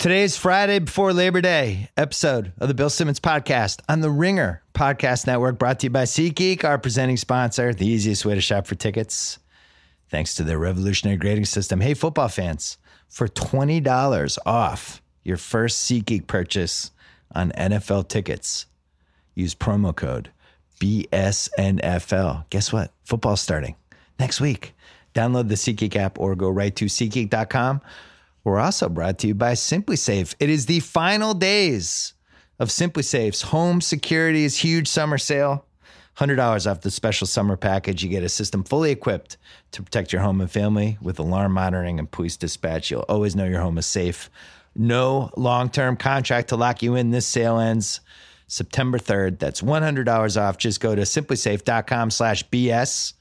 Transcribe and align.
Today's 0.00 0.34
Friday 0.34 0.78
before 0.78 1.12
Labor 1.12 1.42
Day 1.42 1.90
episode 1.94 2.54
of 2.58 2.68
the 2.68 2.74
Bill 2.74 2.88
Simmons 2.88 3.20
podcast 3.20 3.82
on 3.86 4.00
the 4.00 4.08
Ringer 4.08 4.62
Podcast 4.72 5.26
Network, 5.26 5.58
brought 5.58 5.80
to 5.80 5.86
you 5.86 5.90
by 5.90 6.04
SeatGeek, 6.04 6.64
our 6.64 6.78
presenting 6.78 7.18
sponsor, 7.18 7.74
the 7.74 7.86
easiest 7.86 8.24
way 8.24 8.34
to 8.34 8.40
shop 8.40 8.66
for 8.66 8.76
tickets, 8.76 9.38
thanks 10.08 10.34
to 10.36 10.42
their 10.42 10.58
revolutionary 10.58 11.18
grading 11.18 11.44
system. 11.44 11.82
Hey, 11.82 11.92
football 11.92 12.28
fans, 12.28 12.78
for 13.10 13.28
$20 13.28 14.38
off 14.46 15.02
your 15.22 15.36
first 15.36 15.86
SeatGeek 15.86 16.26
purchase 16.26 16.92
on 17.34 17.52
NFL 17.52 18.08
tickets, 18.08 18.64
use 19.34 19.54
promo 19.54 19.94
code 19.94 20.30
BSNFL. 20.80 22.48
Guess 22.48 22.72
what? 22.72 22.90
Football's 23.04 23.42
starting 23.42 23.76
next 24.18 24.40
week. 24.40 24.74
Download 25.14 25.48
the 25.48 25.56
SeatGeek 25.56 25.94
app 25.96 26.18
or 26.18 26.34
go 26.36 26.48
right 26.48 26.74
to 26.76 26.86
SeatGeek.com. 26.86 27.82
We're 28.44 28.58
also 28.58 28.88
brought 28.88 29.18
to 29.20 29.26
you 29.28 29.34
by 29.34 29.52
SimpliSafe. 29.52 30.34
It 30.40 30.48
is 30.48 30.66
the 30.66 30.80
final 30.80 31.34
days 31.34 32.14
of 32.58 32.68
SimpliSafe's 32.68 33.42
home 33.42 33.80
security's 33.80 34.56
huge 34.56 34.88
summer 34.88 35.18
sale. 35.18 35.66
$100 36.16 36.70
off 36.70 36.82
the 36.82 36.90
special 36.90 37.26
summer 37.26 37.56
package. 37.56 38.02
You 38.02 38.10
get 38.10 38.22
a 38.22 38.28
system 38.28 38.62
fully 38.62 38.90
equipped 38.90 39.38
to 39.72 39.82
protect 39.82 40.12
your 40.12 40.20
home 40.20 40.40
and 40.40 40.50
family 40.50 40.98
with 41.00 41.18
alarm 41.18 41.52
monitoring 41.52 41.98
and 41.98 42.10
police 42.10 42.36
dispatch. 42.36 42.90
You'll 42.90 43.06
always 43.08 43.34
know 43.34 43.46
your 43.46 43.60
home 43.60 43.78
is 43.78 43.86
safe. 43.86 44.28
No 44.74 45.30
long 45.36 45.70
term 45.70 45.96
contract 45.96 46.48
to 46.48 46.56
lock 46.56 46.82
you 46.82 46.94
in. 46.94 47.10
This 47.10 47.26
sale 47.26 47.58
ends 47.58 48.00
September 48.46 48.98
3rd. 48.98 49.38
That's 49.38 49.62
$100 49.62 50.40
off. 50.40 50.58
Just 50.58 50.80
go 50.80 50.94
to 50.94 51.02
simplisafe.com 51.02 52.10
slash 52.10 52.46
BS. 52.48 53.14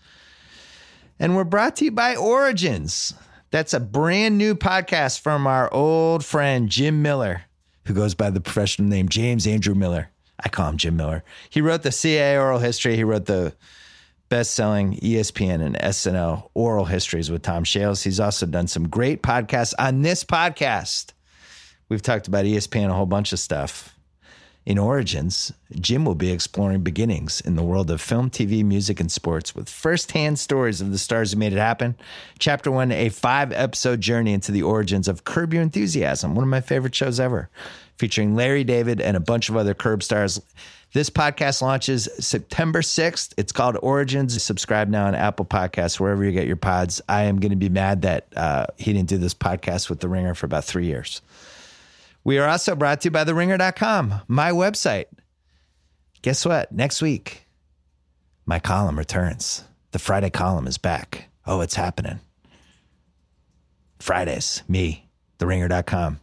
And 1.20 1.36
we're 1.36 1.44
brought 1.44 1.78
to 1.78 1.86
you 1.86 1.92
by 1.92 2.16
Origins. 2.16 3.14
That's 3.52 3.74
a 3.74 3.80
brand 3.80 4.38
new 4.38 4.54
podcast 4.54 5.22
from 5.22 5.48
our 5.48 5.74
old 5.74 6.24
friend 6.24 6.70
Jim 6.70 7.02
Miller, 7.02 7.44
who 7.86 7.96
goes 7.96 8.14
by 8.14 8.30
the 8.30 8.42
professional 8.42 8.88
name 8.88 9.10
James 9.10 9.48
Andrew 9.48 9.74
Miller. 9.74 10.12
I 10.44 10.50
call 10.50 10.70
him 10.70 10.78
Jim 10.78 10.96
Miller. 10.96 11.24
He 11.50 11.60
wrote 11.62 11.82
the 11.82 11.92
CA 11.92 12.38
oral 12.38 12.60
history. 12.60 12.96
He 12.96 13.04
wrote 13.04 13.26
the 13.26 13.54
best-selling 14.30 14.98
ESPN 14.98 15.64
and 15.64 15.76
SNL 15.78 16.52
oral 16.54 16.86
histories 16.86 17.32
with 17.32 17.42
Tom 17.42 17.64
Shales. 17.64 18.04
He's 18.04 18.20
also 18.20 18.46
done 18.46 18.68
some 18.68 18.88
great 18.88 19.24
podcasts 19.24 19.74
on 19.80 20.04
this 20.04 20.24
podcast. 20.24 21.14
We've 21.90 22.04
talked 22.04 22.28
about 22.28 22.46
ESPN 22.46 22.92
a 22.92 22.94
whole 22.94 23.08
bunch 23.08 23.34
of 23.34 23.40
stuff. 23.40 23.98
In 24.66 24.78
Origins, 24.78 25.52
Jim 25.80 26.06
will 26.06 26.16
be 26.16 26.32
exploring 26.32 26.82
beginnings 26.82 27.42
in 27.42 27.56
the 27.56 27.64
world 27.64 27.90
of 27.90 28.02
film, 28.02 28.30
TV, 28.30 28.64
music, 28.64 29.00
and 29.00 29.12
sports 29.12 29.56
with 29.56 29.70
firsthand 29.70 30.38
stories 30.38 30.82
of 30.82 30.92
the 30.92 30.98
stars 30.98 31.32
who 31.32 31.40
made 31.40 31.54
it 31.54 31.60
happen. 31.60 31.96
Chapter 32.38 32.70
one, 32.70 32.92
a 32.92 33.10
five 33.10 33.52
episode 33.52 34.02
journey 34.02 34.34
into 34.34 34.52
the 34.52 34.62
origins 34.62 35.08
of 35.08 35.24
Curb 35.24 35.54
Your 35.54 35.64
Enthusiasm, 35.64 36.36
one 36.36 36.44
of 36.44 36.50
my 36.50 36.62
favorite 36.62 36.94
shows 36.94 37.20
ever, 37.20 37.50
featuring 37.98 38.36
Larry 38.36 38.64
David 38.64 39.02
and 39.02 39.18
a 39.18 39.22
bunch 39.22 39.50
of 39.50 39.56
other 39.56 39.74
Curb 39.74 40.04
stars. 40.04 40.40
This 40.92 41.10
podcast 41.10 41.62
launches 41.62 42.10
September 42.20 42.82
6th. 42.82 43.34
It's 43.38 43.52
called 43.52 43.78
Origins. 43.82 44.42
Subscribe 44.42 44.90
now 44.90 45.06
on 45.06 45.14
Apple 45.14 45.46
Podcasts, 45.46 46.00
wherever 46.00 46.24
you 46.24 46.32
get 46.32 46.48
your 46.48 46.56
pods. 46.56 47.00
I 47.08 47.24
am 47.24 47.40
going 47.40 47.52
to 47.52 47.56
be 47.56 47.70
mad 47.70 48.02
that 48.02 48.28
uh, 48.36 48.66
he 48.78 48.92
didn't 48.92 49.10
do 49.10 49.20
this 49.20 49.36
podcast 49.36 49.90
with 49.90 50.00
The 50.00 50.10
Ringer 50.10 50.34
for 50.34 50.48
about 50.48 50.66
three 50.66 50.88
years. 50.88 51.22
We 52.30 52.38
are 52.38 52.48
also 52.48 52.76
brought 52.76 53.02
to 53.02 53.08
you 53.08 53.12
by 53.12 53.24
TheRinger.com, 53.24 54.22
my 54.28 54.52
website. 54.52 55.06
Guess 56.22 56.46
what? 56.46 56.72
Next 56.72 57.02
week, 57.02 57.48
my 58.46 58.60
column 58.60 59.00
returns. 59.00 59.64
The 59.90 59.98
Friday 59.98 60.30
column 60.30 60.68
is 60.68 60.78
back. 60.78 61.28
Oh, 61.48 61.62
it's 61.62 61.74
happening. 61.74 62.20
Fridays, 63.98 64.62
me, 64.68 65.10
TheRinger.com. 65.40 66.20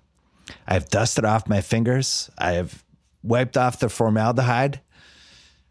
I 0.68 0.74
have 0.74 0.88
dusted 0.90 1.24
off 1.24 1.48
my 1.48 1.60
fingers. 1.60 2.30
I 2.38 2.52
have 2.52 2.84
wiped 3.24 3.56
off 3.56 3.80
the 3.80 3.88
formaldehyde. 3.88 4.80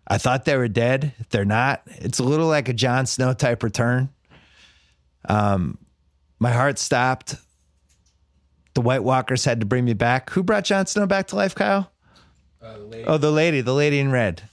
I 0.05 0.17
thought 0.17 0.43
they 0.43 0.57
were 0.57 0.67
dead. 0.67 1.13
They're 1.29 1.45
not. 1.45 1.81
It's 1.87 2.19
a 2.19 2.25
little 2.25 2.47
like 2.47 2.67
a 2.67 2.73
Jon 2.73 3.05
Snow 3.05 3.31
type 3.31 3.63
return. 3.63 4.09
Um, 5.29 5.77
my 6.39 6.51
heart 6.51 6.77
stopped. 6.77 7.37
The 8.75 8.81
White 8.81 9.03
Walkers 9.03 9.45
had 9.45 9.61
to 9.61 9.65
bring 9.65 9.85
me 9.85 9.93
back. 9.93 10.29
Who 10.31 10.43
brought 10.43 10.65
Jon 10.65 10.85
Snow 10.85 11.07
back 11.07 11.27
to 11.27 11.35
life, 11.35 11.55
Kyle? 11.55 11.91
Uh, 12.61 12.77
the 12.89 13.03
oh, 13.05 13.17
the 13.17 13.31
lady, 13.31 13.61
the 13.61 13.73
lady 13.73 13.99
in 13.99 14.11
red. 14.11 14.43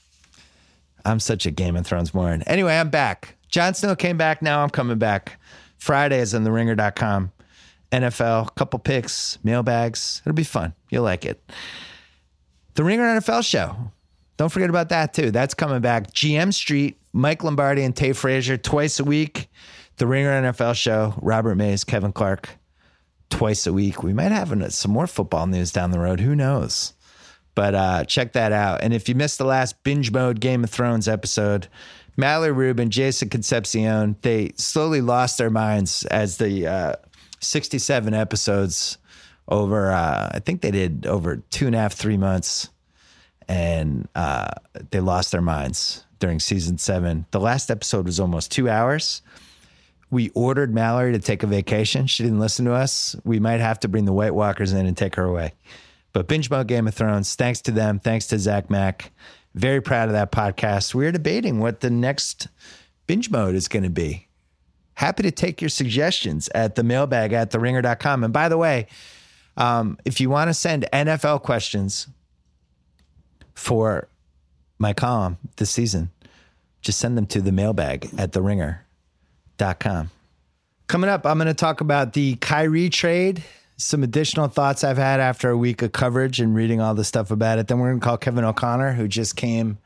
I'm 1.05 1.19
such 1.19 1.45
a 1.45 1.51
Game 1.51 1.75
of 1.75 1.85
Thrones 1.85 2.13
moron. 2.13 2.41
Anyway, 2.43 2.73
I'm 2.73 2.89
back. 2.89 3.35
Jon 3.49 3.73
Snow 3.73 3.95
came 3.95 4.17
back. 4.17 4.41
Now 4.41 4.63
I'm 4.63 4.69
coming 4.69 4.97
back. 4.97 5.39
Fridays 5.77 6.33
on 6.33 6.45
theringer.com. 6.45 7.33
NFL, 7.91 8.55
couple 8.55 8.79
picks, 8.79 9.37
mailbags. 9.43 10.21
It'll 10.25 10.33
be 10.33 10.45
fun. 10.45 10.73
You'll 10.89 11.03
like 11.03 11.25
it. 11.25 11.43
The 12.75 12.83
Ringer 12.83 13.03
NFL 13.03 13.45
show. 13.45 13.75
Don't 14.37 14.49
forget 14.49 14.69
about 14.69 14.89
that 14.89 15.13
too. 15.13 15.29
That's 15.31 15.53
coming 15.53 15.81
back. 15.81 16.11
GM 16.11 16.53
Street, 16.53 16.97
Mike 17.11 17.43
Lombardi 17.43 17.83
and 17.83 17.95
Tate 17.95 18.15
Frazier 18.15 18.57
twice 18.57 18.99
a 18.99 19.03
week. 19.03 19.49
The 19.97 20.07
Ringer 20.07 20.41
NFL 20.41 20.75
show. 20.75 21.13
Robert 21.21 21.55
Mays, 21.55 21.83
Kevin 21.83 22.13
Clark 22.13 22.57
twice 23.33 23.65
a 23.65 23.73
week. 23.73 24.03
We 24.03 24.13
might 24.13 24.31
have 24.31 24.53
some 24.73 24.91
more 24.91 25.07
football 25.07 25.47
news 25.47 25.71
down 25.71 25.89
the 25.89 25.99
road. 25.99 26.19
Who 26.19 26.35
knows? 26.35 26.93
But 27.55 27.73
uh, 27.73 28.03
check 28.05 28.33
that 28.33 28.51
out. 28.51 28.81
And 28.83 28.93
if 28.93 29.09
you 29.09 29.15
missed 29.15 29.39
the 29.39 29.45
last 29.45 29.83
binge 29.83 30.11
mode 30.11 30.39
Game 30.39 30.63
of 30.63 30.69
Thrones 30.69 31.07
episode, 31.07 31.67
Mallory 32.15 32.51
Rubin, 32.51 32.91
Jason 32.91 33.29
Concepcion, 33.29 34.17
they 34.21 34.51
slowly 34.55 35.01
lost 35.01 35.39
their 35.39 35.49
minds 35.49 36.05
as 36.05 36.37
the 36.37 36.67
uh, 36.67 36.95
67 37.39 38.13
episodes 38.13 38.99
over, 39.47 39.91
uh, 39.91 40.29
I 40.31 40.39
think 40.39 40.61
they 40.61 40.71
did 40.71 41.07
over 41.07 41.37
two 41.37 41.65
and 41.65 41.75
a 41.75 41.79
half, 41.79 41.93
three 41.93 42.17
months. 42.17 42.69
And 43.47 44.07
uh, 44.15 44.51
they 44.91 44.99
lost 44.99 45.31
their 45.31 45.41
minds 45.41 46.05
during 46.19 46.39
season 46.39 46.77
seven. 46.77 47.25
The 47.31 47.39
last 47.39 47.71
episode 47.71 48.05
was 48.05 48.19
almost 48.19 48.51
two 48.51 48.69
hours. 48.69 49.23
We 50.13 50.29
ordered 50.35 50.75
Mallory 50.75 51.11
to 51.13 51.17
take 51.17 51.41
a 51.41 51.47
vacation. 51.47 52.05
She 52.05 52.21
didn't 52.21 52.39
listen 52.39 52.65
to 52.65 52.73
us. 52.73 53.15
We 53.23 53.39
might 53.39 53.61
have 53.61 53.79
to 53.79 53.87
bring 53.87 54.05
the 54.05 54.13
White 54.13 54.35
Walkers 54.35 54.71
in 54.71 54.85
and 54.85 54.95
take 54.95 55.15
her 55.15 55.23
away. 55.23 55.53
But 56.11 56.27
Binge 56.27 56.51
Mode 56.51 56.67
Game 56.67 56.87
of 56.87 56.93
Thrones, 56.93 57.33
thanks 57.33 57.61
to 57.61 57.71
them, 57.71 57.99
thanks 57.99 58.27
to 58.27 58.37
Zach 58.37 58.69
Mack. 58.69 59.11
Very 59.55 59.81
proud 59.81 60.09
of 60.09 60.13
that 60.13 60.31
podcast. 60.31 60.93
We're 60.93 61.11
debating 61.11 61.59
what 61.59 61.79
the 61.79 61.89
next 61.89 62.47
binge 63.07 63.31
mode 63.31 63.55
is 63.55 63.67
going 63.67 63.81
to 63.81 63.89
be. 63.89 64.27
Happy 64.93 65.23
to 65.23 65.31
take 65.31 65.61
your 65.63 65.69
suggestions 65.69 66.47
at 66.53 66.75
the 66.75 66.83
mailbag 66.83 67.33
at 67.33 67.49
theringer.com. 67.49 68.23
And 68.23 68.31
by 68.31 68.49
the 68.49 68.57
way, 68.57 68.85
um, 69.57 69.97
if 70.05 70.21
you 70.21 70.29
want 70.29 70.49
to 70.49 70.53
send 70.53 70.85
NFL 70.93 71.41
questions 71.41 72.05
for 73.55 74.09
my 74.77 74.93
column 74.93 75.39
this 75.55 75.71
season, 75.71 76.11
just 76.81 76.99
send 76.99 77.17
them 77.17 77.25
to 77.25 77.41
the 77.41 77.51
mailbag 77.51 78.11
at 78.19 78.31
theringer.com. 79.63 80.11
Coming 80.87 81.09
up, 81.09 81.25
I'm 81.25 81.37
going 81.37 81.47
to 81.47 81.53
talk 81.53 81.81
about 81.81 82.13
the 82.13 82.35
Kyrie 82.35 82.89
trade, 82.89 83.43
some 83.77 84.03
additional 84.03 84.47
thoughts 84.47 84.83
I've 84.83 84.97
had 84.97 85.19
after 85.19 85.49
a 85.49 85.57
week 85.57 85.81
of 85.81 85.91
coverage 85.91 86.39
and 86.39 86.55
reading 86.55 86.81
all 86.81 86.93
the 86.93 87.03
stuff 87.03 87.31
about 87.31 87.57
it. 87.57 87.67
Then 87.67 87.79
we're 87.79 87.89
going 87.89 87.99
to 87.99 88.05
call 88.05 88.17
Kevin 88.17 88.43
O'Connor, 88.43 88.93
who 88.93 89.07
just 89.07 89.35
came 89.35 89.77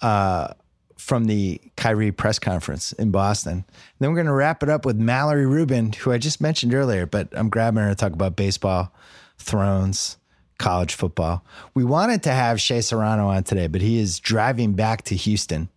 uh, 0.00 0.54
from 0.96 1.26
the 1.26 1.60
Kyrie 1.76 2.12
press 2.12 2.38
conference 2.38 2.92
in 2.92 3.10
Boston. 3.10 3.52
And 3.52 3.64
then 3.98 4.10
we're 4.10 4.16
going 4.16 4.26
to 4.26 4.32
wrap 4.32 4.62
it 4.62 4.68
up 4.68 4.84
with 4.84 4.96
Mallory 4.96 5.46
Rubin, 5.46 5.92
who 5.92 6.12
I 6.12 6.18
just 6.18 6.40
mentioned 6.40 6.74
earlier, 6.74 7.06
but 7.06 7.28
I'm 7.32 7.50
grabbing 7.50 7.82
her 7.82 7.90
to 7.90 7.94
talk 7.94 8.12
about 8.12 8.34
baseball, 8.34 8.92
thrones, 9.38 10.16
college 10.58 10.94
football. 10.94 11.44
We 11.74 11.84
wanted 11.84 12.22
to 12.24 12.30
have 12.30 12.60
Shea 12.60 12.80
Serrano 12.80 13.28
on 13.28 13.44
today, 13.44 13.66
but 13.66 13.80
he 13.80 13.98
is 13.98 14.18
driving 14.18 14.72
back 14.72 15.02
to 15.02 15.16
Houston. 15.16 15.68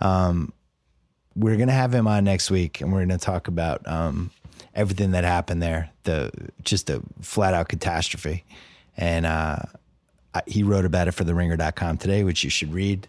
Um, 0.00 0.52
we're 1.34 1.56
going 1.56 1.68
to 1.68 1.74
have 1.74 1.94
him 1.94 2.06
on 2.06 2.24
next 2.24 2.50
week, 2.50 2.80
and 2.80 2.92
we're 2.92 3.00
going 3.00 3.08
to 3.10 3.18
talk 3.18 3.48
about 3.48 3.86
um, 3.86 4.30
everything 4.74 5.12
that 5.12 5.24
happened 5.24 5.62
there, 5.62 5.90
the 6.04 6.30
just 6.62 6.90
a 6.90 7.02
flat 7.20 7.54
out 7.54 7.68
catastrophe. 7.68 8.44
And 8.96 9.26
uh, 9.26 9.58
I, 10.34 10.42
he 10.46 10.62
wrote 10.62 10.84
about 10.84 11.08
it 11.08 11.12
for 11.12 11.24
the 11.24 11.34
ringer.com 11.34 11.98
today, 11.98 12.24
which 12.24 12.44
you 12.44 12.50
should 12.50 12.72
read 12.72 13.08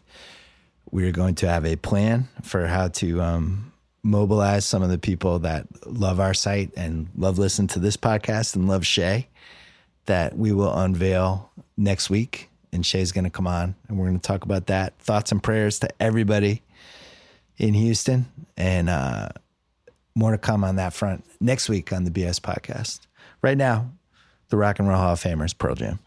we 0.93 1.07
are 1.07 1.11
going 1.11 1.33
to 1.33 1.49
have 1.49 1.65
a 1.65 1.75
plan 1.75 2.27
for 2.43 2.67
how 2.67 2.87
to 2.87 3.19
um, 3.19 3.73
mobilize 4.03 4.63
some 4.63 4.83
of 4.83 4.91
the 4.91 4.99
people 4.99 5.39
that 5.39 5.65
love 5.87 6.19
our 6.19 6.35
site 6.35 6.71
and 6.77 7.09
love 7.17 7.39
listening 7.39 7.67
to 7.69 7.79
this 7.79 7.97
podcast 7.97 8.55
and 8.55 8.67
love 8.67 8.85
Shea. 8.85 9.27
that 10.05 10.37
we 10.37 10.51
will 10.51 10.71
unveil 10.71 11.49
next 11.77 12.11
week. 12.11 12.51
And 12.71 12.85
Shea's 12.85 13.11
going 13.11 13.23
to 13.23 13.31
come 13.31 13.47
on 13.47 13.75
and 13.87 13.97
we're 13.97 14.05
going 14.05 14.19
to 14.19 14.27
talk 14.27 14.43
about 14.43 14.67
that. 14.67 14.97
Thoughts 14.99 15.31
and 15.31 15.41
prayers 15.41 15.79
to 15.79 15.89
everybody 15.99 16.61
in 17.57 17.73
Houston, 17.73 18.25
and 18.57 18.89
uh, 18.89 19.29
more 20.15 20.31
to 20.31 20.37
come 20.37 20.63
on 20.63 20.75
that 20.77 20.93
front 20.93 21.25
next 21.39 21.69
week 21.69 21.93
on 21.93 22.03
the 22.03 22.11
BS 22.11 22.39
podcast. 22.39 23.01
Right 23.41 23.57
now, 23.57 23.91
the 24.49 24.57
Rock 24.57 24.79
and 24.79 24.87
Roll 24.87 24.97
Hall 24.97 25.13
of 25.13 25.21
Famers, 25.21 25.57
Pearl 25.57 25.75
Jam. 25.75 25.99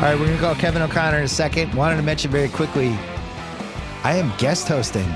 All 0.00 0.06
right, 0.06 0.18
we're 0.18 0.24
going 0.24 0.38
to 0.38 0.42
call 0.42 0.54
Kevin 0.54 0.80
O'Connor 0.80 1.18
in 1.18 1.24
a 1.24 1.28
second. 1.28 1.74
Wanted 1.74 1.96
to 1.96 2.02
mention 2.02 2.30
very 2.30 2.48
quickly 2.48 2.98
I 4.02 4.14
am 4.14 4.32
guest 4.38 4.66
hosting 4.66 5.06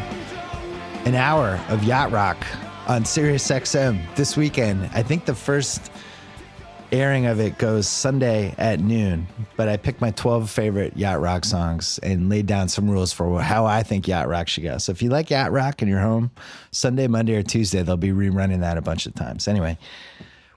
an 1.06 1.14
hour 1.14 1.58
of 1.70 1.82
Yacht 1.84 2.12
Rock 2.12 2.36
on 2.86 3.06
Sirius 3.06 3.50
XM 3.50 3.98
this 4.14 4.36
weekend. 4.36 4.90
I 4.92 5.02
think 5.02 5.24
the 5.24 5.34
first 5.34 5.90
airing 6.92 7.24
of 7.24 7.40
it 7.40 7.56
goes 7.56 7.88
Sunday 7.88 8.54
at 8.58 8.80
noon, 8.80 9.26
but 9.56 9.70
I 9.70 9.78
picked 9.78 10.02
my 10.02 10.10
12 10.10 10.50
favorite 10.50 10.98
Yacht 10.98 11.22
Rock 11.22 11.46
songs 11.46 11.98
and 12.02 12.28
laid 12.28 12.44
down 12.46 12.68
some 12.68 12.90
rules 12.90 13.10
for 13.10 13.40
how 13.40 13.64
I 13.64 13.82
think 13.82 14.06
Yacht 14.06 14.28
Rock 14.28 14.48
should 14.48 14.64
go. 14.64 14.76
So 14.76 14.92
if 14.92 15.00
you 15.00 15.08
like 15.08 15.30
Yacht 15.30 15.50
Rock 15.50 15.80
and 15.80 15.90
you're 15.90 16.00
home 16.00 16.30
Sunday, 16.70 17.06
Monday, 17.06 17.36
or 17.36 17.42
Tuesday, 17.42 17.82
they'll 17.82 17.96
be 17.96 18.10
rerunning 18.10 18.60
that 18.60 18.76
a 18.76 18.82
bunch 18.82 19.06
of 19.06 19.14
times. 19.14 19.48
Anyway, 19.48 19.78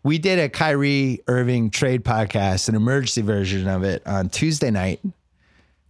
we 0.04 0.18
did 0.18 0.38
a 0.38 0.50
Kyrie 0.50 1.22
Irving 1.28 1.70
trade 1.70 2.04
podcast, 2.04 2.68
an 2.68 2.76
emergency 2.76 3.22
version 3.22 3.70
of 3.70 3.84
it 3.84 4.06
on 4.06 4.28
Tuesday 4.28 4.70
night, 4.70 5.00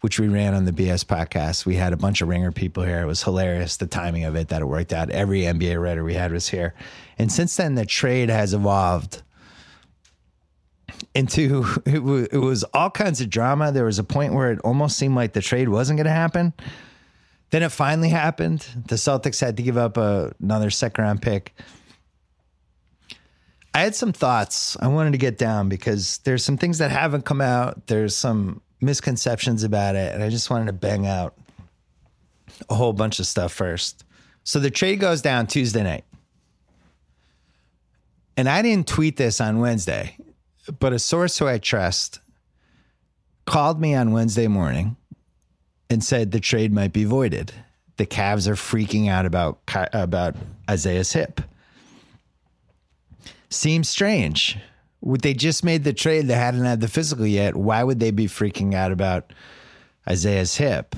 which 0.08 0.22
we 0.22 0.30
ran 0.30 0.54
on 0.54 0.64
the 0.64 0.72
BS 0.72 1.04
podcast. 1.04 1.66
We 1.66 1.76
had 1.76 1.92
a 1.92 1.98
bunch 1.98 2.22
of 2.22 2.30
ringer 2.30 2.54
people 2.54 2.82
here. 2.82 3.02
It 3.02 3.08
was 3.08 3.24
hilarious, 3.24 3.76
the 3.76 3.88
timing 3.88 4.24
of 4.24 4.38
it, 4.38 4.48
that 4.48 4.62
it 4.62 4.66
worked 4.66 4.94
out. 4.94 5.10
Every 5.10 5.42
NBA 5.42 5.84
writer 5.84 6.02
we 6.02 6.14
had 6.14 6.32
was 6.32 6.48
here. 6.48 6.74
And 7.18 7.30
since 7.30 7.58
then, 7.58 7.76
the 7.76 7.86
trade 7.86 8.30
has 8.30 8.54
evolved 8.54 9.22
into 11.14 11.66
it 11.86 12.02
was, 12.02 12.28
it 12.28 12.38
was 12.38 12.64
all 12.74 12.90
kinds 12.90 13.20
of 13.20 13.30
drama. 13.30 13.74
There 13.74 13.84
was 13.84 14.00
a 14.00 14.04
point 14.06 14.34
where 14.34 14.50
it 14.54 14.60
almost 14.60 14.98
seemed 14.98 15.16
like 15.16 15.34
the 15.34 15.42
trade 15.42 15.68
wasn't 15.68 15.98
going 15.98 16.06
to 16.06 16.12
happen. 16.12 16.54
Then 17.50 17.62
it 17.62 17.74
finally 17.74 18.08
happened. 18.08 18.66
The 18.88 18.96
Celtics 18.96 19.42
had 19.42 19.58
to 19.58 19.64
give 19.64 19.76
up 19.76 19.98
a, 19.98 20.34
another 20.42 20.70
second 20.70 21.04
round 21.04 21.22
pick. 21.22 21.54
I 23.74 23.80
had 23.80 23.94
some 23.94 24.14
thoughts 24.14 24.78
I 24.80 24.88
wanted 24.88 25.12
to 25.12 25.18
get 25.18 25.38
down 25.38 25.68
because 25.68 26.20
there's 26.20 26.46
some 26.46 26.58
things 26.58 26.78
that 26.78 26.92
haven't 26.92 27.26
come 27.26 27.42
out. 27.42 27.88
There's 27.88 28.16
some 28.16 28.62
misconceptions 28.82 29.64
about 29.64 29.96
it, 29.96 30.14
and 30.14 30.24
I 30.24 30.30
just 30.30 30.50
wanted 30.50 30.68
to 30.68 30.74
bang 30.74 31.06
out 31.06 31.36
a 32.70 32.76
whole 32.76 32.94
bunch 32.94 33.20
of 33.20 33.28
stuff 33.28 33.54
first. 33.54 34.04
So 34.44 34.60
the 34.60 34.72
trade 34.72 35.00
goes 35.00 35.22
down 35.22 35.48
Tuesday 35.48 35.84
night. 35.84 36.06
And 38.36 38.48
I 38.48 38.62
didn't 38.62 38.88
tweet 38.88 39.18
this 39.18 39.42
on 39.42 39.60
Wednesday, 39.60 40.16
but 40.80 40.94
a 40.94 41.00
source 41.00 41.38
who 41.38 41.48
I 41.48 41.58
trust 41.58 42.20
called 43.46 43.82
me 43.82 43.96
on 43.96 44.12
Wednesday 44.12 44.48
morning 44.48 44.96
and 45.90 46.04
said 46.04 46.32
the 46.32 46.40
trade 46.40 46.72
might 46.72 46.94
be 46.94 47.04
voided. 47.04 47.52
The 47.98 48.06
Cavs 48.06 48.48
are 48.48 48.54
freaking 48.54 49.10
out 49.10 49.26
about 49.26 49.60
about 49.92 50.36
Isaiah's 50.70 51.14
hip. 51.14 51.42
Seems 53.50 53.90
strange. 53.90 54.58
They 55.08 55.34
just 55.34 55.64
made 55.64 55.84
the 55.86 55.94
trade. 55.94 56.28
They 56.28 56.34
hadn't 56.34 56.66
had 56.66 56.82
the 56.82 56.88
physical 56.88 57.26
yet. 57.26 57.56
Why 57.56 57.84
would 57.84 58.00
they 58.00 58.12
be 58.12 58.26
freaking 58.28 58.74
out 58.74 58.92
about 58.92 59.32
Isaiah's 60.10 60.58
hip? 60.58 60.96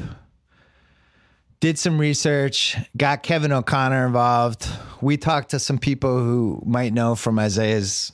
Did 1.60 1.78
some 1.78 2.00
research, 2.00 2.78
got 2.96 3.22
Kevin 3.22 3.52
O'Connor 3.52 4.08
involved. 4.08 4.68
We 5.02 5.18
talked 5.18 5.52
to 5.52 5.60
some 5.60 5.78
people 5.78 6.18
who 6.18 6.64
might 6.66 6.94
know 6.94 7.16
from 7.16 7.38
Isaiah's 7.38 8.14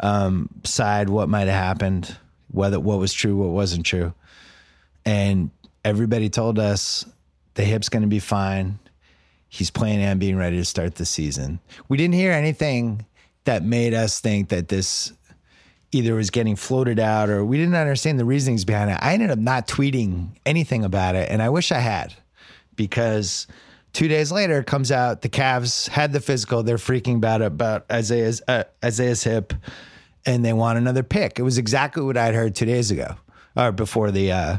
um, 0.00 0.50
side 0.64 1.08
what 1.08 1.28
might 1.28 1.48
have 1.48 1.56
happened, 1.56 2.14
whether 2.50 2.78
what 2.78 2.98
was 2.98 3.12
true, 3.12 3.36
what 3.36 3.48
wasn't 3.48 3.86
true. 3.86 4.12
And 5.04 5.50
everybody 5.84 6.28
told 6.28 6.58
us 6.58 7.06
the 7.54 7.64
hip's 7.64 7.88
going 7.88 8.02
to 8.02 8.08
be 8.08 8.20
fine. 8.20 8.78
He's 9.48 9.70
playing 9.70 10.00
and 10.00 10.20
being 10.20 10.36
ready 10.36 10.58
to 10.58 10.64
start 10.64 10.96
the 10.96 11.06
season. 11.06 11.58
We 11.88 11.96
didn't 11.96 12.14
hear 12.14 12.32
anything 12.32 13.06
that 13.48 13.64
made 13.64 13.94
us 13.94 14.20
think 14.20 14.50
that 14.50 14.68
this 14.68 15.10
either 15.90 16.14
was 16.14 16.28
getting 16.28 16.54
floated 16.54 16.98
out 16.98 17.30
or 17.30 17.42
we 17.42 17.56
didn't 17.56 17.76
understand 17.76 18.20
the 18.20 18.24
reasonings 18.26 18.66
behind 18.66 18.90
it. 18.90 18.98
I 19.00 19.14
ended 19.14 19.30
up 19.30 19.38
not 19.38 19.66
tweeting 19.66 20.36
anything 20.44 20.84
about 20.84 21.14
it, 21.14 21.30
and 21.30 21.40
I 21.40 21.48
wish 21.48 21.72
I 21.72 21.78
had 21.78 22.12
because 22.76 23.46
two 23.94 24.06
days 24.06 24.30
later 24.30 24.58
it 24.58 24.66
comes 24.66 24.92
out 24.92 25.22
the 25.22 25.30
Cavs 25.30 25.88
had 25.88 26.12
the 26.12 26.20
physical. 26.20 26.62
They're 26.62 26.76
freaking 26.76 27.16
about 27.16 27.40
about 27.40 27.86
Isaiah's 27.90 28.42
uh, 28.46 28.64
Isaiah's 28.84 29.24
hip, 29.24 29.54
and 30.26 30.44
they 30.44 30.52
want 30.52 30.76
another 30.76 31.02
pick. 31.02 31.38
It 31.38 31.42
was 31.42 31.56
exactly 31.56 32.02
what 32.02 32.18
I'd 32.18 32.34
heard 32.34 32.54
two 32.54 32.66
days 32.66 32.90
ago 32.90 33.16
or 33.56 33.72
before 33.72 34.10
the 34.10 34.30
uh, 34.30 34.56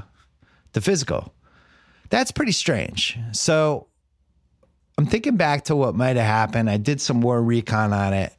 the 0.74 0.82
physical. 0.82 1.32
That's 2.10 2.32
pretty 2.32 2.54
strange. 2.54 3.20
So 3.34 3.86
I'm 4.98 5.06
thinking 5.06 5.38
back 5.38 5.66
to 5.66 5.76
what 5.76 5.94
might 5.94 6.16
have 6.16 6.26
happened. 6.26 6.72
I 6.72 6.78
did 6.78 7.00
some 7.00 7.18
more 7.18 7.40
recon 7.40 7.94
on 7.94 8.14
it. 8.14 8.34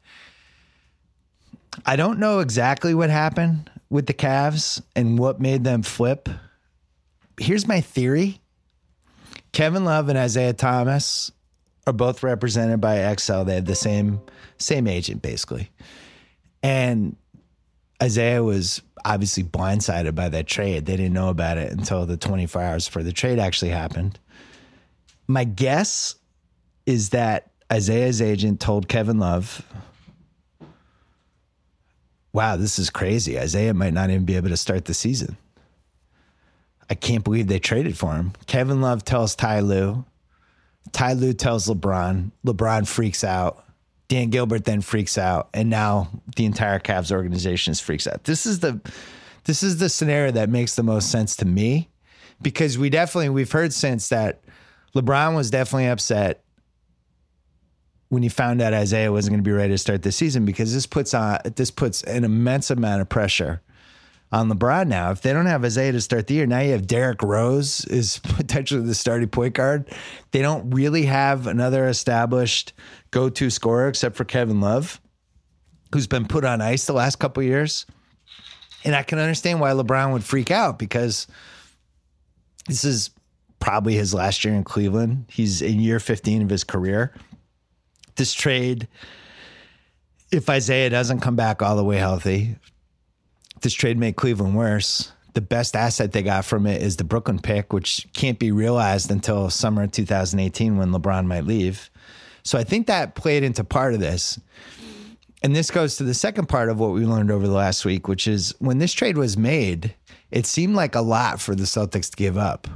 I 1.85 1.95
don't 1.95 2.19
know 2.19 2.39
exactly 2.39 2.93
what 2.93 3.09
happened 3.09 3.69
with 3.89 4.07
the 4.07 4.13
Cavs 4.13 4.81
and 4.95 5.17
what 5.17 5.39
made 5.39 5.63
them 5.63 5.83
flip. 5.83 6.29
Here's 7.39 7.67
my 7.67 7.81
theory 7.81 8.39
Kevin 9.51 9.85
Love 9.85 10.09
and 10.09 10.17
Isaiah 10.17 10.53
Thomas 10.53 11.31
are 11.87 11.93
both 11.93 12.23
represented 12.23 12.79
by 12.79 13.09
Excel. 13.11 13.45
They 13.45 13.55
have 13.55 13.65
the 13.65 13.75
same 13.75 14.21
same 14.57 14.87
agent 14.87 15.21
basically. 15.21 15.69
And 16.63 17.15
Isaiah 18.01 18.43
was 18.43 18.81
obviously 19.03 19.43
blindsided 19.43 20.15
by 20.15 20.29
that 20.29 20.47
trade. 20.47 20.85
They 20.85 20.95
didn't 20.95 21.13
know 21.13 21.29
about 21.29 21.57
it 21.57 21.71
until 21.71 22.05
the 22.05 22.17
24 22.17 22.61
hours 22.61 22.85
before 22.87 23.03
the 23.03 23.13
trade 23.13 23.39
actually 23.39 23.71
happened. 23.71 24.19
My 25.27 25.43
guess 25.43 26.15
is 26.85 27.09
that 27.09 27.51
Isaiah's 27.71 28.21
agent 28.21 28.59
told 28.59 28.87
Kevin 28.87 29.17
Love, 29.19 29.65
wow, 32.33 32.55
this 32.55 32.79
is 32.79 32.89
crazy. 32.89 33.39
Isaiah 33.39 33.73
might 33.73 33.93
not 33.93 34.09
even 34.09 34.25
be 34.25 34.35
able 34.35 34.49
to 34.49 34.57
start 34.57 34.85
the 34.85 34.93
season. 34.93 35.37
I 36.89 36.95
can't 36.95 37.23
believe 37.23 37.47
they 37.47 37.59
traded 37.59 37.97
for 37.97 38.13
him. 38.13 38.33
Kevin 38.47 38.81
Love 38.81 39.05
tells 39.05 39.35
Ty 39.35 39.61
Lue. 39.61 40.05
Ty 40.91 41.13
Lue 41.13 41.33
tells 41.33 41.67
LeBron. 41.67 42.31
LeBron 42.45 42.87
freaks 42.87 43.23
out. 43.23 43.65
Dan 44.09 44.29
Gilbert 44.29 44.65
then 44.65 44.81
freaks 44.81 45.17
out, 45.17 45.47
and 45.53 45.69
now 45.69 46.09
the 46.35 46.43
entire 46.43 46.79
Cavs 46.79 47.13
organization 47.13 47.73
freaks 47.75 48.07
out. 48.07 48.25
This 48.25 48.45
is 48.45 48.59
the 48.59 48.81
this 49.45 49.63
is 49.63 49.77
the 49.77 49.87
scenario 49.87 50.31
that 50.31 50.49
makes 50.49 50.75
the 50.75 50.83
most 50.83 51.09
sense 51.09 51.37
to 51.37 51.45
me 51.45 51.87
because 52.41 52.77
we 52.77 52.89
definitely 52.89 53.29
we've 53.29 53.51
heard 53.51 53.71
since 53.71 54.09
that 54.09 54.41
LeBron 54.93 55.33
was 55.33 55.49
definitely 55.49 55.87
upset 55.87 56.43
when 58.11 58.23
he 58.23 58.29
found 58.29 58.61
out 58.61 58.73
Isaiah 58.73 59.09
wasn't 59.09 59.31
going 59.31 59.43
to 59.43 59.49
be 59.49 59.55
ready 59.55 59.71
to 59.73 59.77
start 59.77 60.03
the 60.03 60.11
season 60.11 60.43
because 60.43 60.73
this 60.73 60.85
puts 60.85 61.13
on 61.13 61.39
this 61.55 61.71
puts 61.71 62.03
an 62.03 62.25
immense 62.25 62.69
amount 62.69 62.99
of 62.99 63.07
pressure 63.07 63.61
on 64.33 64.49
LeBron 64.49 64.89
now. 64.89 65.11
If 65.11 65.21
they 65.21 65.31
don't 65.31 65.45
have 65.45 65.63
Isaiah 65.63 65.93
to 65.93 66.01
start 66.01 66.27
the 66.27 66.33
year, 66.33 66.45
now 66.45 66.59
you 66.59 66.73
have 66.73 66.85
Derrick 66.85 67.23
Rose 67.23 67.85
is 67.85 68.19
potentially 68.23 68.85
the 68.85 68.95
starting 68.95 69.29
point 69.29 69.53
guard. 69.53 69.89
They 70.31 70.41
don't 70.41 70.71
really 70.71 71.05
have 71.05 71.47
another 71.47 71.87
established 71.87 72.73
go-to 73.11 73.49
scorer 73.49 73.87
except 73.87 74.17
for 74.17 74.25
Kevin 74.25 74.59
Love, 74.59 74.99
who's 75.93 76.07
been 76.07 76.27
put 76.27 76.43
on 76.43 76.59
ice 76.59 76.87
the 76.87 76.93
last 76.93 77.17
couple 77.17 77.41
years. 77.43 77.85
And 78.83 78.93
I 78.93 79.03
can 79.03 79.19
understand 79.19 79.61
why 79.61 79.71
LeBron 79.71 80.11
would 80.11 80.25
freak 80.25 80.51
out 80.51 80.77
because 80.77 81.27
this 82.67 82.83
is 82.83 83.09
probably 83.61 83.93
his 83.93 84.13
last 84.13 84.43
year 84.43 84.53
in 84.53 84.65
Cleveland. 84.65 85.27
He's 85.29 85.61
in 85.61 85.79
year 85.79 86.01
15 86.01 86.41
of 86.41 86.49
his 86.49 86.65
career 86.65 87.13
this 88.15 88.33
trade, 88.33 88.87
if 90.31 90.49
Isaiah 90.49 90.89
doesn't 90.89 91.19
come 91.19 91.35
back 91.35 91.61
all 91.61 91.75
the 91.75 91.83
way 91.83 91.97
healthy, 91.97 92.55
this 93.61 93.73
trade 93.73 93.97
made 93.97 94.15
Cleveland 94.15 94.55
worse. 94.55 95.11
The 95.33 95.41
best 95.41 95.75
asset 95.75 96.11
they 96.11 96.23
got 96.23 96.45
from 96.45 96.65
it 96.65 96.81
is 96.81 96.97
the 96.97 97.03
Brooklyn 97.03 97.39
pick, 97.39 97.71
which 97.71 98.07
can't 98.13 98.39
be 98.39 98.51
realized 98.51 99.11
until 99.11 99.49
summer 99.49 99.87
2018 99.87 100.77
when 100.77 100.91
LeBron 100.91 101.25
might 101.25 101.45
leave. 101.45 101.89
So 102.43 102.57
I 102.57 102.63
think 102.63 102.87
that 102.87 103.15
played 103.15 103.43
into 103.43 103.63
part 103.63 103.93
of 103.93 103.99
this. 103.99 104.39
And 105.43 105.55
this 105.55 105.71
goes 105.71 105.95
to 105.95 106.03
the 106.03 106.13
second 106.13 106.47
part 106.47 106.69
of 106.69 106.79
what 106.79 106.91
we 106.91 107.05
learned 107.05 107.31
over 107.31 107.47
the 107.47 107.53
last 107.53 107.85
week, 107.85 108.07
which 108.07 108.27
is 108.27 108.53
when 108.59 108.77
this 108.77 108.93
trade 108.93 109.17
was 109.17 109.37
made, 109.37 109.95
it 110.29 110.45
seemed 110.45 110.75
like 110.75 110.95
a 110.95 111.01
lot 111.01 111.39
for 111.39 111.55
the 111.55 111.63
Celtics 111.63 112.11
to 112.11 112.17
give 112.17 112.37
up. 112.37 112.67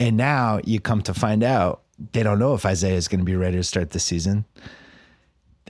And 0.00 0.16
now 0.16 0.60
you 0.64 0.80
come 0.80 1.02
to 1.02 1.14
find 1.14 1.42
out 1.42 1.82
they 2.12 2.22
don't 2.22 2.38
know 2.38 2.54
if 2.54 2.64
Isaiah 2.64 2.96
is 2.96 3.08
going 3.08 3.20
to 3.20 3.24
be 3.24 3.36
ready 3.36 3.56
to 3.56 3.64
start 3.64 3.90
the 3.90 4.00
season. 4.00 4.44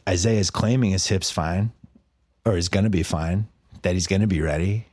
Isaiah 0.08 0.40
is 0.40 0.50
claiming 0.50 0.90
his 0.90 1.06
hip's 1.06 1.30
fine, 1.30 1.72
or 2.44 2.56
is 2.56 2.68
going 2.68 2.84
to 2.84 2.90
be 2.90 3.02
fine, 3.02 3.48
that 3.82 3.94
he's 3.94 4.06
going 4.06 4.20
to 4.20 4.26
be 4.26 4.40
ready. 4.40 4.86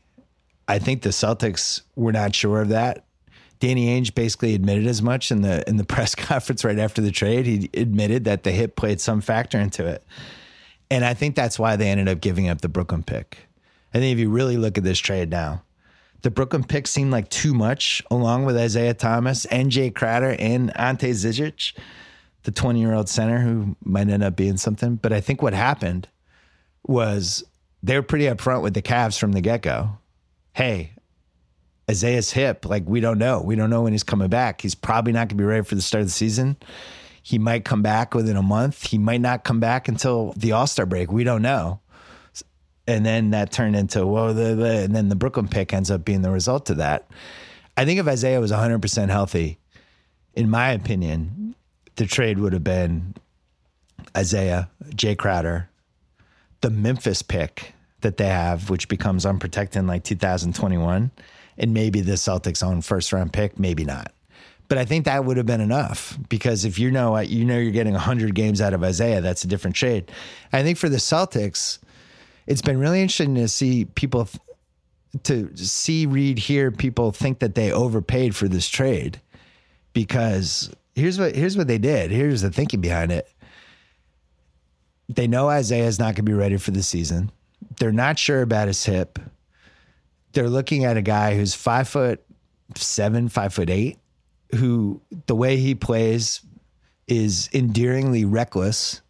I 0.68 0.80
think 0.80 1.02
the 1.02 1.10
Celtics 1.10 1.82
were 1.96 2.12
not 2.12 2.36
sure 2.36 2.62
of 2.62 2.70
that. 2.70 3.06
Danny 3.60 3.88
Ainge 3.88 4.14
basically 4.14 4.54
admitted 4.54 4.88
as 4.88 5.02
much 5.02 5.32
in 5.32 5.42
the 5.42 5.68
in 5.68 5.78
the 5.78 5.84
press 5.86 6.16
conference 6.16 6.64
right 6.64 6.80
after 6.80 7.02
the 7.02 7.12
trade. 7.12 7.46
He 7.46 7.70
admitted 7.74 8.26
that 8.26 8.44
the 8.44 8.52
hip 8.52 8.76
played 8.76 9.00
some 9.00 9.22
factor 9.22 9.60
into 9.60 9.86
it. 9.86 10.04
And 10.92 11.04
I 11.04 11.14
think 11.14 11.36
that's 11.36 11.58
why 11.58 11.76
they 11.76 11.90
ended 11.90 12.10
up 12.10 12.22
giving 12.22 12.48
up 12.48 12.62
the 12.62 12.70
Brooklyn 12.70 13.04
pick. 13.04 13.38
I 13.94 14.00
think 14.00 14.14
if 14.14 14.20
you 14.20 14.30
really 14.30 14.58
look 14.58 14.78
at 14.78 14.84
this 14.84 15.00
trade 15.00 15.30
now, 15.30 15.64
the 16.26 16.32
Brooklyn 16.32 16.64
pick 16.64 16.88
seemed 16.88 17.12
like 17.12 17.30
too 17.30 17.54
much, 17.54 18.02
along 18.10 18.46
with 18.46 18.58
Isaiah 18.58 18.96
Thomas 18.96 19.46
and 19.46 19.72
Jae 19.72 19.94
Crowder 19.94 20.36
and 20.40 20.76
Ante 20.76 21.12
Zizic, 21.12 21.78
the 22.42 22.52
20 22.52 22.80
year 22.80 22.96
old 22.96 23.08
center 23.08 23.38
who 23.42 23.76
might 23.84 24.10
end 24.10 24.24
up 24.24 24.36
being 24.36 24.58
something. 24.58 24.96
But 24.96 25.14
I 25.14 25.22
think 25.22 25.44
what 25.44 25.54
happened 25.54 26.10
was 26.82 27.44
they 27.84 27.96
were 27.96 28.02
pretty 28.02 28.26
upfront 28.26 28.64
with 28.64 28.74
the 28.74 28.82
Cavs 28.82 29.20
from 29.20 29.34
the 29.34 29.42
get 29.42 29.62
go. 29.62 30.00
Hey, 30.54 30.94
Isaiah's 31.88 32.32
hip, 32.32 32.66
like 32.66 32.86
we 32.88 33.02
don't 33.02 33.20
know. 33.20 33.40
We 33.42 33.56
don't 33.56 33.70
know 33.70 33.84
when 33.84 33.92
he's 33.92 34.02
coming 34.02 34.28
back. 34.28 34.62
He's 34.62 34.74
probably 34.74 35.14
not 35.14 35.28
going 35.28 35.30
to 35.30 35.36
be 35.36 35.44
ready 35.44 35.64
for 35.64 35.76
the 35.76 35.82
start 35.84 36.02
of 36.02 36.08
the 36.08 36.12
season. 36.12 36.58
He 37.22 37.38
might 37.38 37.66
come 37.66 37.84
back 37.84 38.16
within 38.16 38.36
a 38.36 38.42
month. 38.42 38.88
He 38.88 38.98
might 38.98 39.22
not 39.22 39.44
come 39.44 39.60
back 39.60 39.88
until 39.88 40.34
the 40.36 40.54
All 40.54 40.66
Star 40.66 40.88
break. 40.88 41.12
We 41.12 41.24
don't 41.24 41.44
know. 41.44 41.82
And 42.88 43.06
then 43.06 43.32
that 43.32 43.52
turned 43.52 43.76
into 43.76 44.06
whoa, 44.06 44.30
and 44.30 44.96
then 44.96 45.10
the 45.10 45.16
Brooklyn 45.16 45.48
pick 45.48 45.74
ends 45.74 45.90
up 45.90 46.06
being 46.06 46.22
the 46.22 46.32
result 46.32 46.70
of 46.70 46.78
that. 46.78 47.08
I 47.78 47.86
think 47.86 48.00
if 48.00 48.08
Isaiah 48.08 48.40
was 48.40 48.52
100% 48.52 49.10
healthy, 49.10 49.58
in 50.36 50.50
my 50.50 50.72
opinion, 50.72 51.56
the 51.96 52.06
trade 52.06 52.40
would 52.40 52.54
have 52.54 52.64
been 52.64 53.16
Isaiah, 54.16 54.70
Jae 54.90 55.18
Crowder, 55.18 55.70
the 56.62 56.70
Memphis 56.70 57.22
pick 57.22 57.74
that 58.02 58.18
they 58.18 58.28
have, 58.28 58.70
which 58.70 58.88
becomes 58.88 59.26
unprotected 59.26 59.80
in 59.80 59.88
like 59.88 60.04
2021, 60.04 61.12
and 61.58 61.74
maybe 61.74 62.02
the 62.02 62.14
Celtics' 62.14 62.64
own 62.64 62.82
first 62.82 63.12
round 63.12 63.34
pick, 63.34 63.58
maybe 63.58 63.84
not. 63.84 64.12
But 64.68 64.78
I 64.78 64.86
think 64.86 65.06
that 65.06 65.26
would 65.26 65.38
have 65.38 65.46
been 65.46 65.62
enough 65.62 66.18
because 66.28 66.66
if 66.66 66.80
you 66.80 66.90
know 66.90 67.18
you 67.20 67.46
know 67.46 67.58
you're 67.58 67.72
getting 67.72 67.94
100 67.94 68.34
games 68.34 68.62
out 68.62 68.74
of 68.74 68.84
Isaiah, 68.84 69.22
that's 69.22 69.44
a 69.44 69.48
different 69.48 69.76
trade. 69.76 70.12
I 70.52 70.64
think 70.64 70.78
for 70.78 70.90
the 70.90 70.98
Celtics, 70.98 71.78
it's 72.48 72.62
been 72.62 72.80
really 72.80 73.02
interesting 73.02 73.36
to 73.36 73.48
see 73.48 73.86
people 73.86 74.30
to 75.24 75.56
see 75.56 76.06
read 76.06 76.38
hear 76.38 76.72
people 76.72 77.12
think 77.12 77.40
that 77.40 77.56
they 77.56 77.72
overpaid 77.72 78.36
for 78.36 78.48
this 78.48 78.68
trade 78.68 79.22
because 79.94 80.74
here's 80.94 81.20
what 81.20 81.36
here's 81.36 81.58
what 81.58 81.68
they 81.68 81.78
did. 81.78 82.12
Here's 82.12 82.42
the 82.42 82.52
thinking 82.52 82.82
behind 82.82 83.12
it. 83.12 83.28
They 85.08 85.28
know 85.28 85.50
Isaiah 85.50 85.86
is 85.86 86.00
not 86.00 86.16
going 86.16 86.16
to 86.16 86.24
be 86.24 86.34
ready 86.34 86.58
for 86.58 86.72
the 86.72 86.84
season. 86.84 87.32
They're 87.80 87.92
not 87.92 88.18
sure 88.18 88.42
about 88.42 88.68
his 88.68 88.84
hip. 88.84 89.20
They're 90.34 90.50
looking 90.50 90.84
at 90.84 90.98
a 90.98 91.02
guy 91.02 91.36
who's 91.36 91.54
five 91.54 91.88
foot 91.88 92.24
seven, 92.76 93.30
five 93.30 93.54
foot 93.54 93.70
eight, 93.70 93.98
who 94.56 95.02
the 95.28 95.36
way 95.36 95.58
he 95.58 95.76
plays 95.76 96.42
is 97.08 97.50
endearingly 97.54 98.26
reckless, 98.26 99.02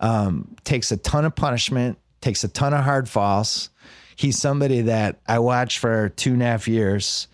um, 0.00 0.56
takes 0.64 0.90
a 0.90 0.96
ton 0.96 1.24
of 1.24 1.34
punishment, 1.34 1.98
takes 2.20 2.44
a 2.44 2.48
ton 2.48 2.74
of 2.74 2.84
hard 2.84 3.08
falls. 3.08 3.70
He's 4.16 4.38
somebody 4.38 4.82
that 4.82 5.18
I 5.26 5.38
watched 5.38 5.78
for 5.78 6.10
two 6.10 6.34
and 6.34 6.42
a 6.42 6.46
half 6.46 6.68
years 6.68 7.26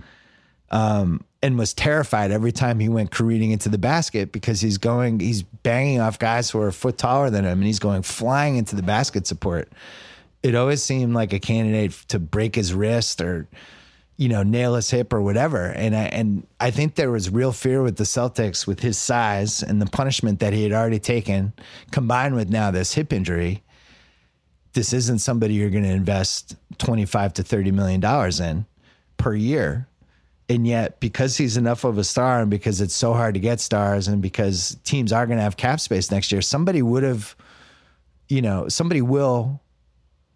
um, 0.71 1.25
and 1.43 1.59
was 1.59 1.75
terrified 1.75 2.31
every 2.31 2.52
time 2.52 2.78
he 2.78 2.88
went 2.88 3.11
careening 3.11 3.50
into 3.50 3.69
the 3.69 3.78
basket 3.78 4.33
because 4.33 4.61
he's 4.61 4.78
going, 4.78 5.21
he's 5.21 5.43
banging 5.43 6.00
off 6.00 6.19
guys 6.19 6.50
who 6.50 6.61
are 6.61 6.69
a 6.69 6.73
foot 6.73 6.99
taller 6.99 7.31
than 7.31 7.45
him 7.45 7.59
and 7.59 7.64
he's 7.64 7.78
going 7.78 8.02
flying 8.02 8.57
into 8.57 8.76
the 8.76 8.83
basket 8.83 9.26
support. 9.26 9.73
It 10.43 10.55
always 10.55 10.83
seemed 10.83 11.14
like 11.14 11.33
a 11.33 11.40
candidate 11.40 11.93
to 12.09 12.19
break 12.19 12.55
his 12.55 12.73
wrist 12.73 13.21
or, 13.21 13.49
you 14.16 14.28
know, 14.28 14.43
nail 14.43 14.76
his 14.76 14.90
hip 14.90 15.12
or 15.12 15.21
whatever. 15.21 15.66
And 15.66 15.95
I 15.95 16.05
and 16.05 16.47
I 16.61 16.71
think 16.71 16.95
there 16.95 17.11
was 17.11 17.31
real 17.31 17.52
fear 17.52 17.83
with 17.83 17.97
the 17.97 18.05
Celtics 18.05 18.66
with 18.66 18.81
his 18.81 18.97
size 18.97 19.62
and 19.62 19.83
the 19.83 19.87
punishment 19.87 20.40
that 20.40 20.52
he 20.52 20.62
had 20.62 20.73
already 20.73 21.00
taken, 21.00 21.52
combined 21.90 22.35
with 22.37 22.49
now 22.49 22.71
this 22.71 22.95
hip 22.95 23.12
injury. 23.12 23.62
This 24.76 24.92
isn't 24.92 25.21
somebody 25.21 25.54
you're 25.54 25.71
going 25.71 25.85
to 25.85 25.90
invest 25.90 26.54
twenty 26.76 27.06
five 27.06 27.33
to 27.35 27.42
thirty 27.42 27.71
million 27.71 27.99
dollars 27.99 28.40
in 28.40 28.66
per 29.16 29.35
year. 29.35 29.88
And 30.50 30.66
yet 30.66 31.00
because 31.00 31.38
he's 31.38 31.56
enough 31.56 31.83
of 31.83 31.97
a 31.97 32.04
star 32.04 32.40
and 32.40 32.50
because 32.50 32.83
it's 32.83 32.95
so 32.95 33.14
hard 33.14 33.33
to 33.35 33.40
get 33.40 33.59
stars 33.59 34.06
and 34.06 34.21
because 34.21 34.76
teams 34.85 35.12
are 35.12 35.26
going 35.26 35.38
to 35.38 35.42
have 35.42 35.56
cap 35.56 35.80
space 35.80 36.11
next 36.12 36.30
year 36.30 36.40
somebody 36.40 36.83
would 36.83 37.02
have 37.02 37.35
you 38.28 38.42
know 38.42 38.68
somebody 38.68 39.00
will 39.02 39.61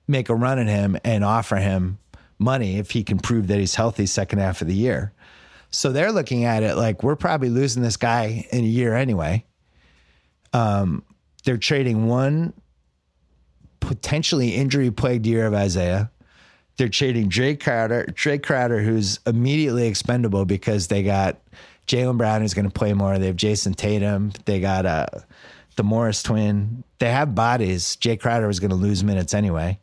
make 0.08 0.30
a 0.30 0.34
run 0.34 0.58
at 0.58 0.66
him 0.66 0.96
and 1.04 1.22
offer 1.22 1.56
him 1.56 1.98
money 2.38 2.78
if 2.78 2.90
he 2.90 3.04
can 3.04 3.18
prove 3.18 3.46
that 3.48 3.58
he's 3.58 3.74
healthy 3.74 4.06
second 4.06 4.38
half 4.38 4.62
of 4.62 4.66
the 4.68 4.74
year. 4.74 5.12
So 5.70 5.92
they're 5.92 6.10
looking 6.10 6.44
at 6.44 6.62
it 6.62 6.74
like 6.76 7.02
we're 7.02 7.14
probably 7.14 7.50
losing 7.50 7.82
this 7.82 7.98
guy 7.98 8.46
in 8.50 8.64
a 8.64 8.66
year 8.66 8.96
anyway. 8.96 9.44
Um, 10.52 11.04
they're 11.44 11.58
trading 11.58 12.06
one 12.06 12.52
potentially 13.90 14.54
injury 14.54 14.88
plagued 14.88 15.26
year 15.26 15.46
of 15.46 15.52
isaiah 15.52 16.08
they're 16.76 16.88
trading 16.88 17.28
Jae 17.28 17.60
Crowder, 17.60 18.06
Jae 18.12 18.42
Crowder, 18.42 18.80
who's 18.80 19.20
immediately 19.26 19.86
expendable 19.86 20.46
because 20.46 20.86
they 20.86 21.02
got 21.02 21.38
Jaylen 21.86 22.16
Brown, 22.16 22.40
who's 22.40 22.54
going 22.54 22.64
to 22.64 22.72
play 22.72 22.94
more. 22.94 23.18
They 23.18 23.26
have 23.26 23.36
Jayson 23.36 23.74
Tatum. 23.74 24.32
They 24.46 24.60
got 24.60 24.86
uh, 24.86 25.06
the 25.76 25.82
Morris 25.82 26.22
twin. 26.22 26.82
They 26.98 27.10
have 27.10 27.34
bodies. 27.34 27.98
Jae 28.00 28.18
Crowder 28.18 28.46
was 28.46 28.60
going 28.60 28.70
to 28.70 28.76
lose 28.76 29.04
minutes 29.04 29.34
anyway. 29.34 29.78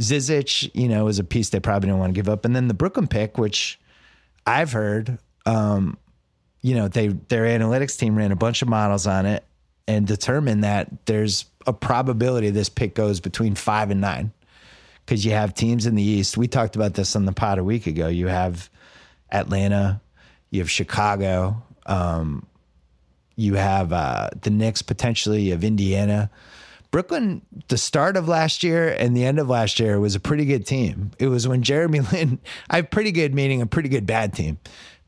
Zizic, 0.00 0.68
you 0.74 0.88
know, 0.88 1.06
is 1.06 1.20
a 1.20 1.24
piece 1.24 1.50
they 1.50 1.60
probably 1.60 1.88
don't 1.88 2.00
want 2.00 2.12
to 2.12 2.18
give 2.18 2.28
up. 2.28 2.44
And 2.44 2.56
then 2.56 2.66
the 2.66 2.74
Brooklyn 2.74 3.06
pick, 3.06 3.38
which 3.38 3.78
I've 4.44 4.72
heard, 4.72 5.18
um, 5.46 5.98
you 6.62 6.74
know, 6.74 6.88
they 6.88 7.08
their 7.08 7.44
analytics 7.44 7.96
team 7.96 8.16
ran 8.16 8.32
a 8.32 8.36
bunch 8.36 8.60
of 8.60 8.66
models 8.66 9.06
on 9.06 9.24
it 9.24 9.44
and 9.86 10.06
determine 10.06 10.62
that 10.62 11.06
there's 11.06 11.46
a 11.66 11.72
probability 11.72 12.50
this 12.50 12.68
pick 12.68 12.94
goes 12.94 13.20
between 13.20 13.54
five 13.54 13.90
and 13.90 14.00
nine 14.00 14.32
because 15.04 15.24
you 15.24 15.32
have 15.32 15.54
teams 15.54 15.86
in 15.86 15.94
the 15.94 16.02
East. 16.02 16.36
We 16.36 16.48
talked 16.48 16.76
about 16.76 16.94
this 16.94 17.14
on 17.16 17.24
the 17.24 17.32
pod 17.32 17.58
a 17.58 17.64
week 17.64 17.86
ago. 17.86 18.08
You 18.08 18.28
have 18.28 18.70
Atlanta, 19.30 20.00
you 20.50 20.60
have 20.60 20.70
Chicago, 20.70 21.62
um, 21.86 22.46
you 23.36 23.54
have 23.54 23.92
uh, 23.92 24.30
the 24.42 24.50
Knicks 24.50 24.82
potentially, 24.82 25.50
have 25.50 25.64
Indiana. 25.64 26.30
Brooklyn, 26.90 27.42
the 27.66 27.76
start 27.76 28.16
of 28.16 28.28
last 28.28 28.62
year 28.62 28.88
and 28.88 29.16
the 29.16 29.24
end 29.24 29.40
of 29.40 29.48
last 29.48 29.80
year 29.80 29.98
was 29.98 30.14
a 30.14 30.20
pretty 30.20 30.44
good 30.44 30.64
team. 30.64 31.10
It 31.18 31.26
was 31.26 31.48
when 31.48 31.62
Jeremy 31.62 32.00
Lin, 32.12 32.38
I 32.70 32.76
have 32.76 32.90
pretty 32.90 33.10
good 33.10 33.34
meaning 33.34 33.60
a 33.60 33.66
pretty 33.66 33.88
good 33.88 34.06
bad 34.06 34.32
team. 34.32 34.58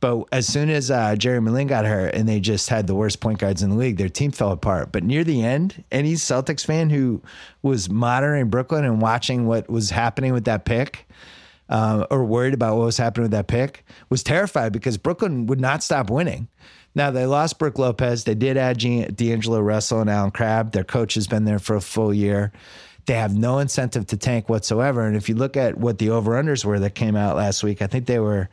But 0.01 0.25
as 0.31 0.47
soon 0.47 0.69
as 0.69 0.91
uh, 0.91 1.17
Jeremy 1.17 1.51
Lin 1.51 1.67
got 1.69 1.87
hurt 1.87 2.15
and 2.15 2.29
they 2.29 2.39
just 2.39 2.69
had 2.69 2.87
the 2.87 2.95
worst 2.95 3.21
point 3.21 3.39
guards 3.39 3.63
in 3.63 3.71
the 3.71 3.77
league, 3.77 3.97
their 3.97 4.09
team 4.09 4.31
fell 4.31 4.53
apart. 4.53 4.93
But 4.93 5.05
near 5.05 5.25
the 5.25 5.43
end, 5.43 5.83
any 5.91 6.15
Celtics 6.15 6.67
fan 6.67 6.91
who 6.91 7.23
was 7.63 7.89
monitoring 7.89 8.51
Brooklyn 8.51 8.85
and 8.85 9.01
watching 9.01 9.47
what 9.47 9.71
was 9.71 9.91
happening 9.91 10.33
with 10.33 10.45
that 10.45 10.65
pick, 10.65 11.09
uh, 11.69 12.07
or 12.11 12.25
worried 12.25 12.55
about 12.55 12.77
what 12.77 12.85
was 12.85 12.99
happening 12.99 13.25
with 13.25 13.33
that 13.33 13.49
pick, 13.49 13.85
was 14.11 14.23
terrified 14.23 14.73
because 14.73 14.99
Brooklyn 14.99 15.47
would 15.47 15.61
not 15.61 15.83
stop 15.83 16.11
winning. 16.11 16.49
Now 16.95 17.11
they 17.11 17.27
lost 17.27 17.59
Brook 17.59 17.79
Lopez. 17.79 18.25
They 18.25 18.35
did 18.35 18.57
add 18.57 18.79
D'Angelo 18.79 19.61
Russell 19.61 20.01
and 20.01 20.11
Allen 20.11 20.31
Crabbe. 20.31 20.73
Their 20.73 20.85
coach 20.85 21.15
has 21.15 21.27
been 21.27 21.45
there 21.45 21.59
for 21.59 21.77
a 21.77 21.81
full 21.81 22.13
year. 22.13 22.53
They 23.07 23.15
have 23.15 23.37
no 23.37 23.59
incentive 23.59 24.07
to 24.09 24.17
tank 24.17 24.49
whatsoever. 24.49 25.07
And 25.07 25.17
if 25.17 25.29
you 25.29 25.37
look 25.37 25.57
at 25.57 25.79
what 25.79 25.99
the 25.99 26.11
over 26.11 26.33
unders 26.33 26.65
were 26.65 26.81
that 26.81 26.95
came 26.95 27.15
out 27.15 27.37
last 27.37 27.63
week, 27.63 27.83
I 27.83 27.87
think 27.87 28.07
they 28.07 28.19
were 28.19 28.49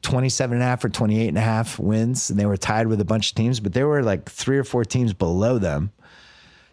27 0.00 0.54
and 0.54 0.62
a 0.62 0.66
half 0.66 0.84
or 0.84 0.88
28 0.88 1.28
and 1.28 1.38
a 1.38 1.42
half 1.42 1.78
wins 1.78 2.30
and 2.30 2.38
they 2.38 2.46
were 2.46 2.56
tied 2.56 2.86
with 2.86 3.00
a 3.00 3.04
bunch 3.04 3.30
of 3.30 3.34
teams 3.34 3.60
but 3.60 3.72
there 3.72 3.86
were 3.86 4.02
like 4.02 4.28
three 4.28 4.58
or 4.58 4.64
four 4.64 4.84
teams 4.84 5.12
below 5.12 5.58
them. 5.58 5.92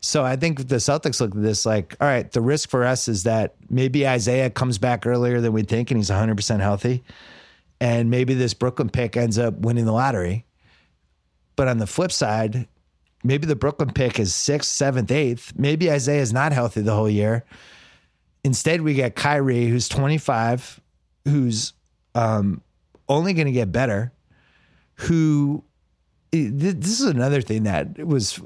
So 0.01 0.23
i 0.23 0.35
think 0.35 0.67
the 0.67 0.75
celtics 0.75 1.19
look 1.19 1.35
at 1.35 1.41
this 1.41 1.65
like 1.65 1.95
all 1.99 2.07
right 2.07 2.31
the 2.31 2.41
risk 2.41 2.69
for 2.69 2.85
us 2.85 3.07
is 3.07 3.23
that 3.23 3.55
maybe 3.69 4.07
isaiah 4.07 4.49
comes 4.49 4.77
back 4.77 5.05
earlier 5.05 5.41
than 5.41 5.51
we 5.51 5.63
think 5.63 5.91
and 5.91 5.97
he's 5.97 6.09
100% 6.09 6.59
healthy 6.61 7.03
and 7.81 8.09
maybe 8.09 8.33
this 8.33 8.53
brooklyn 8.53 8.89
pick 8.89 9.17
ends 9.17 9.37
up 9.37 9.59
winning 9.59 9.85
the 9.85 9.91
lottery. 9.91 10.45
But 11.55 11.67
on 11.67 11.77
the 11.77 11.87
flip 11.87 12.11
side 12.11 12.67
maybe 13.23 13.45
the 13.45 13.55
brooklyn 13.55 13.91
pick 13.91 14.19
is 14.19 14.33
sixth 14.33 14.71
seventh 14.71 15.11
eighth. 15.11 15.53
Maybe 15.57 15.91
isaiah 15.91 16.21
is 16.21 16.31
not 16.31 16.53
healthy 16.53 16.81
the 16.81 16.95
whole 16.95 17.09
year. 17.09 17.43
Instead 18.43 18.81
we 18.81 18.93
get 18.93 19.15
kyrie 19.15 19.67
who's 19.67 19.89
25 19.89 20.79
who's 21.25 21.73
um, 22.15 22.61
only 23.09 23.33
going 23.33 23.47
to 23.47 23.51
get 23.51 23.71
better, 23.71 24.13
who 24.95 25.63
this 26.31 26.99
is 26.99 27.07
another 27.07 27.41
thing 27.41 27.63
that 27.63 27.97
was 28.05 28.39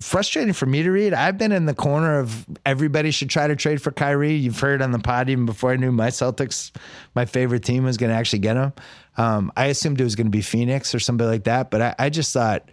frustrating 0.00 0.52
for 0.52 0.66
me 0.66 0.82
to 0.82 0.90
read. 0.90 1.12
I've 1.12 1.36
been 1.36 1.52
in 1.52 1.66
the 1.66 1.74
corner 1.74 2.18
of 2.18 2.46
everybody 2.64 3.10
should 3.10 3.30
try 3.30 3.46
to 3.46 3.56
trade 3.56 3.82
for 3.82 3.90
Kyrie. 3.90 4.34
You've 4.34 4.58
heard 4.58 4.80
on 4.80 4.92
the 4.92 4.98
pod 4.98 5.28
even 5.28 5.44
before 5.44 5.72
I 5.72 5.76
knew 5.76 5.90
my 5.90 6.08
Celtics, 6.08 6.70
my 7.14 7.24
favorite 7.24 7.64
team 7.64 7.84
was 7.84 7.96
going 7.96 8.10
to 8.10 8.16
actually 8.16 8.38
get 8.40 8.56
him. 8.56 8.72
Um, 9.16 9.52
I 9.56 9.66
assumed 9.66 10.00
it 10.00 10.04
was 10.04 10.14
going 10.14 10.28
to 10.28 10.30
be 10.30 10.42
Phoenix 10.42 10.94
or 10.94 11.00
somebody 11.00 11.28
like 11.28 11.44
that, 11.44 11.70
but 11.70 11.82
I, 11.82 11.94
I 11.98 12.10
just 12.10 12.32
thought 12.32 12.70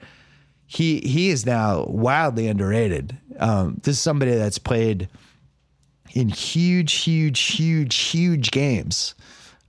he 0.67 0.99
he 1.01 1.29
is 1.29 1.45
now 1.45 1.85
wildly 1.85 2.47
underrated. 2.47 3.17
Um, 3.39 3.79
this 3.83 3.97
is 3.97 4.01
somebody 4.01 4.35
that's 4.35 4.59
played 4.59 5.09
in 6.13 6.29
huge, 6.29 6.93
huge, 6.93 7.39
huge, 7.39 7.95
huge 7.95 8.51
games 8.51 9.15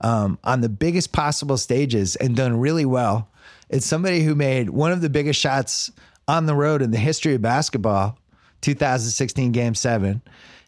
um, 0.01 0.39
on 0.45 0.61
the 0.61 0.69
biggest 0.69 1.13
possible 1.13 1.57
stages 1.57 2.17
and 2.17 2.37
done 2.37 2.59
really 2.59 2.85
well. 2.85 3.29
It's 3.69 3.87
somebody 3.87 4.23
who 4.23 4.35
made 4.35 4.71
one 4.71 4.93
of 4.93 5.01
the 5.01 5.11
biggest 5.11 5.41
shots 5.41 5.91
on 6.29 6.47
the 6.47 6.55
road 6.55 6.83
in 6.83 6.91
the 6.91 6.99
history 6.99 7.35
of 7.35 7.43
basketball, 7.43 8.19
2016 8.61 9.53
Game 9.53 9.75
Seven. 9.75 10.23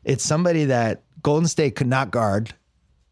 It's 0.04 0.25
somebody 0.25 0.66
that 0.66 1.02
Golden 1.23 1.49
State 1.49 1.76
could 1.76 1.87
not 1.87 2.11
guard 2.11 2.54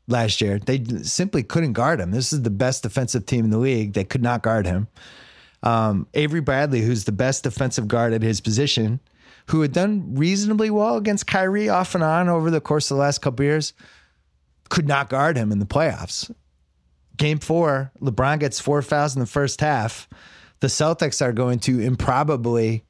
last 0.09 0.41
year. 0.41 0.59
They 0.59 0.83
simply 1.03 1.43
couldn't 1.43 1.73
guard 1.73 2.01
him. 2.01 2.11
This 2.11 2.33
is 2.33 2.43
the 2.43 2.51
best 2.51 2.83
defensive 2.83 3.27
team 3.27 3.45
in 3.45 3.51
the 3.51 3.59
league. 3.59 3.93
They 3.93 4.05
could 4.05 4.23
not 4.23 4.43
guard 4.43 4.67
him. 4.67 4.89
Um, 5.63 6.07
Avery 6.15 6.41
Bradley, 6.41 6.83
who's 6.83 7.05
the 7.05 7.13
best 7.13 7.43
defensive 7.43 7.89
guard 7.89 8.13
at 8.13 8.23
his 8.23 8.41
position, 8.41 9.01
who 9.47 9.63
had 9.63 9.73
done 9.73 10.15
reasonably 10.15 10.71
well 10.71 10.97
against 10.97 11.27
Kyrie 11.27 11.69
off 11.69 11.95
and 11.95 12.05
on 12.05 12.29
over 12.29 12.51
the 12.51 12.61
course 12.61 12.91
of 12.91 12.97
the 12.97 13.01
last 13.01 13.21
couple 13.21 13.45
years, 13.45 13.73
could 14.69 14.89
not 14.89 15.09
guard 15.09 15.37
him 15.37 15.53
in 15.53 15.59
the 15.59 15.67
playoffs. 15.67 16.33
game 17.17 17.39
four, 17.39 17.93
LeBron 18.01 18.41
gets 18.41 18.61
four 18.61 18.83
fouls 18.83 19.15
in 19.15 19.21
the 19.21 19.27
first 19.27 19.61
half. 19.61 20.09
The 20.61 20.67
Celtics 20.67 21.23
are 21.23 21.33
going 21.33 21.59
to 21.61 21.81
improbably 21.81 22.85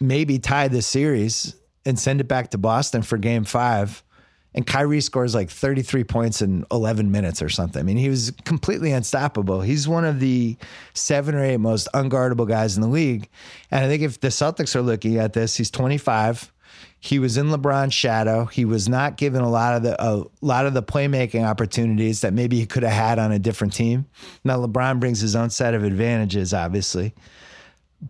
maybe 0.00 0.38
tie 0.38 0.68
this 0.68 0.86
series 0.86 1.54
and 1.84 1.98
send 1.98 2.20
it 2.20 2.28
back 2.28 2.50
to 2.50 2.58
Boston 2.58 3.02
for 3.02 3.18
game 3.18 3.44
five. 3.44 4.02
And 4.54 4.66
Kyrie 4.66 5.00
scores 5.00 5.34
like 5.34 5.50
33 5.50 6.04
points 6.04 6.42
in 6.42 6.64
11 6.70 7.10
minutes 7.10 7.42
or 7.42 7.48
something. 7.48 7.80
I 7.80 7.82
mean, 7.82 7.96
he 7.96 8.08
was 8.08 8.32
completely 8.44 8.92
unstoppable. 8.92 9.60
He's 9.60 9.86
one 9.86 10.04
of 10.04 10.20
the 10.20 10.56
seven 10.94 11.34
or 11.34 11.44
eight 11.44 11.58
most 11.58 11.86
unguardable 11.94 12.48
guys 12.48 12.76
in 12.76 12.82
the 12.82 12.88
league. 12.88 13.28
And 13.70 13.84
I 13.84 13.88
think 13.88 14.02
if 14.02 14.20
the 14.20 14.28
Celtics 14.28 14.74
are 14.74 14.82
looking 14.82 15.18
at 15.18 15.34
this, 15.34 15.56
he's 15.56 15.70
25. 15.70 16.52
He 17.00 17.18
was 17.18 17.36
in 17.36 17.46
LeBron's 17.48 17.94
shadow. 17.94 18.46
He 18.46 18.64
was 18.64 18.88
not 18.88 19.16
given 19.16 19.40
a 19.40 19.48
lot 19.48 19.76
of 19.76 19.82
the 19.84 20.02
a 20.02 20.24
lot 20.40 20.66
of 20.66 20.74
the 20.74 20.82
playmaking 20.82 21.44
opportunities 21.44 22.22
that 22.22 22.32
maybe 22.32 22.58
he 22.58 22.66
could 22.66 22.82
have 22.82 22.92
had 22.92 23.18
on 23.18 23.30
a 23.30 23.38
different 23.38 23.72
team. 23.72 24.06
Now 24.42 24.58
LeBron 24.58 24.98
brings 24.98 25.20
his 25.20 25.36
own 25.36 25.50
set 25.50 25.74
of 25.74 25.84
advantages, 25.84 26.52
obviously, 26.52 27.14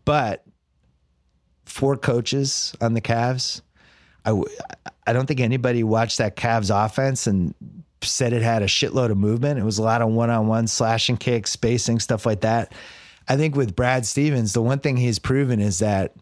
but 0.05 0.45
four 1.67 1.97
coaches 1.97 2.75
on 2.81 2.95
the 2.95 3.01
Cavs. 3.01 3.61
I, 4.25 4.41
I 5.07 5.13
don't 5.13 5.27
think 5.27 5.41
anybody 5.41 5.83
watched 5.83 6.19
that 6.19 6.37
Cavs 6.37 6.71
offense 6.75 7.27
and 7.27 7.55
said 8.03 8.33
it 8.33 8.43
had 8.43 8.63
a 8.63 8.67
shitload 8.67 9.11
of 9.11 9.19
movement. 9.19 9.59
It 9.59 9.65
was 9.65 9.79
a 9.79 9.83
lot 9.83 10.03
of 10.03 10.09
one 10.09 10.31
on 10.31 10.47
one 10.47 10.67
slashing 10.67 11.17
kicks, 11.17 11.51
spacing, 11.51 12.01
stuff 12.01 12.25
like 12.25 12.41
that. 12.41 12.73
I 13.29 13.37
think 13.37 13.55
with 13.55 13.77
Brad 13.77 14.07
Stevens, 14.07 14.55
the 14.55 14.63
one 14.63 14.79
thing 14.79 14.97
he's 14.97 15.19
proven 15.19 15.61
is 15.61 15.81
that 15.81 16.15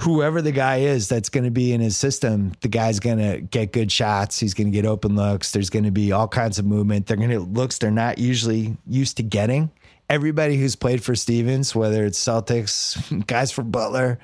whoever 0.00 0.40
the 0.40 0.52
guy 0.52 0.78
is 0.78 1.08
that's 1.08 1.28
going 1.28 1.44
to 1.44 1.50
be 1.50 1.72
in 1.72 1.80
his 1.80 1.96
system, 1.96 2.52
the 2.62 2.68
guy's 2.68 3.00
going 3.00 3.18
to 3.18 3.40
get 3.40 3.72
good 3.72 3.92
shots. 3.92 4.40
He's 4.40 4.54
going 4.54 4.68
to 4.68 4.72
get 4.72 4.86
open 4.86 5.14
looks. 5.14 5.52
There's 5.52 5.68
going 5.68 5.84
to 5.84 5.90
be 5.90 6.10
all 6.10 6.26
kinds 6.26 6.58
of 6.58 6.64
movement. 6.64 7.06
They're 7.06 7.18
going 7.18 7.30
to 7.30 7.40
looks 7.40 7.78
they're 7.78 7.90
not 7.90 8.18
usually 8.18 8.76
used 8.86 9.18
to 9.18 9.22
getting. 9.22 9.70
Everybody 10.08 10.56
who's 10.56 10.74
played 10.74 11.04
for 11.04 11.14
Stevens, 11.14 11.74
whether 11.74 12.04
it's 12.04 12.18
Celtics, 12.18 13.26
guys 13.26 13.52
for 13.52 13.62
Butler, 13.62 14.18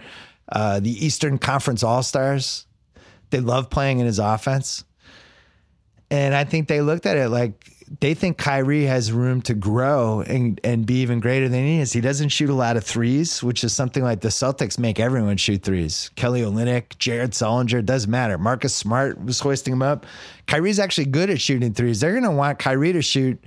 uh, 0.51 0.81
the 0.81 1.05
Eastern 1.05 1.39
Conference 1.39 1.83
All 1.83 2.03
Stars, 2.03 2.67
they 3.31 3.41
love 3.41 3.69
playing 3.69 4.01
in 4.01 4.07
his 4.07 4.19
offense. 4.19 4.85
And 6.11 6.35
I 6.35 6.45
think 6.45 6.69
they 6.69 6.81
looked 6.81 7.05
at 7.05 7.17
it 7.17 7.29
like 7.29 7.76
they 8.01 8.15
think 8.15 8.37
Kyrie 8.37 8.85
has 8.85 9.13
room 9.13 9.41
to 9.43 9.55
grow 9.55 10.21
and, 10.21 10.61
and 10.65 10.87
be 10.87 11.03
even 11.03 11.21
greater 11.21 11.49
than 11.49 11.65
he 11.65 11.79
is. 11.79 11.93
He 11.93 12.01
doesn't 12.01 12.31
shoot 12.31 12.51
a 12.51 12.55
lot 12.55 12.77
of 12.77 12.85
threes, 12.85 13.43
which 13.43 13.63
is 13.63 13.73
something 13.73 14.03
like 14.03 14.21
the 14.21 14.29
Celtics 14.29 14.79
make 14.79 14.99
everyone 14.99 15.37
shoot 15.37 15.63
threes. 15.63 16.11
Kelly 16.17 16.43
Olynyk, 16.43 16.99
Jared 16.99 17.31
Sullinger, 17.31 17.85
doesn't 17.85 18.11
matter. 18.11 18.39
Marcus 18.39 18.75
Smart 18.75 19.23
was 19.25 19.39
hoisting 19.39 19.73
him 19.73 19.83
up. 19.83 20.07
Kyrie's 20.47 20.79
actually 20.79 21.07
good 21.07 21.31
at 21.31 21.41
shooting 21.41 21.73
threes. 21.73 22.01
They're 22.01 22.13
going 22.13 22.25
to 22.25 22.31
want 22.31 22.59
Kyrie 22.59 22.93
to 22.93 23.03
shoot 23.03 23.43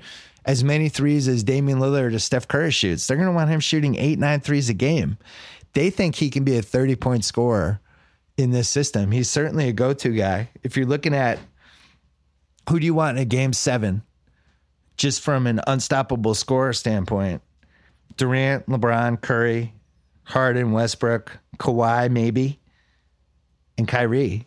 as 0.46 0.64
many 0.64 0.90
threes 0.90 1.28
as 1.28 1.44
Damian 1.44 1.80
Lillard 1.80 2.14
or 2.14 2.20
Steph 2.20 2.48
Curry 2.48 2.72
shoots. 2.72 3.08
They're 3.08 3.18
going 3.18 3.28
to 3.28 3.36
want 3.36 3.50
him 3.50 3.60
shooting 3.60 3.96
eight, 3.96 4.20
nine 4.20 4.40
threes 4.40 4.70
a 4.70 4.74
game. 4.74 5.18
They 5.74 5.90
think 5.90 6.16
he 6.16 6.30
can 6.30 6.44
be 6.44 6.58
a 6.58 6.62
30 6.62 6.96
point 6.96 7.26
scorer 7.26 7.82
in 8.38 8.52
this 8.52 8.70
system. 8.70 9.12
He's 9.12 9.30
certainly 9.30 9.68
a 9.68 9.74
go 9.74 9.94
to 9.94 10.10
guy. 10.10 10.50
If 10.64 10.78
you're 10.78 10.86
looking 10.86 11.14
at 11.14 11.40
who 12.70 12.80
do 12.80 12.86
you 12.86 12.94
want 12.94 13.18
in 13.18 13.22
a 13.22 13.26
game 13.26 13.52
seven, 13.54 14.04
just 15.00 15.22
from 15.22 15.48
an 15.48 15.62
unstoppable 15.66 16.36
scorer 16.36 16.74
standpoint, 16.74 17.42
Durant, 18.18 18.68
LeBron, 18.68 19.22
Curry, 19.22 19.74
Harden, 20.26 20.74
Westbrook, 20.74 21.40
Kawhi, 21.58 22.12
maybe, 22.12 22.60
and 23.78 23.88
Kyrie. 23.88 24.46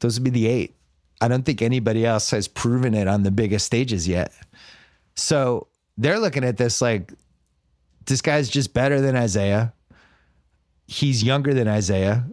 Those 0.00 0.18
would 0.18 0.24
be 0.24 0.30
the 0.30 0.46
eight. 0.46 0.74
I 1.20 1.28
don't 1.28 1.44
think 1.44 1.60
anybody 1.60 2.06
else 2.06 2.30
has 2.30 2.48
proven 2.48 2.94
it 2.94 3.06
on 3.06 3.22
the 3.22 3.30
biggest 3.30 3.66
stages 3.66 4.08
yet. 4.08 4.32
So 5.14 5.68
they're 5.98 6.18
looking 6.18 6.44
at 6.44 6.56
this 6.56 6.80
like 6.80 7.12
this 8.06 8.22
guy's 8.22 8.48
just 8.48 8.72
better 8.72 9.02
than 9.02 9.14
Isaiah. 9.14 9.74
He's 10.86 11.22
younger 11.22 11.52
than 11.52 11.68
Isaiah. 11.68 12.24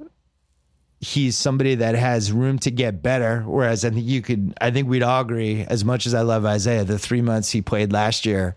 He's 1.04 1.38
somebody 1.38 1.76
that 1.76 1.96
has 1.96 2.32
room 2.32 2.60
to 2.60 2.72
get 2.72 3.04
better. 3.04 3.42
Whereas 3.42 3.84
I 3.84 3.90
think 3.90 4.06
you 4.06 4.22
could, 4.22 4.54
I 4.62 4.72
think 4.72 4.88
we'd 4.88 5.04
all 5.04 5.22
agree, 5.22 5.66
as 5.68 5.84
much 5.84 6.06
as 6.06 6.14
I 6.14 6.22
love 6.22 6.46
Isaiah, 6.46 6.86
the 6.86 6.98
three 6.98 7.22
months 7.22 7.52
he 7.52 7.62
played 7.62 7.92
last 7.92 8.26
year 8.26 8.56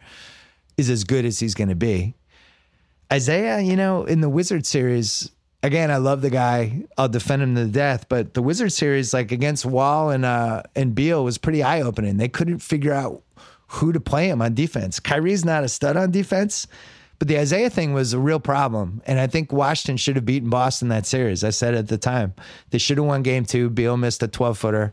is 0.76 0.88
as 0.88 1.02
good 1.04 1.24
as 1.24 1.40
he's 1.40 1.54
going 1.54 1.70
to 1.70 1.74
be. 1.74 2.14
Isaiah, 3.12 3.60
you 3.60 3.76
know, 3.76 4.04
in 4.04 4.20
the 4.20 4.28
Wizard 4.28 4.64
series, 4.64 5.30
again, 5.62 5.90
I 5.90 5.96
love 5.96 6.22
the 6.22 6.30
guy. 6.30 6.84
I'll 6.96 7.08
defend 7.08 7.42
him 7.42 7.54
to 7.56 7.66
death. 7.66 8.08
But 8.08 8.34
the 8.34 8.42
Wizard 8.42 8.72
series, 8.72 9.12
like 9.12 9.32
against 9.32 9.66
Wall 9.66 10.10
and 10.10 10.24
uh, 10.24 10.62
and 10.74 10.94
Beal, 10.94 11.24
was 11.24 11.38
pretty 11.38 11.62
eye 11.62 11.80
opening. 11.82 12.16
They 12.16 12.28
couldn't 12.28 12.58
figure 12.60 12.92
out 12.92 13.22
who 13.68 13.92
to 13.92 14.00
play 14.00 14.28
him 14.28 14.40
on 14.40 14.54
defense. 14.54 15.00
Kyrie's 15.00 15.44
not 15.44 15.64
a 15.64 15.68
stud 15.68 15.96
on 15.96 16.10
defense, 16.12 16.66
but 17.18 17.28
the 17.28 17.38
Isaiah 17.38 17.70
thing 17.70 17.92
was 17.92 18.12
a 18.12 18.18
real 18.18 18.40
problem. 18.40 19.02
And 19.06 19.18
I 19.18 19.26
think 19.26 19.52
Washington 19.52 19.96
should 19.96 20.16
have 20.16 20.26
beaten 20.26 20.50
Boston 20.50 20.88
that 20.88 21.06
series. 21.06 21.44
I 21.44 21.50
said 21.50 21.74
at 21.74 21.88
the 21.88 21.98
time. 21.98 22.34
They 22.70 22.78
should 22.78 22.98
have 22.98 23.06
won 23.06 23.22
game 23.22 23.44
two. 23.44 23.70
Beal 23.70 23.96
missed 23.96 24.22
a 24.22 24.28
12 24.28 24.58
footer. 24.58 24.92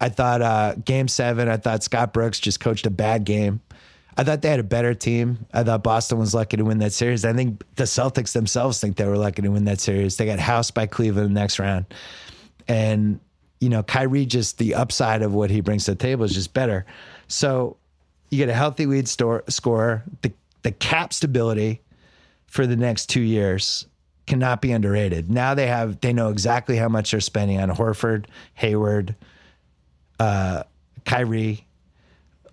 I 0.00 0.08
thought 0.08 0.42
uh, 0.42 0.74
game 0.74 1.08
seven, 1.08 1.48
I 1.48 1.56
thought 1.56 1.82
Scott 1.82 2.12
Brooks 2.12 2.40
just 2.40 2.60
coached 2.60 2.86
a 2.86 2.90
bad 2.90 3.24
game. 3.24 3.60
I 4.16 4.24
thought 4.24 4.42
they 4.42 4.50
had 4.50 4.60
a 4.60 4.64
better 4.64 4.94
team. 4.94 5.46
I 5.52 5.64
thought 5.64 5.82
Boston 5.82 6.18
was 6.18 6.34
lucky 6.34 6.56
to 6.56 6.64
win 6.64 6.78
that 6.78 6.92
series. 6.92 7.24
I 7.24 7.32
think 7.32 7.62
the 7.76 7.84
Celtics 7.84 8.32
themselves 8.32 8.80
think 8.80 8.96
they 8.96 9.06
were 9.06 9.16
lucky 9.16 9.42
to 9.42 9.48
win 9.48 9.64
that 9.64 9.80
series. 9.80 10.16
They 10.16 10.26
got 10.26 10.38
housed 10.38 10.74
by 10.74 10.86
Cleveland 10.86 11.30
the 11.30 11.40
next 11.40 11.58
round. 11.58 11.86
And, 12.68 13.18
you 13.60 13.68
know, 13.68 13.82
Kyrie 13.82 14.26
just 14.26 14.58
the 14.58 14.74
upside 14.74 15.22
of 15.22 15.34
what 15.34 15.50
he 15.50 15.60
brings 15.60 15.84
to 15.86 15.92
the 15.92 15.96
table 15.96 16.24
is 16.24 16.32
just 16.32 16.54
better. 16.54 16.86
So 17.26 17.76
you 18.30 18.38
get 18.38 18.48
a 18.48 18.54
healthy 18.54 18.86
lead 18.86 19.08
store, 19.08 19.42
scorer. 19.48 20.04
The, 20.22 20.32
the 20.64 20.72
cap 20.72 21.12
stability 21.12 21.80
for 22.46 22.66
the 22.66 22.74
next 22.74 23.06
two 23.06 23.20
years 23.20 23.86
cannot 24.26 24.60
be 24.60 24.72
underrated. 24.72 25.30
Now 25.30 25.54
they 25.54 25.66
have 25.66 26.00
they 26.00 26.12
know 26.12 26.30
exactly 26.30 26.76
how 26.76 26.88
much 26.88 27.12
they're 27.12 27.20
spending 27.20 27.60
on 27.60 27.70
Horford, 27.70 28.26
Hayward, 28.54 29.14
uh, 30.18 30.64
Kyrie, 31.04 31.66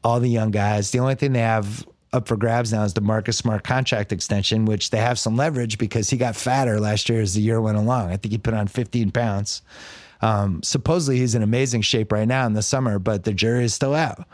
all 0.03 0.19
the 0.19 0.29
young 0.29 0.51
guys. 0.51 0.91
The 0.91 0.99
only 0.99 1.15
thing 1.15 1.33
they 1.33 1.39
have 1.39 1.87
up 2.13 2.27
for 2.27 2.35
grabs 2.35 2.73
now 2.73 2.83
is 2.83 2.93
the 2.93 3.01
Marcus 3.01 3.37
Smart 3.37 3.63
contract 3.63 4.11
extension, 4.11 4.65
which 4.65 4.89
they 4.89 4.97
have 4.97 5.17
some 5.17 5.37
leverage 5.37 5.77
because 5.77 6.09
he 6.09 6.17
got 6.17 6.35
fatter 6.35 6.79
last 6.79 7.07
year 7.07 7.21
as 7.21 7.33
the 7.33 7.41
year 7.41 7.61
went 7.61 7.77
along. 7.77 8.09
I 8.09 8.17
think 8.17 8.33
he 8.33 8.37
put 8.37 8.53
on 8.53 8.67
15 8.67 9.11
pounds. 9.11 9.61
Um, 10.21 10.61
supposedly 10.61 11.19
he's 11.19 11.35
in 11.35 11.41
amazing 11.41 11.81
shape 11.81 12.11
right 12.11 12.27
now 12.27 12.45
in 12.45 12.53
the 12.53 12.61
summer, 12.61 12.99
but 12.99 13.23
the 13.23 13.33
jury 13.33 13.63
is 13.63 13.73
still 13.73 13.95
out. 13.95 14.27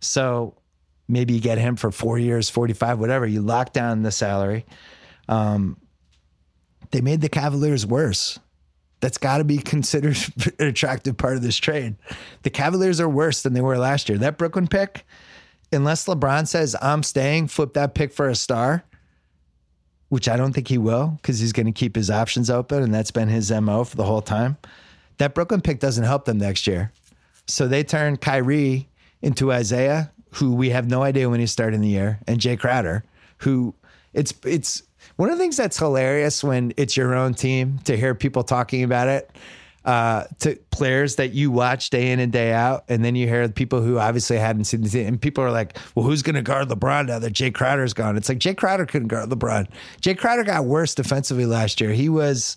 So 0.00 0.54
maybe 1.12 1.34
you 1.34 1.40
get 1.40 1.58
him 1.58 1.76
for 1.76 1.92
four 1.92 2.18
years, 2.18 2.48
45, 2.48 2.98
whatever. 2.98 3.26
You 3.26 3.42
lock 3.42 3.72
down 3.72 4.02
the 4.02 4.10
salary. 4.10 4.64
Um, 5.28 5.76
they 6.90 7.02
made 7.02 7.20
the 7.20 7.28
Cavaliers 7.28 7.86
worse. 7.86 8.40
That's 9.00 9.18
got 9.18 9.38
to 9.38 9.44
be 9.44 9.58
considered 9.58 10.16
an 10.58 10.66
attractive 10.66 11.16
part 11.18 11.36
of 11.36 11.42
this 11.42 11.58
trade. 11.58 11.96
The 12.42 12.50
Cavaliers 12.50 12.98
are 13.00 13.08
worse 13.08 13.42
than 13.42 13.52
they 13.52 13.60
were 13.60 13.76
last 13.76 14.08
year. 14.08 14.18
That 14.18 14.38
Brooklyn 14.38 14.66
pick, 14.66 15.04
unless 15.70 16.06
LeBron 16.06 16.48
says, 16.48 16.74
I'm 16.80 17.02
staying, 17.02 17.48
flip 17.48 17.74
that 17.74 17.94
pick 17.94 18.12
for 18.12 18.28
a 18.28 18.34
star, 18.34 18.82
which 20.08 20.28
I 20.28 20.36
don't 20.36 20.54
think 20.54 20.68
he 20.68 20.78
will 20.78 21.18
because 21.20 21.40
he's 21.40 21.52
going 21.52 21.66
to 21.66 21.72
keep 21.72 21.94
his 21.94 22.10
options 22.10 22.48
open. 22.48 22.82
And 22.82 22.94
that's 22.94 23.10
been 23.10 23.28
his 23.28 23.52
MO 23.52 23.84
for 23.84 23.96
the 23.96 24.04
whole 24.04 24.22
time. 24.22 24.56
That 25.18 25.34
Brooklyn 25.34 25.60
pick 25.60 25.78
doesn't 25.78 26.04
help 26.04 26.24
them 26.24 26.38
next 26.38 26.66
year. 26.66 26.90
So 27.46 27.68
they 27.68 27.84
turn 27.84 28.16
Kyrie 28.16 28.88
into 29.20 29.52
Isaiah 29.52 30.10
who 30.32 30.54
we 30.54 30.70
have 30.70 30.88
no 30.88 31.02
idea 31.02 31.28
when 31.28 31.40
he 31.40 31.46
started 31.46 31.76
in 31.76 31.82
the 31.82 31.88
year, 31.88 32.18
and 32.26 32.40
Jae 32.40 32.58
Crowder, 32.58 33.04
who 33.38 33.74
it's 34.12 34.34
it's 34.44 34.82
one 35.16 35.30
of 35.30 35.36
the 35.36 35.42
things 35.42 35.56
that's 35.56 35.78
hilarious 35.78 36.42
when 36.42 36.72
it's 36.76 36.96
your 36.96 37.14
own 37.14 37.34
team 37.34 37.78
to 37.84 37.96
hear 37.96 38.14
people 38.14 38.42
talking 38.42 38.82
about 38.82 39.08
it. 39.08 39.30
Uh, 39.84 40.24
to 40.38 40.54
players 40.70 41.16
that 41.16 41.32
you 41.32 41.50
watch 41.50 41.90
day 41.90 42.12
in 42.12 42.20
and 42.20 42.30
day 42.30 42.52
out, 42.52 42.84
and 42.88 43.04
then 43.04 43.16
you 43.16 43.26
hear 43.26 43.48
people 43.48 43.82
who 43.82 43.98
obviously 43.98 44.38
hadn't 44.38 44.62
seen 44.62 44.80
the 44.80 44.88
team, 44.88 45.08
and 45.08 45.20
people 45.20 45.42
are 45.42 45.50
like, 45.50 45.76
"Well, 45.96 46.06
who's 46.06 46.22
going 46.22 46.36
to 46.36 46.42
guard 46.42 46.68
LeBron 46.68 47.08
now 47.08 47.18
that 47.18 47.32
Jae 47.32 47.52
Crowder's 47.52 47.92
gone?" 47.92 48.16
It's 48.16 48.28
like 48.28 48.38
Jae 48.38 48.56
Crowder 48.56 48.86
couldn't 48.86 49.08
guard 49.08 49.28
LeBron. 49.28 49.66
Jae 50.00 50.16
Crowder 50.16 50.44
got 50.44 50.66
worse 50.66 50.94
defensively 50.94 51.46
last 51.46 51.80
year. 51.80 51.90
He 51.90 52.08
was 52.08 52.56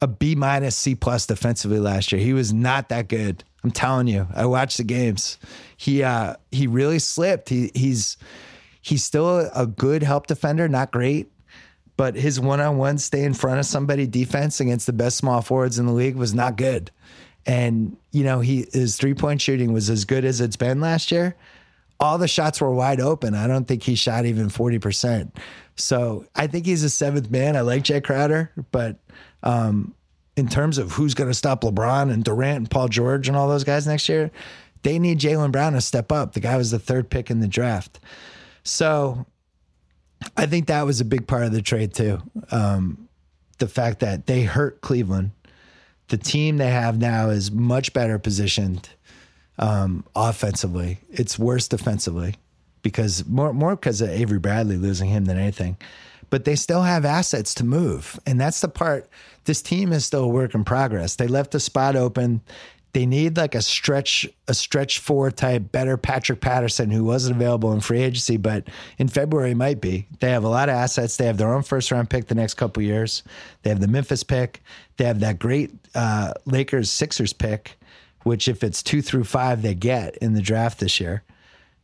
a 0.00 0.06
B 0.06 0.36
minus 0.36 0.76
C 0.76 0.94
plus 0.94 1.26
defensively 1.26 1.80
last 1.80 2.12
year. 2.12 2.20
He 2.20 2.32
was 2.32 2.52
not 2.52 2.90
that 2.90 3.08
good. 3.08 3.42
I'm 3.64 3.70
telling 3.70 4.06
you. 4.06 4.28
I 4.34 4.46
watched 4.46 4.76
the 4.76 4.84
games 4.84 5.38
he 5.76 6.02
uh, 6.02 6.36
he 6.50 6.66
really 6.66 6.98
slipped. 6.98 7.48
He 7.48 7.70
he's 7.74 8.16
he's 8.80 9.04
still 9.04 9.50
a, 9.54 9.66
good 9.66 10.02
help 10.02 10.26
defender, 10.26 10.68
not 10.68 10.92
great, 10.92 11.30
but 11.96 12.14
his 12.14 12.40
one 12.40 12.60
on 12.60 12.78
one 12.78 12.98
stay 12.98 13.24
in 13.24 13.34
front 13.34 13.58
of 13.58 13.66
somebody 13.66 14.06
defense 14.06 14.60
against 14.60 14.86
the 14.86 14.92
best 14.92 15.16
small 15.16 15.42
forwards 15.42 15.78
in 15.78 15.86
the 15.86 15.92
league 15.92 16.16
was 16.16 16.34
not 16.34 16.56
good. 16.56 16.90
And 17.46 17.96
you 18.12 18.24
know 18.24 18.40
he 18.40 18.66
his 18.72 18.96
three 18.96 19.14
point 19.14 19.42
shooting 19.42 19.72
was 19.72 19.90
as 19.90 20.04
good 20.04 20.24
as 20.24 20.40
it's 20.40 20.56
been 20.56 20.80
last 20.80 21.12
year. 21.12 21.36
All 22.00 22.18
the 22.18 22.28
shots 22.28 22.60
were 22.60 22.72
wide 22.72 23.00
open. 23.00 23.34
I 23.34 23.46
don't 23.46 23.66
think 23.66 23.82
he 23.82 23.94
shot 23.94 24.24
even 24.24 24.48
forty 24.48 24.78
percent. 24.78 25.36
So 25.76 26.24
I 26.34 26.46
think 26.46 26.66
he's 26.66 26.82
a 26.82 26.90
seventh 26.90 27.30
man. 27.30 27.56
I 27.56 27.60
like 27.60 27.82
Jae 27.82 28.02
Crowder, 28.02 28.50
but 28.70 28.96
um, 29.42 29.94
in 30.36 30.48
terms 30.48 30.78
of 30.78 30.92
who's 30.92 31.14
going 31.14 31.30
to 31.30 31.34
stop 31.34 31.62
LeBron 31.62 32.12
and 32.12 32.24
Durant 32.24 32.56
and 32.58 32.70
Paul 32.70 32.88
George 32.88 33.28
and 33.28 33.36
all 33.36 33.48
those 33.48 33.64
guys 33.64 33.86
next 33.86 34.08
year, 34.08 34.30
They 34.82 34.98
need 34.98 35.18
Jaylen 35.18 35.50
Brown 35.50 35.72
to 35.72 35.80
step 35.80 36.12
up. 36.12 36.34
The 36.34 36.40
guy 36.40 36.56
was 36.56 36.70
the 36.70 36.78
third 36.78 37.08
pick 37.08 37.30
in 37.30 37.40
the 37.40 37.48
draft. 37.48 38.00
So 38.62 39.26
I 40.36 40.46
think 40.46 40.66
that 40.66 40.84
was 40.84 41.00
a 41.00 41.04
big 41.04 41.26
part 41.26 41.44
of 41.44 41.52
the 41.52 41.62
trade 41.62 41.94
too. 41.94 42.20
Um, 42.50 43.08
the 43.58 43.68
fact 43.68 44.00
that 44.00 44.26
they 44.26 44.42
hurt 44.42 44.80
Cleveland. 44.80 45.30
The 46.08 46.18
team 46.18 46.58
they 46.58 46.70
have 46.70 46.98
now 46.98 47.30
is 47.30 47.50
much 47.50 47.94
better 47.94 48.18
positioned 48.18 48.90
um, 49.58 50.04
offensively. 50.14 50.98
It's 51.10 51.38
worse 51.38 51.66
defensively 51.66 52.34
because 52.82 53.24
more 53.26 53.54
more 53.54 53.74
because 53.76 54.02
of 54.02 54.10
Avery 54.10 54.38
Bradley 54.38 54.76
losing 54.76 55.08
him 55.08 55.24
than 55.24 55.38
anything. 55.38 55.78
But 56.34 56.44
they 56.44 56.56
still 56.56 56.82
have 56.82 57.04
assets 57.04 57.54
to 57.54 57.64
move, 57.64 58.18
and 58.26 58.40
that's 58.40 58.60
the 58.60 58.66
part. 58.66 59.08
This 59.44 59.62
team 59.62 59.92
is 59.92 60.04
still 60.04 60.24
a 60.24 60.28
work 60.28 60.52
in 60.56 60.64
progress. 60.64 61.14
They 61.14 61.28
left 61.28 61.54
a 61.54 61.60
spot 61.60 61.94
open. 61.94 62.40
They 62.92 63.06
need 63.06 63.36
like 63.36 63.54
a 63.54 63.62
stretch, 63.62 64.26
a 64.48 64.54
stretch 64.54 64.98
four 64.98 65.30
type, 65.30 65.70
better 65.70 65.96
Patrick 65.96 66.40
Patterson, 66.40 66.90
who 66.90 67.04
wasn't 67.04 67.36
available 67.36 67.72
in 67.72 67.78
free 67.78 68.02
agency, 68.02 68.36
but 68.36 68.66
in 68.98 69.06
February 69.06 69.54
might 69.54 69.80
be. 69.80 70.08
They 70.18 70.30
have 70.30 70.42
a 70.42 70.48
lot 70.48 70.68
of 70.68 70.74
assets. 70.74 71.18
They 71.18 71.26
have 71.26 71.38
their 71.38 71.54
own 71.54 71.62
first 71.62 71.92
round 71.92 72.10
pick 72.10 72.26
the 72.26 72.34
next 72.34 72.54
couple 72.54 72.82
years. 72.82 73.22
They 73.62 73.70
have 73.70 73.78
the 73.78 73.86
Memphis 73.86 74.24
pick. 74.24 74.60
They 74.96 75.04
have 75.04 75.20
that 75.20 75.38
great 75.38 75.70
uh, 75.94 76.32
Lakers 76.46 76.90
Sixers 76.90 77.32
pick, 77.32 77.78
which 78.24 78.48
if 78.48 78.64
it's 78.64 78.82
two 78.82 79.02
through 79.02 79.22
five, 79.22 79.62
they 79.62 79.76
get 79.76 80.16
in 80.16 80.34
the 80.34 80.42
draft 80.42 80.80
this 80.80 80.98
year. 80.98 81.22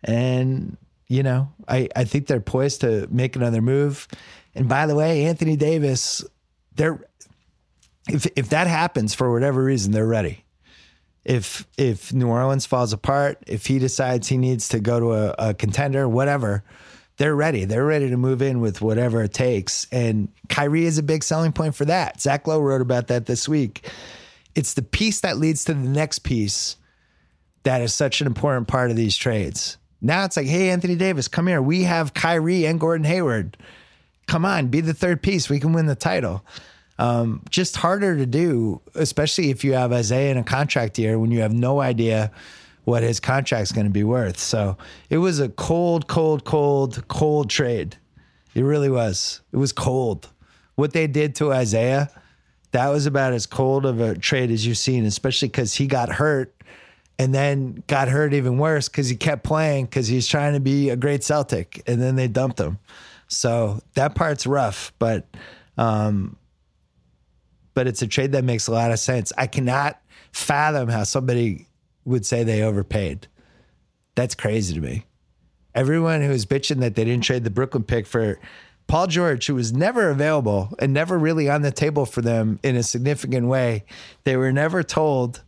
And 0.03 0.77
you 1.07 1.25
know, 1.25 1.53
I 1.67 1.89
I 1.97 2.05
think 2.05 2.29
they're 2.29 2.41
poised 2.41 2.81
to 2.83 3.09
make 3.11 3.35
another 3.37 3.61
move. 3.61 4.07
And 4.55 4.69
by 4.69 4.87
the 4.87 4.95
way, 4.95 5.25
Anthony 5.25 5.57
Davis, 5.57 6.25
they're 6.75 7.05
if 8.09 8.27
if 8.37 8.49
that 8.51 8.67
happens 8.67 9.15
for 9.15 9.33
whatever 9.33 9.63
reason, 9.63 9.93
they're 9.93 10.07
ready 10.07 10.45
if 11.25 11.67
if 11.77 12.13
New 12.13 12.29
Orleans 12.29 12.67
falls 12.67 12.93
apart, 12.93 13.43
if 13.47 13.67
he 13.67 13.79
decides 13.79 14.29
he 14.29 14.37
needs 14.37 14.69
to 14.69 14.81
go 14.81 15.01
to 15.01 15.13
a, 15.13 15.35
a, 15.51 15.55
contender, 15.55 16.09
whatever, 16.09 16.65
they're 17.19 17.37
ready. 17.37 17.65
They're 17.65 17.85
ready 17.85 18.09
to 18.11 18.17
move 18.17 18.41
in 18.41 18.61
with 18.61 18.81
whatever 18.81 19.23
it 19.23 19.35
takes. 19.35 19.87
And 19.93 20.29
Kyrie 20.49 20.87
is 20.87 20.99
a 20.99 21.03
big 21.03 21.23
selling 21.23 21.53
point 21.53 21.75
for 21.75 21.85
that. 21.85 22.21
Zach 22.21 22.47
Lowe 22.47 22.61
wrote 22.61 22.81
about 22.81 23.09
that 23.09 23.27
this 23.27 23.49
week. 23.49 23.89
It's 24.55 24.75
the 24.75 24.83
piece 24.83 25.21
that 25.21 25.37
leads 25.37 25.65
to 25.67 25.75
the 25.75 25.89
next 25.89 26.21
piece 26.21 26.77
that 27.63 27.83
is 27.83 27.93
such 27.93 28.21
an 28.21 28.27
important 28.27 28.69
part 28.69 28.91
of 28.91 28.97
these 28.97 29.17
trades. 29.17 29.77
Now 30.01 30.25
it's 30.25 30.37
like, 30.37 30.47
hey, 30.47 30.71
Anthony 30.71 30.97
Davis, 30.97 31.29
come 31.29 31.47
here. 31.47 31.61
We 31.61 31.83
have 31.83 32.15
Kyrie 32.15 32.65
and 32.65 32.81
Gordon 32.81 33.05
Hayward. 33.05 33.59
Come 34.31 34.45
on, 34.45 34.69
be 34.69 34.81
the 34.81 34.95
third 34.95 35.23
piece. 35.23 35.51
We 35.51 35.59
can 35.59 35.73
win 35.73 35.87
the 35.87 35.97
title. 35.97 36.45
Um, 37.01 37.43
just 37.51 37.77
harder 37.77 38.17
to 38.17 38.27
do, 38.27 38.81
especially 38.95 39.51
if 39.51 39.65
you 39.65 39.73
have 39.73 39.93
Isaiah 39.93 40.31
in 40.31 40.37
a 40.37 40.45
contract 40.45 41.01
year 41.01 41.19
when 41.19 41.33
you 41.33 41.41
have 41.41 41.53
no 41.53 41.81
idea 41.81 42.31
what 42.85 43.03
his 43.03 43.19
contract's 43.19 43.73
going 43.73 43.87
to 43.87 43.93
be 43.93 44.05
worth. 44.05 44.39
So 44.39 44.77
it 45.09 45.19
was 45.19 45.41
a 45.41 45.49
cold, 45.49 46.07
cold, 46.07 46.45
cold, 46.45 47.09
cold 47.09 47.51
trade. 47.51 47.97
It 48.55 48.63
really 48.63 48.89
was. 48.89 49.41
It 49.51 49.57
was 49.57 49.73
cold. 49.73 50.29
What 50.77 50.93
they 50.93 51.09
did 51.09 51.35
to 51.35 51.53
Isaiah, 51.53 52.09
that 52.71 52.87
was 52.87 53.07
about 53.07 53.33
as 53.33 53.47
cold 53.47 53.85
of 53.85 54.01
a 54.01 54.17
trade 54.17 54.53
as 54.53 54.65
you've 54.65 54.79
seen, 54.79 55.07
especially 55.07 55.49
because 55.49 55.75
he 55.75 55.89
got 55.89 56.09
hurt 56.09 56.55
and 57.19 57.35
then 57.35 57.83
got 57.89 58.07
hurt 58.07 58.33
even 58.33 58.59
worse 58.59 58.89
because 58.89 59.09
he 59.09 59.17
kept 59.17 59.43
playing 59.43 59.87
because 59.87 60.07
he's 60.07 60.29
trying 60.29 60.53
to 60.53 60.61
be 60.61 60.89
a 60.91 60.95
great 60.95 61.25
Celtic 61.25 61.83
and 61.89 62.01
then 62.01 62.15
they 62.15 62.29
dumped 62.29 62.61
him. 62.61 62.79
So 63.31 63.81
that 63.95 64.15
part's 64.15 64.47
rough, 64.47 64.93
but 64.99 65.27
um, 65.79 66.37
but 67.75 67.87
it's 67.87 68.03
a 68.03 68.07
trade 68.07 68.33
that 68.33 68.45
makes 68.45 68.67
a 68.67 68.73
lot 68.73 68.91
of 68.91 68.99
sense. 68.99 69.33
I 69.39 69.47
cannot 69.47 70.01
fathom 70.33 70.89
how 70.89 71.05
somebody 71.05 71.67
would 72.05 72.27
say 72.27 72.43
they 72.43 72.63
overpaid. 72.63 73.29
That's 74.17 74.35
crazy 74.35 74.75
to 74.75 74.81
me. 74.81 75.07
Everyone 75.75 76.21
who 76.21 76.33
is 76.33 76.45
bitching 76.45 76.81
that 76.81 76.97
they 76.97 77.05
didn't 77.05 77.25
trade 77.25 77.45
the 77.45 77.51
Brooklyn 77.51 77.85
pick 77.85 78.07
for 78.07 78.41
Paul 78.89 79.07
George, 79.07 79.47
who 79.47 79.55
was 79.55 79.73
never 79.73 80.11
available 80.11 80.75
and 80.81 80.93
never 80.93 81.17
really 81.17 81.49
on 81.49 81.63
the 81.63 81.71
table 81.71 82.07
for 82.07 82.23
them 82.23 82.59
in 82.65 82.75
a 82.75 82.83
significant 82.83 83.47
way, 83.47 83.85
they 84.25 84.37
were 84.37 84.53
never 84.53 84.83
told. 84.83 85.43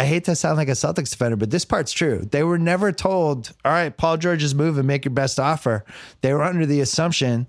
I 0.00 0.06
hate 0.06 0.24
to 0.24 0.34
sound 0.34 0.56
like 0.56 0.70
a 0.70 0.72
Celtics 0.72 1.10
defender, 1.10 1.36
but 1.36 1.50
this 1.50 1.66
part's 1.66 1.92
true. 1.92 2.26
They 2.30 2.42
were 2.42 2.56
never 2.56 2.90
told, 2.90 3.52
all 3.66 3.72
right, 3.72 3.94
Paul 3.94 4.16
George's 4.16 4.54
move 4.54 4.78
and 4.78 4.86
make 4.86 5.04
your 5.04 5.12
best 5.12 5.38
offer. 5.38 5.84
They 6.22 6.32
were 6.32 6.42
under 6.42 6.64
the 6.64 6.80
assumption 6.80 7.46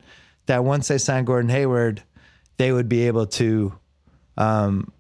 that 0.47 0.65
once 0.65 0.89
they 0.89 0.97
signed 0.97 1.27
Gordon 1.27 1.49
Hayward, 1.49 2.03
they 2.57 2.73
would 2.73 2.89
be 2.89 3.07
able 3.07 3.25
to 3.27 3.73
um, 4.37 4.91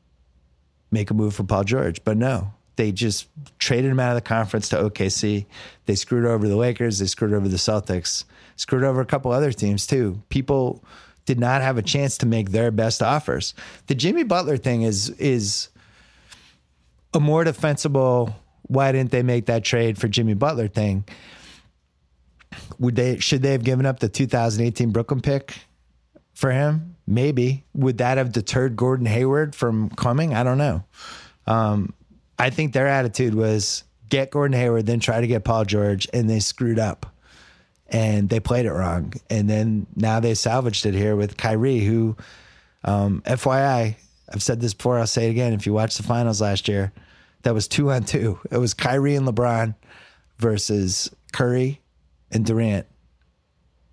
make 0.91 1.11
a 1.11 1.13
move 1.13 1.35
for 1.35 1.43
Paul 1.43 1.65
George. 1.65 2.01
But 2.05 2.15
no, 2.15 2.53
they 2.77 2.93
just 2.93 3.27
traded 3.59 3.91
him 3.91 3.99
out 3.99 4.11
of 4.11 4.15
the 4.15 4.21
conference 4.29 4.69
to 4.69 4.77
OKC. 4.77 5.45
They 5.87 5.95
screwed 5.95 6.25
over 6.25 6.47
the 6.47 6.55
Lakers. 6.55 6.99
They 6.99 7.05
screwed 7.05 7.33
over 7.33 7.49
the 7.49 7.57
Celtics. 7.57 8.23
Screwed 8.55 8.85
over 8.85 9.01
a 9.01 9.05
couple 9.05 9.29
other 9.29 9.51
teams 9.51 9.85
too. 9.85 10.23
People 10.29 10.85
did 11.25 11.37
not 11.37 11.61
have 11.61 11.77
a 11.77 11.81
chance 11.81 12.17
to 12.19 12.25
make 12.25 12.51
their 12.51 12.71
best 12.71 13.03
offers. 13.03 13.53
The 13.87 13.95
Jimmy 13.95 14.23
Butler 14.23 14.55
thing 14.55 14.83
is 14.83 15.09
is 15.09 15.67
a 17.13 17.19
more 17.19 17.43
defensible. 17.43 18.35
Why 18.63 18.91
didn't 18.91 19.11
they 19.11 19.23
make 19.23 19.47
that 19.47 19.63
trade 19.63 19.97
for 19.97 20.07
Jimmy 20.07 20.33
Butler 20.33 20.67
thing? 20.67 21.05
Would 22.79 22.95
they 22.95 23.19
should 23.19 23.41
they 23.41 23.51
have 23.51 23.63
given 23.63 23.85
up 23.85 23.99
the 23.99 24.09
2018 24.09 24.91
Brooklyn 24.91 25.21
pick 25.21 25.55
for 26.33 26.51
him? 26.51 26.95
Maybe. 27.07 27.65
Would 27.73 27.97
that 27.99 28.17
have 28.17 28.31
deterred 28.31 28.75
Gordon 28.75 29.05
Hayward 29.05 29.55
from 29.55 29.89
coming? 29.89 30.33
I 30.33 30.43
don't 30.43 30.57
know. 30.57 30.83
Um, 31.47 31.93
I 32.39 32.49
think 32.49 32.73
their 32.73 32.87
attitude 32.87 33.35
was 33.35 33.83
get 34.09 34.31
Gordon 34.31 34.57
Hayward, 34.57 34.85
then 34.85 34.99
try 34.99 35.21
to 35.21 35.27
get 35.27 35.43
Paul 35.43 35.65
George, 35.65 36.07
and 36.13 36.29
they 36.29 36.39
screwed 36.39 36.79
up 36.79 37.11
and 37.91 38.29
they 38.29 38.39
played 38.39 38.65
it 38.65 38.71
wrong. 38.71 39.13
And 39.29 39.49
then 39.49 39.87
now 39.95 40.19
they 40.19 40.33
salvaged 40.33 40.85
it 40.85 40.93
here 40.93 41.15
with 41.15 41.37
Kyrie, 41.37 41.79
who, 41.79 42.15
um, 42.83 43.21
FYI, 43.25 43.95
I've 44.31 44.43
said 44.43 44.61
this 44.61 44.73
before, 44.73 44.97
I'll 44.99 45.07
say 45.07 45.27
it 45.27 45.31
again. 45.31 45.53
If 45.53 45.65
you 45.65 45.73
watched 45.73 45.97
the 45.97 46.03
finals 46.03 46.41
last 46.41 46.67
year, 46.67 46.91
that 47.43 47.53
was 47.53 47.67
two 47.67 47.91
on 47.91 48.03
two. 48.03 48.39
It 48.49 48.57
was 48.57 48.73
Kyrie 48.73 49.15
and 49.15 49.27
LeBron 49.27 49.75
versus 50.37 51.11
Curry 51.33 51.81
and 52.31 52.45
Durant 52.45 52.85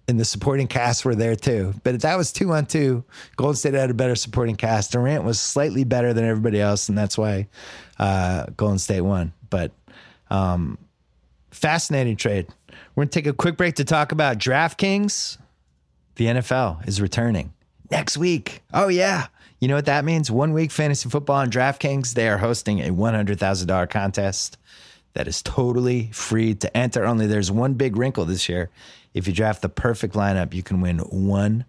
and 0.08 0.18
the 0.18 0.24
supporting 0.24 0.66
cast 0.66 1.04
were 1.04 1.14
there 1.14 1.36
too. 1.36 1.74
But 1.84 2.00
that 2.00 2.16
was 2.16 2.32
two 2.32 2.52
on 2.52 2.66
two. 2.66 3.04
Golden 3.36 3.56
State 3.56 3.74
had 3.74 3.90
a 3.90 3.94
better 3.94 4.16
supporting 4.16 4.56
cast. 4.56 4.92
Durant 4.92 5.22
was 5.22 5.38
slightly 5.38 5.84
better 5.84 6.14
than 6.14 6.24
everybody 6.24 6.60
else, 6.60 6.88
and 6.88 6.96
that's 6.96 7.18
why 7.18 7.46
uh, 7.98 8.46
Golden 8.56 8.78
State 8.78 9.02
won. 9.02 9.32
But 9.50 9.70
um, 10.30 10.78
fascinating 11.50 12.16
trade. 12.16 12.48
We're 12.94 13.04
gonna 13.04 13.10
take 13.10 13.26
a 13.26 13.34
quick 13.34 13.58
break 13.58 13.76
to 13.76 13.84
talk 13.84 14.10
about 14.10 14.38
DraftKings. 14.38 15.36
The 16.16 16.26
NFL 16.26 16.88
is 16.88 17.00
returning 17.00 17.52
next 17.90 18.16
week. 18.16 18.62
Oh 18.72 18.88
yeah. 18.88 19.26
You 19.60 19.68
know 19.68 19.74
what 19.74 19.86
that 19.86 20.04
means? 20.04 20.30
One 20.30 20.52
week 20.52 20.70
fantasy 20.70 21.08
football 21.08 21.36
on 21.36 21.50
DraftKings. 21.50 22.14
They 22.14 22.28
are 22.28 22.38
hosting 22.38 22.80
a 22.80 22.92
$100,000 22.92 23.90
contest 23.90 24.56
that 25.14 25.26
is 25.26 25.42
totally 25.42 26.10
free 26.12 26.54
to 26.54 26.76
enter. 26.76 27.04
Only 27.04 27.26
there's 27.26 27.50
one 27.50 27.74
big 27.74 27.96
wrinkle 27.96 28.24
this 28.24 28.48
year 28.48 28.70
if 29.14 29.26
you 29.26 29.32
draft 29.32 29.62
the 29.62 29.68
perfect 29.68 30.14
lineup, 30.14 30.54
you 30.54 30.62
can 30.62 30.80
win 30.80 30.98
$1 30.98 31.64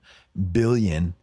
billion. 0.51 1.15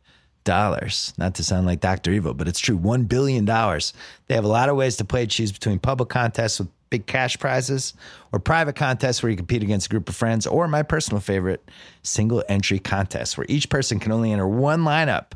Not 0.46 1.34
to 1.34 1.42
sound 1.42 1.66
like 1.66 1.80
Dr. 1.80 2.12
Evil, 2.12 2.32
but 2.32 2.46
it's 2.46 2.60
true. 2.60 2.78
$1 2.78 3.08
billion. 3.08 3.44
They 3.44 4.34
have 4.34 4.44
a 4.44 4.48
lot 4.48 4.68
of 4.68 4.76
ways 4.76 4.96
to 4.96 5.04
play, 5.04 5.26
choose 5.26 5.50
between 5.50 5.80
public 5.80 6.08
contests 6.08 6.60
with 6.60 6.68
big 6.88 7.06
cash 7.06 7.36
prizes 7.38 7.94
or 8.32 8.38
private 8.38 8.76
contests 8.76 9.22
where 9.22 9.30
you 9.30 9.36
compete 9.36 9.64
against 9.64 9.86
a 9.86 9.88
group 9.88 10.08
of 10.08 10.14
friends, 10.14 10.46
or 10.46 10.68
my 10.68 10.84
personal 10.84 11.20
favorite, 11.20 11.68
single 12.04 12.44
entry 12.48 12.78
contests 12.78 13.36
where 13.36 13.46
each 13.48 13.68
person 13.68 13.98
can 13.98 14.12
only 14.12 14.32
enter 14.32 14.46
one 14.46 14.82
lineup 14.82 15.32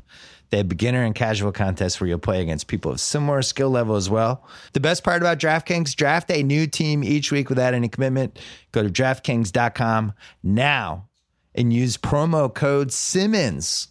they 0.50 0.58
have 0.58 0.68
beginner 0.68 1.02
and 1.02 1.14
casual 1.14 1.52
contests 1.52 2.00
where 2.00 2.08
you'll 2.08 2.18
play 2.18 2.42
against 2.42 2.66
people 2.66 2.90
of 2.92 3.00
similar 3.00 3.40
skill 3.42 3.70
level 3.70 3.96
as 3.96 4.10
well. 4.10 4.46
The 4.72 4.80
best 4.80 5.04
part 5.04 5.22
about 5.22 5.38
DraftKings, 5.38 5.94
draft 5.94 6.30
a 6.30 6.42
new 6.42 6.66
team 6.66 7.04
each 7.04 7.30
week 7.30 7.48
without 7.48 7.72
any 7.72 7.88
commitment. 7.88 8.38
Go 8.72 8.82
to 8.82 8.88
DraftKings.com 8.88 10.12
now 10.42 11.08
and 11.54 11.72
use 11.72 11.96
promo 11.96 12.52
code 12.52 12.92
Simmons. 12.92 13.88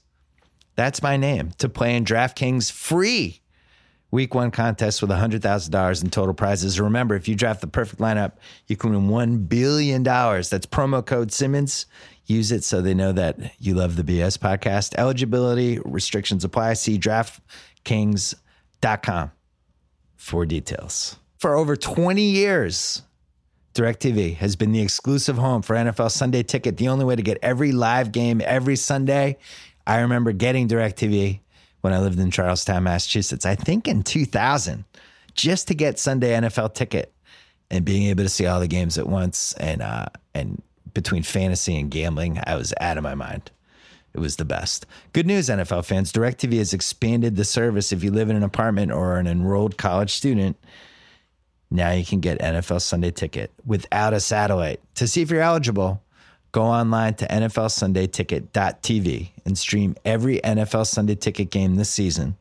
That's 0.75 1.01
my 1.01 1.17
name 1.17 1.51
to 1.57 1.69
play 1.69 1.95
in 1.95 2.05
DraftKings 2.05 2.71
free 2.71 3.41
week 4.11 4.33
one 4.33 4.51
contest 4.51 5.01
with 5.01 5.11
$100,000 5.11 6.03
in 6.03 6.09
total 6.09 6.33
prizes. 6.33 6.79
Remember, 6.79 7.15
if 7.15 7.27
you 7.27 7.35
draft 7.35 7.61
the 7.61 7.67
perfect 7.67 8.01
lineup, 8.01 8.33
you 8.67 8.75
can 8.75 9.09
win 9.09 9.39
$1 9.41 9.49
billion. 9.49 10.03
That's 10.03 10.65
promo 10.65 11.05
code 11.05 11.31
Simmons. 11.31 11.85
Use 12.29 12.51
it 12.51 12.63
so 12.63 12.79
they 12.79 12.93
know 12.93 13.11
that 13.11 13.39
you 13.57 13.73
love 13.73 13.95
the 13.95 14.03
BS 14.03 14.37
podcast. 14.37 14.93
Eligibility 14.99 15.79
restrictions 15.83 16.43
apply. 16.43 16.75
See 16.75 16.99
DraftKings.com 16.99 19.31
for 20.15 20.45
details. 20.45 21.15
For 21.39 21.55
over 21.55 21.75
20 21.75 22.21
years, 22.21 23.01
DirecTV 23.73 24.35
has 24.35 24.55
been 24.55 24.71
the 24.71 24.81
exclusive 24.81 25.37
home 25.37 25.63
for 25.63 25.75
NFL 25.75 26.11
Sunday 26.11 26.43
Ticket, 26.43 26.77
the 26.77 26.89
only 26.89 27.03
way 27.03 27.15
to 27.15 27.23
get 27.23 27.39
every 27.41 27.71
live 27.71 28.11
game 28.11 28.43
every 28.45 28.75
Sunday. 28.75 29.39
I 29.87 30.01
remember 30.01 30.31
getting 30.31 30.67
DirecTV 30.67 31.39
when 31.81 31.93
I 31.93 31.99
lived 31.99 32.19
in 32.19 32.29
Charlestown, 32.29 32.83
Massachusetts, 32.83 33.47
I 33.47 33.55
think 33.55 33.87
in 33.87 34.03
2000, 34.03 34.85
just 35.33 35.67
to 35.69 35.73
get 35.73 35.97
Sunday 35.97 36.33
NFL 36.33 36.75
Ticket 36.75 37.11
and 37.71 37.83
being 37.83 38.03
able 38.03 38.23
to 38.23 38.29
see 38.29 38.45
all 38.45 38.59
the 38.59 38.67
games 38.67 38.99
at 38.99 39.09
once 39.09 39.53
and 39.53 39.81
uh, 39.81 40.05
and 40.35 40.61
between 40.93 41.23
fantasy 41.23 41.79
and 41.79 41.91
gambling, 41.91 42.39
I 42.45 42.55
was 42.55 42.73
out 42.79 42.97
of 42.97 43.03
my 43.03 43.15
mind. 43.15 43.51
It 44.13 44.19
was 44.19 44.37
the 44.37 44.45
best. 44.45 44.85
Good 45.13 45.27
news, 45.27 45.49
NFL 45.49 45.85
fans. 45.85 46.11
DirecTV 46.11 46.57
has 46.57 46.73
expanded 46.73 47.35
the 47.35 47.45
service 47.45 47.91
if 47.91 48.03
you 48.03 48.11
live 48.11 48.29
in 48.29 48.35
an 48.35 48.43
apartment 48.43 48.91
or 48.91 49.17
an 49.17 49.27
enrolled 49.27 49.77
college 49.77 50.13
student. 50.13 50.57
Now 51.71 51.91
you 51.91 52.03
can 52.03 52.19
get 52.19 52.39
NFL 52.39 52.81
Sunday 52.81 53.11
ticket 53.11 53.51
without 53.65 54.13
a 54.13 54.19
satellite. 54.19 54.81
To 54.95 55.07
see 55.07 55.21
if 55.21 55.29
you're 55.29 55.41
eligible, 55.41 56.01
go 56.51 56.63
online 56.63 57.13
to 57.15 57.27
NFLSundayTicket.tv 57.27 59.29
and 59.45 59.57
stream 59.57 59.95
every 60.03 60.39
NFL 60.39 60.87
Sunday 60.87 61.15
ticket 61.15 61.51
game 61.51 61.75
this 61.75 61.91
season 61.91 62.35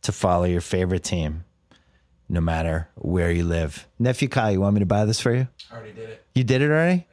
to 0.00 0.12
follow 0.12 0.44
your 0.44 0.62
favorite 0.62 1.04
team, 1.04 1.44
no 2.28 2.40
matter 2.40 2.88
where 2.94 3.30
you 3.30 3.44
live. 3.44 3.86
Nephew 3.98 4.28
Kyle, 4.28 4.50
you 4.50 4.60
want 4.60 4.74
me 4.74 4.80
to 4.80 4.86
buy 4.86 5.04
this 5.04 5.20
for 5.20 5.34
you? 5.34 5.46
I 5.70 5.76
already 5.76 5.92
did 5.92 6.08
it. 6.08 6.24
You 6.34 6.44
did 6.44 6.62
it 6.62 6.70
already? 6.70 7.06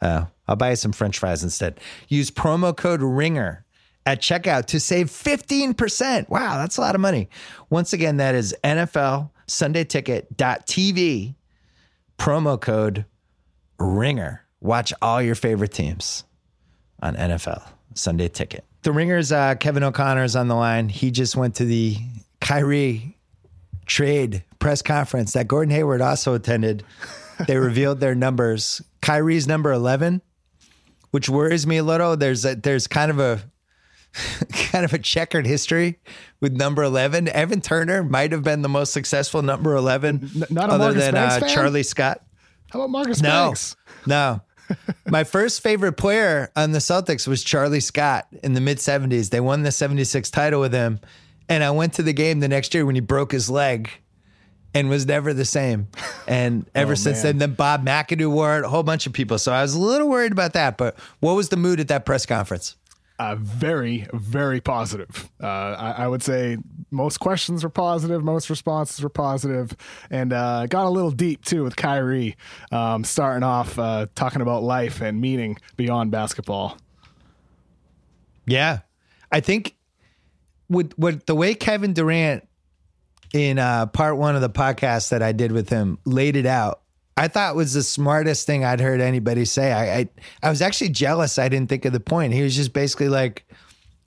Oh, 0.00 0.26
I'll 0.46 0.56
buy 0.56 0.70
you 0.70 0.76
some 0.76 0.92
French 0.92 1.18
fries 1.18 1.42
instead. 1.42 1.80
Use 2.08 2.30
promo 2.30 2.76
code 2.76 3.02
RINGER 3.02 3.64
at 4.06 4.20
checkout 4.20 4.66
to 4.66 4.80
save 4.80 5.08
15%. 5.08 6.28
Wow, 6.28 6.56
that's 6.56 6.76
a 6.76 6.80
lot 6.80 6.94
of 6.94 7.00
money. 7.00 7.28
Once 7.68 7.92
again, 7.92 8.16
that 8.18 8.34
is 8.34 8.54
NFL 8.64 9.30
Sunday 9.46 9.84
Ticket.tv, 9.84 11.34
promo 12.18 12.60
code 12.60 13.04
RINGER. 13.78 14.40
Watch 14.60 14.92
all 15.02 15.20
your 15.22 15.34
favorite 15.34 15.72
teams 15.72 16.24
on 17.02 17.14
NFL 17.16 17.62
Sunday 17.94 18.28
Ticket. 18.28 18.64
The 18.82 18.92
Ringer's 18.92 19.32
uh, 19.32 19.56
Kevin 19.56 19.82
O'Connor 19.82 20.24
is 20.24 20.36
on 20.36 20.48
the 20.48 20.54
line. 20.54 20.88
He 20.88 21.10
just 21.10 21.36
went 21.36 21.56
to 21.56 21.64
the 21.64 21.96
Kyrie 22.40 23.16
trade 23.86 24.44
press 24.58 24.82
conference 24.82 25.32
that 25.32 25.48
Gordon 25.48 25.74
Hayward 25.74 26.00
also 26.00 26.34
attended. 26.34 26.84
They 27.46 27.56
revealed 27.56 28.00
their 28.00 28.14
numbers. 28.14 28.82
Kyrie's 29.00 29.46
number 29.46 29.72
11, 29.72 30.22
which 31.10 31.28
worries 31.28 31.66
me 31.66 31.76
a 31.78 31.84
little. 31.84 32.16
There's 32.16 32.44
a, 32.44 32.54
there's 32.56 32.86
kind 32.86 33.10
of 33.10 33.18
a 33.20 33.42
kind 34.52 34.84
of 34.84 34.92
a 34.92 34.98
checkered 34.98 35.46
history 35.46 35.98
with 36.40 36.52
number 36.52 36.82
11. 36.82 37.28
Evan 37.28 37.60
Turner 37.60 38.02
might 38.02 38.32
have 38.32 38.42
been 38.42 38.62
the 38.62 38.68
most 38.68 38.92
successful 38.92 39.42
number 39.42 39.74
11 39.76 40.30
N- 40.34 40.44
not 40.50 40.70
other 40.70 40.78
Marcus 40.94 41.04
than 41.04 41.16
uh. 41.16 41.40
Charlie 41.48 41.82
Scott. 41.82 42.22
How 42.70 42.80
about 42.80 42.90
Marcus 42.90 43.22
No, 43.22 43.46
Banks? 43.48 43.76
no. 44.06 44.40
My 45.06 45.24
first 45.24 45.62
favorite 45.62 45.94
player 45.94 46.50
on 46.54 46.72
the 46.72 46.78
Celtics 46.78 47.26
was 47.26 47.42
Charlie 47.42 47.80
Scott 47.80 48.26
in 48.42 48.52
the 48.52 48.60
mid 48.60 48.78
70s. 48.78 49.30
They 49.30 49.40
won 49.40 49.62
the 49.62 49.72
76 49.72 50.30
title 50.30 50.60
with 50.60 50.74
him. 50.74 51.00
And 51.48 51.64
I 51.64 51.70
went 51.70 51.94
to 51.94 52.02
the 52.02 52.12
game 52.12 52.40
the 52.40 52.48
next 52.48 52.74
year 52.74 52.84
when 52.84 52.94
he 52.94 53.00
broke 53.00 53.32
his 53.32 53.48
leg 53.48 53.90
and 54.74 54.88
was 54.90 55.06
never 55.06 55.32
the 55.34 55.44
same. 55.44 55.88
And 56.26 56.68
ever 56.74 56.92
Oh, 56.92 56.94
since 56.94 57.18
man. 57.24 57.38
then, 57.38 57.50
then 57.50 57.54
Bob 57.54 57.84
McAdoo 57.84 58.30
wore 58.30 58.58
it, 58.58 58.64
a 58.64 58.68
whole 58.68 58.82
bunch 58.82 59.06
of 59.06 59.12
people. 59.12 59.38
So 59.38 59.52
I 59.52 59.62
was 59.62 59.74
a 59.74 59.80
little 59.80 60.08
worried 60.08 60.32
about 60.32 60.52
that. 60.52 60.76
But 60.76 60.98
what 61.20 61.34
was 61.34 61.48
the 61.48 61.56
mood 61.56 61.80
at 61.80 61.88
that 61.88 62.04
press 62.06 62.26
conference? 62.26 62.76
Uh, 63.18 63.34
very, 63.34 64.06
very 64.12 64.60
positive. 64.60 65.28
Uh, 65.42 65.46
I, 65.46 65.90
I 66.04 66.06
would 66.08 66.22
say 66.22 66.56
most 66.92 67.18
questions 67.18 67.64
were 67.64 67.70
positive, 67.70 68.22
most 68.22 68.48
responses 68.48 69.02
were 69.02 69.08
positive, 69.08 69.76
and 70.08 70.32
uh, 70.32 70.66
got 70.66 70.86
a 70.86 70.88
little 70.88 71.10
deep 71.10 71.44
too 71.44 71.64
with 71.64 71.74
Kyrie, 71.74 72.36
um, 72.70 73.02
starting 73.02 73.42
off 73.42 73.76
uh, 73.76 74.06
talking 74.14 74.40
about 74.40 74.62
life 74.62 75.00
and 75.00 75.20
meaning 75.20 75.56
beyond 75.76 76.12
basketball. 76.12 76.78
Yeah. 78.46 78.80
I 79.32 79.40
think 79.40 79.74
with 80.68 80.92
with 80.98 81.26
the 81.26 81.34
way 81.34 81.54
Kevin 81.54 81.92
Durant 81.94 82.47
in 83.32 83.58
uh, 83.58 83.86
part 83.86 84.16
one 84.16 84.34
of 84.34 84.40
the 84.40 84.50
podcast 84.50 85.10
that 85.10 85.22
I 85.22 85.32
did 85.32 85.52
with 85.52 85.68
him 85.68 85.98
laid 86.04 86.36
it 86.36 86.46
out, 86.46 86.80
I 87.16 87.28
thought 87.28 87.56
was 87.56 87.74
the 87.74 87.82
smartest 87.82 88.46
thing 88.46 88.64
I'd 88.64 88.80
heard 88.80 89.00
anybody 89.00 89.44
say. 89.44 89.72
I, 89.72 89.98
I 89.98 90.08
I 90.42 90.50
was 90.50 90.62
actually 90.62 90.90
jealous 90.90 91.38
I 91.38 91.48
didn't 91.48 91.68
think 91.68 91.84
of 91.84 91.92
the 91.92 92.00
point. 92.00 92.32
He 92.32 92.42
was 92.42 92.54
just 92.54 92.72
basically 92.72 93.08
like 93.08 93.44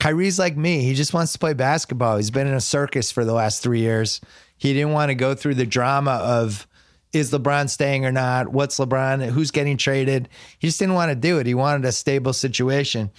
Kyrie's 0.00 0.38
like 0.38 0.56
me. 0.56 0.82
He 0.82 0.94
just 0.94 1.14
wants 1.14 1.32
to 1.32 1.38
play 1.38 1.52
basketball. 1.52 2.16
He's 2.16 2.30
been 2.30 2.46
in 2.46 2.54
a 2.54 2.60
circus 2.60 3.12
for 3.12 3.24
the 3.24 3.34
last 3.34 3.62
three 3.62 3.80
years. 3.80 4.20
He 4.56 4.72
didn't 4.72 4.92
want 4.92 5.10
to 5.10 5.14
go 5.14 5.34
through 5.34 5.56
the 5.56 5.66
drama 5.66 6.12
of 6.12 6.66
is 7.12 7.30
LeBron 7.30 7.68
staying 7.68 8.06
or 8.06 8.12
not? 8.12 8.48
What's 8.48 8.78
LeBron? 8.78 9.30
Who's 9.30 9.50
getting 9.50 9.76
traded? 9.76 10.28
He 10.58 10.68
just 10.68 10.78
didn't 10.78 10.94
want 10.94 11.10
to 11.10 11.14
do 11.14 11.38
it. 11.38 11.46
He 11.46 11.54
wanted 11.54 11.84
a 11.84 11.92
stable 11.92 12.32
situation. 12.32 13.10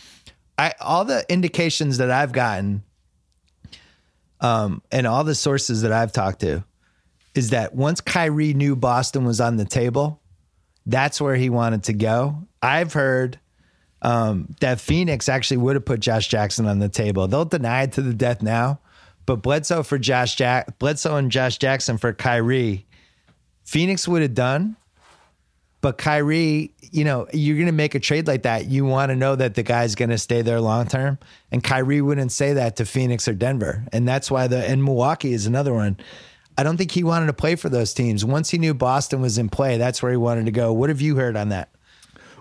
I 0.57 0.73
all 0.81 1.05
the 1.05 1.25
indications 1.29 1.97
that 1.99 2.11
I've 2.11 2.31
gotten, 2.31 2.83
um, 4.43 4.83
and 4.91 5.07
all 5.07 5.23
the 5.23 5.33
sources 5.33 5.81
that 5.81 5.91
I've 5.91 6.11
talked 6.11 6.41
to, 6.41 6.63
is 7.33 7.49
that 7.49 7.73
once 7.73 7.99
Kyrie 8.01 8.53
knew 8.53 8.75
Boston 8.75 9.25
was 9.25 9.41
on 9.41 9.57
the 9.57 9.65
table, 9.65 10.21
that's 10.85 11.19
where 11.19 11.35
he 11.35 11.49
wanted 11.49 11.83
to 11.85 11.93
go. 11.93 12.45
I've 12.61 12.93
heard 12.93 13.39
um, 14.03 14.53
that 14.59 14.79
Phoenix 14.79 15.29
actually 15.29 15.57
would 15.57 15.75
have 15.75 15.85
put 15.85 16.01
Josh 16.01 16.27
Jackson 16.27 16.67
on 16.67 16.79
the 16.79 16.89
table. 16.89 17.27
They'll 17.27 17.45
deny 17.45 17.83
it 17.83 17.93
to 17.93 18.01
the 18.01 18.13
death 18.13 18.43
now, 18.43 18.79
but 19.25 19.37
Bledsoe 19.37 19.81
for 19.81 19.97
Josh 19.97 20.35
Jack, 20.35 20.77
Bledsoe 20.77 21.15
and 21.15 21.31
Josh 21.31 21.57
Jackson 21.57 21.97
for 21.97 22.13
Kyrie, 22.13 22.85
Phoenix 23.63 24.07
would 24.07 24.21
have 24.21 24.33
done. 24.35 24.75
But 25.83 25.97
Kyrie, 25.97 26.71
you 26.79 27.03
know, 27.03 27.27
you're 27.33 27.57
going 27.57 27.65
to 27.65 27.73
make 27.73 27.93
a 27.93 27.99
trade 27.99 28.25
like 28.25 28.43
that. 28.43 28.67
You 28.67 28.85
want 28.85 29.09
to 29.09 29.17
know 29.17 29.35
that 29.35 29.55
the 29.55 29.63
guy's 29.63 29.95
going 29.95 30.11
to 30.11 30.17
stay 30.17 30.41
there 30.41 30.61
long 30.61 30.87
term. 30.87 31.19
And 31.51 31.61
Kyrie 31.61 31.99
wouldn't 31.99 32.31
say 32.31 32.53
that 32.53 32.77
to 32.77 32.85
Phoenix 32.85 33.27
or 33.27 33.33
Denver. 33.33 33.83
And 33.91 34.07
that's 34.07 34.31
why 34.31 34.47
the, 34.47 34.65
and 34.65 34.81
Milwaukee 34.81 35.33
is 35.33 35.45
another 35.45 35.73
one. 35.73 35.97
I 36.57 36.63
don't 36.63 36.77
think 36.77 36.91
he 36.91 37.03
wanted 37.03 37.25
to 37.25 37.33
play 37.33 37.55
for 37.55 37.67
those 37.67 37.93
teams. 37.93 38.23
Once 38.23 38.49
he 38.49 38.57
knew 38.57 38.73
Boston 38.73 39.19
was 39.19 39.37
in 39.37 39.49
play, 39.49 39.77
that's 39.77 40.01
where 40.01 40.11
he 40.11 40.17
wanted 40.17 40.45
to 40.45 40.51
go. 40.51 40.71
What 40.71 40.87
have 40.87 41.01
you 41.01 41.17
heard 41.17 41.35
on 41.35 41.49
that? 41.49 41.67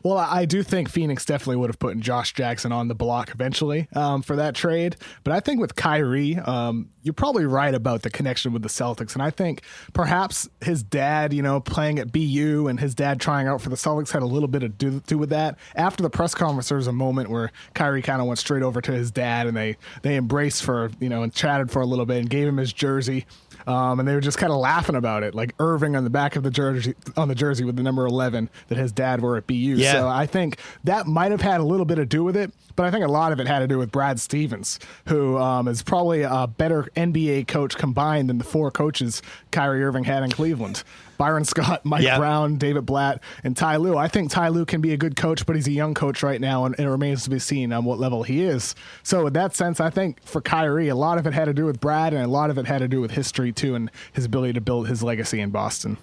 Well, 0.03 0.19
I 0.19 0.45
do 0.47 0.63
think 0.63 0.89
Phoenix 0.89 1.25
definitely 1.25 1.57
would 1.57 1.71
have 1.71 1.79
put 1.79 1.99
Josh 2.01 2.33
Jackson 2.33 2.73
on 2.73 2.89
the 2.89 2.95
block 2.95 3.31
eventually 3.31 3.89
um, 3.95 4.23
for 4.23 4.37
that 4.37 4.55
trade. 4.55 4.97
But 5.23 5.33
I 5.33 5.41
think 5.41 5.61
with 5.61 5.77
Kyrie, 5.77 6.37
um, 6.37 6.91
you're 7.03 7.15
probably 7.15 7.47
right 7.47 7.75
about 7.75 8.03
the 8.03 8.11
connection 8.11 8.53
with 8.53 8.63
the 8.63 8.69
Celtics. 8.69 9.15
And 9.15 9.23
I 9.23 9.31
think 9.31 9.63
perhaps 9.93 10.49
his 10.61 10.83
dad, 10.83 11.33
you 11.33 11.43
know, 11.43 11.61
playing 11.61 11.99
at 11.99 12.13
BU 12.13 12.67
and 12.69 12.81
his 12.81 12.95
dad 12.95 13.21
trying 13.21 13.47
out 13.47 13.61
for 13.61 13.69
the 13.69 13.77
Celtics 13.77 14.11
had 14.11 14.23
a 14.23 14.27
little 14.27 14.49
bit 14.49 14.61
to 14.61 14.69
do, 14.69 15.01
do 15.07 15.19
with 15.19 15.31
that. 15.31 15.59
After 15.77 16.03
the 16.03 16.11
press 16.11 16.35
conference, 16.35 16.69
there 16.69 16.79
was 16.79 16.89
a 16.89 16.93
moment 16.93 17.31
where 17.31 17.53
Kyrie 17.75 18.03
kind 18.03 18.21
of 18.21 18.27
went 18.27 18.39
straight 18.39 18.63
over 18.63 18.81
to 18.81 18.93
his 18.93 19.11
dad 19.11 19.47
and 19.47 19.57
they, 19.57 19.77
they 20.03 20.17
embraced 20.17 20.65
for, 20.65 20.91
you 21.01 21.09
know, 21.09 21.23
and 21.23 21.33
chatted 21.33 21.71
for 21.71 21.81
a 21.81 21.87
little 21.87 22.07
bit 22.07 22.19
and 22.19 22.31
gave 22.31 22.49
him 22.49 22.57
his 22.57 22.73
jersey. 22.73 23.25
Um, 23.67 24.01
and 24.01 24.09
they 24.09 24.15
were 24.15 24.21
just 24.21 24.39
kind 24.39 24.53
of 24.53 24.59
laughing 24.59 24.97
about 24.97 25.23
it, 25.23 25.35
like 25.35 25.55
Irving 25.59 25.97
on 25.97 26.05
the 26.05 26.11
back 26.11 26.37
of 26.37 26.43
the 26.43 26.51
jersey 26.51 26.95
on 27.17 27.29
the 27.29 27.35
jersey 27.35 27.65
with 27.65 27.77
the 27.77 27.83
number 27.83 28.07
eleven 28.07 28.49
that 28.69 28.79
his 28.79 28.93
dad 28.93 29.21
wore 29.21 29.37
at 29.37 29.47
BU. 29.47 29.55
Yeah. 29.55 29.93
So 29.93 30.09
I 30.09 30.27
think 30.27 30.59
that 30.85 31.07
might 31.07 31.31
have 31.31 31.41
had 31.41 31.61
a 31.61 31.65
little 31.65 31.87
bit 31.87 31.97
to 31.97 32.07
do 32.07 32.25
with 32.25 32.37
it, 32.37 32.53
but 32.77 32.87
I 32.87 32.91
think 32.91 33.05
a 33.05 33.09
lot 33.09 33.33
of 33.33 33.41
it 33.41 33.47
had 33.47 33.61
to 33.61 33.69
do 33.69 33.79
with 33.79 33.93
Brad 33.93 34.21
Stevens, 34.21 34.79
who 35.09 35.37
um, 35.39 35.69
is 35.69 35.83
probably 35.83 36.23
a 36.23 36.47
better 36.47 36.85
NBA 36.97 37.49
coach 37.49 37.77
combined 37.77 38.29
than 38.29 38.39
the 38.39 38.45
four 38.45 38.71
coaches 38.71 39.23
Kyrie 39.51 39.83
Irving 39.85 40.05
had 40.05 40.23
in 40.23 40.31
Cleveland. 40.31 40.83
Byron 41.19 41.45
Scott, 41.45 41.81
Mike 41.85 42.03
Yeah. 42.03 42.19
Brown, 42.19 42.57
David 42.57 42.87
Blatt, 42.87 43.23
and 43.45 43.57
Ty 43.57 43.77
Lue. 43.77 43.97
I 43.97 44.09
think 44.09 44.31
Ty 44.31 44.49
Lue 44.49 44.65
can 44.65 44.81
be 44.81 44.93
a 44.93 44.97
good 44.97 45.17
coach, 45.17 45.47
but 45.47 45.57
he's 45.57 45.67
a 45.69 45.73
young 45.73 45.95
coach 45.95 46.23
right 46.23 46.41
now, 46.41 46.65
and 46.65 46.75
it 46.79 46.89
remains 46.89 47.25
to 47.25 47.31
be 47.31 47.39
seen 47.39 47.73
on 47.73 47.85
what 47.85 47.99
level 47.99 48.23
he 48.23 48.43
is. 48.43 48.75
So, 49.03 49.27
in 49.27 49.33
that 49.35 49.55
sense, 49.55 49.81
I 49.81 49.91
think 49.91 50.23
for 50.25 50.41
Kyrie, 50.41 50.89
a 50.89 50.95
lot 50.97 51.19
of 51.19 51.27
it 51.27 51.33
had 51.33 51.45
to 51.47 51.55
do 51.55 51.65
with 51.65 51.81
Brad, 51.81 52.13
and 52.15 52.23
a 52.23 52.29
lot 52.29 52.51
of 52.51 52.59
it 52.59 52.67
had 52.67 52.79
to 52.79 52.89
do 52.89 53.01
with 53.01 53.11
history 53.13 53.53
too, 53.53 53.75
and 53.75 53.91
his 54.13 54.25
ability 54.25 54.55
to 54.55 54.61
build 54.61 54.89
his 54.89 55.03
legacy 55.03 55.41
in 55.41 55.51
Boston. 55.51 55.97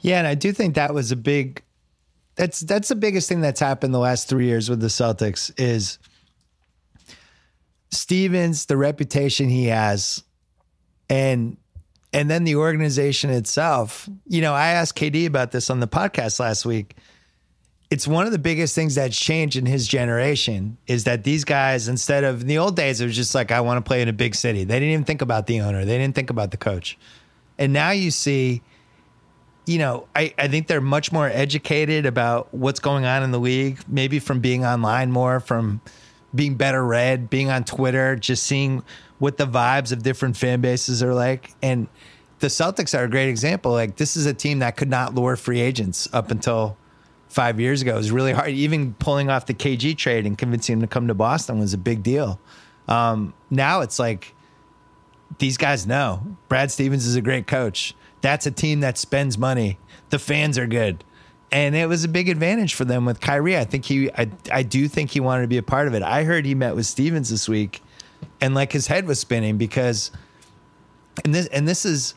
Yeah, 0.00 0.18
and 0.18 0.26
I 0.26 0.34
do 0.34 0.52
think 0.52 0.74
that 0.74 0.94
was 0.94 1.10
a 1.10 1.16
big 1.16 1.62
that's 2.36 2.60
that's 2.60 2.88
the 2.88 2.94
biggest 2.94 3.28
thing 3.28 3.40
that's 3.40 3.60
happened 3.60 3.94
the 3.94 3.98
last 3.98 4.28
three 4.28 4.44
years 4.44 4.68
with 4.68 4.78
the 4.80 4.88
Celtics 4.88 5.50
is 5.58 5.98
Stevens, 7.90 8.66
the 8.66 8.76
reputation 8.76 9.48
he 9.48 9.66
has, 9.66 10.22
and 11.08 11.56
and 12.16 12.30
then 12.30 12.44
the 12.44 12.56
organization 12.56 13.28
itself. 13.28 14.08
You 14.26 14.40
know, 14.40 14.54
I 14.54 14.68
asked 14.68 14.96
KD 14.96 15.26
about 15.26 15.52
this 15.52 15.68
on 15.68 15.80
the 15.80 15.86
podcast 15.86 16.40
last 16.40 16.64
week. 16.64 16.96
It's 17.90 18.08
one 18.08 18.24
of 18.24 18.32
the 18.32 18.38
biggest 18.38 18.74
things 18.74 18.94
that's 18.94 19.20
changed 19.20 19.54
in 19.54 19.66
his 19.66 19.86
generation 19.86 20.78
is 20.86 21.04
that 21.04 21.24
these 21.24 21.44
guys, 21.44 21.88
instead 21.88 22.24
of 22.24 22.40
in 22.40 22.46
the 22.46 22.56
old 22.56 22.74
days, 22.74 23.02
it 23.02 23.04
was 23.04 23.14
just 23.14 23.34
like, 23.34 23.52
I 23.52 23.60
want 23.60 23.84
to 23.84 23.86
play 23.86 24.00
in 24.00 24.08
a 24.08 24.14
big 24.14 24.34
city. 24.34 24.64
They 24.64 24.76
didn't 24.76 24.94
even 24.94 25.04
think 25.04 25.20
about 25.20 25.46
the 25.46 25.60
owner. 25.60 25.84
They 25.84 25.98
didn't 25.98 26.14
think 26.14 26.30
about 26.30 26.52
the 26.52 26.56
coach. 26.56 26.96
And 27.58 27.74
now 27.74 27.90
you 27.90 28.10
see 28.10 28.62
you 29.66 29.78
know, 29.78 30.06
I, 30.14 30.32
I 30.38 30.46
think 30.46 30.68
they're 30.68 30.80
much 30.80 31.10
more 31.10 31.28
educated 31.28 32.06
about 32.06 32.54
what's 32.54 32.78
going 32.78 33.04
on 33.04 33.24
in 33.24 33.32
the 33.32 33.40
league, 33.40 33.80
maybe 33.88 34.20
from 34.20 34.38
being 34.38 34.64
online 34.64 35.10
more, 35.10 35.40
from 35.40 35.80
being 36.32 36.54
better 36.54 36.86
read, 36.86 37.28
being 37.28 37.50
on 37.50 37.64
Twitter, 37.64 38.14
just 38.14 38.44
seeing 38.44 38.84
what 39.18 39.36
the 39.36 39.46
vibes 39.46 39.92
of 39.92 40.02
different 40.02 40.36
fan 40.36 40.60
bases 40.60 41.02
are 41.02 41.14
like. 41.14 41.54
And 41.62 41.88
the 42.38 42.48
Celtics 42.48 42.98
are 42.98 43.04
a 43.04 43.08
great 43.08 43.28
example. 43.28 43.72
Like, 43.72 43.96
this 43.96 44.16
is 44.16 44.26
a 44.26 44.34
team 44.34 44.58
that 44.60 44.76
could 44.76 44.90
not 44.90 45.14
lure 45.14 45.36
free 45.36 45.60
agents 45.60 46.08
up 46.12 46.30
until 46.30 46.76
five 47.28 47.58
years 47.60 47.82
ago. 47.82 47.94
It 47.94 47.98
was 47.98 48.12
really 48.12 48.32
hard. 48.32 48.50
Even 48.50 48.94
pulling 48.94 49.30
off 49.30 49.46
the 49.46 49.54
KG 49.54 49.96
trade 49.96 50.26
and 50.26 50.36
convincing 50.36 50.74
him 50.74 50.80
to 50.80 50.86
come 50.86 51.08
to 51.08 51.14
Boston 51.14 51.58
was 51.58 51.74
a 51.74 51.78
big 51.78 52.02
deal. 52.02 52.38
Um, 52.88 53.34
now 53.50 53.80
it's 53.80 53.98
like, 53.98 54.34
these 55.38 55.56
guys 55.56 55.86
know 55.86 56.36
Brad 56.48 56.70
Stevens 56.70 57.06
is 57.06 57.16
a 57.16 57.20
great 57.20 57.46
coach. 57.46 57.94
That's 58.20 58.46
a 58.46 58.50
team 58.50 58.80
that 58.80 58.96
spends 58.98 59.36
money. 59.36 59.78
The 60.10 60.18
fans 60.18 60.58
are 60.58 60.66
good. 60.66 61.04
And 61.52 61.74
it 61.76 61.88
was 61.88 62.04
a 62.04 62.08
big 62.08 62.28
advantage 62.28 62.74
for 62.74 62.84
them 62.84 63.04
with 63.04 63.20
Kyrie. 63.20 63.56
I 63.56 63.64
think 63.64 63.84
he 63.84 64.10
I 64.10 64.30
I 64.50 64.62
do 64.62 64.88
think 64.88 65.10
he 65.10 65.20
wanted 65.20 65.42
to 65.42 65.48
be 65.48 65.58
a 65.58 65.62
part 65.62 65.86
of 65.86 65.94
it. 65.94 66.02
I 66.02 66.24
heard 66.24 66.44
he 66.44 66.54
met 66.54 66.74
with 66.74 66.86
Stevens 66.86 67.30
this 67.30 67.48
week 67.48 67.82
and 68.40 68.54
like 68.54 68.72
his 68.72 68.86
head 68.86 69.06
was 69.06 69.18
spinning 69.18 69.56
because 69.56 70.10
and 71.24 71.34
this 71.34 71.46
and 71.48 71.66
this 71.66 71.84
is 71.84 72.14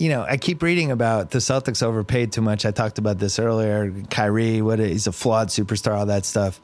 you 0.00 0.08
know, 0.08 0.22
I 0.22 0.38
keep 0.38 0.62
reading 0.62 0.90
about 0.90 1.30
the 1.30 1.40
Celtics 1.40 1.82
overpaid 1.82 2.32
too 2.32 2.40
much. 2.40 2.64
I 2.64 2.70
talked 2.70 2.96
about 2.96 3.18
this 3.18 3.38
earlier. 3.38 3.92
Kyrie, 4.08 4.62
what 4.62 4.80
a, 4.80 4.86
he's 4.86 5.06
a 5.06 5.12
flawed 5.12 5.48
superstar, 5.48 5.94
all 5.94 6.06
that 6.06 6.24
stuff. 6.24 6.58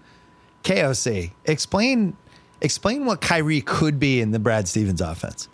KOC, 0.65 1.33
explain 1.45 2.17
explain 2.63 3.05
what 3.05 3.21
Kyrie 3.21 3.61
could 3.61 4.01
be 4.01 4.23
in 4.23 4.31
the 4.31 4.39
Brad 4.39 4.67
Stevens 4.67 5.03
offense. 5.03 5.49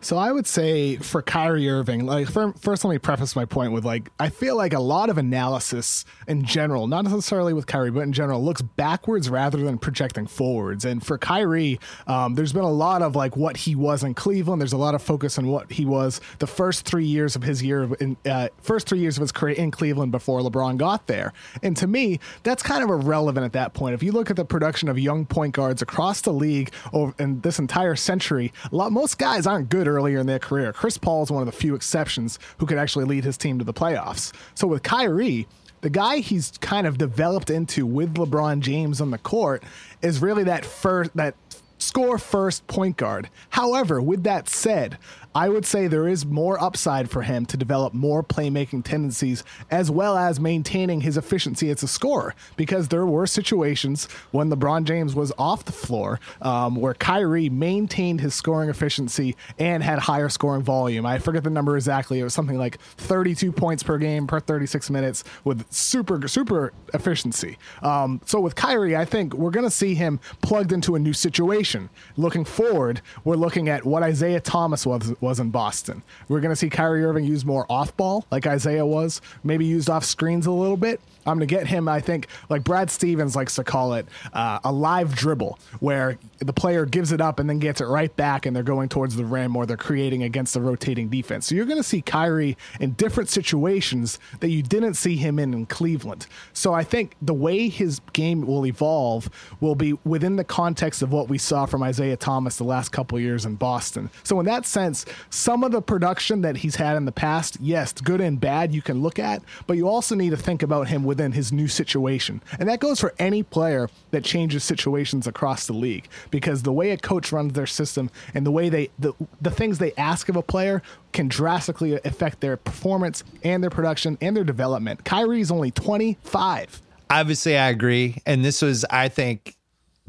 So 0.00 0.16
I 0.16 0.30
would 0.30 0.46
say 0.46 0.96
for 0.96 1.22
Kyrie 1.22 1.68
Irving, 1.68 2.06
like 2.06 2.28
first, 2.28 2.84
let 2.84 2.90
me 2.92 2.98
preface 2.98 3.34
my 3.34 3.44
point 3.44 3.72
with 3.72 3.84
like 3.84 4.10
I 4.20 4.28
feel 4.28 4.56
like 4.56 4.72
a 4.72 4.78
lot 4.78 5.10
of 5.10 5.18
analysis 5.18 6.04
in 6.28 6.44
general, 6.44 6.86
not 6.86 7.04
necessarily 7.04 7.52
with 7.52 7.66
Kyrie, 7.66 7.90
but 7.90 8.00
in 8.00 8.12
general, 8.12 8.42
looks 8.42 8.62
backwards 8.62 9.28
rather 9.28 9.58
than 9.58 9.76
projecting 9.76 10.28
forwards. 10.28 10.84
And 10.84 11.04
for 11.04 11.18
Kyrie, 11.18 11.80
um, 12.06 12.36
there's 12.36 12.52
been 12.52 12.62
a 12.62 12.70
lot 12.70 13.02
of 13.02 13.16
like 13.16 13.36
what 13.36 13.56
he 13.56 13.74
was 13.74 14.04
in 14.04 14.14
Cleveland. 14.14 14.62
There's 14.62 14.72
a 14.72 14.78
lot 14.78 14.94
of 14.94 15.02
focus 15.02 15.36
on 15.36 15.48
what 15.48 15.72
he 15.72 15.84
was 15.84 16.20
the 16.38 16.46
first 16.46 16.84
three 16.86 17.04
years 17.04 17.34
of 17.34 17.42
his 17.42 17.60
year, 17.60 17.92
in, 17.98 18.16
uh, 18.24 18.48
first 18.62 18.88
three 18.88 19.00
years 19.00 19.16
of 19.16 19.22
his 19.22 19.32
career 19.32 19.56
in 19.56 19.72
Cleveland 19.72 20.12
before 20.12 20.40
LeBron 20.42 20.76
got 20.76 21.08
there. 21.08 21.32
And 21.60 21.76
to 21.76 21.88
me, 21.88 22.20
that's 22.44 22.62
kind 22.62 22.84
of 22.84 22.90
irrelevant 22.90 23.44
at 23.44 23.52
that 23.54 23.74
point. 23.74 23.94
If 23.94 24.04
you 24.04 24.12
look 24.12 24.30
at 24.30 24.36
the 24.36 24.44
production 24.44 24.88
of 24.88 24.96
young 24.96 25.26
point 25.26 25.54
guards 25.54 25.82
across 25.82 26.20
the 26.20 26.32
league 26.32 26.72
over 26.92 27.12
in 27.18 27.40
this 27.40 27.58
entire 27.58 27.96
century, 27.96 28.52
lot 28.70 28.92
most 28.92 29.18
guys 29.18 29.44
aren't 29.46 29.68
good 29.68 29.87
earlier 29.88 30.18
in 30.18 30.26
their 30.26 30.38
career. 30.38 30.72
Chris 30.72 30.98
Paul 30.98 31.22
is 31.22 31.30
one 31.30 31.42
of 31.42 31.46
the 31.46 31.52
few 31.52 31.74
exceptions 31.74 32.38
who 32.58 32.66
could 32.66 32.78
actually 32.78 33.04
lead 33.04 33.24
his 33.24 33.36
team 33.36 33.58
to 33.58 33.64
the 33.64 33.74
playoffs. 33.74 34.32
So 34.54 34.66
with 34.66 34.82
Kyrie, 34.82 35.48
the 35.80 35.90
guy 35.90 36.18
he's 36.18 36.52
kind 36.60 36.86
of 36.86 36.98
developed 36.98 37.50
into 37.50 37.86
with 37.86 38.14
LeBron 38.14 38.60
James 38.60 39.00
on 39.00 39.10
the 39.10 39.18
court 39.18 39.62
is 40.02 40.20
really 40.20 40.44
that 40.44 40.64
first 40.64 41.10
that 41.14 41.34
score 41.78 42.18
first 42.18 42.66
point 42.66 42.96
guard. 42.96 43.30
However, 43.50 44.02
with 44.02 44.24
that 44.24 44.48
said, 44.48 44.98
I 45.34 45.48
would 45.48 45.66
say 45.66 45.86
there 45.86 46.08
is 46.08 46.24
more 46.24 46.60
upside 46.62 47.10
for 47.10 47.22
him 47.22 47.44
to 47.46 47.56
develop 47.56 47.92
more 47.92 48.22
playmaking 48.22 48.84
tendencies 48.84 49.44
as 49.70 49.90
well 49.90 50.16
as 50.16 50.40
maintaining 50.40 51.02
his 51.02 51.16
efficiency 51.16 51.70
as 51.70 51.82
a 51.82 51.88
scorer 51.88 52.34
because 52.56 52.88
there 52.88 53.04
were 53.04 53.26
situations 53.26 54.06
when 54.30 54.50
LeBron 54.50 54.84
James 54.84 55.14
was 55.14 55.32
off 55.38 55.64
the 55.64 55.72
floor 55.72 56.18
um, 56.40 56.76
where 56.76 56.94
Kyrie 56.94 57.50
maintained 57.50 58.20
his 58.20 58.34
scoring 58.34 58.70
efficiency 58.70 59.36
and 59.58 59.82
had 59.82 59.98
higher 59.98 60.28
scoring 60.28 60.62
volume. 60.62 61.04
I 61.04 61.18
forget 61.18 61.44
the 61.44 61.50
number 61.50 61.76
exactly. 61.76 62.20
It 62.20 62.24
was 62.24 62.34
something 62.34 62.58
like 62.58 62.80
32 62.80 63.52
points 63.52 63.82
per 63.82 63.98
game 63.98 64.26
per 64.26 64.40
36 64.40 64.88
minutes 64.90 65.24
with 65.44 65.70
super, 65.70 66.26
super 66.26 66.72
efficiency. 66.94 67.58
Um, 67.82 68.20
so 68.24 68.40
with 68.40 68.54
Kyrie, 68.54 68.96
I 68.96 69.04
think 69.04 69.34
we're 69.34 69.50
going 69.50 69.66
to 69.66 69.70
see 69.70 69.94
him 69.94 70.20
plugged 70.40 70.72
into 70.72 70.94
a 70.94 70.98
new 70.98 71.12
situation. 71.12 71.90
Looking 72.16 72.44
forward, 72.44 73.02
we're 73.24 73.36
looking 73.36 73.68
at 73.68 73.84
what 73.84 74.02
Isaiah 74.02 74.40
Thomas 74.40 74.86
was 74.86 75.14
was 75.20 75.27
in 75.36 75.50
Boston. 75.50 76.02
We're 76.28 76.40
going 76.40 76.52
to 76.52 76.56
see 76.56 76.70
Kyrie 76.70 77.04
Irving 77.04 77.24
use 77.24 77.44
more 77.44 77.66
off 77.68 77.94
ball, 77.96 78.24
like 78.30 78.46
Isaiah 78.46 78.86
was, 78.86 79.20
maybe 79.44 79.66
used 79.66 79.90
off 79.90 80.04
screens 80.04 80.46
a 80.46 80.50
little 80.50 80.78
bit. 80.78 81.00
I'm 81.28 81.38
going 81.38 81.46
to 81.48 81.54
get 81.54 81.66
him, 81.66 81.88
I 81.88 82.00
think, 82.00 82.26
like 82.48 82.64
Brad 82.64 82.90
Stevens 82.90 83.36
likes 83.36 83.54
to 83.56 83.64
call 83.64 83.94
it, 83.94 84.06
uh, 84.32 84.58
a 84.64 84.72
live 84.72 85.14
dribble, 85.14 85.58
where 85.80 86.18
the 86.38 86.52
player 86.52 86.84
gives 86.84 87.12
it 87.12 87.20
up 87.20 87.38
and 87.38 87.48
then 87.48 87.58
gets 87.58 87.80
it 87.80 87.86
right 87.86 88.14
back, 88.16 88.46
and 88.46 88.54
they're 88.54 88.62
going 88.62 88.88
towards 88.88 89.16
the 89.16 89.24
rim 89.24 89.56
or 89.56 89.66
they're 89.66 89.76
creating 89.76 90.22
against 90.22 90.54
the 90.54 90.60
rotating 90.60 91.08
defense. 91.08 91.46
So 91.46 91.54
you're 91.54 91.66
going 91.66 91.78
to 91.78 91.82
see 91.82 92.00
Kyrie 92.00 92.56
in 92.80 92.92
different 92.92 93.28
situations 93.28 94.18
that 94.40 94.50
you 94.50 94.62
didn't 94.62 94.94
see 94.94 95.16
him 95.16 95.38
in 95.38 95.54
in 95.54 95.66
Cleveland. 95.66 96.26
So 96.52 96.72
I 96.72 96.84
think 96.84 97.14
the 97.20 97.34
way 97.34 97.68
his 97.68 98.00
game 98.12 98.46
will 98.46 98.66
evolve 98.66 99.28
will 99.60 99.74
be 99.74 99.92
within 100.04 100.36
the 100.36 100.44
context 100.44 101.02
of 101.02 101.12
what 101.12 101.28
we 101.28 101.38
saw 101.38 101.66
from 101.66 101.82
Isaiah 101.82 102.16
Thomas 102.16 102.56
the 102.56 102.64
last 102.64 102.90
couple 102.90 103.18
years 103.20 103.44
in 103.44 103.56
Boston. 103.56 104.10
So 104.22 104.40
in 104.40 104.46
that 104.46 104.66
sense, 104.66 105.04
some 105.30 105.64
of 105.64 105.72
the 105.72 105.82
production 105.82 106.40
that 106.42 106.56
he's 106.56 106.76
had 106.76 106.96
in 106.96 107.04
the 107.04 107.12
past, 107.12 107.58
yes, 107.60 107.92
good 107.92 108.20
and 108.20 108.40
bad, 108.40 108.74
you 108.74 108.82
can 108.82 109.02
look 109.02 109.18
at, 109.18 109.42
but 109.66 109.76
you 109.76 109.88
also 109.88 110.14
need 110.14 110.30
to 110.30 110.36
think 110.36 110.62
about 110.62 110.88
him 110.88 111.04
within 111.18 111.32
his 111.32 111.50
new 111.50 111.66
situation. 111.66 112.40
And 112.60 112.68
that 112.68 112.78
goes 112.78 113.00
for 113.00 113.12
any 113.18 113.42
player 113.42 113.90
that 114.12 114.22
changes 114.22 114.62
situations 114.62 115.26
across 115.26 115.66
the 115.66 115.72
league 115.72 116.06
because 116.30 116.62
the 116.62 116.72
way 116.72 116.92
a 116.92 116.96
coach 116.96 117.32
runs 117.32 117.54
their 117.54 117.66
system 117.66 118.08
and 118.34 118.46
the 118.46 118.52
way 118.52 118.68
they 118.68 118.90
the, 119.00 119.14
the 119.40 119.50
things 119.50 119.78
they 119.78 119.92
ask 119.96 120.28
of 120.28 120.36
a 120.36 120.42
player 120.42 120.80
can 121.12 121.26
drastically 121.26 121.94
affect 122.04 122.40
their 122.40 122.56
performance 122.56 123.24
and 123.42 123.64
their 123.64 123.70
production 123.70 124.16
and 124.20 124.36
their 124.36 124.44
development. 124.44 125.04
Kyrie's 125.04 125.50
only 125.50 125.72
25. 125.72 126.82
Obviously, 127.10 127.58
I 127.58 127.68
agree. 127.68 128.22
And 128.24 128.44
this 128.44 128.62
was, 128.62 128.84
I 128.90 129.08
think, 129.08 129.56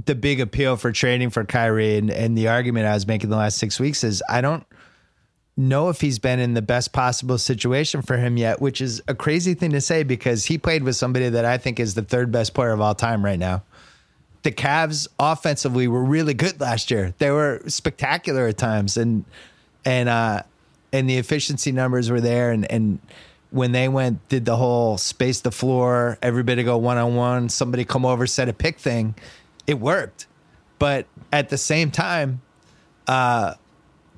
the 0.05 0.13
big 0.13 0.39
appeal 0.39 0.77
for 0.77 0.91
trading 0.91 1.31
for 1.31 1.43
Kyrie 1.43 1.97
and, 1.97 2.11
and 2.11 2.37
the 2.37 2.49
argument 2.49 2.85
I 2.85 2.93
was 2.93 3.07
making 3.07 3.31
the 3.31 3.35
last 3.37 3.57
six 3.57 3.79
weeks 3.79 4.03
is 4.03 4.21
I 4.29 4.41
don't– 4.41 4.63
know 5.59 5.89
if 5.89 6.01
he's 6.01 6.19
been 6.19 6.39
in 6.39 6.53
the 6.53 6.61
best 6.61 6.93
possible 6.93 7.37
situation 7.37 8.01
for 8.01 8.17
him 8.17 8.37
yet, 8.37 8.61
which 8.61 8.79
is 8.79 9.01
a 9.07 9.13
crazy 9.13 9.53
thing 9.53 9.71
to 9.71 9.81
say 9.81 10.03
because 10.03 10.45
he 10.45 10.57
played 10.57 10.83
with 10.83 10.95
somebody 10.95 11.29
that 11.29 11.45
I 11.45 11.57
think 11.57 11.79
is 11.79 11.93
the 11.95 12.01
third 12.01 12.31
best 12.31 12.53
player 12.53 12.71
of 12.71 12.79
all 12.79 12.95
time 12.95 13.23
right 13.23 13.37
now. 13.37 13.63
The 14.43 14.51
Cavs 14.51 15.07
offensively 15.19 15.87
were 15.87 16.03
really 16.03 16.33
good 16.33 16.61
last 16.61 16.89
year. 16.89 17.13
They 17.17 17.29
were 17.29 17.61
spectacular 17.67 18.47
at 18.47 18.57
times 18.57 18.95
and 18.95 19.25
and 19.83 20.07
uh 20.07 20.43
and 20.93 21.09
the 21.09 21.17
efficiency 21.17 21.71
numbers 21.73 22.09
were 22.09 22.21
there 22.21 22.51
and 22.51 22.69
and 22.71 22.99
when 23.51 23.73
they 23.73 23.89
went 23.89 24.27
did 24.29 24.45
the 24.45 24.55
whole 24.55 24.97
space 24.97 25.41
the 25.41 25.51
floor, 25.51 26.17
everybody 26.21 26.63
go 26.63 26.77
one 26.77 26.97
on 26.97 27.15
one, 27.15 27.49
somebody 27.49 27.83
come 27.83 28.05
over 28.05 28.25
set 28.25 28.47
a 28.47 28.53
pick 28.53 28.79
thing, 28.79 29.15
it 29.67 29.79
worked. 29.79 30.27
But 30.77 31.07
at 31.33 31.49
the 31.49 31.57
same 31.57 31.91
time, 31.91 32.41
uh 33.07 33.55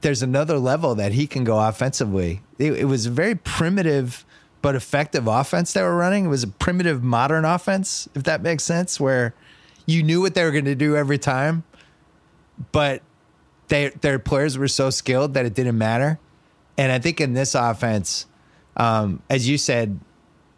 there's 0.01 0.21
another 0.21 0.57
level 0.57 0.95
that 0.95 1.13
he 1.13 1.27
can 1.27 1.43
go 1.43 1.59
offensively. 1.59 2.41
It, 2.57 2.73
it, 2.73 2.85
was 2.85 3.05
a 3.05 3.11
very 3.11 3.35
primitive 3.35 4.25
but 4.61 4.75
effective 4.75 5.27
offense 5.27 5.73
they 5.73 5.81
were 5.81 5.95
running. 5.95 6.25
It 6.25 6.29
was 6.29 6.43
a 6.43 6.47
primitive 6.47 7.03
modern 7.03 7.45
offense, 7.45 8.07
if 8.15 8.23
that 8.23 8.41
makes 8.41 8.63
sense, 8.63 8.99
where 8.99 9.33
you 9.85 10.03
knew 10.03 10.21
what 10.21 10.33
they 10.35 10.43
were 10.43 10.51
going 10.51 10.65
to 10.65 10.75
do 10.75 10.95
every 10.95 11.17
time, 11.17 11.63
but 12.71 13.01
they, 13.67 13.89
their 13.89 14.19
players 14.19 14.57
were 14.57 14.67
so 14.67 14.89
skilled 14.89 15.33
that 15.33 15.45
it 15.45 15.53
didn't 15.53 15.77
matter. 15.77 16.19
And 16.77 16.91
I 16.91 16.99
think 16.99 17.21
in 17.21 17.33
this 17.33 17.55
offense, 17.55 18.25
um, 18.77 19.21
as 19.29 19.47
you 19.47 19.57
said, 19.57 19.99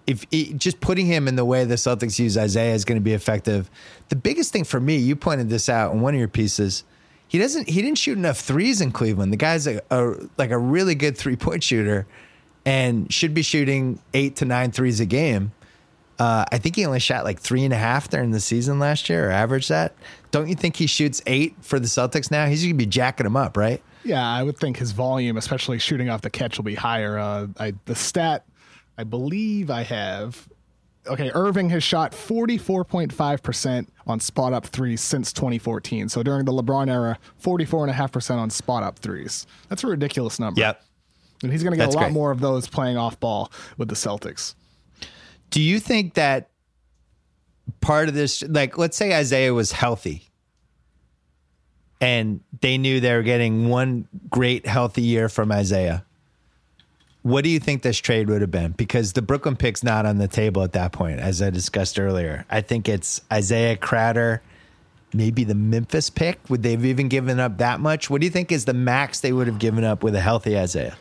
if 0.06 0.29
just 0.29 0.82
putting 0.82 1.06
him 1.06 1.27
in 1.27 1.38
the 1.38 1.45
way 1.45 1.63
the 1.63 1.75
Celtics 1.75 2.19
use 2.19 2.38
Isaiah 2.38 2.73
is 2.73 2.84
going 2.84 2.97
to 2.97 3.03
be 3.03 3.13
effective. 3.13 3.69
The 4.10 4.17
biggest 4.17 4.51
thing 4.51 4.65
for 4.65 4.79
me, 4.79 4.97
you 4.97 5.15
pointed 5.15 5.49
this 5.49 5.69
out 5.69 5.93
in 5.93 6.01
one 6.01 6.13
of 6.13 6.19
your 6.19 6.27
pieces 6.27 6.84
he 7.33 7.39
doesn't 7.39 7.67
he 7.67 7.81
didn't 7.81 7.97
shoot 7.97 8.15
enough 8.15 8.37
threes 8.37 8.79
in 8.79 8.91
Cleveland. 8.91 9.33
The 9.33 9.37
guy's 9.37 9.65
a, 9.65 9.81
a 9.89 10.13
like 10.37 10.51
a 10.51 10.57
really 10.57 10.93
good 10.93 11.17
three 11.17 11.35
point 11.35 11.63
shooter 11.63 12.05
and 12.63 13.11
should 13.11 13.33
be 13.33 13.41
shooting 13.41 13.99
eight 14.13 14.35
to 14.35 14.45
nine 14.45 14.71
threes 14.71 14.99
a 14.99 15.07
game. 15.07 15.51
Uh, 16.19 16.45
I 16.51 16.59
think 16.59 16.75
he 16.75 16.85
only 16.85 16.99
shot 16.99 17.23
like 17.23 17.39
three 17.39 17.65
and 17.65 17.73
a 17.73 17.77
half 17.77 18.07
during 18.07 18.29
the 18.29 18.39
season 18.39 18.77
last 18.77 19.09
year, 19.09 19.29
or 19.29 19.31
averaged 19.31 19.69
that. 19.69 19.95
Don't 20.29 20.47
you 20.47 20.53
think 20.53 20.75
he 20.75 20.85
shoots 20.85 21.23
eight 21.25 21.55
for 21.61 21.79
the 21.79 21.87
Celtics 21.87 22.29
now? 22.29 22.45
He's 22.45 22.61
to 22.67 22.73
be 22.75 22.85
jacking 22.85 23.23
them 23.23 23.35
up, 23.35 23.57
right? 23.57 23.81
Yeah, 24.03 24.23
I 24.23 24.43
would 24.43 24.59
think 24.59 24.77
his 24.77 24.91
volume, 24.91 25.35
especially 25.35 25.79
shooting 25.79 26.09
off 26.09 26.21
the 26.21 26.29
catch, 26.29 26.57
will 26.57 26.65
be 26.65 26.75
higher. 26.75 27.17
Uh, 27.17 27.47
I, 27.57 27.73
the 27.85 27.95
stat 27.95 28.45
I 28.95 29.05
believe 29.05 29.71
I 29.71 29.81
have 29.81 30.47
okay, 31.07 31.31
Irving 31.33 31.69
has 31.69 31.83
shot 31.83 32.11
44.5% 32.11 33.87
on 34.07 34.19
spot 34.19 34.53
up 34.53 34.65
threes 34.65 35.01
since 35.01 35.34
2014. 35.34 36.09
So 36.09 36.23
during 36.23 36.45
the 36.45 36.51
LeBron 36.51 36.89
era, 36.89 37.17
44.5% 37.41 38.38
on 38.38 38.49
spot 38.49 38.84
up 38.84 38.99
threes. 38.99 39.45
That's 39.69 39.84
a 39.84 39.88
ridiculous 39.88 40.39
number. 40.39 40.59
Yep. 40.59 40.84
And 41.43 41.51
he's 41.51 41.63
going 41.63 41.71
to 41.71 41.78
get 41.78 41.86
That's 41.86 41.95
a 41.95 41.97
lot 41.97 42.05
great. 42.05 42.13
more 42.13 42.32
of 42.32 42.39
those 42.39 42.67
playing 42.67 42.97
off 42.97 43.19
ball 43.19 43.51
with 43.78 43.89
the 43.89 43.95
Celtics. 43.95 44.55
Do 45.49 45.61
you 45.61 45.80
think 45.80 46.13
that 46.13 46.49
part 47.82 48.07
of 48.07 48.15
this, 48.15 48.43
like, 48.43 48.78
let's 48.78 48.97
say 48.97 49.13
Isaiah 49.13 49.53
was 49.53 49.71
healthy 49.71 50.30
and 51.99 52.39
they 52.61 52.78
knew 52.78 52.99
they 52.99 53.13
were 53.13 53.23
getting 53.23 53.69
one 53.69 54.07
great 54.30 54.65
healthy 54.65 55.01
year 55.01 55.28
from 55.30 55.51
Isaiah? 55.51 56.05
What 57.24 57.43
do 57.43 57.49
you 57.49 57.59
think 57.59 57.82
this 57.82 57.97
trade 57.97 58.30
would 58.30 58.41
have 58.41 58.51
been? 58.51 58.74
Because 58.74 59.13
the 59.13 59.21
Brooklyn 59.21 59.55
pick's 59.55 59.82
not 59.82 60.05
on 60.05 60.17
the 60.17 60.28
table 60.28 60.61
at 60.61 60.74
that 60.74 60.91
point, 60.91 61.19
as 61.19 61.41
I 61.41 61.49
discussed 61.49 61.97
earlier. 61.97 62.45
I 62.49 62.59
think 62.61 62.89
it's 62.89 63.21
Isaiah 63.32 63.78
Crowder, 63.78 64.41
maybe 65.13 65.45
the 65.45 65.55
Memphis 65.55 66.09
pick. 66.09 66.39
Would 66.49 66.63
they 66.63 66.71
have 66.71 66.86
even 66.86 67.07
given 67.07 67.39
up 67.39 67.59
that 67.59 67.80
much? 67.80 68.09
What 68.09 68.19
do 68.19 68.28
you 68.28 68.32
think 68.32 68.51
is 68.51 68.65
the 68.65 68.74
max 68.74 69.21
they 69.21 69.32
would 69.32 69.47
have 69.47 69.59
given 69.59 69.86
up 69.86 70.03
with 70.03 70.15
a 70.15 70.21
healthy 70.21 70.57
Isaiah? 70.57 70.97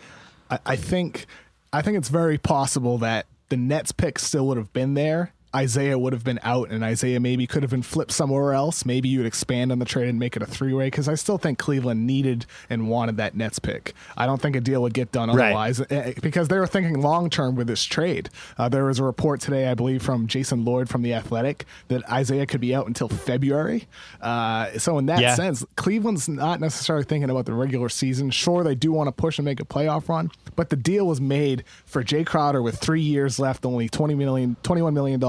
I, 0.49 0.59
I 0.65 0.77
think 0.77 1.27
I 1.73 1.83
think 1.83 1.97
it's 1.99 2.09
very 2.09 2.39
possible 2.39 2.99
that 2.99 3.27
the 3.49 3.57
Nets 3.57 3.91
pick 3.91 4.19
still 4.19 4.47
would 4.47 4.59
have 4.59 4.73
been 4.73 4.95
there 4.95 5.33
Isaiah 5.55 5.99
would 5.99 6.13
have 6.13 6.25
been 6.25 6.41
out 6.43 6.71
and 6.71 6.83
Isaiah 6.83 7.21
maybe 7.21 7.47
could 7.47 7.63
have 7.63 7.71
been 7.71 7.83
flipped 7.83 8.13
somewhere 8.13 8.55
else. 8.55 8.87
Maybe 8.87 9.09
you'd 9.09 9.27
expand 9.27 9.71
on 9.71 9.79
the 9.79 9.85
trade 9.85 10.09
and 10.09 10.19
make 10.19 10.37
it 10.37 10.43
a 10.43 10.47
three 10.47 10.73
way 10.73 10.87
because 10.87 11.09
I 11.09 11.15
still 11.15 11.39
think 11.39 11.59
Cleveland 11.59 12.07
needed 12.07 12.47
and 12.71 12.89
wanted 12.89 13.19
that 13.19 13.35
Nets 13.35 13.59
pick. 13.59 13.95
I 14.17 14.27
don't 14.27 14.41
think 14.41 14.57
a 14.57 14.61
deal 14.61 14.83
would 14.83 14.95
get 14.95 15.13
done 15.13 15.29
otherwise 15.29 15.81
right. 15.81 15.93
Eh, 15.93 16.15
because 16.23 16.49
they 16.49 16.59
were 16.59 16.67
thinking 16.67 17.01
long 17.01 17.29
term 17.29 17.55
with 17.55 17.67
this 17.67 17.85
trade. 17.85 18.31
Uh, 18.57 18.69
there 18.69 18.85
was 18.85 18.99
a 18.99 19.05
report 19.05 19.41
today, 19.41 19.69
I 19.69 19.75
believe, 19.75 20.03
from 20.03 20.27
Jason 20.27 20.65
Lloyd 20.65 20.89
from 20.89 21.03
The 21.03 21.15
Athletic 21.15 21.67
that 21.89 22.09
Isaiah 22.11 22.47
could 22.47 22.61
be 22.61 22.75
out 22.75 22.87
until 22.87 23.09
February. 23.09 23.87
Uh, 24.21 24.79
so, 24.79 24.99
in 24.99 25.07
that 25.07 25.21
yeah. 25.21 25.35
sense, 25.35 25.65
Cleveland's 25.77 26.29
not 26.29 26.61
necessarily 26.61 27.05
thinking 27.05 27.31
about 27.31 27.47
the 27.47 27.55
regular 27.55 27.89
season. 27.89 28.31
Sure, 28.31 28.65
they 28.65 28.75
do 28.75 28.93
want 28.93 29.09
to 29.09 29.13
push 29.13 29.39
and 29.39 29.45
make 29.45 29.61
a 29.61 29.65
playoff 29.65 30.09
run, 30.09 30.31
but 30.57 30.71
the 30.71 30.77
deal 30.77 31.07
was 31.07 31.21
made 31.21 31.65
for 31.85 32.03
Jae 32.03 32.25
Crowder 32.25 32.63
with 32.63 32.79
three 32.79 33.01
years 33.01 33.39
left, 33.39 33.67
only 33.67 33.89
20 33.89 34.15
million, 34.15 34.57
$21 34.63 34.93
million 34.93 35.21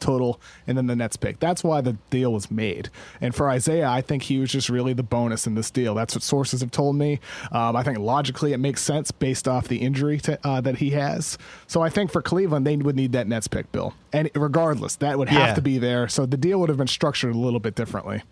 total, 0.00 0.40
and 0.66 0.76
then 0.76 0.86
the 0.86 0.96
Nets 0.96 1.16
pick. 1.16 1.40
That's 1.40 1.64
why 1.64 1.80
the 1.80 1.94
deal 2.10 2.32
was 2.32 2.50
made. 2.50 2.88
And 3.20 3.34
for 3.34 3.48
Isaiah, 3.48 3.88
I 3.88 4.00
think 4.00 4.24
he 4.24 4.38
was 4.38 4.50
just 4.50 4.68
really 4.68 4.92
the 4.92 5.02
bonus 5.02 5.46
in 5.46 5.54
this 5.54 5.70
deal. 5.70 5.94
That's 5.94 6.14
what 6.14 6.22
sources 6.22 6.60
have 6.60 6.70
told 6.70 6.96
me. 6.96 7.20
Um, 7.50 7.76
I 7.76 7.82
think 7.82 7.98
logically 7.98 8.52
it 8.52 8.58
makes 8.58 8.82
sense 8.82 9.10
based 9.10 9.46
off 9.46 9.68
the 9.68 9.78
injury 9.78 10.18
to, 10.20 10.38
uh, 10.46 10.60
that 10.60 10.76
he 10.76 10.90
has. 10.90 11.38
So 11.66 11.82
I 11.82 11.88
think 11.88 12.10
for 12.10 12.22
Cleveland, 12.22 12.66
they 12.66 12.76
would 12.76 12.96
need 12.96 13.12
that 13.12 13.26
Nets 13.26 13.48
pick, 13.48 13.70
Bill. 13.72 13.94
And 14.12 14.30
regardless, 14.34 14.96
that 14.96 15.18
would 15.18 15.28
have 15.28 15.48
yeah. 15.48 15.54
to 15.54 15.62
be 15.62 15.78
there. 15.78 16.08
So 16.08 16.26
the 16.26 16.36
deal 16.36 16.60
would 16.60 16.68
have 16.68 16.78
been 16.78 16.86
structured 16.86 17.34
a 17.34 17.38
little 17.38 17.60
bit 17.60 17.74
differently. 17.74 18.22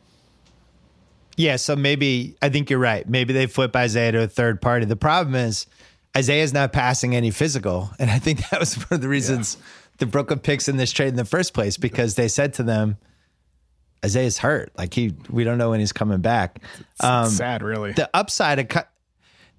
Yeah, 1.36 1.56
so 1.56 1.74
maybe 1.74 2.36
I 2.42 2.50
think 2.50 2.68
you're 2.68 2.78
right. 2.78 3.08
Maybe 3.08 3.32
they 3.32 3.46
flip 3.46 3.74
Isaiah 3.74 4.12
to 4.12 4.22
a 4.24 4.28
third 4.28 4.60
party. 4.60 4.84
The 4.84 4.96
problem 4.96 5.34
is 5.34 5.66
Isaiah's 6.16 6.52
not 6.52 6.72
passing 6.72 7.14
any 7.14 7.30
physical, 7.30 7.90
and 7.98 8.10
I 8.10 8.18
think 8.18 8.48
that 8.50 8.60
was 8.60 8.74
one 8.74 8.86
of 8.90 9.00
the 9.00 9.08
reasons 9.08 9.56
yeah. 9.56 9.66
the 9.98 10.06
Brooklyn 10.06 10.38
picks 10.38 10.68
in 10.68 10.76
this 10.76 10.92
trade 10.92 11.08
in 11.08 11.16
the 11.16 11.24
first 11.24 11.54
place 11.54 11.76
because 11.76 12.14
they 12.14 12.28
said 12.28 12.54
to 12.54 12.62
them, 12.62 12.96
Isaiah's 14.04 14.38
hurt. 14.38 14.72
Like 14.76 14.94
he, 14.94 15.14
we 15.28 15.44
don't 15.44 15.58
know 15.58 15.70
when 15.70 15.80
he's 15.80 15.92
coming 15.92 16.20
back. 16.20 16.62
Um, 17.00 17.28
sad, 17.28 17.62
really. 17.62 17.92
The 17.92 18.08
upside 18.14 18.58
of 18.58 18.84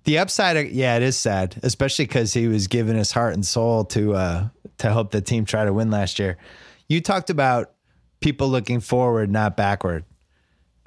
the 0.04 0.18
upside 0.18 0.58
of 0.58 0.72
yeah, 0.72 0.96
it 0.98 1.04
is 1.04 1.18
sad, 1.18 1.60
especially 1.64 2.06
because 2.06 2.34
he 2.34 2.48
was 2.48 2.68
giving 2.68 2.96
his 2.96 3.12
heart 3.12 3.34
and 3.34 3.46
soul 3.46 3.86
to 3.86 4.16
uh, 4.16 4.48
to 4.80 4.92
help 4.92 5.12
the 5.12 5.22
team 5.22 5.46
try 5.46 5.66
to 5.66 5.74
win 5.74 5.92
last 5.92 6.20
year. 6.20 6.38
You 6.88 7.02
talked 7.02 7.30
about 7.30 7.72
people 8.20 8.50
looking 8.50 8.80
forward, 8.80 9.32
not 9.32 9.56
backward. 9.56 10.06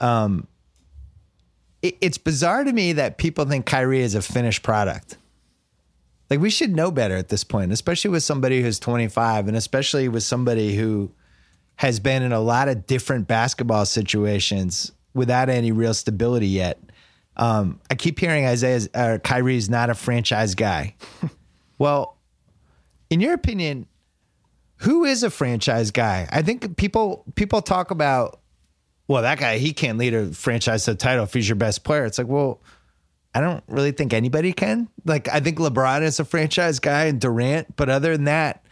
Um, 0.01 0.49
it, 1.81 1.97
it's 2.01 2.19
bizarre 2.19 2.65
to 2.65 2.73
me 2.73 2.95
that 2.95 3.19
people 3.19 3.45
think 3.45 3.67
Kyrie 3.67 4.01
is 4.01 4.15
a 4.15 4.23
finished 4.23 4.62
product. 4.62 5.17
Like 6.35 6.41
we 6.41 6.51
should 6.51 6.74
know 6.74 6.91
better 6.91 7.14
at 7.14 7.28
this 7.28 7.45
point, 7.45 7.70
especially 7.70 8.11
with 8.11 8.24
somebody 8.24 8.61
who's 8.61 8.80
25 8.80 9.47
and 9.47 9.57
especially 9.57 10.09
with 10.09 10.24
somebody 10.24 10.74
who 10.74 11.12
has 11.76 12.01
been 12.01 12.24
in 12.24 12.32
a 12.32 12.41
lot 12.41 12.66
of 12.66 12.89
different 12.89 13.28
basketball 13.28 13.87
situations 13.87 14.91
without 15.14 15.49
any 15.49 15.70
real 15.70 15.95
stability 15.95 16.49
yet. 16.49 16.80
Um, 17.37 17.80
I 17.89 17.95
keep 17.95 18.18
hearing 18.18 18.47
Isaiah's 18.47 18.89
uh, 18.95 19.18
Kyrie's 19.22 19.70
not 19.70 19.91
a 19.91 19.95
franchise 19.95 20.57
guy. 20.57 20.97
well, 21.78 22.18
in 23.11 23.20
your 23.20 23.35
opinion, 23.35 23.87
who 24.78 25.05
is 25.05 25.22
a 25.22 25.30
franchise 25.30 25.93
guy? 25.93 26.28
I 26.32 26.43
think 26.43 26.76
people 26.76 27.24
people 27.37 27.62
talk 27.62 27.93
about, 27.93 28.41
well, 29.07 29.22
that 29.22 29.39
guy 29.39 29.59
he 29.59 29.72
can't 29.72 29.99
lead 29.99 30.14
a 30.14 30.32
franchise 30.32 30.85
to 30.87 30.95
the 30.95 30.97
title 30.97 31.22
if 31.22 31.32
he's 31.32 31.49
your 31.49 31.55
best 31.55 31.85
player. 31.85 32.05
It's 32.05 32.18
like, 32.18 32.26
well, 32.26 32.61
I 33.35 33.41
don't 33.41 33.64
really 33.66 33.91
think 33.93 34.12
anybody 34.12 34.53
can. 34.53 34.89
Like, 35.05 35.28
I 35.28 35.41
think 35.41 35.59
LeBron 35.59 36.03
is 36.03 36.20
a 36.20 36.24
franchise 36.24 36.78
guy 36.78 37.07
and 37.07 37.20
Durant, 37.20 37.74
but 37.76 37.89
other 37.89 38.12
than 38.12 38.24
that, 38.24 38.64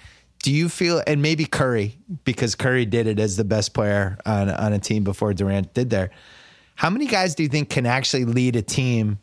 do 0.43 0.53
you 0.53 0.69
feel 0.69 1.03
and 1.07 1.23
maybe 1.23 1.45
Curry 1.45 1.97
because 2.25 2.55
Curry 2.55 2.85
did 2.85 3.07
it 3.07 3.19
as 3.19 3.37
the 3.37 3.45
best 3.45 3.75
player 3.75 4.19
on 4.27 4.51
on 4.51 4.73
a 4.73 4.79
team 4.79 5.05
before 5.05 5.33
Durant 5.33 5.73
did 5.73 5.89
there. 5.91 6.11
How 6.75 6.91
many 6.91 7.07
guys 7.07 7.35
do 7.35 7.45
you 7.45 7.49
think 7.49 7.71
can 7.71 7.87
actually 7.87 8.25
lead 8.25 8.57
a 8.57 8.63
team 8.63 9.19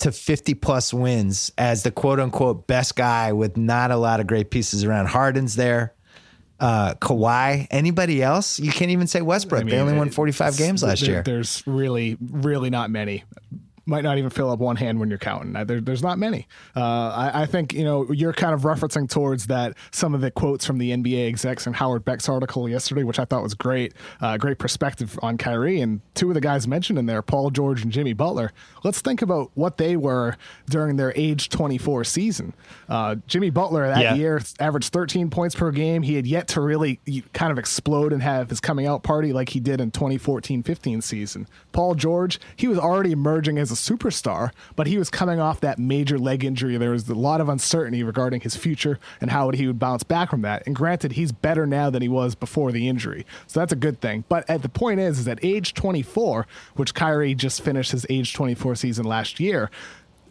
to 0.00 0.12
50 0.12 0.54
plus 0.54 0.92
wins 0.92 1.50
as 1.56 1.82
the 1.82 1.90
quote 1.90 2.20
unquote 2.20 2.66
best 2.66 2.96
guy 2.96 3.32
with 3.32 3.56
not 3.56 3.90
a 3.90 3.96
lot 3.96 4.20
of 4.20 4.26
great 4.26 4.50
pieces 4.50 4.84
around? 4.84 5.06
Harden's 5.06 5.56
there. 5.56 5.94
Uh, 6.58 6.92
Kawhi, 6.94 7.66
anybody 7.70 8.22
else? 8.22 8.60
You 8.60 8.70
can't 8.70 8.90
even 8.90 9.06
say 9.06 9.22
Westbrook. 9.22 9.62
I 9.62 9.64
mean, 9.64 9.74
they 9.74 9.80
only 9.80 9.94
won 9.94 10.10
45 10.10 10.58
games 10.58 10.82
last 10.82 11.00
year. 11.00 11.22
There's 11.22 11.62
really, 11.66 12.18
really 12.20 12.68
not 12.68 12.90
many 12.90 13.24
might 13.90 14.04
not 14.04 14.16
even 14.16 14.30
fill 14.30 14.50
up 14.50 14.60
one 14.60 14.76
hand 14.76 15.00
when 15.00 15.08
you're 15.10 15.18
counting. 15.18 15.52
There, 15.52 15.80
there's 15.80 16.02
not 16.02 16.18
many. 16.18 16.46
Uh, 16.76 16.80
I, 16.80 17.42
I, 17.42 17.46
think 17.46 17.72
you 17.72 17.84
know 17.84 18.10
you're 18.12 18.32
kind 18.32 18.54
of 18.54 18.62
referencing 18.62 19.10
towards 19.10 19.48
that 19.48 19.76
some 19.90 20.14
of 20.14 20.20
the 20.20 20.30
quotes 20.30 20.64
from 20.64 20.78
the 20.78 20.92
NBA 20.92 21.28
execs 21.28 21.66
and 21.66 21.74
Howard 21.74 22.04
Beck's 22.04 22.28
article 22.28 22.68
yesterday, 22.68 23.02
which 23.02 23.18
I 23.18 23.24
thought 23.24 23.42
was 23.42 23.54
great, 23.54 23.92
uh, 24.20 24.38
great 24.38 24.58
perspective 24.58 25.18
on 25.22 25.36
Kyrie. 25.36 25.80
And 25.80 26.00
two 26.14 26.28
of 26.28 26.34
the 26.34 26.40
guys 26.40 26.68
mentioned 26.68 26.98
in 26.98 27.06
there, 27.06 27.20
Paul 27.20 27.50
George 27.50 27.82
and 27.82 27.90
Jimmy 27.90 28.12
Butler. 28.12 28.52
Let's 28.84 29.00
think 29.00 29.22
about 29.22 29.50
what 29.54 29.76
they 29.76 29.96
were 29.96 30.36
during 30.68 30.96
their 30.96 31.12
age 31.16 31.48
24 31.48 32.04
season. 32.04 32.54
Uh, 32.88 33.16
Jimmy 33.26 33.50
Butler 33.50 33.88
that 33.88 34.00
yeah. 34.00 34.14
year 34.14 34.40
averaged 34.60 34.92
13 34.92 35.30
points 35.30 35.56
per 35.56 35.72
game. 35.72 36.02
He 36.02 36.14
had 36.14 36.26
yet 36.26 36.46
to 36.48 36.60
really 36.60 37.00
kind 37.32 37.50
of 37.50 37.58
explode 37.58 38.12
and 38.12 38.22
have 38.22 38.50
his 38.50 38.60
coming 38.60 38.86
out 38.86 39.02
party 39.02 39.32
like 39.32 39.48
he 39.48 39.58
did 39.58 39.80
in 39.80 39.90
2014-15 39.90 41.02
season. 41.02 41.48
Paul 41.72 41.96
George, 41.96 42.38
he 42.54 42.68
was 42.68 42.78
already 42.78 43.10
emerging 43.10 43.58
as 43.58 43.72
a 43.72 43.76
superstar, 43.88 44.50
but 44.76 44.86
he 44.86 44.98
was 44.98 45.10
coming 45.10 45.40
off 45.40 45.60
that 45.60 45.78
major 45.78 46.18
leg 46.18 46.44
injury. 46.44 46.76
There 46.76 46.90
was 46.90 47.08
a 47.08 47.14
lot 47.14 47.40
of 47.40 47.48
uncertainty 47.48 48.02
regarding 48.02 48.40
his 48.40 48.56
future 48.56 48.98
and 49.20 49.30
how 49.30 49.50
he 49.50 49.66
would 49.66 49.78
bounce 49.78 50.02
back 50.02 50.30
from 50.30 50.42
that. 50.42 50.62
And 50.66 50.74
granted, 50.74 51.12
he's 51.12 51.32
better 51.32 51.66
now 51.66 51.90
than 51.90 52.02
he 52.02 52.08
was 52.08 52.34
before 52.34 52.72
the 52.72 52.88
injury. 52.88 53.26
So 53.46 53.60
that's 53.60 53.72
a 53.72 53.76
good 53.76 54.00
thing. 54.00 54.24
But 54.28 54.48
at 54.48 54.62
the 54.62 54.68
point 54.68 55.00
is, 55.00 55.18
is 55.18 55.28
at 55.28 55.38
age 55.42 55.74
24, 55.74 56.46
which 56.76 56.94
Kyrie 56.94 57.34
just 57.34 57.62
finished 57.62 57.92
his 57.92 58.06
age 58.08 58.34
24 58.34 58.76
season 58.76 59.04
last 59.04 59.40
year, 59.40 59.70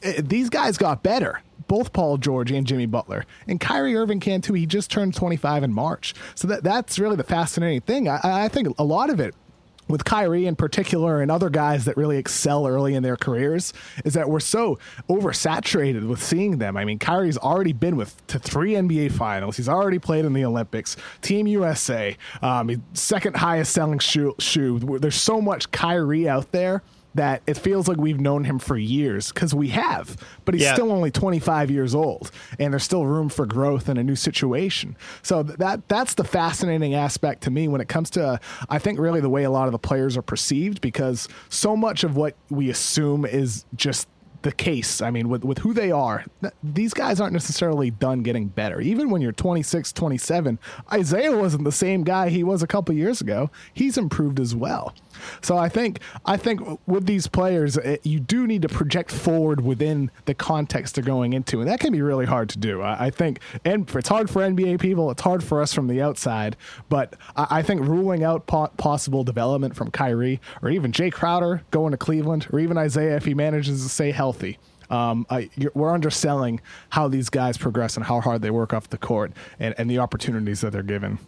eh, 0.02 0.22
these 0.24 0.50
guys 0.50 0.78
got 0.78 1.04
better 1.04 1.42
both 1.68 1.94
Paul 1.94 2.18
George 2.18 2.52
and 2.52 2.68
Jimmy 2.68 2.88
Butler. 2.88 3.26
And 3.48 3.60
Kyrie 3.60 3.96
Irving 3.96 4.20
can 4.20 4.42
too. 4.42 4.54
He 4.54 4.66
just 4.66 4.92
turned 4.92 5.14
25 5.14 5.64
in 5.64 5.72
March. 5.72 6.14
So 6.36 6.48
that 6.48 6.64
that's 6.64 7.00
really 7.00 7.16
the 7.16 7.24
fascinating 7.24 7.82
thing. 7.82 8.10
I, 8.10 8.20
I 8.24 8.48
think 8.50 8.78
a 8.78 8.84
lot 8.84 9.10
of 9.10 9.22
it 9.22 9.36
with 9.90 10.06
Kyrie 10.06 10.46
in 10.46 10.56
particular 10.56 11.22
and 11.22 11.32
other 11.32 11.50
guys 11.50 11.86
that 11.86 11.98
really 11.98 12.18
excel 12.18 12.68
early 12.68 12.94
in 12.96 13.04
their 13.04 13.18
careers 13.18 13.74
is 14.06 14.14
that 14.14 14.30
we're 14.30 14.40
so 14.40 14.78
oversaturated 15.10 16.08
with 16.08 16.24
seeing 16.24 16.60
them. 16.60 16.78
I 16.78 16.86
mean, 16.86 17.00
Kyrie's 17.00 17.38
already 17.38 17.74
been 17.74 17.98
with 17.98 18.26
to 18.28 18.40
three 18.40 18.74
NBA 18.74 19.12
finals. 19.12 19.58
He's 19.58 19.68
already 19.68 20.00
played 20.00 20.26
in 20.26 20.34
the 20.34 20.46
Olympics, 20.46 20.96
Team 21.22 21.48
USA, 21.48 22.16
um, 22.42 22.84
second 22.94 23.36
highest 23.36 23.74
selling 23.74 24.00
shoe, 24.00 24.36
shoe. 24.40 24.80
There's 24.80 25.16
so 25.16 25.42
much 25.42 25.72
Kyrie 25.72 26.30
out 26.30 26.52
there 26.52 26.84
that 27.16 27.42
it 27.48 27.56
feels 27.58 27.88
like 27.88 27.98
we've 27.98 28.20
known 28.20 28.44
him 28.44 28.60
for 28.60 28.78
years 28.78 29.32
because 29.32 29.54
we 29.54 29.70
have, 29.70 30.16
but 30.46 30.54
he's 30.54 30.64
yeah. 30.64 30.74
still 30.74 30.92
only 30.92 31.12
25 31.12 31.72
years 31.72 31.96
old, 31.96 32.32
and 32.60 32.74
there's 32.74 32.84
still 32.84 33.06
room 33.06 33.30
for 33.30 33.46
growth 33.46 33.90
in 33.90 33.98
a 33.98 34.04
new 34.04 34.16
situation. 34.16 34.96
So 35.22 35.44
that 35.44 35.88
that's 35.88 36.14
the 36.14 36.24
fascinating 36.24 36.94
aspect 36.94 37.44
to 37.44 37.52
me 37.52 37.68
when 37.68 37.82
it 37.82 37.88
comes 37.88 38.10
to 38.12 38.40
I 38.70 38.80
think 38.80 39.00
really 39.00 39.22
the 39.22 39.30
way 39.30 39.44
a 39.44 39.52
lot 39.52 39.68
of 39.68 39.72
the 39.72 39.80
players 39.80 40.18
are 40.18 40.22
perceived 40.22 40.82
because 40.82 41.28
so 41.50 41.76
much 41.76 42.04
of 42.04 42.16
what 42.16 42.36
we 42.50 42.70
assume 42.70 43.26
is 43.26 43.66
just 43.76 44.08
the 44.42 44.52
case. 44.52 45.02
I 45.02 45.12
mean, 45.12 45.30
with, 45.30 45.44
with 45.44 45.60
who 45.60 45.74
they 45.74 45.92
are, 45.92 46.26
th- 46.42 46.54
these 46.64 46.94
guys 46.94 47.20
aren't 47.20 47.34
necessarily 47.34 47.92
done 47.92 48.24
getting 48.24 48.48
better. 48.48 48.80
Even 48.80 49.10
when 49.10 49.22
you're 49.22 49.32
26, 49.32 49.92
27, 49.92 50.60
Isaiah 50.92 51.36
wasn't 51.36 51.64
the 51.64 51.72
same 51.72 52.04
guy 52.04 52.30
he 52.30 52.44
was 52.44 52.64
a 52.64 52.68
couple 52.68 52.96
years 52.96 53.22
ago. 53.22 53.50
He's 53.74 53.98
improved 53.98 54.40
as 54.40 54.56
well. 54.56 54.94
So 55.42 55.58
I 55.58 55.68
think 55.70 56.00
I 56.26 56.38
think 56.38 56.62
with 56.88 57.06
these 57.06 57.28
players, 57.28 57.78
it, 57.78 57.86
eh, 57.86 57.98
you 58.04 58.20
do 58.20 58.48
need 58.48 58.62
to 58.62 58.70
project 58.70 59.12
forward 59.12 59.62
within 59.62 60.12
the 60.26 60.34
context 60.34 60.96
they're 60.96 61.04
going 61.04 61.34
into, 61.34 61.60
and 61.60 61.70
that 61.70 61.80
can 61.80 61.92
be 61.92 62.02
really 62.02 62.26
hard 62.26 62.50
to 62.50 62.58
do. 62.58 62.82
I, 62.82 63.08
I 63.08 63.10
think, 63.10 63.40
and 63.66 63.90
it's 63.90 64.08
hard 64.08 64.30
for 64.30 64.42
NBA 64.42 64.80
people. 64.80 65.12
It's 65.12 65.22
hard 65.22 65.44
for 65.44 65.62
us 65.62 65.74
from 65.74 65.88
the 65.88 66.02
outside. 66.02 66.56
But 66.88 67.16
I, 67.36 67.48
I 67.60 67.62
think 67.62 67.82
ruling 67.82 68.24
out 68.24 68.48
po- 68.48 68.72
possible 68.78 69.24
development 69.24 69.76
from 69.76 69.92
Kyrie 69.92 70.40
or 70.62 70.70
even 70.70 70.92
Jae 70.92 71.12
Crowder 71.12 71.64
going 71.72 71.92
to 71.92 71.98
Cleveland, 71.98 72.48
or 72.54 72.60
even 72.60 72.78
Isaiah 72.78 73.16
if 73.16 73.26
he 73.26 73.34
manages 73.34 73.84
to 73.84 73.90
stay 73.90 74.12
healthy. 74.12 74.29
Um, 74.90 75.26
I, 75.30 75.50
we're 75.76 75.94
underselling 75.94 76.62
how 76.90 77.08
these 77.08 77.30
guys 77.30 77.58
progress 77.58 77.96
and 77.96 78.06
how 78.06 78.22
hard 78.22 78.42
they 78.42 78.50
work 78.50 78.74
off 78.74 78.90
the 78.90 78.98
court 78.98 79.32
and, 79.60 79.76
and 79.78 79.90
the 79.90 80.00
opportunities 80.00 80.62
that 80.62 80.72
they're 80.72 80.82
given. 80.82 81.20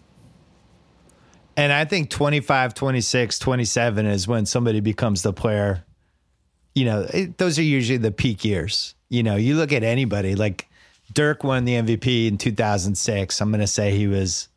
And 1.56 1.72
I 1.72 1.86
think 1.86 2.10
25, 2.10 2.74
26, 2.74 3.40
27 3.40 4.06
is 4.06 4.28
when 4.28 4.46
somebody 4.46 4.80
becomes 4.80 5.22
the 5.22 5.34
player. 5.34 5.84
You 6.74 6.86
know, 6.86 7.08
it, 7.14 7.38
those 7.38 7.60
are 7.60 7.64
usually 7.64 7.98
the 7.98 8.12
peak 8.12 8.44
years. 8.46 8.96
You 9.10 9.22
know, 9.22 9.36
you 9.36 9.56
look 9.56 9.74
at 9.74 9.84
anybody 9.84 10.36
like 10.36 10.70
Dirk 11.14 11.44
won 11.44 11.66
the 11.66 11.74
MVP 11.74 12.28
in 12.28 12.38
2006. 12.38 13.42
I'm 13.42 13.52
going 13.52 13.60
to 13.60 13.68
say 13.68 13.92
he 13.92 14.08
was 14.08 14.48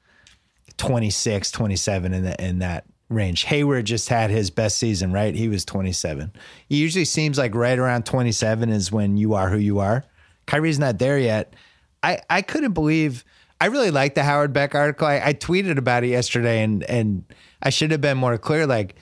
26, 0.77 1.51
27 1.51 2.15
in, 2.15 2.25
the, 2.25 2.45
in 2.45 2.61
that 2.61 2.85
range. 3.09 3.45
Hayward 3.45 3.87
just 3.87 4.09
had 4.09 4.31
his 4.31 4.51
best 4.51 4.79
season, 4.79 5.13
right? 5.13 5.35
He 5.35 5.49
was 5.49 5.65
27. 5.65 6.33
It 6.69 6.75
usually 6.75 7.05
seems 7.05 7.39
like 7.39 7.55
right 7.55 7.79
around 7.79 8.07
27 8.07 8.71
is 8.71 8.91
when 8.91 9.17
you 9.17 9.35
are 9.35 9.51
who 9.51 9.59
you 9.59 9.79
are. 9.79 10.05
Kyrie's 10.47 10.79
not 10.79 10.99
there 10.99 11.19
yet. 11.19 11.55
I, 12.03 12.21
I 12.29 12.43
couldn't 12.43 12.73
believe 12.73 13.25
I 13.61 13.67
really 13.67 13.91
like 13.91 14.15
the 14.15 14.23
Howard 14.23 14.53
Beck 14.53 14.75
article. 14.75 15.07
I, 15.07 15.23
I 15.25 15.33
tweeted 15.33 15.79
about 15.79 16.05
it 16.05 16.09
yesterday, 16.09 16.63
and 16.63 16.83
and 16.85 17.25
I 17.63 17.71
should 17.71 17.93
have 17.93 18.01
been 18.01 18.19
more 18.19 18.37
clear. 18.37 18.67
Like, 18.67 18.97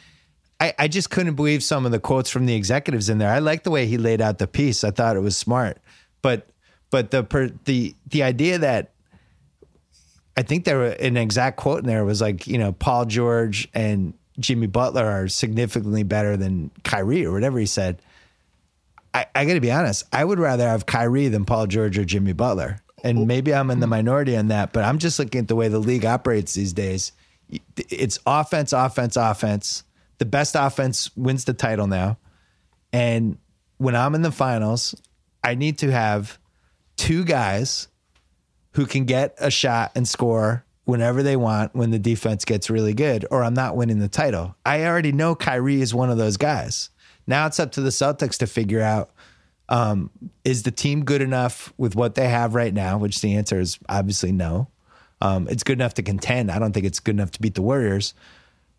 I, 0.60 0.72
I 0.78 0.88
just 0.88 1.10
couldn't 1.10 1.34
believe 1.34 1.64
some 1.64 1.84
of 1.84 1.90
the 1.90 1.98
quotes 1.98 2.30
from 2.30 2.46
the 2.46 2.54
executives 2.54 3.08
in 3.08 3.18
there. 3.18 3.30
I 3.30 3.40
like 3.40 3.64
the 3.64 3.70
way 3.70 3.86
he 3.86 3.98
laid 3.98 4.20
out 4.20 4.38
the 4.38 4.46
piece. 4.46 4.84
I 4.84 4.92
thought 4.92 5.16
it 5.16 5.20
was 5.20 5.36
smart, 5.36 5.78
but 6.20 6.46
but 6.90 7.10
the 7.10 7.24
per, 7.24 7.48
the 7.64 7.96
the 8.06 8.22
idea 8.22 8.58
that 8.58 8.91
I 10.36 10.42
think 10.42 10.64
there 10.64 10.78
were 10.78 10.86
an 10.86 11.16
exact 11.16 11.56
quote 11.58 11.80
in 11.80 11.86
there 11.86 12.04
was 12.04 12.20
like 12.20 12.46
you 12.46 12.58
know 12.58 12.72
Paul 12.72 13.04
George 13.04 13.68
and 13.74 14.14
Jimmy 14.38 14.66
Butler 14.66 15.04
are 15.04 15.28
significantly 15.28 16.02
better 16.02 16.36
than 16.36 16.70
Kyrie 16.84 17.24
or 17.24 17.32
whatever 17.32 17.58
he 17.58 17.66
said. 17.66 18.00
I, 19.14 19.26
I 19.34 19.44
got 19.44 19.54
to 19.54 19.60
be 19.60 19.70
honest. 19.70 20.04
I 20.12 20.24
would 20.24 20.38
rather 20.38 20.66
have 20.66 20.86
Kyrie 20.86 21.28
than 21.28 21.44
Paul 21.44 21.66
George 21.66 21.98
or 21.98 22.04
Jimmy 22.04 22.32
Butler. 22.32 22.80
And 23.04 23.26
maybe 23.26 23.52
I'm 23.52 23.70
in 23.70 23.80
the 23.80 23.86
minority 23.86 24.36
on 24.36 24.48
that, 24.48 24.72
but 24.72 24.84
I'm 24.84 24.98
just 24.98 25.18
looking 25.18 25.40
at 25.40 25.48
the 25.48 25.56
way 25.56 25.68
the 25.68 25.78
league 25.78 26.04
operates 26.04 26.54
these 26.54 26.72
days. 26.72 27.12
It's 27.76 28.18
offense, 28.26 28.72
offense, 28.72 29.16
offense. 29.16 29.84
The 30.18 30.24
best 30.24 30.54
offense 30.54 31.14
wins 31.16 31.44
the 31.44 31.52
title 31.52 31.88
now. 31.88 32.16
And 32.92 33.38
when 33.78 33.96
I'm 33.96 34.14
in 34.14 34.22
the 34.22 34.30
finals, 34.30 34.94
I 35.42 35.56
need 35.56 35.78
to 35.78 35.90
have 35.90 36.38
two 36.96 37.24
guys 37.24 37.88
who 38.72 38.86
can 38.86 39.04
get 39.04 39.34
a 39.38 39.50
shot 39.50 39.92
and 39.94 40.06
score 40.06 40.64
whenever 40.84 41.22
they 41.22 41.36
want 41.36 41.74
when 41.74 41.90
the 41.90 41.98
defense 41.98 42.44
gets 42.44 42.68
really 42.68 42.94
good, 42.94 43.24
or 43.30 43.44
I'm 43.44 43.54
not 43.54 43.76
winning 43.76 43.98
the 43.98 44.08
title. 44.08 44.56
I 44.66 44.84
already 44.84 45.12
know 45.12 45.34
Kyrie 45.34 45.80
is 45.80 45.94
one 45.94 46.10
of 46.10 46.18
those 46.18 46.36
guys. 46.36 46.90
Now 47.26 47.46
it's 47.46 47.60
up 47.60 47.72
to 47.72 47.80
the 47.80 47.90
Celtics 47.90 48.38
to 48.38 48.46
figure 48.46 48.80
out 48.80 49.10
um, 49.68 50.10
is 50.44 50.64
the 50.64 50.70
team 50.70 51.04
good 51.04 51.22
enough 51.22 51.72
with 51.78 51.94
what 51.94 52.14
they 52.14 52.28
have 52.28 52.54
right 52.54 52.74
now? 52.74 52.98
Which 52.98 53.20
the 53.20 53.34
answer 53.34 53.60
is 53.60 53.78
obviously 53.88 54.32
no. 54.32 54.68
Um, 55.20 55.46
it's 55.48 55.62
good 55.62 55.78
enough 55.78 55.94
to 55.94 56.02
contend. 56.02 56.50
I 56.50 56.58
don't 56.58 56.72
think 56.72 56.84
it's 56.84 56.98
good 57.00 57.14
enough 57.14 57.30
to 57.32 57.40
beat 57.40 57.54
the 57.54 57.62
Warriors. 57.62 58.12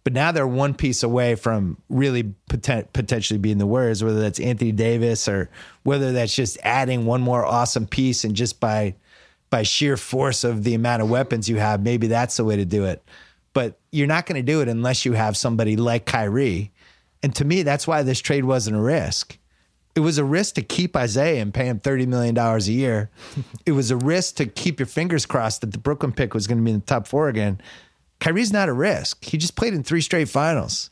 But 0.04 0.12
now 0.12 0.34
they're 0.34 0.46
one 0.46 0.74
piece 0.74 1.02
away 1.02 1.36
from 1.36 1.78
really 1.88 2.34
poten- 2.50 2.92
potentially 2.92 3.38
being 3.38 3.58
the 3.58 3.66
Warriors, 3.66 4.04
whether 4.04 4.20
that's 4.20 4.40
Anthony 4.40 4.74
Davis 4.74 5.30
or 5.30 5.50
whether 5.84 6.12
that's 6.12 6.36
just 6.36 6.58
adding 6.62 7.06
one 7.06 7.22
more 7.22 7.46
awesome 7.46 7.88
piece 7.88 8.26
and 8.26 8.36
just 8.36 8.60
by 8.60 8.96
by 9.54 9.64
sheer 9.64 9.98
force 9.98 10.44
of 10.44 10.64
the 10.64 10.74
amount 10.74 11.04
of 11.04 11.10
weapons 11.10 11.48
you 11.48 11.58
have, 11.58 11.84
maybe 11.84 12.08
that's 12.08 12.38
the 12.38 12.44
way 12.44 12.56
to 12.56 12.66
do 12.66 12.86
it. 12.86 13.04
But 13.54 13.80
you're 13.92 14.08
not 14.08 14.26
going 14.26 14.44
to 14.44 14.52
do 14.52 14.62
it 14.62 14.68
unless 14.68 15.06
you 15.06 15.14
have 15.14 15.38
somebody 15.38 15.76
like 15.78 16.08
Kyrie. 16.08 16.72
And 17.22 17.36
to 17.36 17.46
me, 17.46 17.62
that's 17.62 17.86
why 17.86 18.02
this 18.02 18.20
trade 18.20 18.46
wasn't 18.46 18.78
a 18.78 18.82
risk 18.82 19.38
it 19.96 20.00
was 20.00 20.18
a 20.18 20.26
risk 20.26 20.56
to 20.56 20.62
keep 20.62 20.96
Isaiah 20.96 21.42
and 21.42 21.54
pay 21.54 21.66
him 21.66 21.80
$30 21.80 22.08
million 22.08 22.38
a 22.38 22.58
year. 22.62 23.10
it 23.66 23.74
was 23.74 23.92
a 23.92 23.98
risk 23.98 24.36
to 24.36 24.46
keep 24.46 24.80
your 24.80 24.88
fingers 24.88 25.26
crossed 25.26 25.62
that 25.62 25.72
the 25.72 25.78
Brooklyn 25.78 26.12
pick 26.12 26.34
was 26.34 26.48
going 26.48 26.58
to 26.58 26.64
be 26.64 26.72
in 26.72 26.80
the 26.80 26.86
top 26.86 27.08
four 27.08 27.30
again. 27.30 27.62
Kyrie's 28.20 28.54
not 28.54 28.70
a 28.70 28.74
risk. 28.74 29.24
He 29.24 29.38
just 29.38 29.56
played 29.56 29.74
in 29.74 29.84
three 29.84 30.02
straight 30.02 30.30
finals. 30.30 30.90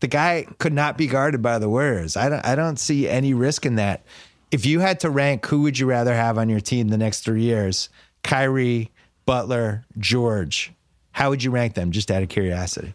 The 0.00 0.08
guy 0.08 0.46
could 0.58 0.72
not 0.72 0.98
be 0.98 1.06
guarded 1.06 1.40
by 1.40 1.58
the 1.58 1.68
Warriors. 1.68 2.16
I 2.16 2.28
don't, 2.28 2.44
I 2.44 2.54
don't 2.54 2.78
see 2.78 3.08
any 3.08 3.34
risk 3.34 3.64
in 3.64 3.76
that. 3.76 4.04
If 4.52 4.66
you 4.66 4.80
had 4.80 5.00
to 5.00 5.08
rank 5.08 5.46
who 5.46 5.62
would 5.62 5.78
you 5.78 5.86
rather 5.86 6.14
have 6.14 6.36
on 6.36 6.50
your 6.50 6.60
team 6.60 6.88
the 6.88 6.98
next 6.98 7.20
three 7.20 7.40
years, 7.40 7.88
Kyrie, 8.22 8.90
Butler, 9.24 9.86
George, 9.98 10.74
how 11.12 11.30
would 11.30 11.42
you 11.42 11.50
rank 11.50 11.72
them 11.72 11.90
just 11.90 12.10
out 12.10 12.22
of 12.22 12.28
curiosity? 12.28 12.92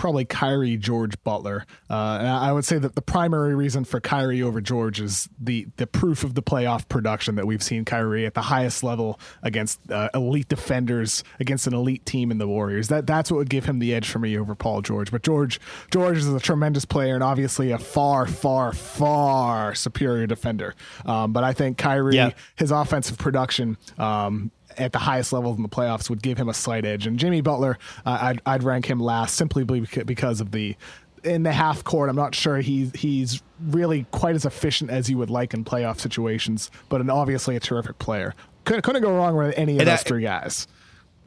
Probably 0.00 0.24
Kyrie, 0.24 0.78
George, 0.78 1.22
Butler. 1.24 1.66
Uh, 1.90 2.16
and 2.20 2.28
I 2.28 2.52
would 2.52 2.64
say 2.64 2.78
that 2.78 2.94
the 2.94 3.02
primary 3.02 3.54
reason 3.54 3.84
for 3.84 4.00
Kyrie 4.00 4.40
over 4.40 4.62
George 4.62 4.98
is 4.98 5.28
the 5.38 5.68
the 5.76 5.86
proof 5.86 6.24
of 6.24 6.34
the 6.34 6.42
playoff 6.42 6.88
production 6.88 7.34
that 7.34 7.46
we've 7.46 7.62
seen 7.62 7.84
Kyrie 7.84 8.24
at 8.24 8.32
the 8.32 8.40
highest 8.40 8.82
level 8.82 9.20
against 9.42 9.78
uh, 9.90 10.08
elite 10.14 10.48
defenders 10.48 11.22
against 11.38 11.66
an 11.66 11.74
elite 11.74 12.06
team 12.06 12.30
in 12.30 12.38
the 12.38 12.48
Warriors. 12.48 12.88
That 12.88 13.06
that's 13.06 13.30
what 13.30 13.36
would 13.36 13.50
give 13.50 13.66
him 13.66 13.78
the 13.78 13.92
edge 13.92 14.08
for 14.08 14.18
me 14.18 14.38
over 14.38 14.54
Paul 14.54 14.80
George. 14.80 15.10
But 15.10 15.22
George 15.22 15.60
George 15.90 16.16
is 16.16 16.28
a 16.28 16.40
tremendous 16.40 16.86
player 16.86 17.14
and 17.14 17.22
obviously 17.22 17.70
a 17.70 17.78
far 17.78 18.26
far 18.26 18.72
far 18.72 19.74
superior 19.74 20.26
defender. 20.26 20.74
Um, 21.04 21.34
but 21.34 21.44
I 21.44 21.52
think 21.52 21.76
Kyrie 21.76 22.16
yeah. 22.16 22.30
his 22.56 22.70
offensive 22.70 23.18
production 23.18 23.76
um, 23.98 24.50
at 24.78 24.92
the 24.92 24.98
highest 24.98 25.32
levels 25.32 25.56
in 25.56 25.62
the 25.62 25.68
playoffs 25.68 26.08
would 26.10 26.22
give 26.22 26.38
him 26.38 26.48
a 26.48 26.54
slight 26.54 26.84
edge. 26.84 27.06
And 27.06 27.18
Jimmy 27.18 27.40
Butler, 27.40 27.78
uh, 28.06 28.18
I'd, 28.20 28.40
I'd 28.46 28.62
rank 28.62 28.86
him 28.86 29.00
last 29.00 29.34
simply 29.34 29.64
because 29.64 30.40
of 30.40 30.52
the 30.52 30.76
in 31.22 31.42
the 31.42 31.52
half 31.52 31.84
court. 31.84 32.08
I'm 32.08 32.16
not 32.16 32.34
sure 32.34 32.58
he's 32.58 32.92
he's 32.94 33.42
really 33.68 34.06
quite 34.10 34.34
as 34.34 34.44
efficient 34.44 34.90
as 34.90 35.10
you 35.10 35.18
would 35.18 35.30
like 35.30 35.52
in 35.52 35.64
playoff 35.64 36.00
situations, 36.00 36.70
but 36.88 37.00
an, 37.00 37.10
obviously 37.10 37.56
a 37.56 37.60
terrific 37.60 37.98
player. 37.98 38.34
Couldn't, 38.64 38.82
couldn't 38.82 39.02
go 39.02 39.14
wrong 39.14 39.36
with 39.36 39.54
any 39.58 39.74
of 39.74 39.80
and 39.80 39.88
those 39.88 40.00
I, 40.00 40.02
three 40.02 40.22
guys. 40.22 40.66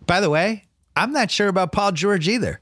By 0.06 0.20
the 0.20 0.30
way, 0.30 0.66
I'm 0.96 1.12
not 1.12 1.32
sure 1.32 1.48
about 1.48 1.72
Paul 1.72 1.92
George 1.92 2.28
either, 2.28 2.60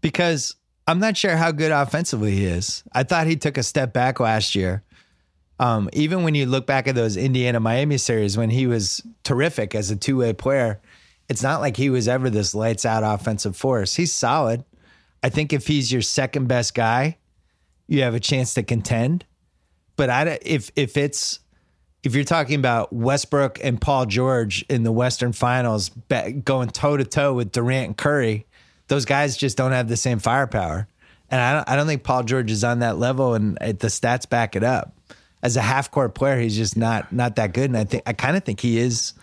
because 0.00 0.56
I'm 0.86 0.98
not 0.98 1.16
sure 1.16 1.36
how 1.36 1.52
good 1.52 1.72
offensively 1.72 2.32
he 2.32 2.46
is. 2.46 2.82
I 2.92 3.02
thought 3.02 3.26
he 3.26 3.36
took 3.36 3.56
a 3.56 3.62
step 3.62 3.92
back 3.92 4.18
last 4.20 4.54
year. 4.54 4.82
Um, 5.60 5.90
even 5.92 6.22
when 6.22 6.34
you 6.34 6.46
look 6.46 6.66
back 6.66 6.88
at 6.88 6.94
those 6.94 7.18
Indiana 7.18 7.60
Miami 7.60 7.98
series 7.98 8.38
when 8.38 8.48
he 8.48 8.66
was 8.66 9.02
terrific 9.24 9.74
as 9.74 9.90
a 9.90 9.96
two 9.96 10.16
way 10.16 10.32
player, 10.32 10.80
it's 11.28 11.42
not 11.42 11.60
like 11.60 11.76
he 11.76 11.90
was 11.90 12.08
ever 12.08 12.30
this 12.30 12.54
lights 12.54 12.86
out 12.86 13.04
offensive 13.04 13.54
force. 13.54 13.94
He's 13.94 14.10
solid. 14.10 14.64
I 15.22 15.28
think 15.28 15.52
if 15.52 15.66
he's 15.66 15.92
your 15.92 16.00
second 16.00 16.48
best 16.48 16.74
guy, 16.74 17.18
you 17.86 18.00
have 18.02 18.14
a 18.14 18.20
chance 18.20 18.54
to 18.54 18.62
contend. 18.62 19.26
But 19.96 20.08
I, 20.08 20.38
if 20.40 20.70
if 20.76 20.96
it's 20.96 21.40
if 22.02 22.14
you're 22.14 22.24
talking 22.24 22.58
about 22.58 22.90
Westbrook 22.90 23.62
and 23.62 23.78
Paul 23.78 24.06
George 24.06 24.64
in 24.70 24.82
the 24.82 24.92
Western 24.92 25.34
Finals 25.34 25.90
going 26.42 26.70
toe 26.70 26.96
to 26.96 27.04
toe 27.04 27.34
with 27.34 27.52
Durant 27.52 27.86
and 27.86 27.96
Curry, 27.98 28.46
those 28.88 29.04
guys 29.04 29.36
just 29.36 29.58
don't 29.58 29.72
have 29.72 29.88
the 29.88 29.96
same 29.98 30.20
firepower. 30.20 30.88
And 31.30 31.38
I 31.38 31.52
don't, 31.52 31.68
I 31.68 31.76
don't 31.76 31.86
think 31.86 32.02
Paul 32.02 32.22
George 32.22 32.50
is 32.50 32.64
on 32.64 32.78
that 32.78 32.96
level, 32.96 33.34
and 33.34 33.58
the 33.58 33.88
stats 33.88 34.26
back 34.26 34.56
it 34.56 34.64
up 34.64 34.94
as 35.42 35.56
a 35.56 35.62
half 35.62 35.90
court 35.90 36.14
player, 36.14 36.38
he's 36.38 36.56
just 36.56 36.76
not 36.76 37.12
not 37.12 37.36
that 37.36 37.52
good. 37.52 37.70
And 37.70 37.76
I 37.76 37.84
think 37.84 38.02
I 38.06 38.12
kind 38.12 38.36
of 38.36 38.44
think 38.44 38.60
he 38.60 38.78
is 38.78 39.14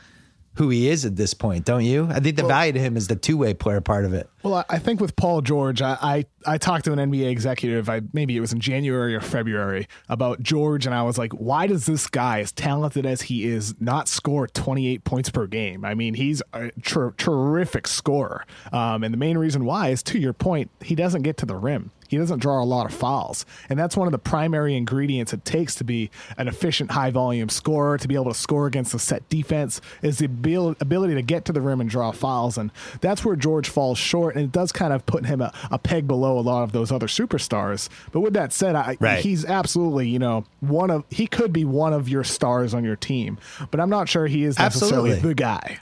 who 0.57 0.70
he 0.70 0.89
is 0.89 1.05
at 1.05 1.15
this 1.15 1.34
point, 1.36 1.65
don't 1.65 1.86
you? 1.86 2.07
I 2.09 2.20
think 2.20 2.36
the 2.36 2.41
well, 2.41 2.49
value 2.49 2.74
to 2.74 2.80
him 2.80 2.97
is 2.97 3.07
the 3.07 3.15
two 3.15 3.38
way 3.38 3.53
player 3.53 3.80
part 3.80 4.05
of 4.05 4.13
it. 4.13 4.28
Well, 4.41 4.65
I 4.70 4.80
think 4.80 4.99
with 4.99 5.15
Paul 5.15 5.41
George, 5.41 5.82
I, 5.84 5.97
I, 6.01 6.26
I 6.47 6.57
talked 6.57 6.85
to 6.85 6.93
an 6.93 6.99
NBA 6.99 7.29
executive, 7.29 7.89
I 7.89 8.01
maybe 8.13 8.37
it 8.37 8.39
was 8.39 8.53
in 8.53 8.61
January 8.61 9.13
or 9.13 9.19
February, 9.19 9.87
about 10.07 10.41
George, 10.41 10.85
and 10.85 10.95
I 10.95 11.03
was 11.03 11.17
like, 11.17 11.33
why 11.33 11.67
does 11.67 11.85
this 11.85 12.07
guy, 12.07 12.39
as 12.39 12.53
talented 12.53 13.05
as 13.05 13.23
he 13.23 13.45
is, 13.45 13.75
not 13.81 14.07
score 14.07 14.47
28 14.47 15.03
points 15.03 15.29
per 15.29 15.45
game? 15.45 15.83
I 15.83 15.93
mean, 15.93 16.13
he's 16.13 16.41
a 16.53 16.71
ter- 16.83 17.11
terrific 17.11 17.85
scorer, 17.85 18.45
um, 18.71 19.03
and 19.03 19.13
the 19.13 19.17
main 19.17 19.37
reason 19.37 19.65
why 19.65 19.89
is 19.89 20.01
to 20.03 20.17
your 20.17 20.33
point, 20.33 20.71
he 20.81 20.95
doesn't 20.95 21.23
get 21.23 21.35
to 21.37 21.45
the 21.45 21.55
rim. 21.55 21.91
He 22.07 22.17
doesn't 22.17 22.39
draw 22.39 22.63
a 22.63 22.65
lot 22.65 22.85
of 22.85 22.93
fouls. 22.93 23.45
And 23.69 23.77
that's 23.77 23.97
one 23.97 24.07
of 24.07 24.11
the 24.11 24.19
primary 24.19 24.75
ingredients 24.75 25.33
it 25.33 25.43
takes 25.43 25.75
to 25.75 25.83
be 25.83 26.09
an 26.37 26.47
efficient 26.47 26.91
high 26.91 27.11
volume 27.11 27.49
scorer, 27.49 27.97
to 27.97 28.07
be 28.07 28.15
able 28.15 28.31
to 28.31 28.33
score 28.33 28.67
against 28.67 28.93
a 28.93 28.99
set 28.99 29.27
defense, 29.29 29.81
is 30.01 30.17
the 30.17 30.25
ability 30.25 31.15
to 31.15 31.21
get 31.21 31.45
to 31.45 31.51
the 31.51 31.61
rim 31.61 31.81
and 31.81 31.89
draw 31.89 32.11
fouls. 32.11 32.57
And 32.57 32.71
that's 33.01 33.25
where 33.25 33.35
George 33.35 33.69
falls 33.69 33.97
short. 33.97 34.35
And 34.35 34.45
it 34.45 34.51
does 34.51 34.71
kind 34.71 34.93
of 34.93 35.05
put 35.05 35.25
him 35.25 35.41
a, 35.41 35.53
a 35.69 35.77
peg 35.77 36.07
below 36.07 36.36
a 36.38 36.41
lot 36.41 36.63
of 36.63 36.71
those 36.71 36.91
other 36.91 37.07
superstars. 37.07 37.89
But 38.11 38.21
with 38.21 38.33
that 38.33 38.53
said, 38.53 38.75
I, 38.75 38.97
right. 38.99 39.19
he's 39.19 39.45
absolutely, 39.45 40.09
you 40.09 40.19
know, 40.19 40.45
one 40.59 40.91
of, 40.91 41.03
he 41.09 41.27
could 41.27 41.51
be 41.51 41.65
one 41.65 41.93
of 41.93 42.09
your 42.09 42.23
stars 42.23 42.73
on 42.73 42.83
your 42.83 42.95
team. 42.95 43.38
But 43.71 43.79
I'm 43.79 43.89
not 43.89 44.09
sure 44.09 44.27
he 44.27 44.43
is 44.43 44.57
necessarily 44.57 45.11
absolutely. 45.11 45.29
the 45.29 45.35
guy. 45.35 45.79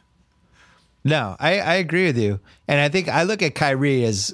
No, 1.03 1.35
I, 1.39 1.59
I 1.59 1.75
agree 1.75 2.05
with 2.05 2.17
you. 2.17 2.39
And 2.67 2.79
I 2.79 2.89
think 2.89 3.07
I 3.09 3.23
look 3.23 3.41
at 3.41 3.53
Kyrie 3.53 4.03
as 4.05 4.33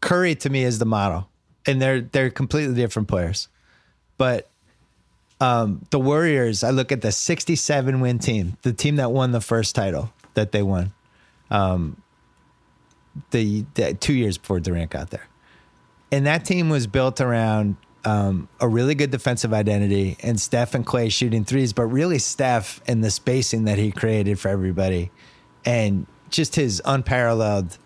Curry 0.00 0.34
to 0.36 0.50
me 0.50 0.62
is 0.62 0.78
the 0.78 0.84
model, 0.84 1.28
and 1.64 1.80
they're 1.80 2.02
they're 2.02 2.28
completely 2.28 2.74
different 2.74 3.08
players. 3.08 3.48
But 4.18 4.50
um, 5.42 5.84
the 5.90 5.98
Warriors, 5.98 6.62
I 6.62 6.70
look 6.70 6.92
at 6.92 7.00
the 7.00 7.10
67 7.10 8.00
win 8.00 8.20
team, 8.20 8.56
the 8.62 8.72
team 8.72 8.96
that 8.96 9.10
won 9.10 9.32
the 9.32 9.40
first 9.40 9.74
title 9.74 10.12
that 10.34 10.52
they 10.52 10.62
won, 10.62 10.92
um, 11.50 12.00
the, 13.32 13.64
the 13.74 13.94
two 13.94 14.12
years 14.12 14.38
before 14.38 14.60
Durant 14.60 14.90
got 14.90 15.10
there, 15.10 15.26
and 16.12 16.26
that 16.26 16.44
team 16.44 16.68
was 16.68 16.86
built 16.86 17.20
around 17.20 17.76
um, 18.04 18.48
a 18.60 18.68
really 18.68 18.94
good 18.94 19.10
defensive 19.10 19.52
identity 19.52 20.16
and 20.22 20.38
Steph 20.38 20.74
and 20.74 20.84
Clay 20.84 21.08
shooting 21.08 21.44
threes, 21.44 21.72
but 21.72 21.86
really 21.86 22.18
Steph 22.18 22.80
and 22.86 23.02
the 23.02 23.10
spacing 23.10 23.64
that 23.64 23.78
he 23.78 23.90
created 23.90 24.38
for 24.38 24.48
everybody, 24.48 25.10
and 25.64 26.06
just 26.28 26.54
his 26.54 26.82
unparalleled 26.84 27.78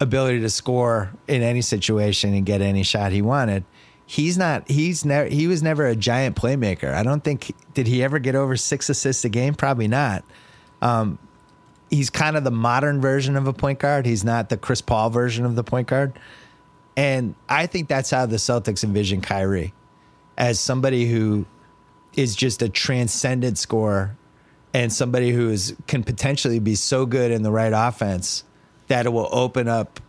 ability 0.00 0.40
to 0.40 0.50
score 0.50 1.10
in 1.28 1.42
any 1.42 1.60
situation 1.62 2.34
and 2.34 2.44
get 2.44 2.60
any 2.60 2.82
shot 2.82 3.12
he 3.12 3.22
wanted. 3.22 3.64
He's 4.06 4.36
not. 4.36 4.68
He's 4.68 5.04
never. 5.04 5.28
He 5.28 5.46
was 5.46 5.62
never 5.62 5.86
a 5.86 5.96
giant 5.96 6.36
playmaker. 6.36 6.92
I 6.92 7.02
don't 7.02 7.22
think. 7.22 7.54
Did 7.72 7.86
he 7.86 8.02
ever 8.02 8.18
get 8.18 8.34
over 8.34 8.56
six 8.56 8.90
assists 8.90 9.24
a 9.24 9.28
game? 9.30 9.54
Probably 9.54 9.88
not. 9.88 10.24
Um, 10.82 11.18
he's 11.88 12.10
kind 12.10 12.36
of 12.36 12.44
the 12.44 12.50
modern 12.50 13.00
version 13.00 13.36
of 13.36 13.46
a 13.46 13.52
point 13.52 13.78
guard. 13.78 14.04
He's 14.04 14.24
not 14.24 14.50
the 14.50 14.56
Chris 14.58 14.82
Paul 14.82 15.08
version 15.08 15.46
of 15.46 15.54
the 15.54 15.64
point 15.64 15.88
guard. 15.88 16.18
And 16.96 17.34
I 17.48 17.66
think 17.66 17.88
that's 17.88 18.10
how 18.10 18.26
the 18.26 18.36
Celtics 18.36 18.84
envision 18.84 19.20
Kyrie 19.20 19.74
as 20.36 20.60
somebody 20.60 21.06
who 21.06 21.46
is 22.14 22.36
just 22.36 22.62
a 22.62 22.68
transcendent 22.68 23.58
scorer 23.58 24.16
and 24.72 24.92
somebody 24.92 25.30
who 25.30 25.50
is 25.50 25.74
can 25.86 26.02
potentially 26.04 26.58
be 26.58 26.74
so 26.74 27.06
good 27.06 27.30
in 27.30 27.42
the 27.42 27.50
right 27.50 27.72
offense 27.74 28.44
that 28.88 29.06
it 29.06 29.10
will 29.10 29.28
open 29.32 29.68
up 29.68 30.00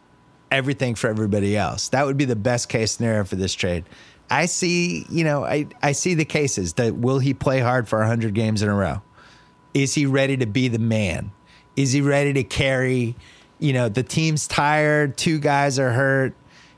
everything 0.52 0.96
for 0.96 1.10
everybody 1.10 1.58
else. 1.58 1.90
That 1.90 2.06
would 2.06 2.18
be 2.18 2.26
the 2.26 2.36
best 2.36 2.70
case 2.70 2.94
scenario 2.94 3.24
for 3.24 3.36
this 3.36 3.54
trade. 3.54 3.86
I 4.30 4.48
see, 4.48 5.06
you 5.10 5.24
know, 5.24 5.46
I, 5.46 5.68
I 5.82 5.92
see 5.92 6.16
the 6.16 6.26
cases 6.26 6.74
that 6.74 6.96
will 6.96 7.20
he 7.20 7.34
play 7.34 7.60
hard 7.60 7.88
for 7.88 8.00
100 8.00 8.34
games 8.34 8.62
in 8.62 8.70
a 8.70 8.74
row? 8.74 9.02
Is 9.74 9.94
he 9.94 10.06
ready 10.06 10.38
to 10.38 10.46
be 10.46 10.68
the 10.68 10.80
man? 10.80 11.32
Is 11.76 11.92
he 11.92 12.02
ready 12.02 12.34
to 12.34 12.44
carry, 12.44 13.16
you 13.60 13.74
know, 13.74 13.90
the 13.90 14.04
team's 14.04 14.48
tired, 14.48 15.18
two 15.18 15.40
guys 15.40 15.78
are 15.78 15.92
hurt. 15.92 16.34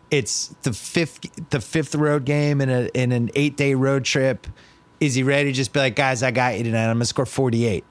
It's 0.09 0.55
the 0.61 0.73
fifth 0.73 1.49
the 1.49 1.59
fifth 1.59 1.95
road 1.95 2.25
game 2.25 2.61
in 2.61 2.69
a 2.69 2.89
in 2.93 3.11
an 3.11 3.29
8-day 3.29 3.75
road 3.75 4.05
trip. 4.05 4.47
Is 4.99 5.15
he 5.15 5.23
ready 5.23 5.51
just 5.51 5.73
be 5.73 5.79
like, 5.79 5.95
"Guys, 5.95 6.23
I 6.23 6.31
got 6.31 6.57
you 6.57 6.63
tonight. 6.63 6.89
I'm 6.89 6.99
to 6.99 7.05
score 7.05 7.25
48." 7.25 7.83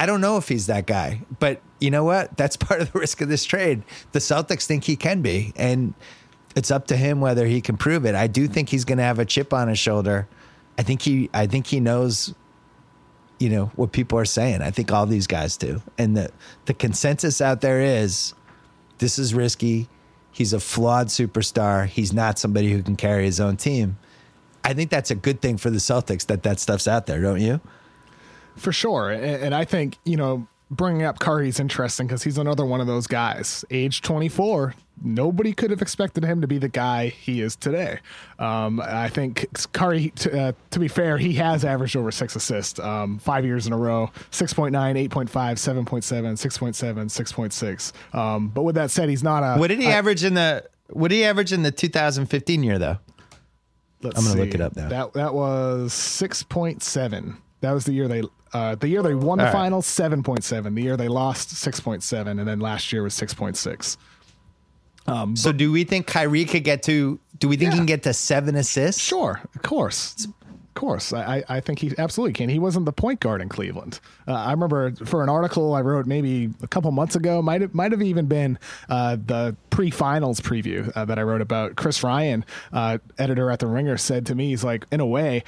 I 0.00 0.06
don't 0.06 0.22
know 0.22 0.38
if 0.38 0.48
he's 0.48 0.66
that 0.68 0.86
guy, 0.86 1.20
but 1.40 1.60
you 1.78 1.90
know 1.90 2.04
what? 2.04 2.34
That's 2.38 2.56
part 2.68 2.80
of 2.80 2.90
the 2.90 2.98
risk 2.98 3.20
of 3.20 3.28
this 3.28 3.44
trade. 3.44 3.82
The 4.12 4.18
Celtics 4.18 4.64
think 4.64 4.84
he 4.84 4.96
can 4.96 5.20
be, 5.20 5.52
and 5.56 5.92
it's 6.56 6.70
up 6.70 6.86
to 6.88 6.96
him 6.96 7.20
whether 7.20 7.46
he 7.46 7.60
can 7.60 7.76
prove 7.76 8.06
it. 8.06 8.14
I 8.14 8.26
do 8.26 8.48
think 8.48 8.70
he's 8.70 8.86
to 8.96 9.04
have 9.04 9.18
a 9.18 9.26
chip 9.26 9.52
on 9.52 9.68
his 9.68 9.78
shoulder. 9.78 10.26
I 10.78 10.82
think 10.82 11.02
he, 11.02 11.28
I 11.34 11.46
think 11.46 11.66
he 11.66 11.80
knows, 11.80 12.34
you 13.38 13.50
know, 13.50 13.66
what 13.76 13.92
people 13.92 14.18
are 14.18 14.24
saying. 14.24 14.62
I 14.62 14.70
think 14.70 14.90
all 14.90 15.04
these 15.04 15.26
guys 15.26 15.58
do, 15.58 15.82
and 15.98 16.16
the 16.16 16.30
the 16.64 16.74
consensus 16.74 17.42
out 17.42 17.60
there 17.60 17.80
is, 17.80 18.32
this 18.98 19.18
is 19.18 19.34
risky. 19.34 19.88
He's 20.32 20.52
a 20.52 20.60
flawed 20.60 21.08
superstar. 21.08 21.86
He's 21.86 22.12
not 22.12 22.38
somebody 22.38 22.72
who 22.72 22.82
can 22.82 22.96
carry 22.96 23.24
his 23.24 23.40
own 23.40 23.56
team. 23.56 23.98
I 24.62 24.74
think 24.74 24.90
that's 24.90 25.10
a 25.10 25.14
good 25.14 25.40
thing 25.40 25.56
for 25.56 25.70
the 25.70 25.78
Celtics 25.78 26.26
that 26.26 26.42
that 26.42 26.60
stuff's 26.60 26.86
out 26.86 27.06
there, 27.06 27.20
don't 27.20 27.40
you? 27.40 27.60
For 28.56 28.72
sure. 28.72 29.10
And, 29.10 29.54
I 29.54 29.64
think, 29.64 29.96
you 30.04 30.16
know, 30.16 30.46
bringing 30.70 31.02
up 31.02 31.18
Curry 31.18 31.48
is 31.48 31.60
interesting 31.60 32.06
because 32.06 32.22
he's 32.22 32.38
another 32.38 32.64
one 32.64 32.80
of 32.80 32.86
those 32.86 33.06
guys. 33.06 33.64
Age 33.70 34.02
24, 34.02 34.74
nobody 35.02 35.52
could 35.52 35.70
have 35.70 35.82
expected 35.82 36.24
him 36.24 36.40
to 36.40 36.46
be 36.46 36.58
the 36.58 36.68
guy 36.68 37.08
he 37.08 37.40
is 37.40 37.56
today. 37.56 37.98
Um, 38.38 38.80
I 38.80 39.08
think 39.08 39.46
Curry, 39.72 40.10
to, 40.16 40.40
uh, 40.40 40.52
to, 40.70 40.78
be 40.78 40.88
fair, 40.88 41.18
he 41.18 41.34
has 41.34 41.64
averaged 41.64 41.96
over 41.96 42.10
six 42.10 42.36
assists 42.36 42.78
um, 42.78 43.18
five 43.18 43.44
years 43.44 43.66
in 43.66 43.72
a 43.72 43.78
row 43.78 44.10
6.9, 44.30 44.70
8.5, 45.08 45.28
7.7, 45.28 45.84
6.7, 45.84 46.94
6.6. 46.94 48.18
Um, 48.18 48.48
but 48.48 48.62
with 48.62 48.76
that 48.76 48.90
said, 48.90 49.08
he's 49.08 49.24
not 49.24 49.42
a. 49.42 49.58
What 49.58 49.68
did 49.68 49.80
he 49.80 49.88
I, 49.88 49.92
average 49.92 50.24
in 50.24 50.34
the. 50.34 50.64
What 50.90 51.08
did 51.08 51.16
he 51.16 51.24
average 51.24 51.52
in 51.52 51.62
the 51.62 51.70
2015 51.70 52.62
year, 52.62 52.78
though? 52.78 52.98
I'm 54.02 54.10
going 54.10 54.24
to 54.24 54.34
look 54.34 54.54
it 54.54 54.60
up 54.60 54.76
now. 54.76 54.88
That 54.88 55.12
that 55.12 55.34
was 55.34 55.92
6.7. 55.92 57.36
That 57.60 57.72
was 57.72 57.84
the 57.84 57.92
year 57.92 58.08
they 58.08 58.22
uh, 58.52 58.74
the 58.74 58.88
year 58.88 59.02
they 59.02 59.14
won 59.14 59.38
the 59.38 59.46
All 59.46 59.52
finals, 59.52 59.86
seven 59.86 60.22
point 60.22 60.44
seven. 60.44 60.74
The 60.74 60.82
year 60.82 60.96
they 60.96 61.08
lost, 61.08 61.50
six 61.50 61.80
point 61.80 62.02
seven, 62.02 62.38
and 62.38 62.48
then 62.48 62.60
last 62.60 62.92
year 62.92 63.02
was 63.02 63.14
six 63.14 63.34
point 63.34 63.56
six. 63.56 63.96
Um, 65.06 65.34
so, 65.34 65.50
do 65.50 65.72
we 65.72 65.84
think 65.84 66.06
Kyrie 66.06 66.44
could 66.44 66.64
get 66.64 66.82
to? 66.84 67.18
Do 67.38 67.48
we 67.48 67.56
think 67.56 67.68
yeah. 67.68 67.72
he 67.72 67.78
can 67.78 67.86
get 67.86 68.02
to 68.04 68.12
seven 68.12 68.56
assists? 68.56 69.02
Sure, 69.02 69.40
of 69.54 69.62
course 69.62 70.26
course, 70.80 71.12
I, 71.12 71.44
I 71.46 71.60
think 71.60 71.78
he 71.78 71.92
absolutely 71.98 72.32
can. 72.32 72.48
He 72.48 72.58
wasn't 72.58 72.86
the 72.86 72.92
point 72.92 73.20
guard 73.20 73.42
in 73.42 73.50
Cleveland. 73.50 74.00
Uh, 74.26 74.32
I 74.32 74.50
remember 74.50 74.92
for 75.04 75.22
an 75.22 75.28
article 75.28 75.74
I 75.74 75.82
wrote 75.82 76.06
maybe 76.06 76.48
a 76.62 76.66
couple 76.66 76.90
months 76.90 77.16
ago, 77.16 77.42
might 77.42 77.60
have 77.60 77.74
might 77.74 77.92
have 77.92 78.00
even 78.00 78.24
been 78.26 78.58
uh, 78.88 79.16
the 79.22 79.54
pre-finals 79.68 80.40
preview 80.40 80.90
uh, 80.96 81.04
that 81.04 81.18
I 81.18 81.22
wrote 81.22 81.42
about. 81.42 81.76
Chris 81.76 82.02
Ryan, 82.02 82.46
uh, 82.72 82.96
editor 83.18 83.50
at 83.50 83.58
the 83.58 83.66
Ringer, 83.66 83.98
said 83.98 84.24
to 84.26 84.34
me, 84.34 84.48
he's 84.48 84.64
like, 84.64 84.86
in 84.90 85.00
a 85.00 85.06
way, 85.06 85.44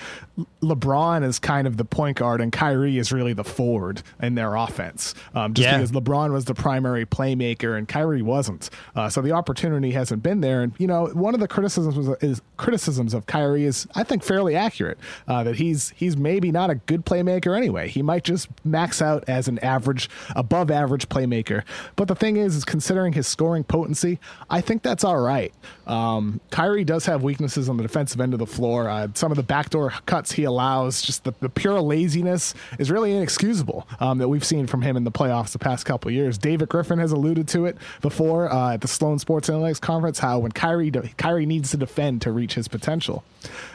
LeBron 0.63 1.25
is 1.25 1.39
kind 1.39 1.67
of 1.67 1.79
the 1.79 1.85
point 1.85 2.19
guard, 2.19 2.43
and 2.43 2.53
Kyrie 2.53 2.99
is 2.99 3.11
really 3.11 3.33
the 3.33 3.45
forward 3.45 4.03
in 4.21 4.35
their 4.35 4.55
offense. 4.55 5.15
Um, 5.35 5.55
just 5.55 5.65
yeah. 5.65 5.79
because 5.79 5.93
LeBron 5.93 6.33
was 6.33 6.45
the 6.45 6.55
primary 6.55 7.07
playmaker 7.07 7.77
and 7.79 7.89
Kyrie 7.89 8.23
wasn't, 8.23 8.69
uh, 8.95 9.09
so 9.09 9.23
the 9.23 9.33
opportunity 9.33 9.93
hasn't 9.93 10.23
been 10.23 10.43
there. 10.43 10.63
And 10.63 10.75
you 10.79 10.87
know, 10.87 11.07
one 11.07 11.33
of 11.33 11.41
the 11.41 11.49
criticisms 11.49 12.09
is 12.21 12.43
criticisms 12.59 13.15
of 13.15 13.25
Kyrie 13.25 13.65
is, 13.65 13.87
I 13.95 14.05
think, 14.05 14.23
fairly 14.23 14.55
accurate 14.55 14.99
uh, 15.29 15.45
that 15.45 15.57
he's 15.57 15.91
he's 15.91 16.17
maybe 16.17 16.51
not 16.51 16.71
a 16.71 16.77
good 16.77 17.05
playmaker 17.05 17.57
anyway. 17.57 17.89
He 17.89 18.03
might 18.03 18.25
just 18.25 18.49
max 18.65 19.01
out 19.01 19.25
as 19.27 19.49
an 19.49 19.59
average, 19.61 20.09
above 20.35 20.71
average 20.71 21.09
playmaker. 21.09 21.63
But 21.97 22.09
the 22.09 22.15
thing 22.15 22.37
is, 22.37 22.57
is 22.57 22.65
considering 22.65 23.13
his 23.13 23.27
scoring 23.27 23.65
potency, 23.65 24.19
I 24.51 24.61
think 24.61 24.83
that's 24.83 25.05
all 25.05 25.21
right. 25.21 25.53
Um, 25.87 26.41
Kyrie 26.51 26.85
does 26.85 27.07
have 27.07 27.23
weaknesses 27.23 27.69
on 27.69 27.77
the 27.77 27.83
defensive 27.83 28.21
end 28.21 28.33
of 28.33 28.39
the 28.39 28.47
floor. 28.47 28.89
Uh, 28.89 29.09
some 29.15 29.33
of 29.33 29.37
the 29.37 29.43
backdoor 29.43 29.91
cuts 30.07 30.33
he 30.33 30.45
allows, 30.45 31.03
just 31.03 31.25
the, 31.25 31.35
the 31.41 31.49
pure 31.49 31.81
laziness, 31.81 32.55
is 32.79 32.91
really 32.91 33.15
inexcusable 33.15 33.87
um, 34.01 34.19
that 34.19 34.29
we've 34.29 34.45
seen 34.45 34.67
from 34.67 34.83
him 34.83 34.97
in 34.97 35.05
the 35.05 35.11
playoffs 35.11 35.53
the 35.53 35.59
past 35.59 35.85
couple 35.87 36.11
years. 36.11 36.39
David 36.39 36.69
Griffin 36.69 36.99
has 36.99 37.13
alluded 37.13 37.49
to 37.49 37.67
it 37.67 37.77
before 38.01 38.53
uh, 38.53 38.75
at 38.75 38.81
the 38.81 38.89
Sloan 38.89 39.19
Sports 39.19 39.49
Analytics 39.49 39.81
Conference 39.81 40.19
how 40.19 40.39
when 40.39 40.53
Kyrie 40.53 40.91
Kyrie 41.17 41.47
needs 41.47 41.71
to 41.71 41.77
defend 41.77 42.23
to 42.23 42.33
reach 42.33 42.55
his 42.55 42.69
potential. 42.69 43.25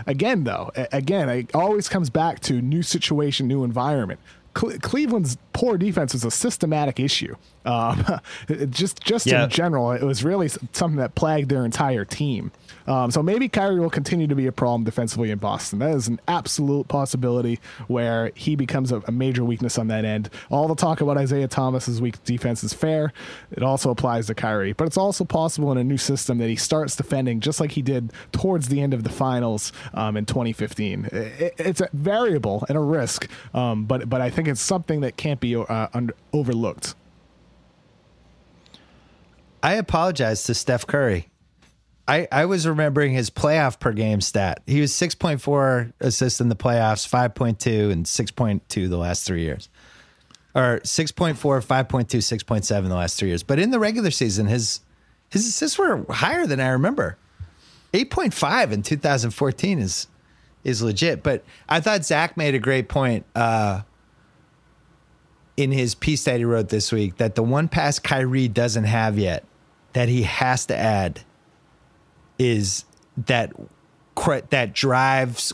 Again, 0.05 0.43
though, 0.43 0.72
again, 0.91 1.30
it 1.30 1.53
always 1.53 1.89
comes 1.89 2.10
back 2.10 2.39
to 2.41 2.62
new 2.62 2.82
situation, 2.82 3.47
new 3.47 3.64
environment. 3.64 4.20
Cleveland's 4.58 5.38
poor 5.53 5.78
defense 5.78 6.14
was 6.14 6.24
a 6.24 6.32
systematic 6.32 6.99
issue. 6.99 7.36
Um, 7.66 8.03
just 8.70 9.01
just 9.01 9.28
yeah. 9.28 9.43
in 9.43 9.49
general, 9.49 9.91
it 9.91 10.03
was 10.03 10.24
really 10.24 10.47
something 10.47 10.97
that 10.97 11.16
plagued 11.16 11.49
their 11.49 11.64
entire 11.64 12.05
team. 12.05 12.51
Um, 12.88 13.12
so 13.12 13.22
maybe 13.22 13.50
Kyrie 13.50 13.80
will 13.80 13.90
continue 13.90 14.28
to 14.28 14.36
be 14.36 14.48
a 14.48 14.52
problem 14.52 14.84
defensively 14.84 15.32
in 15.32 15.38
Boston. 15.38 15.80
That 15.80 15.96
is 15.96 16.08
an 16.08 16.20
absolute 16.28 16.88
possibility 16.88 17.60
where 17.88 18.32
he 18.36 18.56
becomes 18.56 18.92
a, 18.92 19.02
a 19.08 19.12
major 19.12 19.44
weakness 19.44 19.78
on 19.78 19.88
that 19.88 20.06
end. 20.06 20.30
All 20.50 20.68
the 20.68 20.76
talk 20.76 21.02
about 21.02 21.18
Isaiah 21.18 21.48
Thomas's 21.48 22.02
weak 22.02 22.24
defense 22.24 22.64
is 22.64 22.74
fair. 22.74 23.12
It 23.52 23.64
also 23.64 23.92
applies 23.92 24.28
to 24.28 24.36
Kyrie, 24.36 24.74
but 24.74 24.88
it's 24.88 24.98
also 24.98 25.26
possible 25.26 25.72
in 25.72 25.78
a 25.78 25.84
new 25.84 25.98
system 25.98 26.38
that 26.38 26.48
he 26.48 26.56
starts 26.56 26.96
defending 26.96 27.40
just 27.40 27.60
like 27.60 27.72
he 27.72 27.82
did 27.82 28.12
towards 28.32 28.70
the 28.70 28.82
end 28.82 28.94
of 28.94 29.04
the 29.04 29.10
finals 29.10 29.74
um, 29.94 30.16
in 30.18 30.26
2015. 30.26 31.10
It, 31.12 31.54
it's 31.58 31.82
a 31.82 31.90
variable 31.94 32.66
and 32.70 32.78
a 32.78 32.82
risk, 32.82 33.30
um, 33.54 33.86
but 33.86 34.10
but 34.10 34.22
I 34.22 34.30
think 34.30 34.48
it's 34.48 34.62
something 34.62 35.02
that 35.02 35.18
can't 35.18 35.40
be 35.40 35.56
uh, 35.56 35.88
under, 35.94 36.14
overlooked. 36.34 36.96
I 39.62 39.74
apologize 39.74 40.44
to 40.44 40.54
Steph 40.54 40.86
Curry. 40.88 41.30
I, 42.08 42.28
I 42.32 42.45
was 42.45 42.66
remembering 42.66 43.14
his 43.14 43.30
playoff 43.30 43.80
per 43.80 43.91
game 43.91 44.22
stat. 44.22 44.62
He 44.66 44.80
was 44.80 44.93
6.4 44.93 45.93
assists 45.99 46.39
in 46.39 46.47
the 46.47 46.55
playoffs, 46.55 47.08
5.2, 47.08 47.91
and 47.91 48.05
6.2 48.05 48.89
the 48.89 48.97
last 48.97 49.26
three 49.26 49.41
years. 49.41 49.68
Or 50.55 50.80
6.4, 50.84 51.36
5.2, 51.36 52.05
6.7 52.08 52.88
the 52.88 52.95
last 52.95 53.20
three 53.20 53.28
years. 53.28 53.43
But 53.43 53.60
in 53.60 53.72
the 53.72 53.80
regular 53.80 54.12
season, 54.12 54.47
his 54.47 54.82
his 55.30 55.45
assists 55.45 55.78
were 55.78 56.05
higher 56.10 56.47
than 56.47 56.62
I 56.62 56.70
remember. 56.70 57.18
8.5 57.93 58.72
in 58.72 58.82
2014 58.82 59.80
is 59.80 60.08
is 60.64 60.82
legit. 60.82 61.24
But 61.24 61.43
I 61.68 61.80
thought 61.80 62.05
Zach 62.05 62.38
made 62.38 62.55
a 62.55 62.60
great 62.60 62.88
point 62.88 63.26
uh, 63.36 63.82
in 65.58 65.72
his 65.72 65.93
piece 65.95 66.24
that 66.24 66.38
he 66.38 66.45
wrote 66.45 66.70
this 66.70 66.91
week 66.91 67.18
that 67.18 67.36
the 67.36 67.43
one 67.43 67.68
pass 67.68 67.99
Kyrie 67.99 68.47
doesn't 68.47 68.86
have 68.86 69.20
yet 69.20 69.43
that 69.93 70.10
he 70.10 70.24
has 70.24 70.66
to 70.68 70.76
add 70.76 71.22
is 72.40 72.86
that 73.26 73.52
that 74.50 74.74
drives 74.74 75.54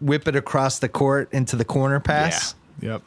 whip 0.00 0.26
it 0.28 0.36
across 0.36 0.78
the 0.78 0.88
court 0.88 1.28
into 1.32 1.56
the 1.56 1.64
corner 1.64 2.00
pass. 2.00 2.54
Yeah. 2.80 2.92
Yep. 2.92 3.02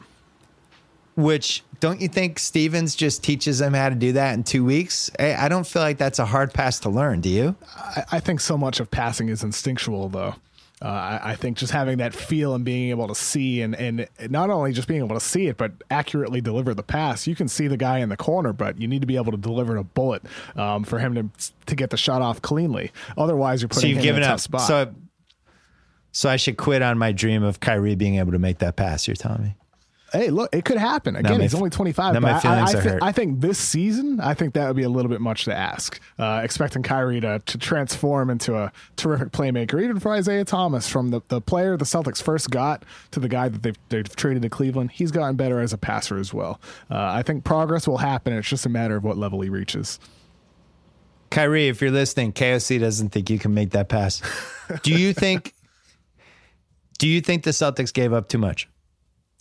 Which 1.14 1.62
don't 1.80 2.00
you 2.00 2.08
think 2.08 2.38
Stevens 2.38 2.94
just 2.94 3.22
teaches 3.22 3.58
them 3.58 3.74
how 3.74 3.88
to 3.88 3.94
do 3.94 4.12
that 4.12 4.34
in 4.34 4.44
two 4.44 4.64
weeks? 4.64 5.10
I 5.18 5.48
don't 5.48 5.66
feel 5.66 5.82
like 5.82 5.98
that's 5.98 6.18
a 6.18 6.24
hard 6.24 6.54
pass 6.54 6.78
to 6.80 6.88
learn. 6.88 7.20
Do 7.20 7.28
you? 7.28 7.56
I, 7.76 8.04
I 8.12 8.20
think 8.20 8.40
so 8.40 8.56
much 8.56 8.80
of 8.80 8.90
passing 8.90 9.28
is 9.28 9.42
instinctual, 9.42 10.08
though. 10.08 10.36
Uh, 10.82 10.88
I, 10.88 11.30
I, 11.30 11.36
think 11.36 11.58
just 11.58 11.72
having 11.72 11.98
that 11.98 12.12
feel 12.12 12.56
and 12.56 12.64
being 12.64 12.90
able 12.90 13.06
to 13.06 13.14
see 13.14 13.62
and, 13.62 13.76
and 13.76 14.08
not 14.28 14.50
only 14.50 14.72
just 14.72 14.88
being 14.88 15.00
able 15.00 15.14
to 15.14 15.20
see 15.20 15.46
it, 15.46 15.56
but 15.56 15.70
accurately 15.92 16.40
deliver 16.40 16.74
the 16.74 16.82
pass. 16.82 17.24
You 17.28 17.36
can 17.36 17.46
see 17.46 17.68
the 17.68 17.76
guy 17.76 17.98
in 17.98 18.08
the 18.08 18.16
corner, 18.16 18.52
but 18.52 18.80
you 18.80 18.88
need 18.88 19.00
to 19.00 19.06
be 19.06 19.14
able 19.14 19.30
to 19.30 19.38
deliver 19.38 19.76
a 19.76 19.84
bullet 19.84 20.22
um, 20.56 20.82
for 20.82 20.98
him 20.98 21.14
to 21.14 21.50
to 21.66 21.76
get 21.76 21.90
the 21.90 21.96
shot 21.96 22.20
off 22.20 22.42
cleanly. 22.42 22.90
Otherwise, 23.16 23.62
you're 23.62 23.68
putting 23.68 23.82
so 23.82 23.86
you've 23.86 23.98
him 23.98 24.02
given 24.02 24.22
in 24.24 24.28
a 24.28 24.32
up. 24.32 24.34
tough 24.34 24.40
spot. 24.40 24.60
So, 24.62 24.94
so 26.10 26.28
I 26.28 26.36
should 26.36 26.56
quit 26.56 26.82
on 26.82 26.98
my 26.98 27.12
dream 27.12 27.44
of 27.44 27.60
Kyrie 27.60 27.94
being 27.94 28.16
able 28.16 28.32
to 28.32 28.40
make 28.40 28.58
that 28.58 28.74
pass. 28.74 29.06
You're 29.06 29.14
telling 29.14 29.42
me? 29.44 29.54
Hey, 30.12 30.30
look, 30.30 30.54
it 30.54 30.64
could 30.64 30.76
happen. 30.76 31.16
Again, 31.16 31.40
he's 31.40 31.54
only 31.54 31.70
25. 31.70 32.14
Now 32.14 32.20
my 32.20 32.38
feelings 32.38 32.74
I, 32.74 32.76
I, 32.76 32.80
are 32.80 32.82
th- 32.82 32.92
hurt. 32.94 33.02
I 33.02 33.12
think 33.12 33.40
this 33.40 33.58
season, 33.58 34.20
I 34.20 34.34
think 34.34 34.54
that 34.54 34.66
would 34.66 34.76
be 34.76 34.82
a 34.82 34.88
little 34.88 35.10
bit 35.10 35.20
much 35.20 35.44
to 35.44 35.54
ask. 35.54 36.00
Uh, 36.18 36.40
expecting 36.44 36.82
Kyrie 36.82 37.20
to, 37.20 37.40
to 37.44 37.58
transform 37.58 38.30
into 38.30 38.56
a 38.56 38.72
terrific 38.96 39.30
playmaker, 39.30 39.82
even 39.82 39.98
for 39.98 40.12
Isaiah 40.12 40.44
Thomas, 40.44 40.88
from 40.88 41.10
the, 41.10 41.20
the 41.28 41.40
player 41.40 41.76
the 41.76 41.84
Celtics 41.84 42.22
first 42.22 42.50
got 42.50 42.84
to 43.12 43.20
the 43.20 43.28
guy 43.28 43.48
that 43.48 43.62
they've, 43.62 43.78
they've 43.88 44.16
traded 44.16 44.42
to 44.42 44.48
Cleveland, 44.48 44.92
he's 44.92 45.10
gotten 45.10 45.36
better 45.36 45.60
as 45.60 45.72
a 45.72 45.78
passer 45.78 46.18
as 46.18 46.32
well. 46.34 46.60
Uh, 46.90 46.98
I 46.98 47.22
think 47.22 47.44
progress 47.44 47.88
will 47.88 47.98
happen. 47.98 48.32
It's 48.32 48.48
just 48.48 48.66
a 48.66 48.70
matter 48.70 48.96
of 48.96 49.04
what 49.04 49.16
level 49.16 49.40
he 49.40 49.48
reaches. 49.48 49.98
Kyrie, 51.30 51.68
if 51.68 51.80
you're 51.80 51.90
listening, 51.90 52.32
KOC 52.32 52.78
doesn't 52.78 53.08
think 53.08 53.30
you 53.30 53.38
can 53.38 53.54
make 53.54 53.70
that 53.70 53.88
pass. 53.88 54.20
Do 54.82 54.92
you 54.92 55.14
think? 55.14 55.54
do 56.98 57.08
you 57.08 57.22
think 57.22 57.44
the 57.44 57.50
Celtics 57.52 57.92
gave 57.92 58.12
up 58.12 58.28
too 58.28 58.36
much? 58.36 58.68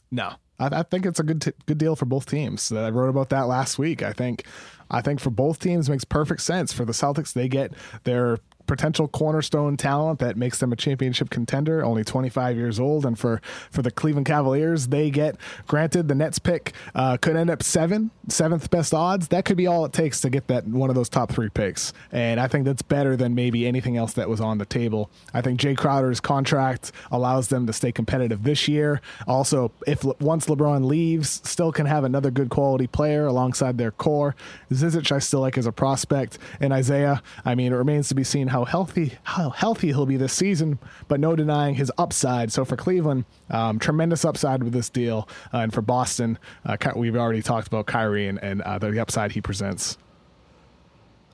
No, 0.10 0.36
I, 0.62 0.80
I 0.80 0.84
think 0.84 1.06
it's 1.06 1.20
a 1.20 1.24
good 1.24 1.42
t- 1.42 1.54
good 1.66 1.78
deal 1.78 1.96
for 1.96 2.06
both 2.06 2.26
teams. 2.26 2.70
That 2.70 2.86
I 2.86 2.90
wrote 2.90 3.10
about 3.10 3.30
that 3.30 3.48
last 3.48 3.80
week. 3.80 4.04
I 4.04 4.14
think 4.14 4.46
I 4.90 5.02
think 5.02 5.20
for 5.20 5.30
both 5.30 5.60
teams 5.60 5.90
makes 5.90 6.04
perfect 6.04 6.42
sense. 6.42 6.72
For 6.72 6.86
the 6.86 6.94
Celtics, 6.94 7.34
they 7.34 7.48
get 7.48 7.74
their 8.04 8.38
potential 8.68 9.08
cornerstone 9.08 9.78
talent 9.78 10.20
that 10.20 10.38
makes 10.38 10.60
them 10.60 10.72
a 10.72 10.76
championship 10.76 11.30
contender, 11.30 11.84
only 11.84 12.04
25 12.04 12.56
years 12.56 12.80
old. 12.80 13.06
And 13.06 13.18
for, 13.18 13.42
for 13.70 13.82
the 13.82 13.92
Cleveland 13.92 14.28
Cavaliers, 14.28 14.88
they 14.88 15.10
get 15.10 15.36
granted 15.68 16.08
the 16.08 16.16
Nets 16.16 16.40
pick 16.40 16.74
uh, 16.96 17.18
could 17.18 17.36
end 17.36 17.50
up 17.50 17.64
seven, 17.64 18.12
seventh 18.28 18.70
best 18.70 18.94
odds. 18.94 19.30
That 19.30 19.46
could 19.46 19.58
be 19.58 19.68
all 19.68 19.86
it 19.86 19.94
takes 19.94 20.22
to 20.22 20.30
get 20.30 20.48
that 20.48 20.66
one 20.66 20.90
of 20.90 20.96
those 20.96 21.10
top 21.10 21.32
three 21.32 21.50
picks. 21.50 21.94
And 22.12 22.40
I 22.40 22.48
think 22.48 22.66
that's 22.66 22.82
better 22.82 23.16
than 23.16 23.36
maybe 23.36 23.68
anything 23.68 23.98
else 23.98 24.14
that 24.14 24.30
was 24.30 24.42
on 24.42 24.58
the 24.58 24.66
table. 24.66 25.10
I 25.34 25.42
think 25.42 25.60
Jae 25.60 25.78
Crowder's 25.78 26.20
contract 26.20 26.92
allows 27.12 27.48
them 27.48 27.68
to 27.68 27.74
stay 27.74 27.92
competitive 27.92 28.44
this 28.44 28.68
year. 28.68 29.02
Also, 29.28 29.72
if 29.88 30.04
once 30.20 30.48
LeBron 30.48 30.86
leaves, 30.86 31.42
still 31.44 31.72
can 31.72 31.86
have 31.86 32.04
another 32.04 32.32
good 32.32 32.50
quality 32.50 32.88
player 32.88 33.26
alongside 33.26 33.78
their 33.78 33.92
core. 33.92 34.36
Zizic, 34.72 35.12
I 35.12 35.20
still 35.20 35.42
like 35.42 35.58
as 35.58 35.66
a 35.66 35.72
prospect. 35.72 36.38
And 36.60 36.74
Isaiah, 36.74 37.22
I 37.46 37.56
mean, 37.56 37.74
it 37.74 37.76
remains 37.76 38.08
to 38.10 38.16
be 38.16 38.24
seen 38.24 38.48
how 38.52 38.66
healthy 38.66 39.14
how 39.24 39.50
healthy 39.50 39.88
he'll 39.88 40.06
be 40.06 40.18
this 40.18 40.34
season, 40.34 40.78
but 41.08 41.20
no 41.20 41.36
denying 41.36 41.76
his 41.76 41.92
upside. 41.98 42.52
So 42.52 42.66
for 42.66 42.76
Cleveland, 42.76 43.26
um, 43.50 43.80
tremendous 43.80 44.26
upside 44.26 44.62
with 44.62 44.74
this 44.74 44.90
deal, 44.90 45.28
uh, 45.54 45.60
and 45.60 45.74
for 45.74 45.82
Boston, 45.82 46.38
uh, 46.66 46.78
we've 46.96 47.16
already 47.16 47.42
talked 47.42 47.68
about 47.68 47.88
Kyrie 47.88 48.28
and, 48.28 48.38
and 48.44 48.62
uh, 48.62 48.78
the 48.78 49.00
upside 49.00 49.32
he 49.32 49.42
presents. 49.42 49.98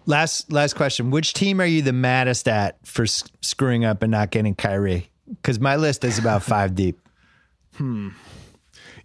Last 0.06 0.52
last 0.52 0.76
question: 0.76 1.12
Which 1.12 1.34
team 1.34 1.60
are 1.60 1.66
you 1.66 1.82
the 1.82 1.92
maddest 1.92 2.48
at 2.48 2.78
for 2.86 3.04
s- 3.04 3.24
screwing 3.42 3.84
up 3.84 4.04
and 4.04 4.12
not 4.12 4.30
getting 4.32 4.56
Kyrie? 4.56 5.10
Because 5.28 5.60
my 5.60 5.76
list 5.76 6.04
is 6.06 6.18
about 6.18 6.44
five 6.44 6.76
deep. 6.76 7.00
Hmm. 7.76 8.10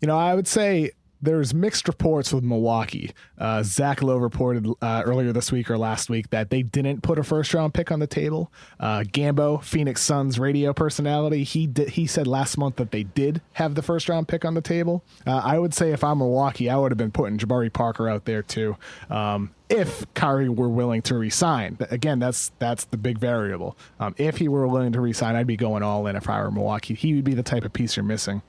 You 0.00 0.06
know, 0.06 0.18
I 0.18 0.34
would 0.34 0.46
say 0.46 0.92
there's 1.22 1.54
mixed 1.54 1.86
reports 1.86 2.32
with 2.32 2.42
Milwaukee. 2.42 3.12
Uh, 3.38 3.62
Zach 3.62 4.02
Lowe 4.02 4.16
reported 4.16 4.66
uh, 4.82 5.02
earlier 5.06 5.32
this 5.32 5.52
week 5.52 5.70
or 5.70 5.78
last 5.78 6.10
week 6.10 6.30
that 6.30 6.50
they 6.50 6.62
didn't 6.62 7.02
put 7.02 7.18
a 7.18 7.22
first 7.22 7.54
round 7.54 7.72
pick 7.72 7.92
on 7.92 8.00
the 8.00 8.06
table. 8.08 8.52
Uh, 8.80 9.00
Gambo, 9.00 9.62
Phoenix 9.62 10.02
Suns 10.02 10.38
radio 10.38 10.72
personality, 10.72 11.44
he 11.44 11.70
he 11.88 12.06
said 12.06 12.26
last 12.26 12.58
month 12.58 12.76
that 12.76 12.90
they 12.90 13.04
did 13.04 13.40
have 13.52 13.76
the 13.76 13.82
first 13.82 14.08
round 14.08 14.26
pick 14.26 14.44
on 14.44 14.54
the 14.54 14.60
table. 14.60 15.04
Uh, 15.26 15.40
I 15.42 15.58
would 15.58 15.72
say 15.72 15.92
if 15.92 16.02
I'm 16.02 16.18
Milwaukee, 16.18 16.68
I 16.68 16.76
would 16.76 16.90
have 16.90 16.98
been 16.98 17.12
putting 17.12 17.38
Jabari 17.38 17.72
Parker 17.72 18.08
out 18.08 18.24
there 18.24 18.42
too. 18.42 18.76
Um, 19.08 19.54
if 19.68 20.04
Kyrie 20.12 20.50
were 20.50 20.68
willing 20.68 21.00
to 21.02 21.16
resign, 21.16 21.78
again, 21.90 22.18
that's 22.18 22.50
that's 22.58 22.84
the 22.86 22.98
big 22.98 23.18
variable. 23.18 23.76
Um, 24.00 24.14
if 24.18 24.36
he 24.38 24.48
were 24.48 24.66
willing 24.66 24.92
to 24.92 25.00
resign, 25.00 25.36
I'd 25.36 25.46
be 25.46 25.56
going 25.56 25.82
all 25.82 26.06
in. 26.08 26.16
If 26.16 26.28
I 26.28 26.42
were 26.42 26.50
Milwaukee, 26.50 26.94
he 26.94 27.14
would 27.14 27.24
be 27.24 27.34
the 27.34 27.42
type 27.42 27.64
of 27.64 27.72
piece 27.72 27.96
you're 27.96 28.04
missing. 28.04 28.42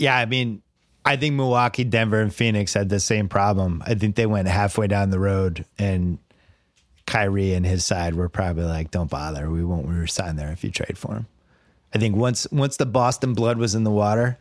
Yeah, 0.00 0.16
I 0.16 0.24
mean, 0.24 0.62
I 1.04 1.16
think 1.16 1.34
Milwaukee, 1.34 1.84
Denver, 1.84 2.22
and 2.22 2.34
Phoenix 2.34 2.72
had 2.72 2.88
the 2.88 2.98
same 2.98 3.28
problem. 3.28 3.82
I 3.86 3.94
think 3.94 4.16
they 4.16 4.24
went 4.24 4.48
halfway 4.48 4.86
down 4.86 5.10
the 5.10 5.18
road, 5.18 5.66
and 5.78 6.18
Kyrie 7.06 7.52
and 7.52 7.66
his 7.66 7.84
side 7.84 8.14
were 8.14 8.30
probably 8.30 8.64
like, 8.64 8.90
"Don't 8.90 9.10
bother. 9.10 9.50
We 9.50 9.62
won't 9.62 9.86
resign 9.86 10.36
there 10.36 10.52
if 10.52 10.64
you 10.64 10.70
trade 10.70 10.96
for 10.96 11.16
him." 11.16 11.26
I 11.94 11.98
think 11.98 12.16
once 12.16 12.46
once 12.50 12.78
the 12.78 12.86
Boston 12.86 13.34
blood 13.34 13.58
was 13.58 13.74
in 13.74 13.84
the 13.84 13.90
water, 13.90 14.38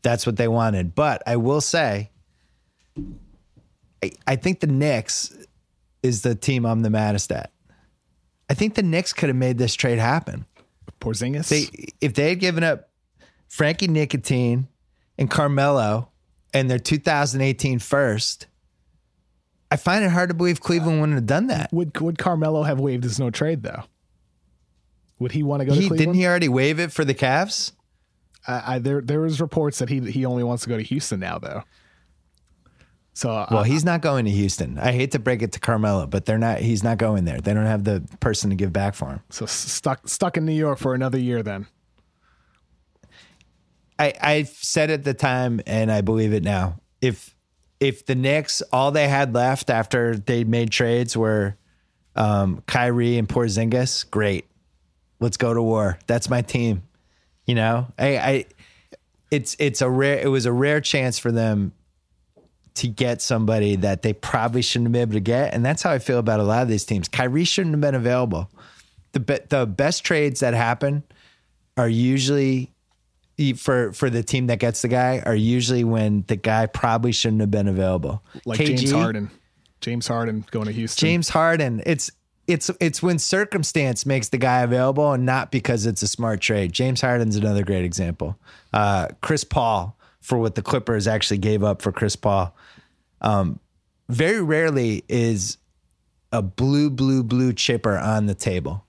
that's 0.00 0.24
what 0.24 0.38
they 0.38 0.48
wanted. 0.48 0.94
But 0.94 1.22
I 1.26 1.36
will 1.36 1.60
say, 1.60 2.10
I, 4.02 4.12
I 4.26 4.36
think 4.36 4.60
the 4.60 4.66
Knicks 4.66 5.36
is 6.02 6.22
the 6.22 6.34
team 6.34 6.64
I'm 6.64 6.80
the 6.80 6.90
maddest 6.90 7.30
at. 7.32 7.52
I 8.48 8.54
think 8.54 8.76
the 8.76 8.82
Knicks 8.82 9.12
could 9.12 9.28
have 9.28 9.36
made 9.36 9.58
this 9.58 9.74
trade 9.74 9.98
happen. 9.98 10.46
Porzingis. 11.02 11.48
They, 11.48 11.92
if 12.00 12.14
they 12.14 12.30
had 12.30 12.40
given 12.40 12.64
up 12.64 12.88
Frankie 13.48 13.88
Ntilikina 13.88 14.68
and 15.22 15.30
Carmelo 15.30 16.08
and 16.52 16.68
their 16.68 16.78
2018 16.78 17.78
first, 17.78 18.46
I 19.70 19.76
find 19.76 20.04
it 20.04 20.10
hard 20.10 20.28
to 20.28 20.34
believe 20.34 20.60
Cleveland 20.60 21.00
wouldn't 21.00 21.16
have 21.16 21.26
done 21.26 21.46
that. 21.46 21.72
Would 21.72 21.98
would 22.00 22.18
Carmelo 22.18 22.64
have 22.64 22.78
waived 22.78 23.04
his 23.04 23.18
no 23.18 23.30
trade 23.30 23.62
though? 23.62 23.84
Would 25.18 25.32
he 25.32 25.42
want 25.42 25.60
to 25.60 25.64
go 25.64 25.72
he, 25.72 25.82
to 25.82 25.88
Cleveland? 25.88 25.98
Didn't 25.98 26.14
he 26.16 26.26
already 26.26 26.48
waive 26.48 26.78
it 26.78 26.92
for 26.92 27.04
the 27.04 27.14
Cavs? 27.14 27.72
I, 28.46 28.80
there 28.80 29.00
there 29.00 29.20
was 29.20 29.40
reports 29.40 29.78
that 29.78 29.88
he 29.88 30.00
he 30.10 30.26
only 30.26 30.42
wants 30.42 30.64
to 30.64 30.68
go 30.68 30.76
to 30.76 30.82
Houston 30.82 31.20
now 31.20 31.38
though. 31.38 31.62
So 33.14 33.28
well, 33.28 33.60
uh, 33.60 33.62
he's 33.62 33.84
not 33.84 34.00
going 34.00 34.24
to 34.24 34.30
Houston. 34.30 34.78
I 34.78 34.90
hate 34.90 35.12
to 35.12 35.20
break 35.20 35.42
it 35.42 35.52
to 35.52 35.60
Carmelo, 35.60 36.06
but 36.06 36.26
they're 36.26 36.38
not. 36.38 36.58
He's 36.58 36.82
not 36.82 36.98
going 36.98 37.24
there. 37.24 37.38
They 37.40 37.54
don't 37.54 37.66
have 37.66 37.84
the 37.84 38.02
person 38.18 38.50
to 38.50 38.56
give 38.56 38.72
back 38.72 38.94
for 38.94 39.10
him. 39.10 39.20
So 39.30 39.46
stuck 39.46 40.08
stuck 40.08 40.36
in 40.36 40.44
New 40.44 40.52
York 40.52 40.78
for 40.78 40.94
another 40.94 41.18
year 41.18 41.42
then. 41.44 41.68
I, 44.02 44.14
I 44.20 44.42
said 44.42 44.90
at 44.90 45.04
the 45.04 45.14
time, 45.14 45.60
and 45.66 45.90
I 45.90 46.00
believe 46.00 46.32
it 46.32 46.42
now. 46.42 46.80
If 47.00 47.36
if 47.78 48.04
the 48.06 48.14
Knicks 48.14 48.60
all 48.72 48.90
they 48.90 49.08
had 49.08 49.34
left 49.34 49.70
after 49.70 50.16
they 50.16 50.44
made 50.44 50.70
trades 50.70 51.16
were 51.16 51.56
um, 52.16 52.62
Kyrie 52.66 53.18
and 53.18 53.28
Porzingis, 53.28 54.08
great. 54.10 54.46
Let's 55.20 55.36
go 55.36 55.54
to 55.54 55.62
war. 55.62 55.98
That's 56.06 56.28
my 56.28 56.42
team. 56.42 56.82
You 57.46 57.54
know, 57.54 57.86
I, 57.98 58.18
I 58.18 58.44
it's 59.30 59.56
it's 59.60 59.82
a 59.82 59.88
rare 59.88 60.18
it 60.18 60.28
was 60.28 60.46
a 60.46 60.52
rare 60.52 60.80
chance 60.80 61.18
for 61.18 61.30
them 61.30 61.72
to 62.74 62.88
get 62.88 63.20
somebody 63.20 63.76
that 63.76 64.02
they 64.02 64.14
probably 64.14 64.62
shouldn't 64.62 64.86
have 64.86 64.92
been 64.92 65.02
able 65.02 65.12
to 65.12 65.20
get, 65.20 65.54
and 65.54 65.64
that's 65.64 65.82
how 65.82 65.92
I 65.92 66.00
feel 66.00 66.18
about 66.18 66.40
a 66.40 66.44
lot 66.44 66.62
of 66.62 66.68
these 66.68 66.84
teams. 66.84 67.06
Kyrie 67.06 67.44
shouldn't 67.44 67.74
have 67.74 67.80
been 67.80 67.94
available. 67.94 68.50
The 69.12 69.20
be, 69.20 69.38
the 69.48 69.66
best 69.66 70.04
trades 70.04 70.40
that 70.40 70.54
happen 70.54 71.04
are 71.76 71.88
usually 71.88 72.72
for 73.56 73.92
for 73.92 74.10
the 74.10 74.22
team 74.22 74.46
that 74.48 74.58
gets 74.58 74.82
the 74.82 74.88
guy 74.88 75.22
are 75.24 75.34
usually 75.34 75.84
when 75.84 76.24
the 76.28 76.36
guy 76.36 76.66
probably 76.66 77.12
shouldn't 77.12 77.40
have 77.40 77.50
been 77.50 77.68
available. 77.68 78.22
Like 78.44 78.60
KG, 78.60 78.78
James 78.78 78.90
Harden. 78.92 79.30
James 79.80 80.06
Harden 80.06 80.44
going 80.50 80.66
to 80.66 80.72
Houston. 80.72 81.06
James 81.06 81.28
Harden. 81.28 81.82
It's 81.86 82.10
it's 82.46 82.70
it's 82.80 83.02
when 83.02 83.18
circumstance 83.18 84.04
makes 84.04 84.28
the 84.28 84.38
guy 84.38 84.60
available 84.60 85.12
and 85.12 85.24
not 85.24 85.50
because 85.50 85.86
it's 85.86 86.02
a 86.02 86.08
smart 86.08 86.40
trade. 86.40 86.72
James 86.72 87.00
Harden's 87.00 87.36
another 87.36 87.64
great 87.64 87.84
example. 87.84 88.36
Uh, 88.72 89.08
Chris 89.20 89.44
Paul 89.44 89.96
for 90.20 90.38
what 90.38 90.54
the 90.54 90.62
Clippers 90.62 91.06
actually 91.06 91.38
gave 91.38 91.64
up 91.64 91.82
for 91.82 91.92
Chris 91.92 92.16
Paul. 92.16 92.54
Um, 93.20 93.58
very 94.08 94.42
rarely 94.42 95.04
is 95.08 95.58
a 96.32 96.42
blue 96.42 96.90
blue 96.90 97.22
blue 97.22 97.52
chipper 97.52 97.96
on 97.96 98.26
the 98.26 98.34
table 98.34 98.84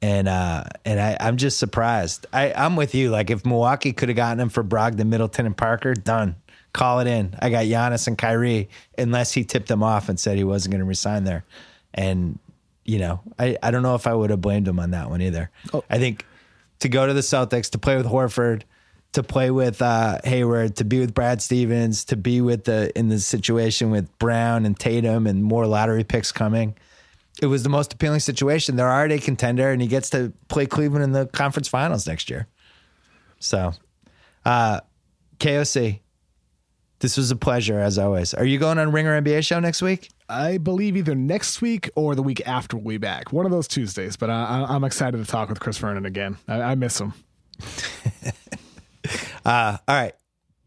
and 0.00 0.28
uh, 0.28 0.64
and 0.84 1.00
I, 1.00 1.16
I'm 1.20 1.36
just 1.36 1.58
surprised. 1.58 2.26
I, 2.32 2.52
I'm 2.52 2.76
with 2.76 2.94
you. 2.94 3.10
Like 3.10 3.30
if 3.30 3.44
Milwaukee 3.44 3.92
could 3.92 4.08
have 4.08 4.16
gotten 4.16 4.40
him 4.40 4.48
for 4.48 4.62
Brogdon, 4.62 5.06
Middleton, 5.06 5.46
and 5.46 5.56
Parker, 5.56 5.94
done. 5.94 6.36
Call 6.72 7.00
it 7.00 7.06
in. 7.06 7.34
I 7.40 7.50
got 7.50 7.64
Giannis 7.64 8.06
and 8.06 8.16
Kyrie, 8.16 8.68
unless 8.96 9.32
he 9.32 9.42
tipped 9.42 9.68
them 9.68 9.82
off 9.82 10.08
and 10.08 10.20
said 10.20 10.36
he 10.36 10.44
wasn't 10.44 10.72
going 10.72 10.80
to 10.80 10.84
resign 10.84 11.24
there. 11.24 11.44
And 11.94 12.38
you 12.84 12.98
know, 12.98 13.20
I, 13.38 13.56
I 13.62 13.70
don't 13.70 13.82
know 13.82 13.94
if 13.94 14.06
I 14.06 14.14
would 14.14 14.30
have 14.30 14.40
blamed 14.40 14.68
him 14.68 14.78
on 14.78 14.92
that 14.92 15.10
one 15.10 15.20
either. 15.20 15.50
Oh. 15.72 15.84
I 15.90 15.98
think 15.98 16.24
to 16.80 16.88
go 16.88 17.06
to 17.06 17.12
the 17.12 17.20
Celtics, 17.20 17.70
to 17.70 17.78
play 17.78 17.96
with 17.96 18.06
Horford, 18.06 18.62
to 19.12 19.22
play 19.22 19.50
with 19.50 19.82
uh, 19.82 20.18
Hayward, 20.24 20.76
to 20.76 20.84
be 20.84 21.00
with 21.00 21.12
Brad 21.14 21.42
Stevens, 21.42 22.04
to 22.06 22.16
be 22.16 22.40
with 22.40 22.64
the 22.64 22.96
in 22.96 23.08
the 23.08 23.18
situation 23.18 23.90
with 23.90 24.16
Brown 24.18 24.64
and 24.64 24.78
Tatum 24.78 25.26
and 25.26 25.42
more 25.42 25.66
lottery 25.66 26.04
picks 26.04 26.30
coming 26.30 26.76
it 27.40 27.46
was 27.46 27.62
the 27.62 27.68
most 27.68 27.92
appealing 27.92 28.20
situation. 28.20 28.76
They're 28.76 28.90
already 28.90 29.16
a 29.16 29.20
contender, 29.20 29.70
and 29.70 29.80
he 29.80 29.88
gets 29.88 30.10
to 30.10 30.32
play 30.48 30.66
Cleveland 30.66 31.04
in 31.04 31.12
the 31.12 31.26
conference 31.26 31.68
finals 31.68 32.06
next 32.06 32.30
year. 32.30 32.48
So, 33.38 33.72
uh, 34.44 34.80
KOC, 35.38 36.00
this 37.00 37.16
was 37.16 37.30
a 37.30 37.36
pleasure 37.36 37.78
as 37.78 37.98
always. 37.98 38.34
Are 38.34 38.44
you 38.44 38.58
going 38.58 38.78
on 38.78 38.90
Ringer 38.90 39.20
NBA 39.20 39.46
show 39.46 39.60
next 39.60 39.82
week? 39.82 40.10
I 40.28 40.58
believe 40.58 40.96
either 40.96 41.14
next 41.14 41.62
week 41.62 41.88
or 41.94 42.14
the 42.14 42.22
week 42.22 42.46
after 42.46 42.76
we'll 42.76 42.94
be 42.94 42.98
back. 42.98 43.32
One 43.32 43.46
of 43.46 43.52
those 43.52 43.68
Tuesdays, 43.68 44.16
but 44.16 44.30
I, 44.30 44.74
am 44.74 44.84
excited 44.84 45.16
to 45.18 45.30
talk 45.30 45.48
with 45.48 45.60
Chris 45.60 45.78
Vernon 45.78 46.04
again. 46.04 46.36
I, 46.48 46.60
I 46.60 46.74
miss 46.74 47.00
him. 47.00 47.14
uh, 49.44 49.78
all 49.86 49.94
right. 49.94 50.14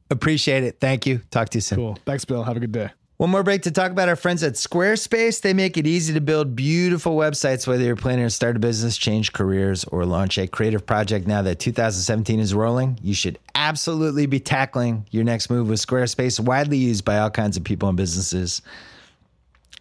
Appreciate 0.10 0.64
it. 0.64 0.80
Thank 0.80 1.06
you. 1.06 1.22
Talk 1.32 1.50
to 1.50 1.58
you 1.58 1.62
soon. 1.62 1.78
Cool. 1.78 1.98
Thanks, 2.06 2.26
Bill. 2.26 2.44
Have 2.44 2.58
a 2.58 2.60
good 2.60 2.72
day. 2.72 2.92
One 3.22 3.30
more 3.30 3.44
break 3.44 3.62
to 3.62 3.72
talk 3.72 3.92
about 3.92 4.10
our 4.10 4.16
friends 4.16 4.42
at 4.42 4.54
Squarespace. 4.54 5.42
They 5.42 5.54
make 5.54 5.78
it 5.78 5.86
easy 5.86 6.12
to 6.16 6.20
build 6.20 6.56
beautiful 6.56 7.16
websites, 7.16 7.68
whether 7.68 7.84
you're 7.84 7.96
planning 7.96 8.26
to 8.26 8.32
start 8.32 8.56
a 8.56 8.60
business, 8.60 8.98
change 8.98 9.32
careers, 9.32 9.84
or 9.84 10.08
launch 10.08 10.40
a 10.40 10.48
creative 10.48 10.88
project 10.88 11.28
now 11.28 11.44
that 11.44 11.60
2017 11.60 12.40
is 12.40 12.56
rolling. 12.56 12.98
You 13.04 13.14
should 13.14 13.38
absolutely 13.54 14.26
be 14.26 14.40
tackling 14.40 15.06
your 15.12 15.24
next 15.24 15.52
move 15.52 15.70
with 15.70 15.80
Squarespace, 15.80 16.40
widely 16.40 16.78
used 16.78 17.06
by 17.06 17.20
all 17.20 17.30
kinds 17.30 17.58
of 17.58 17.64
people 17.64 17.90
and 17.90 17.96
businesses. 17.96 18.64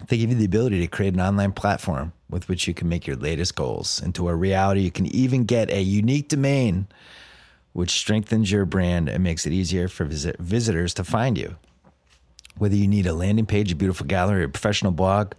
They 0.09 0.19
give 0.19 0.29
you 0.29 0.37
the 0.37 0.45
ability 0.45 0.81
to 0.81 0.87
create 0.87 1.15
an 1.15 1.21
online 1.23 1.53
platform 1.53 2.13
with 2.29 2.47
which 2.47 2.69
you 2.69 2.75
can 2.75 2.91
make 2.91 3.07
your 3.07 3.17
latest 3.17 3.55
goals 3.55 4.03
into 4.03 4.29
a 4.29 4.35
reality. 4.35 4.83
You 4.83 4.91
can 4.91 5.07
even 5.07 5.45
get 5.45 5.71
a 5.71 5.81
unique 5.81 6.29
domain, 6.29 6.89
which 7.73 7.93
strengthens 7.93 8.53
your 8.53 8.67
brand 8.67 9.09
and 9.09 9.25
makes 9.25 9.47
it 9.47 9.55
easier 9.55 9.89
for 9.89 10.05
visit- 10.05 10.37
visitors 10.39 10.93
to 10.93 11.05
find 11.05 11.39
you. 11.39 11.57
Whether 12.59 12.77
you 12.77 12.89
need 12.89 13.07
a 13.07 13.15
landing 13.15 13.47
page, 13.47 13.73
a 13.73 13.77
beautiful 13.77 14.07
gallery, 14.07 14.45
a 14.45 14.49
professional 14.49 14.93
blog, 14.93 15.33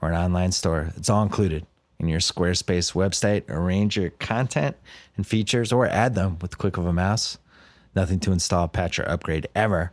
or 0.00 0.10
an 0.10 0.16
online 0.16 0.52
store, 0.52 0.92
it's 0.96 1.08
all 1.08 1.22
included 1.22 1.66
in 1.98 2.08
your 2.08 2.20
Squarespace 2.20 2.94
website. 2.94 3.48
Arrange 3.48 3.96
your 3.96 4.10
content 4.10 4.76
and 5.16 5.26
features 5.26 5.72
or 5.72 5.86
add 5.86 6.14
them 6.14 6.38
with 6.40 6.52
the 6.52 6.56
click 6.56 6.76
of 6.76 6.86
a 6.86 6.92
mouse. 6.92 7.38
Nothing 7.94 8.20
to 8.20 8.32
install, 8.32 8.68
patch, 8.68 8.98
or 8.98 9.08
upgrade 9.08 9.48
ever. 9.54 9.92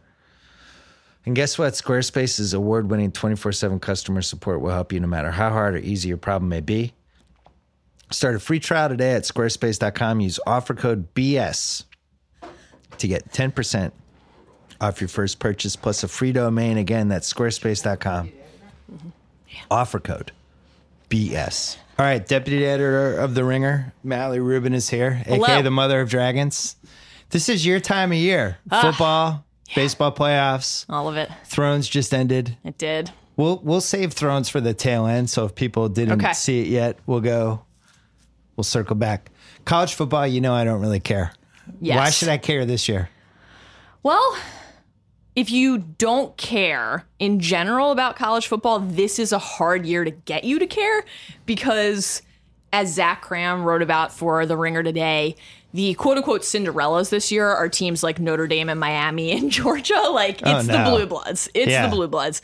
And 1.26 1.36
guess 1.36 1.58
what? 1.58 1.74
Squarespace's 1.74 2.54
award 2.54 2.92
winning 2.92 3.12
24 3.12 3.52
7 3.52 3.80
customer 3.80 4.22
support 4.22 4.62
will 4.62 4.72
help 4.72 4.94
you 4.94 5.00
no 5.00 5.08
matter 5.08 5.32
how 5.32 5.50
hard 5.50 5.76
or 5.76 5.80
easy 5.80 6.10
your 6.10 6.18
problem 6.18 6.50
may 6.50 6.62
be. 6.62 6.94
Start 8.12 8.36
a 8.36 8.40
free 8.40 8.60
trial 8.60 8.90
today 8.90 9.14
at 9.14 9.24
squarespace.com. 9.24 10.20
Use 10.20 10.40
offer 10.46 10.76
code 10.76 11.14
BS 11.16 11.86
to 13.00 13.08
get 13.08 13.32
10% 13.32 13.92
off 14.82 15.02
your 15.02 15.08
first 15.08 15.40
purchase 15.40 15.76
plus 15.76 16.04
a 16.04 16.08
free 16.08 16.32
domain. 16.32 16.78
Again, 16.78 17.08
that's 17.08 17.32
squarespace.com. 17.32 18.32
Offer 19.72 20.00
code 20.00 20.32
BS. 21.10 21.78
All 21.98 22.06
right, 22.06 22.26
deputy 22.26 22.66
editor 22.66 23.18
of 23.18 23.36
The 23.36 23.46
Ringer, 23.46 23.94
Mallory 24.04 24.42
Rubin 24.42 24.74
is 24.74 24.90
here, 24.90 25.22
aka 25.26 25.62
the 25.62 25.72
mother 25.72 26.02
of 26.02 26.10
dragons. 26.10 26.76
This 27.30 27.48
is 27.48 27.66
your 27.66 27.80
time 27.80 28.12
of 28.12 28.18
year. 28.18 28.58
Ah. 28.70 28.82
Football, 28.82 29.46
baseball 29.74 30.12
playoffs, 30.12 30.86
All 30.90 31.08
of 31.08 31.16
it. 31.16 31.30
Thrones 31.46 31.88
just 31.88 32.14
ended. 32.14 32.58
It 32.66 32.78
did. 32.78 33.12
We'll 33.38 33.60
we'll 33.64 33.82
save 33.82 34.12
Thrones 34.14 34.50
for 34.50 34.60
the 34.62 34.74
tail 34.74 35.06
end. 35.06 35.30
So 35.30 35.46
if 35.46 35.56
people 35.56 35.88
didn't 35.90 36.22
Okay. 36.22 36.34
see 36.34 36.60
it 36.62 36.68
yet, 36.68 37.00
we'll 37.06 37.22
go. 37.22 37.62
We'll 38.58 38.64
circle 38.66 38.96
back. 38.96 39.32
College 39.64 39.94
football, 39.94 40.28
you 40.28 40.42
know, 40.42 40.54
I 40.54 40.64
don't 40.66 40.82
really 40.82 41.00
care. 41.00 41.34
Yes. 41.82 41.98
Why 41.98 42.10
should 42.10 42.30
I 42.30 42.38
care 42.38 42.66
this 42.66 42.88
year? 42.88 43.10
Well, 44.04 44.38
if 45.36 45.52
you 45.52 45.78
don't 45.80 46.36
care 46.38 47.06
in 47.20 47.40
general 47.40 47.92
about 47.92 48.16
college 48.16 48.48
football, 48.48 48.80
this 48.80 49.20
is 49.20 49.32
a 49.32 49.40
hard 49.40 49.86
year 49.86 50.04
to 50.06 50.12
get 50.12 50.44
you 50.46 50.60
to 50.60 50.68
care 50.68 51.04
because, 51.46 52.22
as 52.72 52.94
Zach 52.94 53.24
Kram 53.24 53.64
wrote 53.64 53.82
about 53.82 54.12
for 54.14 54.46
The 54.46 54.56
Ringer 54.58 54.84
today, 54.84 55.36
the 55.74 55.94
quote 55.96 56.18
unquote 56.18 56.42
Cinderellas 56.42 57.10
this 57.10 57.32
year 57.32 57.48
are 57.48 57.68
teams 57.68 58.02
like 58.02 58.20
Notre 58.20 58.48
Dame 58.48 58.70
and 58.70 58.80
Miami 58.80 59.32
and 59.38 59.52
Georgia. 59.52 60.00
Like, 60.10 60.42
oh, 60.46 60.60
it's 60.60 60.70
Oh, 60.70 60.72
the. 60.72 60.90
Blue 60.90 61.06
Bloods. 61.06 61.50
It's 61.54 61.70
Yeah. 61.72 61.88
the 61.88 61.96
Blue 61.96 62.08
Bloods. 62.08 62.42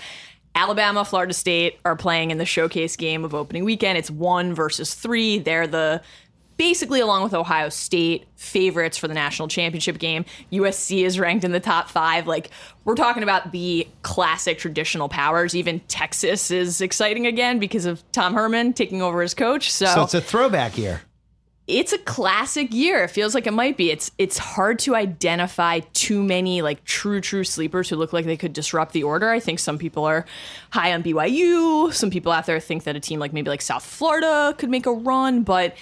Alabama, 0.54 1.06
Florida 1.06 1.34
State 1.34 1.80
are 1.86 1.96
playing 1.96 2.30
in 2.32 2.38
the 2.38 2.46
showcase 2.46 2.98
game 2.98 3.24
of 3.24 3.34
opening 3.34 3.64
weekend. 3.64 3.98
It's 3.98 4.12
one 4.12 4.54
versus 4.54 4.94
three. 4.94 5.40
They're 5.40 5.66
the 5.66 6.02
basically 6.58 7.00
along 7.00 7.24
with 7.24 7.34
Ohio 7.34 7.70
State 7.70 8.26
favorites 8.36 8.98
for 8.98 9.08
the 9.08 9.14
national 9.14 9.48
championship 9.48 9.98
game. 9.98 10.26
USC 10.52 11.04
is 11.04 11.20
ranked 11.20 11.44
in 11.44 11.52
the 11.52 11.60
top 11.60 11.90
five. 11.90 12.28
Like 12.28 12.50
we're 12.86 12.96
talking 12.96 13.24
about 13.24 13.52
the 13.52 13.88
classic 14.04 14.58
traditional 14.60 15.10
powers. 15.10 15.56
Even 15.56 15.80
Texas 15.82 16.52
is 16.52 16.82
exciting 16.82 17.26
again 17.28 17.60
because 17.60 17.86
of 17.86 18.04
Tom 18.12 18.34
Herman 18.34 18.74
taking 18.74 19.02
over 19.02 19.22
as 19.22 19.34
coach. 19.34 19.72
So, 19.72 19.86
So 19.88 20.04
it's 20.04 20.14
a 20.14 20.22
throwback 20.22 20.78
year. 20.78 21.02
it's 21.68 21.94
a 21.94 21.98
classic 22.00 22.74
year. 22.74 23.04
It 23.06 23.12
feels 23.12 23.34
like 23.34 23.48
it 23.48 23.54
might 23.54 23.78
be. 23.78 23.92
It's 23.92 24.12
it's 24.18 24.38
hard 24.38 24.80
to 24.80 24.96
identify 24.96 25.80
too 25.94 26.22
many 26.22 26.62
like 26.62 26.84
true 26.84 27.22
true 27.22 27.44
sleepers 27.46 27.88
who 27.88 27.96
look 27.96 28.12
like 28.12 28.26
they 28.26 28.36
could 28.36 28.52
disrupt 28.52 28.92
the 28.94 29.04
order. 29.04 29.30
I 29.30 29.40
think 29.40 29.60
some 29.60 29.78
people 29.78 30.04
are 30.04 30.26
high 30.72 30.92
on 30.94 31.02
BYU. 31.04 31.94
Some 31.94 32.10
people 32.10 32.32
out 32.32 32.46
there 32.46 32.60
think 32.60 32.84
that 32.84 32.96
a 32.96 33.00
team 33.00 33.20
like 33.20 33.32
maybe 33.32 33.50
like 33.50 33.62
South 33.62 33.86
Florida 33.86 34.54
could 34.58 34.70
make 34.70 34.86
a 34.86 34.92
run, 34.92 35.44
but 35.44 35.76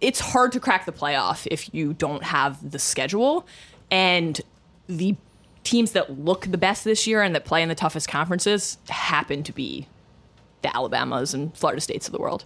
it's 0.00 0.20
hard 0.20 0.52
to 0.52 0.60
crack 0.60 0.86
the 0.86 0.92
playoff 0.92 1.46
if 1.50 1.72
you 1.74 1.92
don't 1.92 2.22
have 2.22 2.70
the 2.70 2.78
schedule 2.78 3.46
and 3.90 4.40
the 4.88 5.16
teams 5.64 5.92
that 5.92 6.18
look 6.18 6.42
the 6.50 6.58
best 6.58 6.84
this 6.84 7.06
year 7.06 7.22
and 7.22 7.34
that 7.34 7.44
play 7.44 7.62
in 7.62 7.68
the 7.68 7.74
toughest 7.74 8.08
conferences 8.08 8.78
happen 8.88 9.42
to 9.42 9.52
be 9.52 9.86
the 10.62 10.74
Alabamas 10.74 11.34
and 11.34 11.56
Florida 11.56 11.80
States 11.80 12.06
of 12.06 12.12
the 12.12 12.18
world. 12.18 12.44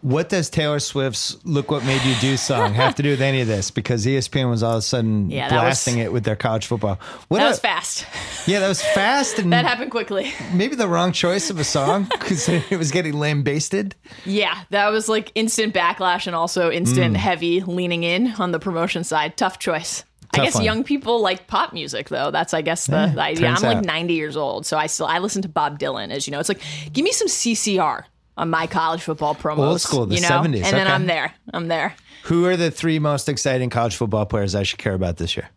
What 0.00 0.28
does 0.28 0.48
Taylor 0.48 0.78
Swift's 0.78 1.36
"Look 1.44 1.72
What 1.72 1.84
Made 1.84 2.00
You 2.02 2.14
Do" 2.20 2.36
song 2.36 2.72
have 2.74 2.94
to 2.96 3.02
do 3.02 3.10
with 3.10 3.20
any 3.20 3.40
of 3.40 3.48
this? 3.48 3.72
Because 3.72 4.06
ESPN 4.06 4.48
was 4.48 4.62
all 4.62 4.74
of 4.74 4.78
a 4.78 4.82
sudden 4.82 5.28
Yeah, 5.28 5.48
that 5.48 5.56
was- 5.56 5.62
blasting 5.62 5.98
it 5.98 6.12
with 6.12 6.22
their 6.22 6.36
college 6.36 6.66
football. 6.66 7.00
What 7.26 7.38
That 7.38 7.46
a- 7.46 7.50
was 7.50 7.58
fast. 7.58 8.06
Yeah, 8.46 8.60
that 8.60 8.68
was 8.68 8.80
fast 8.80 9.38
and 9.40 9.52
That 9.52 9.64
happened 9.64 9.90
quickly. 9.90 10.32
maybe 10.52 10.76
the 10.76 10.86
wrong 10.86 11.10
choice 11.10 11.50
of 11.50 11.58
a 11.58 11.64
song 11.64 12.04
because 12.12 12.48
it 12.48 12.78
was 12.78 12.92
getting 12.92 13.14
lambasted. 13.14 13.96
Yeah, 14.24 14.56
that 14.70 14.88
was 14.90 15.08
like 15.08 15.32
instant 15.34 15.74
backlash 15.74 16.28
and 16.28 16.36
also 16.36 16.70
instant 16.70 17.14
mm. 17.14 17.18
heavy 17.18 17.60
leaning 17.62 18.04
in 18.04 18.34
on 18.38 18.52
the 18.52 18.60
promotion 18.60 19.02
side. 19.02 19.36
Tough 19.36 19.58
choice. 19.58 20.04
Tough 20.32 20.42
I 20.42 20.44
guess 20.44 20.54
one. 20.56 20.64
young 20.64 20.84
people 20.84 21.20
like 21.20 21.48
pop 21.48 21.72
music 21.72 22.08
though. 22.08 22.30
That's 22.30 22.54
I 22.54 22.62
guess 22.62 22.86
the, 22.86 22.92
Yeah, 22.92 23.06
the 23.14 23.22
idea. 23.22 23.48
I'm 23.48 23.56
turns 23.56 23.74
like 23.74 23.84
90 23.84 24.14
years 24.14 24.36
old, 24.36 24.64
so 24.64 24.76
I 24.76 24.86
still 24.86 25.06
I 25.06 25.18
listen 25.18 25.42
to 25.42 25.48
Bob 25.48 25.78
Dylan. 25.80 26.10
As 26.12 26.28
you 26.28 26.30
know, 26.30 26.38
it's 26.38 26.48
like 26.48 26.60
give 26.92 27.02
me 27.02 27.10
some 27.12 27.28
CCR 27.28 28.04
on 28.38 28.48
my 28.48 28.66
college 28.66 29.02
football 29.02 29.34
promos. 29.34 29.58
Old 29.58 29.80
school, 29.80 30.06
the 30.06 30.14
you 30.14 30.22
know? 30.22 30.28
70s, 30.28 30.64
and 30.64 30.76
then. 30.76 30.86
I'm 30.86 31.06
there. 31.06 31.34
I'm 31.52 31.68
there. 31.68 31.94
Who 32.24 32.46
are 32.46 32.56
the 32.56 32.70
three 32.70 32.98
most 32.98 33.28
exciting 33.28 33.68
college 33.68 33.96
football 33.96 34.24
players 34.24 34.54
I 34.54 34.62
should 34.62 34.78
care 34.78 34.94
about 34.94 35.16
this 35.16 35.36
year? 35.36 35.50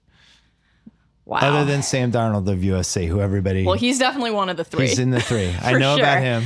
Wow. 1.25 1.39
Other 1.39 1.65
than 1.65 1.83
Sam 1.83 2.11
Darnold 2.11 2.49
of 2.51 2.59
USC, 2.59 3.07
who 3.07 3.21
everybody 3.21 3.63
well, 3.63 3.75
he's 3.75 3.99
definitely 3.99 4.31
one 4.31 4.49
of 4.49 4.57
the 4.57 4.63
three. 4.63 4.87
he's 4.87 4.99
in 4.99 5.11
the 5.11 5.21
three. 5.21 5.53
I 5.61 5.73
know 5.73 5.95
about 5.95 6.21
him. 6.21 6.43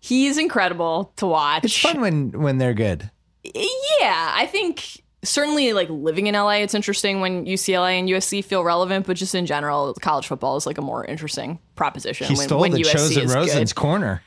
He's 0.00 0.36
incredible 0.36 1.12
to 1.16 1.26
watch. 1.26 1.64
It's 1.64 1.78
fun 1.78 2.00
when 2.00 2.30
when 2.32 2.58
they're 2.58 2.74
good. 2.74 3.10
Yeah, 3.44 4.32
I 4.34 4.46
think 4.50 5.02
certainly 5.22 5.72
like 5.72 5.88
living 5.88 6.26
in 6.26 6.34
LA, 6.34 6.56
it's 6.56 6.74
interesting 6.74 7.20
when 7.20 7.46
UCLA 7.46 7.98
and 7.98 8.08
USC 8.08 8.44
feel 8.44 8.64
relevant, 8.64 9.06
but 9.06 9.16
just 9.16 9.34
in 9.34 9.46
general, 9.46 9.94
college 9.94 10.26
football 10.26 10.56
is 10.56 10.66
like 10.66 10.78
a 10.78 10.82
more 10.82 11.04
interesting 11.04 11.58
proposition. 11.76 12.26
He 12.26 12.34
when, 12.34 12.48
stole 12.48 12.60
when 12.60 12.72
the 12.72 12.82
USC 12.82 12.92
chosen 12.92 13.28
Rosen's 13.28 13.72
good. 13.72 13.80
corner. 13.80 14.22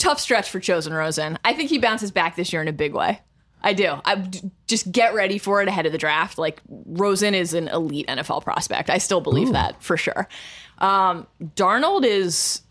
Tough 0.00 0.18
stretch 0.18 0.50
for 0.50 0.58
Chosen 0.58 0.92
Rosen. 0.92 1.38
I 1.44 1.52
think 1.54 1.70
he 1.70 1.78
bounces 1.78 2.10
back 2.10 2.34
this 2.34 2.52
year 2.52 2.60
in 2.62 2.66
a 2.68 2.72
big 2.72 2.94
way. 2.94 3.20
I 3.62 3.74
do. 3.74 4.00
I 4.04 4.28
just 4.66 4.90
get 4.90 5.12
ready 5.14 5.36
for 5.38 5.60
it 5.60 5.68
ahead 5.68 5.84
of 5.86 5.92
the 5.92 5.98
draft. 5.98 6.38
Like 6.38 6.60
Rosen 6.68 7.34
is 7.34 7.52
an 7.54 7.68
elite 7.68 8.06
NFL 8.08 8.42
prospect. 8.42 8.88
I 8.90 8.96
still 8.98 9.20
believe 9.20 9.52
that 9.52 9.80
for 9.82 9.96
sure. 9.98 10.26
Um, 10.78 11.26
Darnold 11.56 12.04
is 12.06 12.62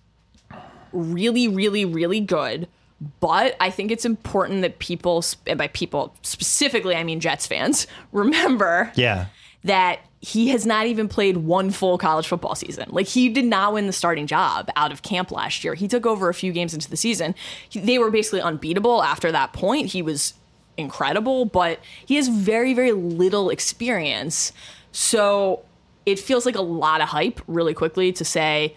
really, 0.91 1.47
really, 1.47 1.85
really 1.85 2.19
good. 2.19 2.67
But 3.21 3.55
I 3.61 3.69
think 3.69 3.91
it's 3.91 4.03
important 4.03 4.61
that 4.63 4.79
people, 4.79 5.23
and 5.47 5.57
by 5.57 5.67
people 5.67 6.13
specifically, 6.23 6.95
I 6.95 7.03
mean 7.03 7.19
Jets 7.21 7.47
fans, 7.47 7.87
remember 8.11 8.91
Yeah. 8.95 9.27
that 9.63 9.99
he 10.21 10.49
has 10.49 10.65
not 10.65 10.85
even 10.85 11.07
played 11.07 11.37
one 11.37 11.71
full 11.71 11.97
college 11.97 12.27
football 12.27 12.55
season. 12.55 12.89
Like 12.91 13.07
he 13.07 13.29
did 13.29 13.45
not 13.45 13.73
win 13.73 13.87
the 13.87 13.93
starting 13.93 14.27
job 14.27 14.69
out 14.75 14.91
of 14.91 15.01
camp 15.01 15.31
last 15.31 15.63
year. 15.63 15.75
He 15.75 15.87
took 15.87 16.05
over 16.05 16.27
a 16.27 16.33
few 16.33 16.51
games 16.51 16.73
into 16.73 16.89
the 16.89 16.97
season. 16.97 17.35
He- 17.69 17.79
they 17.79 17.97
were 17.99 18.11
basically 18.11 18.41
unbeatable 18.41 19.01
after 19.01 19.31
that 19.31 19.53
point. 19.53 19.87
He 19.87 20.01
was 20.01 20.33
incredible, 20.77 21.45
but 21.45 21.79
he 22.05 22.15
has 22.15 22.27
very 22.27 22.73
very 22.73 22.91
little 22.91 23.49
experience. 23.49 24.51
So 24.91 25.61
it 26.05 26.19
feels 26.19 26.45
like 26.45 26.55
a 26.55 26.61
lot 26.61 27.01
of 27.01 27.09
hype 27.09 27.39
really 27.47 27.73
quickly 27.73 28.11
to 28.13 28.25
say 28.25 28.75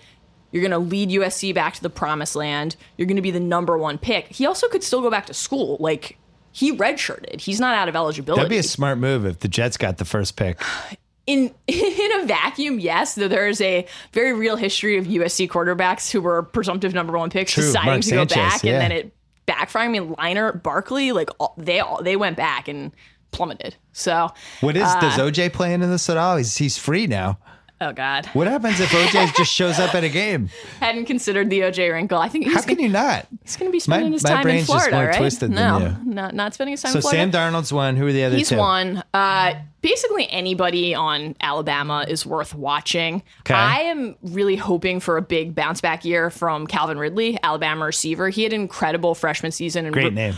you're 0.53 0.61
going 0.61 0.71
to 0.71 0.79
lead 0.79 1.09
USC 1.09 1.55
back 1.55 1.75
to 1.75 1.83
the 1.83 1.89
promised 1.89 2.37
land. 2.37 2.77
You're 2.99 3.07
going 3.07 3.17
to 3.17 3.23
be 3.23 3.31
the 3.31 3.41
number 3.41 3.79
1 3.79 3.97
pick. 3.97 4.27
He 4.27 4.45
also 4.45 4.69
could 4.69 4.83
still 4.83 5.01
go 5.01 5.11
back 5.11 5.25
to 5.27 5.35
school. 5.35 5.79
Like 5.81 6.19
he 6.53 6.77
redshirted. 6.77 7.41
He's 7.41 7.59
not 7.59 7.75
out 7.75 7.89
of 7.89 7.97
eligibility 7.97 8.41
That'd 8.41 8.51
be 8.51 8.59
a 8.59 8.63
smart 8.63 8.99
move 8.99 9.25
if 9.25 9.39
the 9.39 9.49
Jets 9.49 9.79
got 9.79 9.97
the 9.97 10.05
first 10.05 10.37
pick. 10.37 10.61
in 11.33 11.55
in 11.67 12.21
a 12.21 12.27
vacuum, 12.27 12.79
yes, 12.79 13.15
though 13.15 13.29
there 13.29 13.49
is 13.49 13.61
a 13.61 13.87
very 14.13 14.33
real 14.33 14.57
history 14.57 14.99
of 14.99 15.07
USC 15.07 15.49
quarterbacks 15.49 16.11
who 16.11 16.21
were 16.21 16.43
presumptive 16.43 16.95
number 16.95 17.17
one 17.17 17.31
picks 17.31 17.53
True, 17.53 17.65
deciding 17.65 17.87
Mark 17.87 18.01
to 18.03 18.09
Sanchez, 18.09 18.37
go 18.37 18.41
back 18.41 18.63
yeah. 18.65 18.73
and 18.73 18.83
then 18.83 18.93
it 18.93 19.13
backfiring. 19.47 19.85
I 19.85 19.89
mean, 19.89 20.15
Leinart, 20.15 20.63
Barkley, 20.63 21.13
like 21.13 21.31
all, 21.39 21.55
they 21.57 21.81
all, 21.81 22.03
they 22.03 22.17
went 22.17 22.37
back 22.37 22.69
and 22.69 22.93
plummeted. 23.31 23.77
So, 23.93 24.31
What 24.61 24.77
is 24.77 24.85
Uh, 24.85 25.01
does 25.01 25.19
OJ 25.19 25.53
play 25.53 25.75
in 25.75 25.81
this 25.81 26.09
at 26.09 26.17
all? 26.17 26.37
He's 26.37 26.57
he's 26.57 26.79
free 26.79 27.07
now. 27.07 27.39
Oh 27.83 27.93
god, 27.93 28.27
What 28.33 28.47
happens 28.47 28.81
if 28.81 28.89
OJ 28.91 29.35
just 29.37 29.53
shows 29.53 29.79
up 29.79 29.95
at 29.95 30.05
a 30.05 30.09
game? 30.09 30.49
hadn't 30.81 31.07
considered 31.07 31.51
the 31.51 31.61
OJ 31.61 31.93
wrinkle. 31.93 32.19
I 32.19 32.29
think 32.29 32.45
he's, 32.45 32.55
How 32.55 32.63
can 32.63 32.75
gonna, 32.77 32.83
you 32.87 32.89
not? 32.93 33.27
he's 33.43 33.57
going 33.57 33.69
to 33.69 33.73
be 33.73 33.81
spending 33.81 34.11
My- 34.11 34.15
his 34.15 34.23
my 34.25 34.31
time 34.31 34.39
in 34.39 34.43
brain's 34.45 34.67
just 34.67 34.73
Florida, 34.89 34.97
more 34.97 35.07
right? 35.07 35.17
twisted 35.19 35.51
than 35.53 35.57
no, 35.57 35.79
you. 35.79 36.13
not 36.15 36.35
not 36.35 36.55
spending 36.55 36.73
his 36.73 36.83
time 36.83 36.93
So 36.93 36.99
in 36.99 37.03
Florida. 37.03 37.33
Sam 37.33 37.53
Darnold's 37.53 37.73
one. 37.73 37.97
Who 37.97 38.07
are 38.07 38.13
the 38.13 38.25
other 38.25 38.37
He's 38.37 38.49
two? 38.49 38.57
one. 38.57 39.03
Uh, 39.13 39.55
basically, 39.83 40.29
anybody 40.31 40.95
on 40.95 41.35
Alabama 41.41 42.05
is 42.09 42.25
worth 42.25 42.55
watching. 42.55 43.23
Okay. 43.41 43.55
I 43.55 43.81
am 43.83 44.17
really 44.23 44.57
hoping 44.57 45.01
for 45.01 45.17
a 45.17 45.23
big 45.23 45.55
bounce 45.55 45.81
back 45.81 46.05
year 46.05 46.31
from 46.31 46.67
Calvin 46.67 46.99
Ridley, 46.99 47.39
Alabama 47.43 47.85
receiver. 47.87 48.29
He 48.29 48.43
had 48.45 48.53
an 48.53 48.61
incredible 48.63 49.15
freshman 49.15 49.53
season. 49.53 49.85
And 49.87 49.93
Great 49.93 50.05
re- 50.05 50.11
name. 50.11 50.35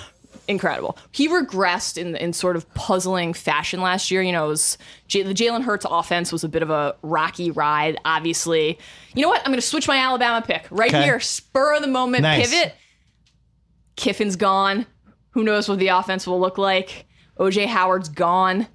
Incredible. 0.47 0.99
He 1.13 1.29
regressed 1.29 1.97
in 1.97 2.17
in 2.17 2.33
sort 2.35 2.57
of 2.57 2.73
puzzling 2.75 3.33
fashion 3.33 3.81
last 3.81 4.11
year. 4.11 4.21
You 4.23 4.33
know, 4.33 4.45
it 4.47 4.49
was 4.49 4.77
J- 5.09 5.23
the 5.23 5.33
Jalen 5.33 5.63
Hurts 5.63 5.87
offense 5.89 6.31
was 6.33 6.45
a 6.45 6.49
bit 6.49 6.63
of 6.63 6.69
a 6.71 6.95
rocky 7.03 7.51
ride. 7.51 7.99
Obviously, 8.05 8.79
you 9.15 9.23
know 9.23 9.29
what? 9.29 9.41
I'm 9.41 9.47
going 9.47 9.57
to 9.57 9.67
switch 9.67 9.89
my 9.89 9.97
Alabama 9.97 10.45
pick 10.47 10.67
right 10.71 10.91
Okay. 10.93 11.03
here. 11.05 11.19
Spur 11.21 11.75
of 11.77 11.81
the 11.83 11.89
moment 11.89 12.23
Nice. 12.23 12.51
pivot. 12.51 12.75
Kiffin's 13.97 14.37
gone. 14.37 14.87
Who 15.31 15.45
knows 15.45 15.69
what 15.69 15.79
the 15.79 15.89
offense 15.89 16.27
will 16.27 16.41
look 16.41 16.59
like? 16.59 17.07
OJ 17.39 17.67
Howard's 17.67 18.09
gone. 18.09 18.67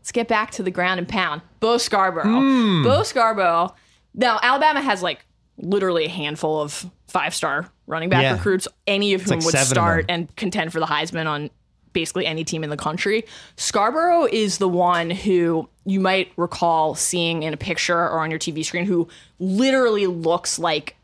Let's 0.00 0.12
get 0.12 0.28
back 0.28 0.50
to 0.52 0.62
the 0.62 0.70
ground 0.70 0.98
and 0.98 1.08
pound. 1.08 1.42
Bo 1.60 1.78
Scarborough. 1.78 2.24
Hmm. 2.24 2.82
Bo 2.82 3.02
Scarborough. 3.02 3.74
Now, 4.14 4.38
Alabama 4.42 4.80
has 4.80 5.02
like 5.02 5.20
literally 5.58 6.04
a 6.06 6.08
handful 6.08 6.60
of 6.60 6.86
five 7.08 7.34
star 7.34 7.70
running 7.86 8.08
back 8.08 8.22
Yeah. 8.22 8.32
recruits, 8.34 8.68
any 8.86 9.14
of 9.14 9.22
whom 9.22 9.38
like 9.38 9.44
would 9.44 9.58
start 9.58 10.06
and 10.08 10.34
contend 10.36 10.72
for 10.72 10.80
the 10.80 10.86
Heisman 10.86 11.26
on 11.26 11.50
basically 11.94 12.26
any 12.26 12.44
team 12.44 12.62
in 12.62 12.70
the 12.70 12.76
country. 12.76 13.24
Scarborough 13.56 14.26
is 14.30 14.58
the 14.58 14.68
one 14.68 15.10
who 15.10 15.68
you 15.84 16.00
might 16.00 16.30
recall 16.36 16.94
seeing 16.94 17.42
in 17.42 17.54
a 17.54 17.56
picture 17.56 17.96
or 17.98 18.20
on 18.20 18.30
your 18.30 18.38
TV 18.38 18.64
screen 18.64 18.84
who 18.84 19.08
literally 19.38 20.06
looks 20.06 20.58
like 20.58 20.94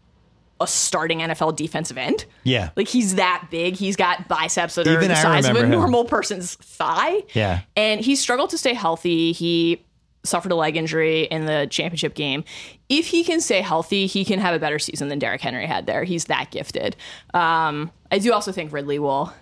a 0.61 0.66
starting 0.66 1.18
NFL 1.18 1.57
defensive 1.57 1.98
end. 1.98 2.26
Yeah. 2.44 2.70
Like 2.76 2.86
he's 2.86 3.16
that 3.16 3.48
big. 3.50 3.74
He's 3.76 3.96
got 3.96 4.28
biceps 4.28 4.76
that 4.76 4.86
are 4.86 5.00
the 5.00 5.11
I 5.11 5.14
size 5.14 5.48
of 5.48 5.57
a 5.57 5.61
him. 5.64 5.70
normal 5.70 6.05
person's 6.05 6.55
thigh. 6.57 7.22
Yeah. 7.32 7.61
And 7.76 8.00
he 8.00 8.14
struggled 8.14 8.50
to 8.50 8.59
stay 8.59 8.74
healthy. 8.74 9.32
He 9.32 9.82
suffered 10.22 10.52
a 10.52 10.55
leg 10.55 10.76
injury 10.76 11.24
in 11.24 11.46
the 11.46 11.66
championship 11.70 12.14
game. 12.14 12.44
If 12.89 13.07
he 13.09 13.24
can 13.24 13.41
stay 13.41 13.61
healthy, 13.62 14.07
he 14.07 14.24
can 14.24 14.39
have 14.41 14.55
a 14.55 14.59
better 14.59 14.78
season 14.78 15.09
than 15.09 15.18
Derrick 15.18 15.41
Henry 15.41 15.66
had 15.66 15.87
there. 15.87 16.05
He's 16.05 16.26
that 16.26 16.51
gifted. 16.51 16.97
Um, 17.32 17.91
I 18.12 18.18
do 18.18 18.32
also 18.32 18.53
think 18.53 18.72
Ridley 18.72 18.99
will 18.99 19.32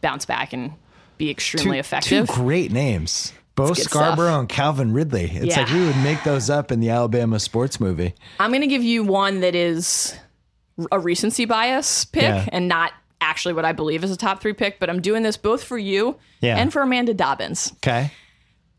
bounce 0.00 0.24
back 0.26 0.52
and 0.52 0.72
be 1.16 1.30
extremely 1.30 1.76
two, 1.76 1.80
effective. 1.80 2.28
Two 2.28 2.32
great 2.34 2.70
names. 2.70 3.32
Bo 3.54 3.70
Scarbrough 3.70 3.80
stuff. 3.88 4.18
and 4.40 4.48
Calvin 4.48 4.92
Ridley. 4.92 5.24
It's 5.34 5.56
Yeah. 5.56 5.62
like 5.64 5.72
we 5.72 5.84
would 5.84 5.96
make 5.96 6.22
those 6.22 6.48
up 6.50 6.70
in 6.70 6.78
the 6.80 6.90
Alabama 6.90 7.40
sports 7.40 7.80
movie. 7.80 8.14
I'm 8.38 8.50
going 8.50 8.60
to 8.60 8.68
give 8.68 8.84
you 8.84 9.02
one 9.02 9.40
that 9.40 9.54
is 9.56 10.14
a 10.92 11.00
recency 11.00 11.44
bias 11.44 12.04
pick 12.04 12.22
Yeah. 12.22 12.46
and 12.52 12.68
not 12.68 12.92
actually 13.20 13.54
what 13.54 13.64
I 13.64 13.72
believe 13.72 14.04
is 14.04 14.12
a 14.12 14.16
top 14.16 14.40
three 14.40 14.52
pick, 14.52 14.78
but 14.78 14.88
I'm 14.88 15.00
doing 15.02 15.24
this 15.24 15.36
both 15.36 15.64
for 15.64 15.76
you 15.76 16.16
Yeah. 16.40 16.56
and 16.56 16.72
for 16.72 16.82
Amanda 16.82 17.14
Dobbins. 17.14 17.72
Okay. 17.78 18.12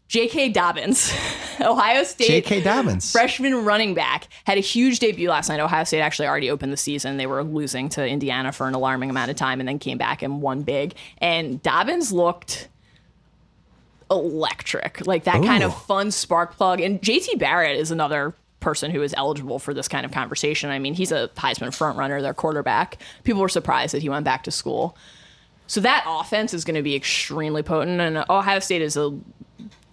J.K. 0.09 0.49
Dobbins, 0.49 1.13
Ohio 1.61 2.03
State. 2.03 2.27
J.K. 2.27 2.61
Dobbins. 2.61 3.11
Freshman 3.11 3.63
running 3.63 3.93
back 3.93 4.27
had 4.43 4.57
a 4.57 4.61
huge 4.61 4.97
debut 4.97 5.29
last 5.29 5.49
night. 5.49 5.59
Ohio 5.59 5.83
State 5.83 6.01
actually 6.01 6.27
already 6.27 6.49
opened 6.49 6.73
the 6.73 6.77
season. 6.77 7.17
They 7.17 7.27
were 7.27 7.43
losing 7.43 7.89
to 7.89 8.05
Indiana 8.05 8.51
for 8.51 8.67
an 8.67 8.73
alarming 8.73 9.11
amount 9.11 9.29
of 9.29 9.37
time 9.37 9.59
and 9.59 9.69
then 9.69 9.77
came 9.77 9.99
back 9.99 10.23
and 10.23 10.41
won 10.41 10.63
big. 10.63 10.95
And 11.19 11.61
Dobbins 11.61 12.11
looked 12.11 12.69
electric, 14.09 15.05
like 15.05 15.25
that 15.25 15.43
kind 15.43 15.63
of 15.63 15.79
fun 15.83 16.09
spark 16.09 16.57
plug. 16.57 16.81
And 16.81 16.99
JT 16.99 17.37
Barrett 17.37 17.79
is 17.79 17.91
another 17.91 18.33
person 18.61 18.89
who 18.89 19.03
is 19.03 19.13
eligible 19.15 19.59
for 19.59 19.75
this 19.75 19.87
kind 19.87 20.07
of 20.07 20.11
conversation. 20.11 20.71
I 20.71 20.79
mean, 20.79 20.95
he's 20.95 21.11
a 21.11 21.29
Heisman 21.35 21.71
front 21.71 21.99
runner, 21.99 22.19
their 22.19 22.33
quarterback. 22.33 22.97
People 23.23 23.41
were 23.41 23.49
surprised 23.49 23.93
that 23.93 24.01
he 24.01 24.09
went 24.09 24.25
back 24.25 24.43
to 24.45 24.51
school. 24.51 24.97
So 25.67 25.81
that 25.81 26.03
offense 26.07 26.55
is 26.55 26.65
going 26.65 26.75
to 26.75 26.81
be 26.81 26.95
extremely 26.95 27.61
potent. 27.61 28.01
And 28.01 28.25
Ohio 28.27 28.57
State 28.57 28.81
is 28.81 28.97
a 28.97 29.15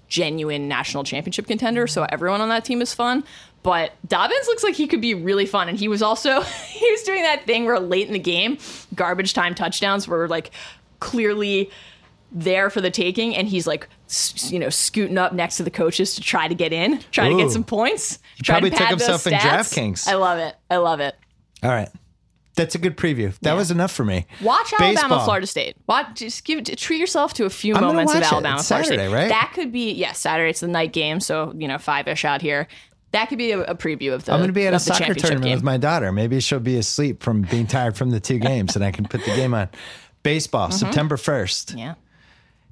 genuine 0.08 0.68
national 0.68 1.04
championship 1.04 1.46
contender, 1.46 1.86
so 1.86 2.06
everyone 2.10 2.40
on 2.40 2.48
that 2.48 2.64
team 2.64 2.80
is 2.80 2.94
fun. 2.94 3.24
But 3.62 3.92
Dobbins 4.06 4.46
looks 4.46 4.62
like 4.62 4.74
he 4.74 4.86
could 4.86 5.00
be 5.00 5.14
really 5.14 5.46
fun, 5.46 5.68
and 5.68 5.78
he 5.78 5.88
was 5.88 6.02
also 6.02 6.40
he 6.68 6.90
was 6.90 7.02
doing 7.02 7.22
that 7.22 7.44
thing 7.46 7.64
where 7.64 7.78
late 7.80 8.06
in 8.06 8.12
the 8.12 8.18
game, 8.18 8.58
garbage 8.94 9.34
time 9.34 9.54
touchdowns 9.54 10.06
were 10.06 10.28
like 10.28 10.50
clearly 11.00 11.70
there 12.32 12.70
for 12.70 12.80
the 12.80 12.90
taking, 12.90 13.34
and 13.34 13.48
he's 13.48 13.66
like 13.66 13.88
you 14.48 14.58
know 14.58 14.68
scooting 14.68 15.18
up 15.18 15.32
next 15.32 15.56
to 15.56 15.62
the 15.62 15.70
coaches 15.70 16.14
to 16.14 16.20
try 16.20 16.46
to 16.46 16.54
get 16.54 16.72
in, 16.72 17.00
try 17.10 17.28
to 17.28 17.36
get 17.36 17.50
some 17.50 17.64
points. 17.64 18.18
try 18.42 18.54
probably 18.54 18.70
to 18.70 18.76
took 18.76 18.88
himself 18.88 19.26
in. 19.26 19.32
DraftKings. 19.32 20.06
I 20.06 20.14
love 20.14 20.38
it. 20.38 20.54
I 20.70 20.76
love 20.76 21.00
it. 21.00 21.16
All 21.62 21.70
right. 21.70 21.88
That's 22.56 22.74
a 22.74 22.78
good 22.78 22.96
preview. 22.96 23.38
That 23.40 23.54
was 23.54 23.70
enough 23.70 23.92
for 23.92 24.04
me. 24.04 24.26
Watch 24.42 24.72
Alabama, 24.72 24.94
Baseball. 24.94 25.24
Florida 25.24 25.46
State. 25.46 25.76
Watch, 25.86 26.14
just 26.14 26.44
give 26.44 26.64
treat 26.64 26.98
yourself 26.98 27.34
to 27.34 27.44
a 27.44 27.50
few 27.50 27.74
I'm 27.74 27.82
moments 27.82 28.14
of. 28.14 28.22
Alabama, 28.22 28.62
Florida 28.62 28.62
Saturday, 28.62 28.96
State. 28.96 29.14
right? 29.14 29.28
That 29.28 29.52
could 29.54 29.70
be 29.72 29.92
yes, 29.92 30.18
Saturday. 30.18 30.50
It's 30.50 30.60
the 30.60 30.68
night 30.68 30.92
game, 30.92 31.20
so 31.20 31.52
you 31.56 31.68
know 31.68 31.78
five 31.78 32.08
ish 32.08 32.24
out 32.24 32.40
here. 32.42 32.66
That 33.12 33.28
could 33.28 33.38
be 33.38 33.52
a, 33.52 33.60
a 33.60 33.74
preview 33.74 34.14
of 34.14 34.24
the. 34.24 34.32
I'm 34.32 34.40
going 34.40 34.48
to 34.48 34.54
be 34.54 34.66
at 34.66 34.74
a 34.74 34.80
soccer 34.80 35.14
tournament 35.14 35.44
game. 35.44 35.54
with 35.54 35.62
my 35.62 35.76
daughter. 35.76 36.10
Maybe 36.12 36.40
she'll 36.40 36.58
be 36.58 36.76
asleep 36.76 37.22
from 37.22 37.42
being 37.42 37.66
tired 37.66 37.96
from 37.96 38.10
the 38.10 38.20
two 38.20 38.38
games, 38.38 38.74
and 38.74 38.84
I 38.84 38.90
can 38.90 39.04
put 39.06 39.24
the 39.24 39.34
game 39.36 39.54
on. 39.54 39.68
Baseball, 40.22 40.72
September 40.72 41.14
1st. 41.14 41.66
Mm-hmm. 41.66 41.78
Yeah, 41.78 41.94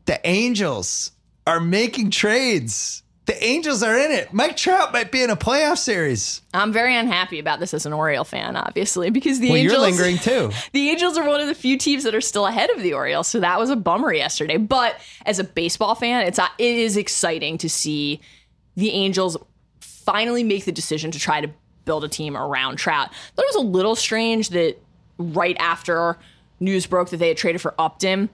The 0.06 0.20
Angels 0.26 1.12
are 1.46 1.60
making 1.60 2.10
trades. 2.10 3.03
The 3.26 3.42
Angels 3.42 3.82
are 3.82 3.96
in 3.98 4.10
it. 4.12 4.34
Mike 4.34 4.54
Trout 4.54 4.92
might 4.92 5.10
be 5.10 5.22
in 5.22 5.30
a 5.30 5.36
playoff 5.36 5.78
series. 5.78 6.42
I'm 6.52 6.72
very 6.72 6.94
unhappy 6.94 7.38
about 7.38 7.58
this 7.58 7.72
as 7.72 7.86
an 7.86 7.94
Oriole 7.94 8.24
fan, 8.24 8.54
obviously, 8.54 9.08
because 9.08 9.40
the 9.40 9.48
Well, 9.48 9.56
Angels. 9.56 9.72
you're 9.72 9.80
lingering 9.82 10.18
too. 10.18 10.50
The 10.72 10.90
Angels 10.90 11.16
are 11.16 11.26
one 11.26 11.40
of 11.40 11.46
the 11.46 11.54
few 11.54 11.78
teams 11.78 12.04
that 12.04 12.14
are 12.14 12.20
still 12.20 12.46
ahead 12.46 12.68
of 12.70 12.82
the 12.82 12.92
Orioles, 12.92 13.26
so 13.28 13.40
that 13.40 13.58
was 13.58 13.70
a 13.70 13.76
bummer 13.76 14.12
yesterday. 14.12 14.58
But 14.58 14.96
as 15.24 15.38
a 15.38 15.44
baseball 15.44 15.94
fan, 15.94 16.26
it's 16.26 16.38
uh, 16.38 16.48
it 16.58 16.74
is 16.76 16.98
exciting 16.98 17.56
to 17.58 17.70
see 17.70 18.20
the 18.76 18.90
Angels 18.90 19.38
finally 19.80 20.44
make 20.44 20.66
the 20.66 20.72
decision 20.72 21.10
to 21.12 21.18
try 21.18 21.40
to 21.40 21.50
build 21.86 22.04
a 22.04 22.08
team 22.08 22.36
around 22.36 22.76
Trout. 22.76 23.10
Thought 23.34 23.42
it 23.44 23.56
was 23.56 23.64
a 23.64 23.66
little 23.66 23.96
strange 23.96 24.50
that 24.50 24.76
right 25.16 25.56
after 25.58 26.18
news 26.60 26.86
broke 26.86 27.08
that 27.10 27.16
they 27.18 27.28
had 27.28 27.36
traded 27.38 27.60
for 27.62 27.74
Upton, 27.78 28.28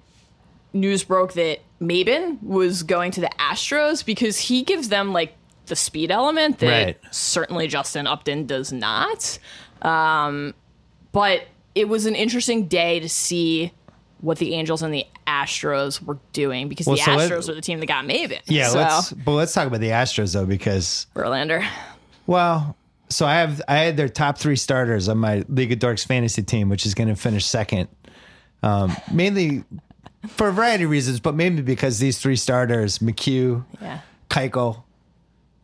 news 0.73 1.05
broke 1.05 1.33
that 1.35 1.61
Maybin 1.81 2.43
was 2.43 2.83
going 2.83 3.11
to 3.13 3.21
the 3.21 3.31
Astros 3.39 4.05
because 4.05 4.39
he 4.39 4.63
gives 4.63 4.89
them 4.89 5.13
like 5.13 5.35
the 5.67 5.77
speed 5.77 6.11
element 6.11 6.59
that 6.59 6.85
Right. 6.85 6.99
certainly 7.11 7.69
Justin 7.69 8.07
Upton 8.07 8.47
does 8.47 8.73
not. 8.73 9.39
Um, 9.83 10.55
but 11.13 11.43
it 11.75 11.89
was 11.89 12.07
an 12.07 12.15
interesting 12.15 12.67
day 12.67 13.01
to 13.01 13.09
see 13.09 13.73
what 14.21 14.39
the 14.39 14.55
Angels 14.55 14.83
and 14.83 14.93
the 14.93 15.07
Astros 15.27 16.03
were 16.03 16.19
doing 16.33 16.69
because 16.69 16.87
Well, 16.87 16.97
the 16.97 17.03
so 17.03 17.17
Astros 17.17 17.49
are 17.49 17.55
the 17.55 17.61
team 17.63 17.81
that 17.81 17.87
got 17.87 18.05
Maybin. 18.05 18.41
Yeah, 18.47 18.69
so, 18.69 18.79
let's 18.79 19.13
but 19.13 19.33
let's 19.33 19.53
talk 19.55 19.67
about 19.67 19.81
the 19.81 19.89
Astros 19.91 20.35
though, 20.35 20.45
because 20.45 21.07
Verlander. 21.15 21.67
well, 22.27 22.77
so 23.09 23.27
I 23.27 23.35
have 23.37 23.63
I 23.67 23.77
had 23.79 23.97
their 23.97 24.09
top 24.09 24.39
three 24.39 24.57
starters 24.57 25.09
on 25.09 25.19
my 25.19 25.45
League 25.49 25.73
of 25.73 25.79
Dorks 25.79 26.05
fantasy 26.07 26.43
team, 26.43 26.69
which 26.69 26.85
is 26.85 26.95
going 26.95 27.09
to 27.09 27.17
finish 27.17 27.47
second, 27.47 27.89
um, 28.63 28.95
mainly 29.13 29.65
for 30.29 30.49
a 30.49 30.53
variety 30.53 30.85
of 30.85 30.91
reasons, 30.91 31.21
but 31.21 31.35
mainly 31.35 31.63
because 31.63 31.99
these 31.99 32.19
three 32.19 32.37
starters, 32.37 32.99
McHugh, 32.99 33.65
Yeah. 33.81 34.01
Keuchel, 34.29 34.83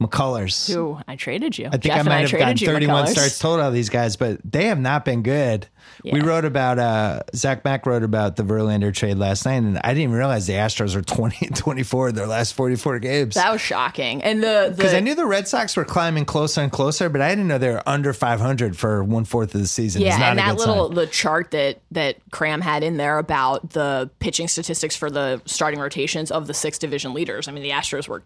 McCullers. 0.01 0.72
Who 0.72 0.99
I 1.09 1.16
traded 1.16 1.57
you. 1.59 1.68
I 1.72 1.78
think 1.78 1.94
I 1.94 2.03
might 2.03 2.28
have 2.28 2.38
gotten 2.38 2.57
31 2.59 3.07
starts 3.09 3.38
total 3.38 3.64
out 3.64 3.68
of 3.68 3.74
these 3.74 3.88
guys, 3.88 4.16
but 4.16 4.38
they 4.44 4.66
have 4.66 4.78
not 4.78 5.05
been 5.05 5.22
good. 5.22 5.68
We 6.05 6.20
wrote 6.20 6.44
about, 6.44 6.78
uh, 6.78 7.22
Zach 7.34 7.64
Mack 7.64 7.86
wrote 7.86 8.03
about 8.03 8.36
the 8.36 8.42
Verlander 8.42 8.92
trade 8.94 9.16
last 9.16 9.47
night, 9.47 9.55
and 9.55 9.78
I 9.78 9.88
didn't 9.88 10.03
even 10.03 10.14
realize 10.14 10.47
the 10.47 10.55
Astros 10.55 10.94
were 10.94 11.03
20 11.16 11.47
and 11.47 11.57
24 11.57 12.11
in 12.11 12.14
their 12.14 12.26
last 12.26 12.53
44 12.53 12.99
games. 12.99 13.34
That 13.34 13.51
was 13.51 13.61
shocking. 13.61 14.22
And 14.22 14.42
the 14.42 14.74
Because 14.76 14.94
I 14.94 15.01
knew 15.01 15.14
the 15.14 15.26
Red 15.26 15.49
Sox 15.49 15.76
were 15.76 15.84
climbing 15.84 16.24
closer 16.26 16.61
and 16.61 16.70
closer, 16.70 17.09
but 17.09 17.20
I 17.20 17.30
didn't 17.30 17.49
know 17.49 17.59
they 17.59 17.70
were 17.70 17.82
under 17.88 18.12
500 18.12 18.76
for 18.76 19.03
one 19.03 19.24
fourth 19.24 19.55
of 19.55 19.61
the 19.61 19.66
season. 19.66 20.03
Yeah, 20.03 20.18
not 20.18 20.30
and 20.30 20.38
that 20.38 20.57
little 20.57 20.88
sign. 20.88 20.94
the 20.94 21.07
chart 21.07 21.51
that 21.53 21.80
that 21.92 22.16
Kram 22.30 22.61
had 22.61 22.82
in 22.82 22.99
there 22.99 23.18
about 23.18 23.70
the 23.70 24.11
pitching 24.18 24.49
statistics 24.49 24.94
for 24.94 25.11
the 25.11 25.40
starting 25.47 25.80
rotations 25.80 26.30
of 26.30 26.47
the 26.47 26.55
six 26.55 26.78
division 26.78 27.14
leaders. 27.14 27.49
I 27.49 27.53
mean, 27.53 27.62
the 27.62 27.70
Astros 27.70 28.09
were 28.09 28.22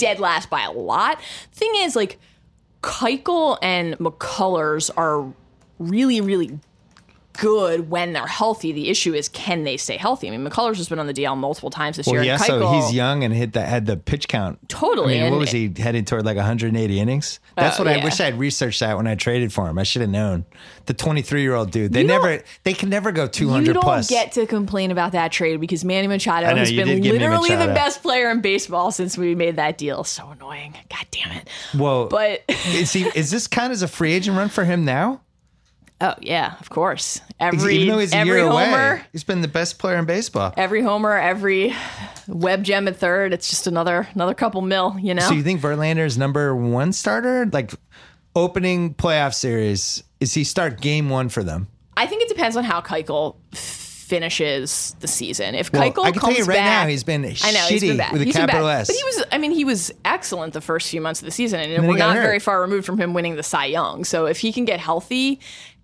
dead 0.00 0.18
last 0.18 0.50
by 0.50 0.62
a 0.62 0.72
lot. 0.72 1.20
Thing 1.52 1.70
is, 1.76 1.94
like 1.94 2.18
Keuchel 2.82 3.58
and 3.62 3.96
McCullers 3.98 4.90
are 4.96 5.32
really, 5.78 6.20
really 6.20 6.58
good 7.40 7.90
when 7.90 8.12
they're 8.12 8.26
healthy. 8.26 8.70
The 8.72 8.88
issue 8.90 9.14
is 9.14 9.28
can 9.28 9.64
they 9.64 9.76
stay 9.76 9.96
healthy? 9.96 10.28
I 10.28 10.30
mean, 10.36 10.46
McCullers 10.46 10.76
has 10.76 10.88
been 10.88 10.98
on 10.98 11.06
the 11.06 11.14
DL 11.14 11.36
multiple 11.36 11.70
times 11.70 11.96
this 11.96 12.06
Well, 12.06 12.16
year. 12.16 12.24
yeah, 12.24 12.34
and 12.34 12.42
so 12.42 12.72
he's 12.72 12.92
young 12.92 13.24
and 13.24 13.32
hit 13.34 13.54
that 13.54 13.68
had 13.68 13.86
the 13.86 13.96
pitch 13.96 14.28
count. 14.28 14.58
Totally, 14.68 15.14
I 15.14 15.16
mean, 15.16 15.22
and- 15.24 15.32
what 15.32 15.40
was 15.40 15.50
he 15.50 15.72
heading 15.76 16.04
toward? 16.04 16.24
Like 16.26 16.36
180 16.36 17.00
innings. 17.00 17.40
That's 17.56 17.80
Oh, 17.80 17.84
what 17.84 17.92
I 17.92 18.04
wish 18.04 18.20
I 18.20 18.24
had 18.26 18.38
researched 18.38 18.80
that 18.80 18.96
when 18.96 19.06
I 19.06 19.14
traded 19.14 19.52
for 19.52 19.66
him. 19.68 19.78
I 19.78 19.82
should 19.82 20.02
have 20.02 20.10
known. 20.10 20.44
The 20.86 20.94
23 20.94 21.42
year 21.42 21.54
old 21.54 21.70
dude. 21.70 21.92
They 21.92 22.02
You 22.02 22.06
never. 22.06 22.42
They 22.64 22.72
can 22.74 22.88
never 22.90 23.10
go 23.12 23.26
200 23.26 23.66
You 23.66 23.72
don't 23.74 23.82
plus. 23.82 24.08
get 24.10 24.32
to 24.32 24.46
complain 24.46 24.90
about 24.90 25.12
that 25.12 25.32
trade 25.32 25.60
because 25.60 25.84
Manny 25.84 26.06
Machado 26.08 26.48
know, 26.50 26.56
has 26.56 26.70
been 26.70 26.86
did 26.86 27.02
give 27.02 27.12
me 27.14 27.18
literally 27.18 27.50
the 27.56 27.66
best 27.72 28.02
player 28.02 28.30
in 28.30 28.40
baseball 28.40 28.90
since 28.92 29.16
we 29.16 29.34
made 29.34 29.56
that 29.56 29.78
deal. 29.78 30.04
So 30.04 30.28
annoying. 30.30 30.74
God 30.90 31.06
damn 31.10 31.32
it. 31.32 31.48
Whoa. 31.74 32.08
But 32.08 32.42
is 32.74 32.92
he? 32.92 33.04
Is 33.14 33.30
this 33.30 33.46
kind 33.46 33.72
of 33.72 33.82
a 33.82 33.88
free 33.88 34.12
agent 34.12 34.36
run 34.36 34.48
for 34.50 34.64
him 34.64 34.84
now? 34.84 35.20
Oh 36.00 36.14
yeah, 36.20 36.54
of 36.60 36.70
course. 36.70 37.20
Every 37.38 37.76
Even 37.76 37.88
though 37.88 37.98
he's 38.00 38.12
a 38.12 38.16
every 38.16 38.38
year 38.40 38.48
homer, 38.48 38.92
away, 38.94 39.02
he's 39.12 39.24
been 39.24 39.40
the 39.40 39.48
best 39.48 39.78
player 39.78 39.96
in 39.96 40.04
baseball. 40.04 40.52
every 40.56 40.82
homer, 40.82 41.16
every 41.16 41.74
web 42.28 42.62
gem 42.62 42.86
at 42.88 42.96
third. 42.96 43.32
It's 43.32 43.48
just 43.48 43.66
another 43.66 44.08
another 44.14 44.34
couple 44.34 44.60
mil. 44.62 44.96
You 45.00 45.14
know. 45.14 45.22
So 45.28 45.34
you 45.34 45.42
think 45.42 45.60
Verlander's 45.60 46.18
number 46.18 46.54
one 46.54 46.92
starter, 46.92 47.46
like 47.46 47.72
opening 48.34 48.94
playoff 48.94 49.34
series? 49.34 50.02
Is 50.20 50.34
he 50.34 50.44
start 50.44 50.80
game 50.80 51.08
one 51.08 51.28
for 51.28 51.42
them? 51.42 51.68
I 51.96 52.06
think 52.06 52.22
it 52.22 52.28
depends 52.28 52.56
on 52.56 52.64
how 52.64 52.80
Keuchel 52.80 53.36
finishes 54.10 54.96
the 55.00 55.06
season. 55.06 55.54
If 55.54 55.72
Well, 55.72 55.82
Keuchel 55.82 56.04
I 56.04 56.10
can 56.10 56.20
tell 56.20 56.28
comes 56.30 56.38
you 56.38 56.44
right 56.44 56.56
back, 56.56 56.82
now, 56.84 56.88
he's 56.88 57.04
been 57.04 57.24
I 57.24 57.28
know 57.28 57.32
he's 57.32 57.44
shitty 57.82 57.88
been 57.88 57.96
bad. 57.98 58.12
with 58.12 58.22
a 58.22 58.24
He's 58.24 58.34
capital. 58.34 58.66
S. 58.66 58.88
But 58.88 58.96
he 58.96 59.04
was, 59.04 59.24
I 59.30 59.38
mean, 59.38 59.52
he 59.52 59.64
was 59.64 59.92
excellent 60.04 60.52
the 60.52 60.60
first 60.60 60.90
few 60.90 61.00
months 61.00 61.20
of 61.20 61.26
the 61.26 61.30
season, 61.30 61.60
and 61.60 61.72
then 61.72 61.86
we're 61.86 61.96
not 61.96 62.16
hurt. 62.16 62.22
very 62.22 62.38
far 62.40 62.60
removed 62.60 62.84
from 62.86 62.98
him 62.98 63.14
winning 63.14 63.36
the 63.36 63.42
Cy 63.44 63.66
Young. 63.66 64.04
So 64.04 64.26
if 64.26 64.38
he 64.38 64.52
can 64.52 64.64
get 64.64 64.80
healthy 64.80 65.38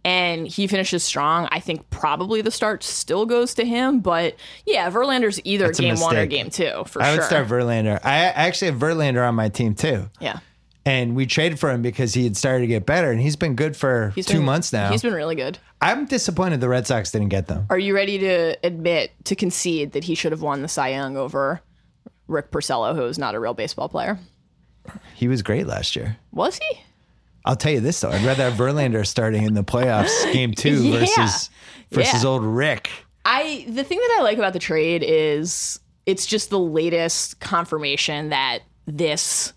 and 0.07 0.47
he 0.47 0.67
finishes 0.69 1.03
strong, 1.03 1.49
I 1.51 1.61
think 1.61 1.91
probably 1.91 2.41
the 2.41 2.51
start 2.53 2.83
still 2.85 3.27
goes 3.27 3.53
to 3.55 3.65
him. 3.65 4.01
But 4.01 4.37
yeah, 4.65 4.89
Verlander's 4.91 5.41
either 5.45 5.67
a 5.67 5.73
game 5.73 5.99
one 6.01 6.17
or 6.17 6.25
game 6.27 6.49
two 6.49 6.85
for 6.87 7.03
I 7.03 7.07
sure. 7.07 7.13
I 7.13 7.17
would 7.17 7.25
start 7.25 7.49
Verlander. 7.49 8.01
I 8.05 8.15
I 8.15 8.47
actually 8.47 8.71
have 8.71 8.81
Verlander 8.81 9.27
on 9.29 9.35
my 9.35 9.49
team 9.51 9.75
too. 9.75 10.09
yeah. 10.21 10.39
And 10.87 11.17
we 11.17 11.27
traded 11.27 11.59
for 11.59 11.69
him 11.73 11.83
because 11.83 12.15
he 12.15 12.23
had 12.23 12.37
started 12.37 12.61
to 12.61 12.69
get 12.69 12.87
better, 12.87 13.11
and 13.11 13.21
he's 13.21 13.35
been 13.35 13.57
good 13.57 13.77
for 13.77 14.13
He's 14.15 14.25
two 14.25 14.35
been- 14.35 14.45
months 14.45 14.73
now. 14.73 14.89
He's 14.93 15.03
been 15.03 15.15
really 15.15 15.35
good. 15.35 15.59
I'm 15.83 16.07
disappointed 16.07 16.61
the 16.61 16.69
Red 16.69 16.87
Sox 16.87 17.11
didn't 17.11 17.31
get 17.31 17.49
them. 17.49 17.67
Are 17.71 17.79
you 17.79 17.93
ready 17.93 18.19
to 18.19 18.57
admit 18.63 19.11
to 19.25 19.35
concede 19.35 19.91
that 19.93 20.05
he 20.05 20.15
should 20.15 20.31
have 20.31 20.43
won 20.43 20.63
the 20.63 20.69
Cy 20.69 20.91
Young 20.91 21.17
over 21.17 21.61
Rick 22.29 22.53
Porcello, 22.53 22.95
who 22.95 23.05
is 23.07 23.19
not 23.19 23.35
a 23.35 23.41
real 23.41 23.53
baseball 23.53 23.89
player? 23.89 24.17
He 25.15 25.27
was 25.27 25.43
great 25.43 25.67
last 25.67 25.97
year. 25.97 26.19
Was 26.31 26.59
he? 26.59 26.81
I'll 27.47 27.57
tell 27.57 27.73
you 27.73 27.81
this 27.81 28.01
though, 28.01 28.11
I'd 28.11 28.25
rather 28.25 28.43
have 28.51 28.55
Verlander 28.55 29.07
starting 29.07 29.45
in 29.45 29.55
the 29.55 29.63
playoffs 29.65 30.11
game 30.33 30.53
two 30.53 30.83
Yeah. 30.83 30.99
versus 31.01 31.51
versus 31.93 32.23
Yeah. 32.25 32.29
old 32.29 32.43
Rick. 32.45 32.91
I 33.25 33.65
the 33.69 33.85
thing 33.85 33.99
that 33.99 34.17
I 34.19 34.23
like 34.23 34.37
about 34.39 34.53
the 34.53 34.59
trade 34.59 35.05
is 35.07 35.79
it's 36.07 36.27
just 36.27 36.51
the 36.51 36.59
latest 36.59 37.41
confirmation 37.41 38.29
that 38.31 38.61
this 38.87 39.53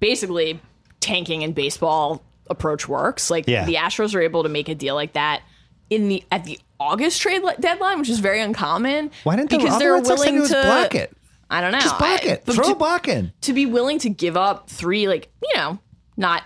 basically 0.00 0.60
tanking 1.00 1.42
in 1.42 1.52
baseball 1.52 2.22
approach 2.50 2.88
works. 2.88 3.30
Like 3.30 3.46
Yeah. 3.46 3.64
the 3.64 3.74
Astros 3.74 4.14
are 4.14 4.20
able 4.20 4.42
to 4.42 4.48
make 4.48 4.68
a 4.68 4.74
deal 4.74 4.94
like 4.94 5.12
that 5.14 5.42
in 5.90 6.08
the 6.08 6.24
at 6.30 6.44
the 6.44 6.58
August 6.80 7.20
trade 7.20 7.42
deadline, 7.60 7.98
which 8.00 8.08
is 8.08 8.18
very 8.18 8.40
uncommon. 8.40 9.10
Why 9.24 9.36
didn't 9.36 9.50
the, 9.50 9.58
because 9.58 9.74
the 9.74 9.78
they're 9.78 9.92
Red 9.94 10.06
Sox 10.06 10.22
had 10.24 10.30
to 10.30 10.34
willing 10.34 10.48
to 10.48 10.62
block 10.62 10.94
it? 10.94 11.16
I 11.50 11.60
don't 11.60 11.70
know. 11.72 11.80
Just 11.80 11.98
block 11.98 12.24
it. 12.24 12.42
but 12.46 12.54
Throw 12.54 12.64
to- 12.64 12.72
a 12.72 12.74
block 12.76 13.08
in. 13.08 13.32
to 13.42 13.52
be 13.52 13.66
willing 13.66 13.98
to 14.00 14.08
give 14.08 14.36
up 14.38 14.70
three, 14.70 15.06
like, 15.06 15.30
you 15.42 15.50
know, 15.54 15.78
not 16.16 16.42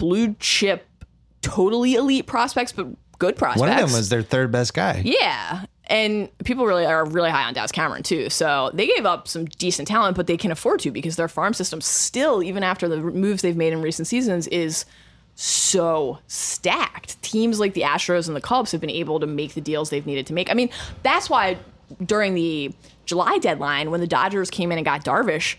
blue 0.00 0.34
chip, 0.40 0.88
totally 1.42 1.94
elite 1.94 2.26
prospects, 2.26 2.72
but 2.72 2.88
good 3.18 3.36
prospects. 3.36 3.60
One 3.60 3.68
of 3.68 3.76
them 3.76 3.92
was 3.92 4.08
their 4.08 4.22
third 4.22 4.50
best 4.50 4.74
guy. 4.74 5.02
Yeah. 5.04 5.66
And 5.86 6.30
people 6.44 6.66
really 6.66 6.86
are 6.86 7.04
really 7.04 7.30
high 7.30 7.44
on 7.44 7.52
Daz 7.52 7.70
Cameron 7.70 8.02
too. 8.02 8.30
So 8.30 8.70
they 8.72 8.86
gave 8.86 9.04
up 9.04 9.28
some 9.28 9.44
decent 9.44 9.86
talent, 9.86 10.16
but 10.16 10.26
they 10.26 10.36
can 10.36 10.50
afford 10.50 10.80
to 10.80 10.90
because 10.90 11.16
their 11.16 11.28
farm 11.28 11.52
system 11.52 11.80
still, 11.80 12.42
even 12.42 12.62
after 12.62 12.88
the 12.88 12.96
moves 12.96 13.42
they've 13.42 13.56
made 13.56 13.72
in 13.72 13.82
recent 13.82 14.08
seasons, 14.08 14.46
is 14.48 14.86
so 15.34 16.18
stacked. 16.28 17.20
Teams 17.22 17.60
like 17.60 17.74
the 17.74 17.82
Astros 17.82 18.26
and 18.26 18.36
the 18.36 18.40
Cubs 18.40 18.72
have 18.72 18.80
been 18.80 18.90
able 18.90 19.20
to 19.20 19.26
make 19.26 19.54
the 19.54 19.60
deals 19.60 19.90
they've 19.90 20.06
needed 20.06 20.26
to 20.28 20.32
make. 20.32 20.50
I 20.50 20.54
mean, 20.54 20.70
that's 21.02 21.28
why 21.28 21.58
during 22.04 22.34
the 22.34 22.72
July 23.04 23.38
deadline, 23.38 23.90
when 23.90 24.00
the 24.00 24.06
Dodgers 24.06 24.48
came 24.48 24.72
in 24.72 24.78
and 24.78 24.84
got 24.84 25.04
Darvish, 25.04 25.56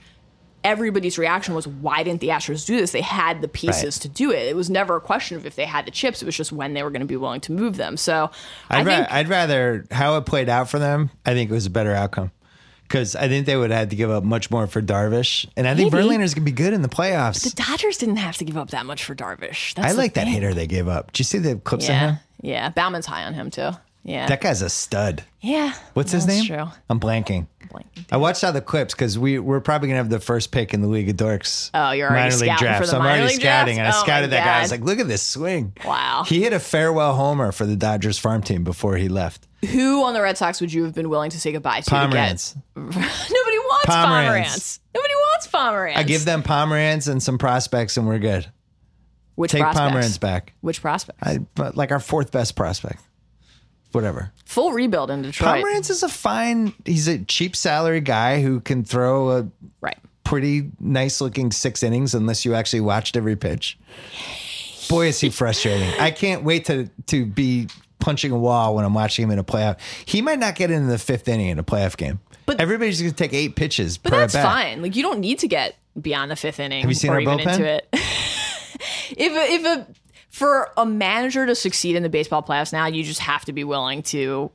everybody's 0.64 1.18
reaction 1.18 1.54
was, 1.56 1.68
why 1.68 2.04
didn't 2.04 2.22
the 2.22 2.30
Astros 2.30 2.66
do 2.66 2.78
this? 2.78 2.92
They 2.92 3.02
had 3.02 3.42
the 3.42 3.48
pieces 3.48 3.96
Right. 3.98 4.02
to 4.02 4.10
do 4.10 4.32
it. 4.32 4.48
It 4.48 4.56
was 4.56 4.70
never 4.70 4.96
a 4.96 5.02
question 5.02 5.38
of 5.38 5.46
if 5.46 5.56
they 5.56 5.66
had 5.66 5.86
the 5.86 5.92
chips. 5.92 6.22
It 6.22 6.26
was 6.26 6.36
just 6.38 6.52
when 6.52 6.74
they 6.74 6.84
were 6.84 6.90
going 6.92 7.02
to 7.02 7.08
be 7.08 7.18
willing 7.18 7.42
to 7.42 7.52
move 7.52 7.78
them. 7.78 7.98
So 7.98 8.32
I 8.70 8.80
I'd, 8.80 8.86
ra- 8.86 9.08
I'd 9.10 9.28
rather 9.28 9.86
how 9.92 10.18
it 10.18 10.26
played 10.26 10.50
out 10.50 10.70
for 10.70 10.80
them. 10.80 11.10
I 11.26 11.34
think 11.34 11.50
it 11.50 11.54
was 11.54 11.66
a 11.66 11.70
better 11.72 11.94
outcome 11.94 12.32
because 12.84 13.16
I 13.16 13.28
think 13.30 13.46
they 13.46 13.56
would 13.56 13.72
have 13.72 13.80
had 13.80 13.90
to 13.92 13.96
give 13.96 14.12
up 14.12 14.24
much 14.24 14.52
more 14.52 14.68
for 14.68 14.82
Darvish, 14.82 15.46
and 15.56 15.66
I 15.68 15.76
think 15.76 15.94
Maybe. 15.94 16.04
Verlander's 16.08 16.34
gonna 16.34 16.44
be 16.44 16.52
good 16.52 16.74
in 16.74 16.82
the 16.82 16.90
playoffs. 16.90 17.44
the 17.44 17.64
Dodgers 17.64 17.98
didn't 17.98 18.18
have 18.18 18.36
to 18.38 18.44
give 18.46 18.58
up 18.58 18.72
that 18.72 18.86
much 18.86 19.06
for 19.06 19.16
Darvish. 19.16 19.74
That's 19.76 19.94
I 19.94 19.98
like 19.98 20.16
that 20.16 20.28
hitter 20.28 20.54
they 20.54 20.68
gave 20.68 20.88
up. 20.90 21.14
Did 21.14 21.20
you 21.20 21.24
see 21.26 21.38
the 21.38 21.56
clips 21.56 21.86
of 21.86 21.92
Yeah. 21.92 22.00
him? 22.12 22.18
Yeah. 22.42 22.70
Baumann's 22.70 23.06
high 23.06 23.24
on 23.24 23.34
him 23.34 23.50
too. 23.50 23.72
Yeah. 24.04 24.26
That 24.28 24.42
guy's 24.42 24.62
a 24.62 24.70
stud. 24.70 25.24
yeah. 25.42 25.74
What's 25.94 26.12
his 26.12 26.26
name? 26.26 26.46
True. 26.46 26.66
I'm 26.90 27.00
blanking. 27.00 27.48
Blank. 27.72 27.88
I 28.12 28.18
watched 28.18 28.44
all 28.44 28.52
the 28.52 28.60
clips 28.62 28.94
because 28.94 29.18
we 29.18 29.38
we're 29.40 29.62
probably 29.62 29.88
gonna 29.90 29.98
have 30.00 30.10
the 30.10 30.20
first 30.20 30.52
pick 30.52 30.74
in 30.74 30.82
the 30.82 30.88
League 30.88 31.08
of 31.10 31.16
Dorks. 31.16 31.70
Oh, 31.74 31.92
you're 31.92 32.10
already 32.10 32.32
minor 32.32 32.36
league 32.36 32.50
scouting 32.50 32.58
draft. 32.66 32.80
for 32.82 32.86
the 32.88 32.92
so 32.92 32.98
I'm 32.98 33.04
minor 33.04 33.12
already 33.20 33.34
league 33.34 33.42
scouting, 33.42 33.78
and? 33.80 33.88
I 33.88 33.92
Oh, 33.92 34.02
scouted 34.04 34.30
that 34.32 34.44
guy. 34.44 34.58
I 34.58 34.62
was 34.62 34.72
like, 34.72 34.82
look 34.82 35.00
at 35.00 35.08
this 35.08 35.22
swing. 35.22 35.74
Wow. 35.86 36.24
He 36.28 36.42
hit 36.42 36.52
a 36.52 36.60
farewell 36.60 37.14
homer 37.16 37.52
for 37.52 37.66
the 37.66 37.76
Dodgers 37.78 38.18
farm 38.18 38.42
team 38.42 38.64
before 38.64 38.98
he 38.98 39.08
left. 39.08 39.48
Who 39.72 40.04
on 40.04 40.14
the 40.14 40.22
Red 40.22 40.38
Sox 40.38 40.60
would 40.60 40.74
you 40.74 40.84
have 40.84 40.94
been 40.96 41.10
willing 41.10 41.30
to 41.30 41.40
say 41.40 41.52
goodbye 41.52 41.82
to? 41.82 41.90
to 41.90 41.96
Pomeranz. 41.96 42.56
get? 42.56 42.64
Nobody 42.76 42.98
wants 43.60 43.86
Pomeranz. 43.86 44.46
Pomeranz. 44.46 44.80
Nobody 44.96 45.14
wants 45.14 45.48
Pomeranz. 45.48 45.96
I 45.98 46.04
give 46.04 46.26
them 46.26 46.42
Pomeranz 46.44 47.08
and 47.08 47.22
some 47.22 47.38
prospects, 47.38 47.96
and 47.96 48.08
we're 48.08 48.20
good. 48.20 48.48
Which 49.36 49.52
Take 49.52 49.62
prospects? 49.62 49.96
Pomeranz 49.96 50.20
back. 50.20 50.54
Which 50.62 50.82
prospect? 50.82 51.20
I, 51.24 51.40
like 51.74 51.92
our 51.92 52.00
fourth 52.00 52.32
best 52.32 52.56
prospect. 52.56 53.02
Whatever. 53.92 54.32
Full 54.46 54.72
rebuild 54.72 55.12
in 55.12 55.22
Detroit. 55.22 55.64
Pomeranz 55.64 55.90
is 55.90 56.04
a 56.04 56.10
fine. 56.10 56.74
He's 56.86 57.08
a 57.08 57.20
cheap 57.20 57.56
salary 57.56 58.02
guy 58.02 58.42
who 58.42 58.60
can 58.62 58.84
throw 58.84 59.32
a 59.32 59.48
Right. 59.82 59.98
pretty 60.24 60.70
nice 60.80 61.20
looking 61.22 61.52
six 61.52 61.84
innings 61.84 62.14
unless 62.14 62.46
you 62.46 62.54
actually 62.56 62.82
watched 62.82 63.16
every 63.18 63.36
pitch. 63.36 63.78
Boy, 64.90 65.08
is 65.08 65.20
he 65.20 65.30
frustrating. 65.42 65.90
I 66.00 66.12
can't 66.12 66.44
wait 66.44 66.66
to 66.66 66.90
to 67.08 67.26
be 67.26 67.68
punching 68.00 68.32
a 68.32 68.38
wall 68.38 68.76
when 68.76 68.84
I'm 68.86 68.94
watching 68.94 69.24
him 69.24 69.32
in 69.32 69.40
a 69.40 69.44
playoff. 69.44 69.78
He 70.06 70.22
might 70.22 70.40
not 70.40 70.56
get 70.56 70.72
into 70.72 70.88
the 70.90 70.98
fifth 70.98 71.28
inning 71.28 71.48
in 71.50 71.60
a 71.60 71.64
playoff 71.64 71.98
game. 71.98 72.20
But- 72.46 72.60
everybody's 72.60 73.00
gonna 73.02 73.14
take 73.14 73.34
eight 73.34 73.56
pitches 73.56 73.98
But 73.98 74.12
that's 74.12 74.34
fine. 74.36 74.82
Like 74.82 74.96
you 74.96 75.04
don't 75.04 75.20
need 75.20 75.40
to 75.40 75.48
get 75.48 75.76
beyond 76.02 76.32
the 76.32 76.36
fifth 76.36 76.60
inning. 76.60 76.82
Have 76.82 76.90
you 76.90 76.96
seen 76.96 77.12
or 77.12 77.16
our 77.16 77.20
even 77.22 77.38
bullpen? 77.40 77.54
into 77.54 77.66
it. 77.66 77.88
if 79.18 79.32
a, 79.34 79.54
if 79.54 79.66
a 79.66 79.88
for 80.32 80.72
a 80.78 80.86
manager 80.86 81.46
to 81.46 81.54
succeed 81.54 81.96
in 81.96 82.04
the 82.04 82.10
baseball 82.10 82.42
playoffs 82.42 82.74
now, 82.74 82.88
you 82.88 83.04
just 83.04 83.20
have 83.20 83.46
to 83.46 83.54
be 83.54 83.64
willing 83.64 84.02
to 84.04 84.50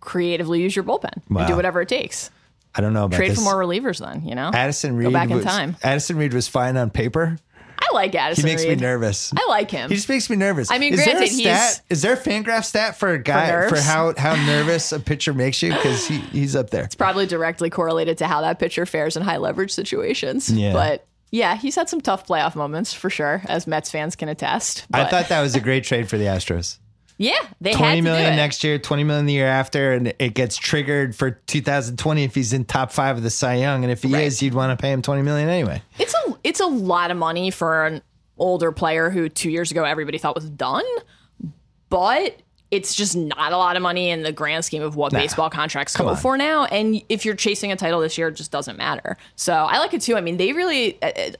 creatively 0.00 0.62
use 0.62 0.76
your 0.76 0.84
bullpen 0.84 1.22
and 1.36 1.46
do 1.48 1.56
whatever 1.56 1.80
it 1.80 1.88
takes. 1.88 2.30
I 2.74 2.82
don't 2.82 2.92
know 2.92 3.06
about 3.06 3.16
Trade 3.16 3.30
this. 3.30 3.38
for 3.38 3.44
more 3.44 3.54
relievers, 3.54 3.98
then 3.98 4.22
you 4.28 4.34
know. 4.34 4.50
Addison 4.52 4.96
Reed 4.96 5.06
Go 5.06 5.10
back 5.10 5.30
in 5.30 5.40
time. 5.40 5.76
Addison 5.82 6.18
Reed 6.18 6.34
was 6.34 6.46
fine 6.46 6.76
on 6.76 6.90
paper. 6.90 7.38
I 7.78 7.94
like 7.94 8.14
Addison. 8.14 8.46
He 8.46 8.52
makes 8.52 8.66
me 8.66 8.74
nervous. 8.74 9.32
I 9.34 9.46
like 9.48 9.70
him. 9.70 9.88
He 9.88 9.96
just 9.96 10.08
makes 10.08 10.28
me 10.28 10.36
nervous. 10.36 10.70
I 10.70 10.78
mean, 10.78 10.92
is 10.92 11.04
there 11.04 11.14
a 11.14 11.18
granted, 11.18 11.34
he's- 11.34 11.74
stat? 11.74 11.84
Is 11.88 12.02
there 12.02 12.12
a 12.12 12.16
Fangraph 12.16 12.64
stat 12.64 12.98
for 12.98 13.10
a 13.12 13.18
guy 13.18 13.46
for, 13.46 13.74
nerves? 13.74 13.86
how 13.86 14.14
how 14.18 14.34
nervous 14.46 14.92
a 14.92 15.00
pitcher 15.00 15.32
makes 15.32 15.62
you? 15.62 15.72
Because 15.72 16.06
he, 16.06 16.18
he's 16.18 16.54
up 16.54 16.68
there. 16.70 16.84
It's 16.84 16.94
probably 16.94 17.26
directly 17.26 17.70
correlated 17.70 18.18
to 18.18 18.26
how 18.26 18.42
that 18.42 18.58
pitcher 18.58 18.84
fares 18.84 19.16
in 19.16 19.22
high 19.22 19.38
leverage 19.38 19.72
situations. 19.72 20.50
Yeah. 20.50 20.72
But 20.74 21.06
yeah, 21.30 21.56
he's 21.56 21.74
had 21.76 21.88
some 21.88 22.00
tough 22.00 22.26
playoff 22.26 22.54
moments 22.54 22.92
for 22.92 23.10
sure, 23.10 23.42
as 23.46 23.66
Mets 23.66 23.90
fans 23.90 24.16
can 24.16 24.28
attest. 24.28 24.86
I 24.92 25.04
thought 25.04 25.28
that 25.28 25.40
was 25.42 25.54
a 25.54 25.60
great 25.60 25.84
trade 25.84 26.08
for 26.08 26.18
the 26.18 26.24
Astros. 26.24 26.78
yeah, 27.18 27.34
they 27.60 27.70
had 27.70 27.78
Twenty 27.78 27.98
it. 28.00 28.36
next 28.36 28.62
year, 28.62 28.78
twenty 28.78 29.02
million 29.04 29.26
the 29.26 29.32
year 29.32 29.46
after, 29.46 29.92
and 29.92 30.12
it 30.18 30.34
gets 30.34 30.56
triggered 30.56 31.16
for 31.16 31.30
2020 31.32 32.24
if 32.24 32.34
he's 32.34 32.52
in 32.52 32.64
top 32.64 32.92
five 32.92 33.16
of 33.16 33.22
the 33.22 33.30
Cy 33.30 33.54
Young, 33.54 33.84
and 33.84 33.90
if 33.90 34.02
he 34.02 34.12
Right. 34.12 34.24
is, 34.24 34.42
you'd 34.42 34.54
want 34.54 34.76
to 34.78 34.80
pay 34.80 34.92
him 34.92 35.02
twenty 35.02 35.22
million 35.22 35.48
anyway. 35.48 35.82
It's 35.98 36.14
a 36.14 36.34
it's 36.44 36.60
a 36.60 36.66
lot 36.66 37.10
of 37.10 37.16
money 37.16 37.50
for 37.50 37.86
an 37.86 38.02
older 38.38 38.70
player 38.70 39.08
who 39.10 39.28
two 39.30 39.50
years 39.50 39.70
ago 39.70 39.84
everybody 39.84 40.18
thought 40.18 40.34
was 40.34 40.48
done, 40.50 40.84
but 41.88 42.36
it's 42.70 42.94
just 42.94 43.16
not 43.16 43.52
a 43.52 43.56
lot 43.56 43.76
of 43.76 43.82
money 43.82 44.10
in 44.10 44.22
the 44.22 44.32
grand 44.32 44.64
scheme 44.64 44.82
of 44.82 44.96
what 44.96 45.12
baseball 45.12 45.48
contracts 45.50 45.96
go 45.96 46.08
on. 46.08 46.16
for 46.16 46.36
now. 46.36 46.64
And 46.64 47.00
if 47.08 47.24
you're 47.24 47.36
chasing 47.36 47.70
a 47.72 47.76
title 47.76 48.00
this 48.00 48.18
year, 48.18 48.28
it 48.28 48.32
just 48.34 48.50
doesn't 48.50 48.76
matter. 48.76 49.16
So 49.36 49.52
I 49.54 49.78
like 49.78 49.94
it 49.94 50.00
too. 50.00 50.16
I 50.16 50.20
mean, 50.20 50.36
they 50.36 50.52
really. 50.52 51.00
uh, 51.02 51.10
uh, 51.16 51.30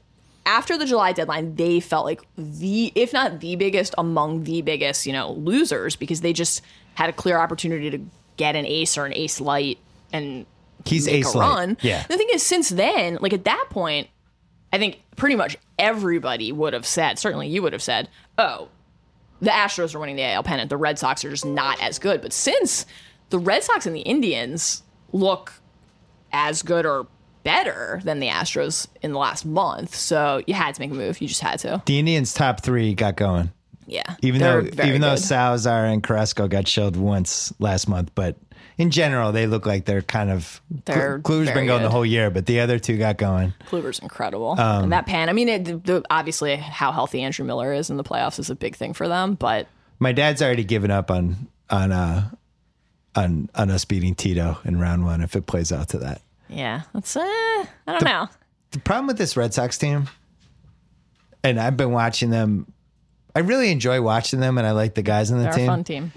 After 0.46 0.78
the 0.78 0.86
July 0.86 1.12
deadline, 1.12 1.56
they 1.56 1.80
felt 1.80 2.04
like 2.04 2.22
the, 2.38 2.92
if 2.94 3.12
not 3.12 3.40
the 3.40 3.56
biggest, 3.56 3.94
among 3.98 4.44
the 4.44 4.62
biggest, 4.62 5.04
you 5.06 5.12
know, 5.12 5.32
losers 5.32 5.96
because 5.96 6.20
they 6.20 6.32
just 6.32 6.62
had 6.94 7.08
a 7.10 7.12
clear 7.12 7.36
opportunity 7.38 7.90
to 7.90 7.98
get 8.36 8.54
an 8.54 8.64
ace 8.64 8.96
or 8.96 9.04
an 9.06 9.12
ace 9.14 9.40
light 9.40 9.78
and 10.12 10.46
He's 10.84 11.06
make 11.06 11.16
ace 11.16 11.34
a 11.34 11.38
light. 11.38 11.48
run. 11.48 11.76
Yeah. 11.80 12.04
The 12.08 12.16
thing 12.16 12.28
is, 12.32 12.44
since 12.44 12.68
then, 12.68 13.18
like 13.20 13.32
at 13.32 13.44
that 13.44 13.66
point, 13.70 14.06
I 14.72 14.78
think 14.78 15.02
pretty 15.16 15.34
much 15.34 15.56
everybody 15.80 16.52
would 16.52 16.72
have 16.72 16.86
said, 16.86 17.18
certainly 17.18 17.48
you 17.48 17.62
would 17.62 17.72
have 17.72 17.82
said, 17.82 18.08
oh, 18.38 18.68
the 19.40 19.50
Astros 19.50 19.94
are 19.94 19.98
winning 19.98 20.16
the 20.16 20.24
AL 20.24 20.42
pennant. 20.42 20.70
The 20.70 20.76
Red 20.76 20.98
Sox 20.98 21.24
are 21.24 21.30
just 21.30 21.44
not 21.46 21.80
as 21.82 21.98
good. 21.98 22.22
But 22.22 22.32
since 22.32 22.86
the 23.30 23.38
Red 23.38 23.62
Sox 23.62 23.86
and 23.86 23.94
the 23.94 24.00
Indians 24.00 24.82
look 25.12 25.54
as 26.32 26.62
good 26.62 26.86
or 26.86 27.06
better 27.44 28.00
than 28.04 28.18
the 28.18 28.26
Astros 28.28 28.88
in 29.02 29.12
the 29.12 29.18
last 29.18 29.44
month, 29.46 29.94
so 29.94 30.42
you 30.46 30.54
had 30.54 30.74
to 30.74 30.80
make 30.80 30.90
a 30.90 30.94
move. 30.94 31.20
You 31.20 31.28
just 31.28 31.40
had 31.40 31.58
to. 31.60 31.82
The 31.86 31.98
Indians' 31.98 32.34
top 32.34 32.60
three 32.62 32.92
got 32.94 33.16
going, 33.16 33.52
Yeah. 33.86 34.16
even 34.22 34.40
though 34.40 34.60
even 34.84 35.00
though 35.00 35.14
good. 35.14 35.22
Salazar 35.22 35.86
and 35.86 36.02
Carrasco 36.02 36.48
got 36.48 36.66
shelled 36.66 36.96
once 36.96 37.52
last 37.58 37.88
month, 37.88 38.10
but. 38.14 38.36
In 38.78 38.90
general, 38.90 39.32
they 39.32 39.46
look 39.46 39.64
like 39.66 39.84
they're 39.84 40.02
kind 40.02 40.30
of. 40.30 40.60
They're 40.84 41.18
Kluber's 41.20 41.46
very 41.48 41.60
been 41.60 41.66
going 41.66 41.82
the 41.82 41.90
whole 41.90 42.04
year, 42.06 42.30
but 42.30 42.46
the 42.46 42.60
other 42.60 42.78
two 42.78 42.98
got 42.98 43.16
going. 43.16 43.54
Kluber's 43.68 43.98
incredible. 43.98 44.50
Um, 44.58 44.84
and 44.84 44.92
that 44.92 45.06
pan, 45.06 45.28
I 45.28 45.32
mean, 45.32 45.48
it, 45.48 45.64
the, 45.64 45.76
the, 45.78 46.04
obviously 46.10 46.56
how 46.56 46.92
healthy 46.92 47.22
Andrew 47.22 47.44
Miller 47.46 47.72
is 47.72 47.88
in 47.90 47.96
the 47.96 48.04
playoffs 48.04 48.38
is 48.38 48.50
a 48.50 48.54
big 48.54 48.76
thing 48.76 48.92
for 48.92 49.08
them, 49.08 49.34
but 49.34 49.66
My 49.98 50.12
dad's 50.12 50.42
already 50.42 50.64
given 50.64 50.90
up 50.90 51.10
on 51.10 51.48
on 51.70 51.90
uh 51.92 52.30
on 53.14 53.48
on 53.54 53.70
us 53.70 53.84
beating 53.84 54.14
Tito 54.14 54.58
in 54.64 54.78
round 54.78 55.04
one 55.04 55.22
if 55.22 55.34
it 55.36 55.46
plays 55.46 55.72
out 55.72 55.88
to 55.90 55.98
that. 55.98 56.20
yeah, 56.48 56.82
that's, 56.92 57.16
uh, 57.16 57.20
I 57.22 57.66
don't 57.86 58.04
know. 58.04 58.28
The 58.72 58.78
problem 58.80 59.06
with 59.06 59.16
this 59.18 59.36
Red 59.36 59.54
Sox 59.54 59.78
team, 59.78 60.08
and 61.42 61.58
I've 61.58 61.76
been 61.76 61.92
watching 61.92 62.30
them. 62.30 62.70
I 63.34 63.40
really 63.40 63.70
enjoy 63.70 64.00
watching 64.02 64.40
them, 64.40 64.58
and 64.58 64.66
I 64.66 64.72
like 64.72 64.94
the 64.94 65.02
guys 65.02 65.30
on 65.30 65.38
the 65.38 65.44
They're 65.44 65.52
a 65.52 65.56
team. 65.56 65.66
fun 65.66 65.84
team. 65.84 66.12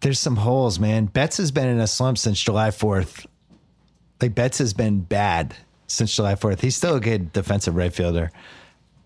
There's 0.00 0.18
some 0.20 0.36
holes, 0.36 0.78
man. 0.78 1.06
Betts 1.06 1.38
has 1.38 1.50
been 1.50 1.68
in 1.68 1.80
a 1.80 1.86
slump 1.86 2.18
since 2.18 2.40
July 2.40 2.68
4th. 2.68 3.26
Like 4.20 4.34
Betts 4.34 4.58
has 4.58 4.72
been 4.74 5.00
bad 5.00 5.56
since 5.86 6.14
July 6.14 6.34
4th. 6.34 6.60
He's 6.60 6.76
still 6.76 6.96
a 6.96 7.00
good 7.00 7.32
defensive 7.32 7.74
right 7.74 7.92
fielder. 7.92 8.30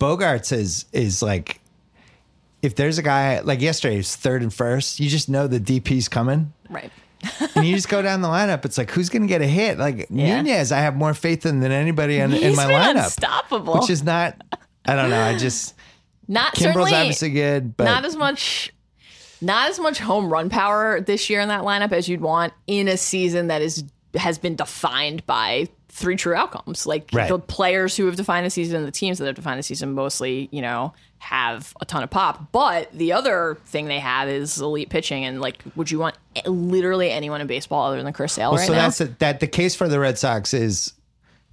Bogaerts 0.00 0.52
is 0.52 0.84
is 0.92 1.22
like 1.22 1.60
if 2.62 2.74
there's 2.74 2.98
a 2.98 3.02
guy 3.02 3.40
like 3.40 3.60
yesterday, 3.60 3.96
he's 3.96 4.14
third 4.14 4.42
and 4.42 4.52
first, 4.52 5.00
you 5.00 5.08
just 5.08 5.28
know 5.28 5.46
the 5.46 5.60
DP's 5.60 6.08
coming. 6.08 6.52
Right. 6.68 6.92
and 7.56 7.66
you 7.66 7.74
just 7.74 7.88
go 7.88 8.00
down 8.00 8.20
the 8.20 8.28
lineup. 8.28 8.64
It's 8.64 8.78
like 8.78 8.90
who's 8.90 9.08
going 9.08 9.22
to 9.22 9.28
get 9.28 9.42
a 9.42 9.46
hit? 9.46 9.78
Like 9.78 10.06
Yeah. 10.10 10.40
Nunez, 10.40 10.70
I 10.70 10.78
have 10.78 10.96
more 10.96 11.14
faith 11.14 11.46
in 11.46 11.60
than 11.60 11.72
anybody 11.72 12.18
in, 12.18 12.32
in 12.32 12.54
my 12.54 12.66
lineup, 12.66 13.06
unstoppable. 13.06 13.74
which 13.74 13.90
is 13.90 14.04
not. 14.04 14.40
I 14.84 14.94
don't 14.94 15.10
know. 15.10 15.20
I 15.20 15.36
just 15.36 15.74
not 16.28 16.54
Kimbrel's 16.54 16.62
certainly 16.62 16.94
obviously 16.94 17.30
good, 17.30 17.76
but 17.76 17.84
not 17.84 18.04
as 18.04 18.14
much 18.14 18.72
not 19.40 19.70
as 19.70 19.78
much 19.78 19.98
home 19.98 20.32
run 20.32 20.48
power 20.50 21.00
this 21.00 21.28
year 21.30 21.40
in 21.40 21.48
that 21.48 21.62
lineup 21.62 21.92
as 21.92 22.08
you'd 22.08 22.20
want 22.20 22.52
in 22.66 22.88
a 22.88 22.96
season 22.96 23.48
that 23.48 23.62
is 23.62 23.84
has 24.16 24.38
been 24.38 24.56
defined 24.56 25.24
by 25.26 25.68
three 25.88 26.16
true 26.16 26.34
outcomes. 26.34 26.86
Like 26.86 27.10
Right. 27.12 27.28
the 27.28 27.38
players 27.38 27.96
who 27.96 28.06
have 28.06 28.16
defined 28.16 28.46
the 28.46 28.50
season, 28.50 28.76
and 28.76 28.86
the 28.86 28.90
teams 28.92 29.18
that 29.18 29.26
have 29.26 29.34
defined 29.34 29.58
the 29.58 29.62
season 29.62 29.92
mostly, 29.94 30.48
you 30.52 30.62
know, 30.62 30.92
have 31.18 31.74
a 31.80 31.84
ton 31.84 32.02
of 32.02 32.10
pop. 32.10 32.52
But 32.52 32.90
the 32.92 33.12
other 33.12 33.58
thing 33.66 33.86
they 33.86 33.98
have 33.98 34.28
is 34.28 34.60
elite 34.60 34.88
pitching 34.90 35.24
and 35.24 35.40
like 35.40 35.62
would 35.76 35.90
you 35.90 35.98
want 35.98 36.16
literally 36.46 37.10
anyone 37.10 37.40
in 37.40 37.46
baseball 37.46 37.86
other 37.88 38.02
than 38.02 38.12
Chris 38.12 38.32
Sale 38.32 38.50
Well, 38.52 38.58
right 38.58 38.66
so 38.66 38.72
now? 38.72 38.82
that's 38.82 38.98
the, 38.98 39.04
that. 39.18 39.40
The 39.40 39.46
case 39.48 39.74
for 39.74 39.88
the 39.88 39.98
Red 39.98 40.18
Sox 40.18 40.54
is 40.54 40.92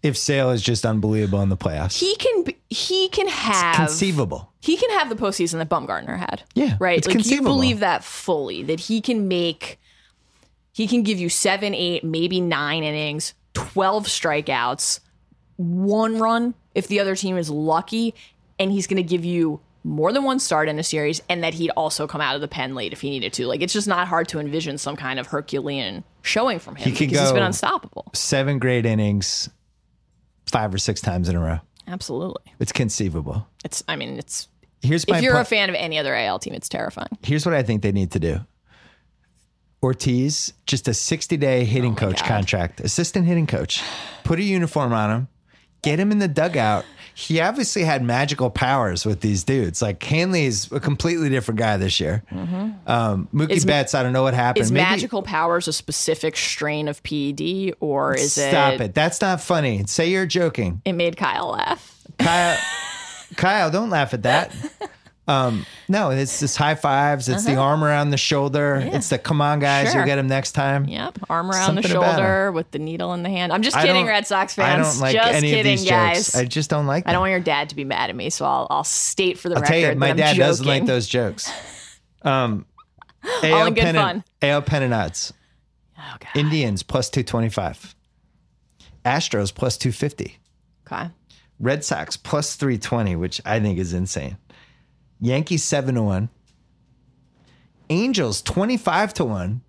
if 0.06 0.15
Sale 0.18 0.52
is 0.52 0.61
just 0.61 0.86
unbelievable 0.86 1.41
in 1.41 1.49
the 1.49 1.57
playoffs, 1.57 1.98
he 1.99 2.15
can 2.18 2.44
be, 2.44 2.56
he 2.69 3.10
can 3.10 3.27
have 3.27 3.76
conceivable. 3.76 4.52
he 4.61 4.77
can 4.77 4.90
have 4.91 5.10
the 5.10 5.15
postseason 5.15 5.53
that 5.53 5.69
Bumgarner 5.69 6.18
had. 6.18 6.44
Yeah, 6.53 6.77
Right. 6.80 6.98
it's 6.98 7.07
like 7.07 7.26
you 7.26 7.41
believe 7.41 7.80
that 7.80 8.03
fully, 8.03 8.64
that 8.64 8.80
he 8.80 9.02
can 9.02 9.27
make 9.27 9.80
he 10.72 10.88
can 10.88 11.03
give 11.03 11.18
you 11.19 11.30
seven, 11.30 11.73
eight, 11.73 12.03
maybe 12.03 12.40
nine 12.41 12.84
innings, 12.84 13.34
twelve 13.53 14.06
strikeouts, 14.07 14.99
one 15.57 16.19
run 16.19 16.53
if 16.73 16.88
the 16.88 16.99
other 16.99 17.15
team 17.15 17.38
is 17.38 17.49
lucky, 17.49 18.14
and 18.60 18.72
he's 18.72 18.86
gonna 18.88 19.02
give 19.02 19.23
you 19.26 19.60
more 19.84 20.11
than 20.11 20.23
one 20.23 20.40
start 20.40 20.68
in 20.68 20.77
a 20.80 20.84
series, 20.84 21.22
and 21.30 21.44
that 21.44 21.53
he'd 21.53 21.69
also 21.77 22.07
come 22.07 22.19
out 22.19 22.34
of 22.36 22.41
the 22.41 22.48
pen 22.48 22.73
late 22.76 22.91
if 22.91 23.02
he 23.02 23.10
needed 23.10 23.32
to. 23.34 23.45
Like 23.48 23.61
it's 23.61 23.72
just 23.73 23.88
not 23.88 24.07
hard 24.07 24.27
to 24.30 24.40
envision 24.40 24.77
some 24.77 24.95
kind 24.95 25.19
of 25.19 25.27
Herculean 25.27 26.03
showing 26.23 26.60
from 26.60 26.76
him 26.76 26.86
He 26.86 26.91
could 26.91 27.07
because 27.10 27.19
he's 27.22 27.32
been 27.32 27.44
unstoppable. 27.44 28.06
Seven 28.14 28.60
great 28.60 28.86
innings, 28.86 29.48
five 30.47 30.73
or 30.73 30.77
six 30.77 31.01
times 31.01 31.30
in 31.30 31.35
a 31.35 31.39
row. 31.39 31.59
Absolutely. 31.88 32.53
It's 32.59 32.72
conceivable. 32.72 33.47
It's 33.63 33.84
I 33.88 33.95
mean, 33.95 34.17
it's 34.17 34.47
Here's 34.81 35.07
my 35.07 35.17
if 35.17 35.23
you're 35.23 35.34
po- 35.34 35.41
a 35.41 35.45
fan 35.45 35.69
of 35.69 35.76
any 35.76 35.97
other 35.97 36.13
AL 36.15 36.39
team, 36.39 36.53
it's 36.53 36.69
terrifying. 36.69 37.09
here's 37.23 37.45
what 37.45 37.55
I 37.55 37.63
think 37.63 37.81
they 37.81 37.91
need 37.91 38.11
to 38.11 38.19
do. 38.19 38.39
Ortiz, 39.84 40.53
just 40.65 40.88
a 40.88 40.93
60 40.93 41.38
day 41.38 41.63
hitting 41.63 41.93
Oh 41.93 41.95
coach 41.95 42.19
God. 42.22 42.27
contract, 42.27 42.80
assistant 42.81 43.27
hitting 43.27 43.45
coach. 43.47 43.84
Put 44.23 44.39
a 44.39 44.43
uniform 44.43 44.93
on 44.93 45.11
him, 45.11 45.27
get 45.84 45.99
him 45.99 46.11
in 46.11 46.19
the 46.19 46.27
dugout. 46.27 46.85
He 47.17 47.39
obviously 47.39 47.83
had 47.83 48.03
magical 48.03 48.49
powers 48.49 49.05
with 49.05 49.21
these 49.21 49.45
dudes. 49.45 49.81
Like 49.81 50.03
Hanley's 50.03 50.69
a 50.71 50.81
completely 50.81 51.29
different 51.29 51.57
guy 51.59 51.77
this 51.77 51.99
year. 52.01 52.23
Um, 52.29 53.29
Mookie 53.33 53.51
Is- 53.51 53.63
Betts, 53.65 53.95
I 53.95 54.03
don't 54.03 54.11
know 54.11 54.23
what 54.23 54.33
happened. 54.33 54.63
Is 54.65 54.71
Maybe- 54.71 54.83
magical 54.83 55.23
powers 55.23 55.69
a 55.69 55.73
specific 55.73 56.35
strain 56.35 56.89
of 56.89 57.01
PED 57.03 57.75
or 57.79 58.15
is 58.15 58.33
Stop 58.33 58.43
it, 58.45 58.49
Stop 58.51 58.81
it. 58.81 58.93
That's 58.93 59.21
not 59.21 59.39
funny. 59.39 59.85
Say 59.87 60.09
you're 60.09 60.25
joking. 60.25 60.81
it 60.83 60.91
made 60.93 61.15
Kyle 61.15 61.51
laugh? 61.51 62.03
Kyle, 62.19 62.57
Kyle, 63.37 63.71
don't 63.71 63.89
laugh 63.89 64.13
at 64.13 64.23
that. 64.23 64.53
Um, 65.27 65.65
no, 65.89 66.11
it's 66.11 66.39
just 66.39 66.56
high 66.56 66.76
fives. 66.76 67.27
It's 67.30 67.45
the 67.45 67.56
arm 67.56 67.84
around 67.84 68.11
the 68.11 68.18
shoulder. 68.18 68.76
It's 68.93 69.10
the 69.10 69.18
come 69.18 69.41
on, 69.41 69.60
guys, 69.60 69.85
Uh-huh. 69.88 69.91
Sure. 69.93 70.02
you'll 70.02 70.06
get 70.06 70.19
him 70.19 70.27
next 70.27 70.52
time. 70.52 70.85
Yep, 70.85 71.18
arm 71.30 71.49
around 71.49 71.76
the 71.76 71.81
Something 71.81 71.97
about 71.97 72.15
shoulder 72.18 72.52
with 72.52 72.69
the 72.69 72.77
needle 72.80 73.11
in 73.14 73.23
the 73.23 73.30
hand. 73.30 73.52
I'm 73.52 73.64
just 73.64 73.76
kidding, 73.77 74.06
Red 74.06 74.27
Sox 74.27 74.53
fans. 74.53 74.88
I 74.88 74.91
don't 74.91 74.99
like 75.02 75.15
just 75.15 75.34
any 75.34 75.49
kidding, 75.49 75.73
of 75.73 75.80
these 75.80 75.89
guys. 75.89 76.18
jokes. 76.27 76.35
I 76.35 76.45
just 76.45 76.69
don't 76.69 76.85
like 76.85 77.06
them. 77.06 77.10
I 77.10 77.14
don't 77.14 77.22
want 77.22 77.31
your 77.31 77.39
dad 77.39 77.69
to 77.69 77.76
be 77.76 77.84
mad 77.84 78.11
at 78.11 78.15
me, 78.15 78.30
so 78.30 78.45
I'll 78.45 78.68
I'll 78.69 78.84
state 78.84 79.39
for 79.39 79.49
the 79.49 79.56
I'll 79.56 79.61
record 79.61 79.73
tell 79.81 79.93
you, 79.93 79.99
my 79.99 80.14
dad 80.14 80.38
doesn't 80.38 80.65
like 80.65 80.85
those 80.85 81.07
jokes. 81.07 81.52
Um, 82.22 82.65
All 83.26 83.31
AL 83.43 83.65
in 83.68 83.73
good 83.73 83.81
pennant, 83.81 84.06
fun. 84.06 84.23
AL 84.43 84.61
pennant 84.61 84.93
odds. 84.93 85.34
Oh, 85.97 86.18
God. 86.19 86.30
Indians 86.39 86.84
plus 86.84 87.10
225. 87.10 87.95
Astros 89.03 89.53
plus 89.53 89.77
250. 89.77 90.38
Okay. 90.85 91.10
Red 91.60 91.84
Sox 91.84 92.18
plus 92.18 92.56
320, 92.56 93.15
which 93.15 93.41
I 93.45 93.60
think 93.60 93.80
is 93.80 93.93
insane. 93.93 94.38
Yankees 95.21 95.63
7 95.63 95.95
to 95.95 96.01
1. 96.03 96.29
Angels 97.89 98.41
25 98.41 99.13
to 99.15 99.25
1. 99.25 99.61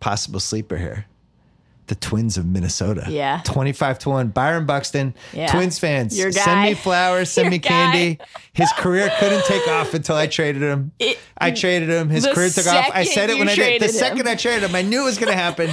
Possible 0.00 0.40
sleeper 0.40 0.76
here. 0.76 1.06
The 1.88 1.94
Twins 1.94 2.36
of 2.36 2.44
Minnesota. 2.44 3.06
Yeah. 3.08 3.40
25 3.44 3.98
to 4.00 4.10
1. 4.10 4.28
Byron 4.28 4.66
Buxton. 4.66 5.14
Yeah. 5.32 5.46
Twins 5.50 5.78
fans. 5.78 6.14
Send 6.34 6.62
me 6.62 6.74
flowers, 6.74 7.30
send 7.30 7.44
Your 7.46 7.50
me 7.52 7.58
guy. 7.58 7.68
candy. 7.68 8.18
His 8.52 8.70
career 8.76 9.10
couldn't 9.18 9.44
take 9.46 9.66
off 9.68 9.94
until 9.94 10.14
I 10.14 10.26
traded 10.26 10.60
him. 10.62 10.92
It- 10.98 11.18
I 11.38 11.50
traded 11.50 11.88
him. 11.88 12.10
His 12.10 12.26
career 12.26 12.50
took 12.50 12.66
off. 12.66 12.90
I 12.92 13.04
said 13.04 13.30
it 13.30 13.38
when 13.38 13.48
I 13.48 13.54
did. 13.54 13.80
The 13.80 13.86
him. 13.86 13.92
second 13.92 14.28
I 14.28 14.34
traded 14.34 14.64
him, 14.68 14.74
I 14.74 14.82
knew 14.82 15.02
it 15.02 15.04
was 15.04 15.16
going 15.18 15.30
to 15.32 15.38
happen. 15.38 15.70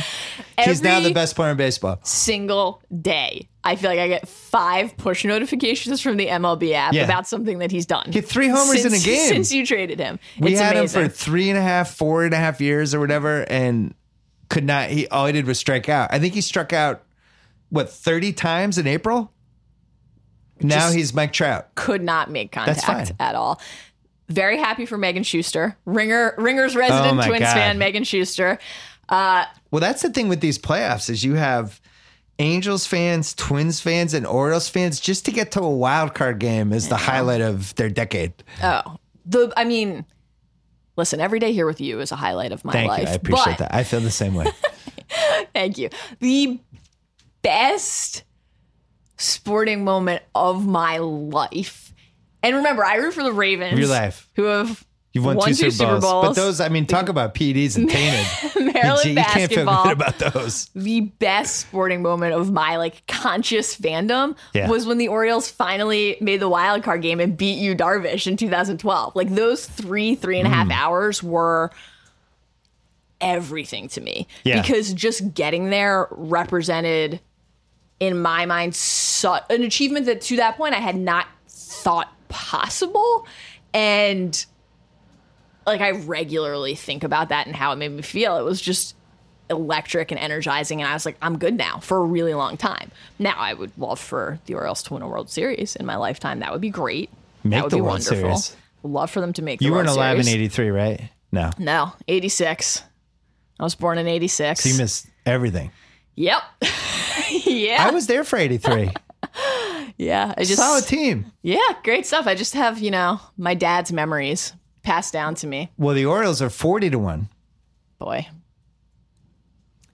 He's 0.64 0.81
now 0.81 1.02
the 1.02 1.11
best 1.14 1.35
player 1.35 1.52
in 1.52 1.57
baseball. 1.57 1.99
Single 2.03 2.81
day, 3.02 3.49
I 3.68 3.76
feel 3.76 3.90
like 3.90 4.00
I 4.00 4.08
get 4.08 4.28
five 4.28 4.96
push 4.96 5.26
notifications 5.26 6.00
from 6.00 6.18
the 6.18 6.28
MLB 6.28 6.74
app 6.74 6.94
Yeah. 6.94 7.04
about 7.04 7.28
something 7.28 7.58
that 7.60 7.72
he's 7.72 7.86
done. 7.88 8.06
He 8.12 8.20
had 8.20 8.28
three 8.28 8.48
homers 8.48 8.86
in 8.86 8.94
a 8.94 9.00
game. 9.00 9.28
since 9.28 9.52
you 9.52 9.66
traded 9.66 10.00
him. 10.00 10.20
We 10.40 10.52
it's 10.52 10.62
had 10.62 10.78
amazing. 10.78 11.02
him 11.02 11.10
for 11.10 11.16
three 11.16 11.50
and 11.50 11.58
a 11.58 11.62
half, 11.64 11.96
four 11.96 12.24
and 12.24 12.34
a 12.34 12.38
half 12.38 12.62
years 12.62 12.94
or 12.94 13.00
whatever, 13.00 13.42
and 13.50 13.96
could 14.50 14.64
not. 14.64 14.90
He 14.92 15.08
all 15.08 15.26
he 15.26 15.34
did 15.34 15.48
was 15.48 15.58
strike 15.58 15.90
out. 15.90 16.14
I 16.14 16.20
think 16.20 16.36
he 16.36 16.42
struck 16.42 16.72
out 16.74 17.04
what 17.70 17.90
thirty 17.90 18.32
times 18.32 18.78
in 18.78 18.86
April. 18.86 19.32
Now 20.62 20.76
Just- 20.82 20.96
he's 20.96 21.14
Mike 21.14 21.34
Trout. 21.34 21.74
could 21.76 22.04
not 22.04 22.30
make 22.32 22.52
contact 22.52 23.14
at 23.20 23.36
all. 23.36 23.60
Very 24.30 24.58
happy 24.58 24.86
for 24.86 24.98
Megan 24.98 25.24
Schuster, 25.24 25.76
Ringer 25.86 26.34
Ringer's 26.38 26.76
resident 26.76 27.20
Oh 27.20 27.28
Twins 27.28 27.42
God. 27.42 27.54
fan, 27.54 27.78
Megan 27.78 28.04
Schuster. 28.04 28.58
Uh, 29.10 29.46
Well, 29.72 29.82
that's 29.82 30.02
the 30.02 30.10
thing 30.10 30.30
with 30.30 30.40
these 30.40 30.58
playoffs 30.58 31.10
is 31.10 31.24
you 31.24 31.36
have 31.36 31.80
Angels 32.40 32.86
fans, 32.86 33.34
Twins 33.34 33.80
fans, 33.80 34.14
and 34.14 34.28
Orioles 34.28 34.68
fans. 34.68 34.99
Just 34.99 35.26
to 35.26 35.32
get 35.32 35.52
to 35.52 35.62
a 35.62 35.70
wild 35.70 36.14
card 36.14 36.40
game 36.40 36.74
is 36.74 36.90
the 36.90 36.98
highlight 36.98 37.41
of 37.41 37.74
their 37.76 37.90
decade. 37.90 38.34
oh, 38.62 38.98
the 39.26 39.53
I 39.56 39.64
mean, 39.64 40.06
listen, 40.98 41.20
every 41.20 41.40
day 41.40 41.53
here 41.53 41.66
with 41.66 41.80
you 41.80 41.99
is 42.02 42.12
a 42.12 42.16
highlight 42.16 42.52
of 42.52 42.66
my 42.66 42.74
Thank 42.74 42.90
life. 42.90 43.02
you. 43.03 43.07
I 43.07 43.12
appreciate 43.12 43.57
but, 43.57 43.70
that. 43.70 43.76
I 43.76 43.84
feel 43.84 44.02
the 44.02 44.12
same 44.12 44.36
way. 44.36 44.48
Thank 45.53 45.78
you. 45.78 45.90
The 46.20 46.60
best 47.41 48.24
sporting 49.18 49.84
moment 49.84 50.24
of 50.34 50.66
my 50.68 50.98
life. 50.98 51.94
And 52.44 52.57
remember, 52.57 52.84
I 52.84 52.95
root 52.95 53.14
for 53.14 53.24
the 53.24 53.34
Ravens. 53.34 53.80
Your 53.80 53.88
life. 53.88 54.30
Who 54.36 54.44
have 54.44 54.86
You've 55.16 55.26
won, 55.26 55.38
won 55.38 55.48
two, 55.54 55.72
Super, 55.72 55.94
Bowls. 55.94 56.04
But 56.04 56.22
Bowls. 56.24 56.36
those, 56.36 56.60
I 56.62 56.70
mean, 56.70 56.86
talk 56.86 57.10
about 57.10 57.34
PEDs 57.34 57.78
and 57.78 57.90
tainted. 57.90 58.74
Maryland 58.74 59.10
you 59.10 59.16
can't 59.16 59.52
feel 59.52 59.66
basketball. 59.66 59.84
good 59.86 59.94
about 59.94 60.20
those. 60.20 60.70
the 60.76 61.00
best 61.02 61.56
sporting 61.56 62.02
moment 62.02 62.34
of 62.34 62.52
my 62.52 62.76
like 62.78 63.08
conscious 63.08 63.76
fandom 63.76 64.36
Yeah. 64.54 64.70
was 64.70 64.86
when 64.86 64.98
the 64.98 65.08
Orioles 65.08 65.50
finally 65.50 66.18
made 66.20 66.42
the 66.42 66.50
wild 66.50 66.84
card 66.84 67.02
game 67.02 67.20
and 67.22 67.36
beat 67.38 67.58
you 67.58 67.76
Darvish 67.76 68.28
in 68.28 68.36
2012. 68.38 69.16
Like 69.16 69.30
those 69.34 69.66
three, 69.66 70.16
three 70.16 70.38
and 70.38 70.48
a 70.48 70.52
half 70.52 70.68
Mm. 70.68 70.74
hours 70.74 71.24
were 71.24 71.72
everything 73.22 73.88
to 73.90 74.02
me. 74.02 74.28
Yeah. 74.44 74.62
Because 74.62 74.94
just 74.94 75.34
getting 75.34 75.70
there 75.70 76.08
represented 76.12 77.20
in 78.00 78.22
my 78.22 78.46
mind 78.46 78.76
su- 78.76 79.38
an 79.50 79.64
achievement 79.64 80.06
that 80.08 80.22
to 80.22 80.36
that 80.36 80.58
point 80.58 80.76
I 80.76 80.80
had 80.80 80.98
not 80.98 81.28
thought 81.48 82.12
possible. 82.28 83.26
And 83.74 84.46
like 85.66 85.82
I 85.82 85.92
regularly 85.92 86.76
think 86.76 87.04
about 87.04 87.30
that 87.30 87.48
and 87.48 87.56
how 87.56 87.72
it 87.72 87.78
made 87.78 87.92
me 87.92 88.02
feel. 88.02 88.38
It 88.38 88.44
was 88.44 88.62
just 88.62 88.96
electric 89.50 90.12
and 90.12 90.20
energizing 90.20 90.82
and 90.82 90.90
I 90.90 90.94
was 90.94 91.06
like, 91.06 91.18
I'm 91.22 91.38
good 91.38 91.56
now 91.56 91.80
for 91.80 91.98
a 91.98 92.04
really 92.06 92.34
long 92.34 92.58
time. 92.58 92.92
Now 93.20 93.36
I 93.38 93.54
would 93.54 93.72
love 93.78 94.00
for 94.00 94.40
the 94.46 94.56
Orioles 94.56 94.82
to 94.84 94.94
win 94.94 95.04
a 95.04 95.08
World 95.08 95.30
Series 95.30 95.76
in 95.76 95.86
my 95.86 95.96
lifetime. 95.98 96.40
That 96.40 96.52
would 96.52 96.62
be 96.62 96.70
great. 96.70 97.10
Make 97.44 97.58
that 97.58 97.64
would 97.64 97.72
the 97.72 97.78
be 97.78 97.82
World 97.82 97.94
wonderful. 97.94 98.38
Series. 98.38 98.56
Love 98.84 99.12
for 99.12 99.22
them 99.22 99.34
to 99.34 99.42
make 99.42 99.62
You 99.62 99.72
weren't 99.72 99.88
World 99.88 99.98
alive 99.98 100.18
in 100.18 100.24
Series. 100.24 100.36
'83, 100.58 100.70
right? 100.70 101.10
No. 101.32 101.52
No, 101.60 101.94
86. 102.08 102.84
I 103.60 103.64
was 103.64 103.76
born 103.76 103.98
in 103.98 104.08
86. 104.08 104.62
So 104.62 104.70
you 104.70 104.78
missed 104.78 105.08
everything. 105.26 105.72
Yep. 106.16 106.42
yeah. 107.46 107.78
I 107.80 107.92
was 107.92 108.08
there 108.08 108.24
for 108.24 108.38
83. 108.38 108.92
yeah. 109.98 110.34
I 110.38 110.44
just 110.44 110.58
Solid 110.58 110.86
team. 110.86 111.32
Yeah, 111.42 111.60
great 111.84 112.06
stuff. 112.06 112.28
I 112.28 112.36
just 112.36 112.54
have, 112.54 112.80
you 112.80 112.92
know, 112.92 113.20
my 113.38 113.54
dad's 113.54 113.92
memories 113.92 114.54
passed 114.86 115.12
down 115.12 115.36
to 115.36 115.48
me. 115.48 115.72
Well, 115.78 115.94
the 115.95 116.06
Orioles 116.06 116.41
are 116.41 116.49
40 116.49 116.91
to 116.91 116.99
1. 116.99 117.28
Boy. 117.99 118.28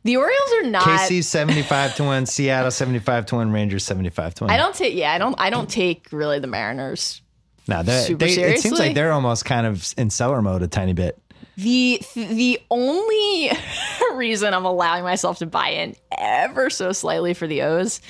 The 0.03 0.18
Orioles 0.18 0.51
are 0.59 0.63
not 0.69 0.84
KC 0.84 1.23
75 1.23 1.95
to 1.95 2.03
1, 2.03 2.26
Seattle 2.26 2.72
75 2.72 3.26
to 3.27 3.35
1, 3.35 3.51
Rangers 3.51 3.84
75 3.84 4.34
to 4.35 4.43
1. 4.45 4.51
I 4.51 4.57
don't 4.57 4.76
take 4.76 4.95
yeah, 4.95 5.11
I 5.13 5.18
don't 5.19 5.35
I 5.39 5.49
don't 5.51 5.69
take 5.69 6.07
really 6.11 6.39
the 6.39 6.47
Mariners. 6.47 7.22
no, 7.68 7.84
they're- 7.84 8.07
it 8.19 8.59
seems 8.59 8.80
like 8.80 8.95
they're 8.95 9.11
almost 9.11 9.45
kind 9.45 9.68
of 9.68 9.93
in 9.97 10.09
seller 10.09 10.41
mode 10.41 10.63
a 10.63 10.68
tiny 10.68 10.93
bit. 10.93 11.19
The 11.57 12.01
the 12.15 12.59
only 12.72 13.51
reason 14.15 14.53
I'm 14.55 14.65
allowing 14.65 15.03
myself 15.03 15.38
to 15.39 15.45
buy 15.45 15.69
in 15.69 15.95
ever 16.18 16.69
so 16.72 16.91
slightly 16.93 17.35
for 17.35 17.45
the 17.45 17.61
O's 17.61 18.01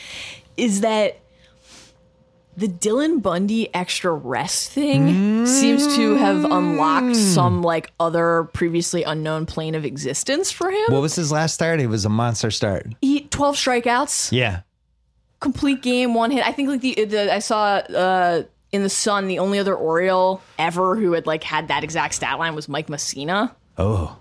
is 0.56 0.82
that 0.82 1.20
the 2.58 2.68
Dylan 2.68 3.22
Bundy 3.22 3.74
extra 3.74 4.12
rest 4.14 4.72
thing 4.72 5.46
seems 5.46 5.96
to 5.96 6.16
have 6.16 6.44
unlocked 6.46 7.16
some 7.16 7.64
like 7.64 7.92
other 8.00 8.44
previously 8.54 9.04
unknown 9.04 9.46
plane 9.46 9.74
of 9.76 9.86
existence 9.86 10.52
for 10.52 10.70
him. 10.70 10.86
What 10.90 11.02
was 11.02 11.16
his 11.16 11.32
last 11.32 11.54
start? 11.54 11.80
It 11.80 11.88
was 11.88 12.04
a 12.06 12.10
monster 12.10 12.52
start. 12.52 12.88
he 13.02 13.22
12 13.22 13.56
strikeouts, 13.56 14.32
Yeah. 14.32 14.62
complete 15.40 15.82
game, 15.82 16.14
one 16.14 16.32
hit. 16.32 16.46
I 16.46 16.52
think 16.52 16.70
like 16.70 16.82
the, 16.82 17.06
the 17.06 17.34
I 17.34 17.40
saw 17.40 17.76
uh 17.78 18.44
in 18.72 18.84
the 18.84 18.90
Sun, 18.90 19.28
the 19.28 19.40
only 19.40 19.60
other 19.60 19.76
Oriole 19.76 20.42
ever 20.58 20.96
who 20.96 21.12
had 21.14 21.26
like 21.28 21.44
had 21.44 21.68
that 21.70 21.84
exact 21.84 22.14
stat 22.16 22.38
line 22.40 22.56
was 22.56 22.70
Mike 22.70 22.88
Mussina. 22.88 23.54
Oh. 23.78 24.18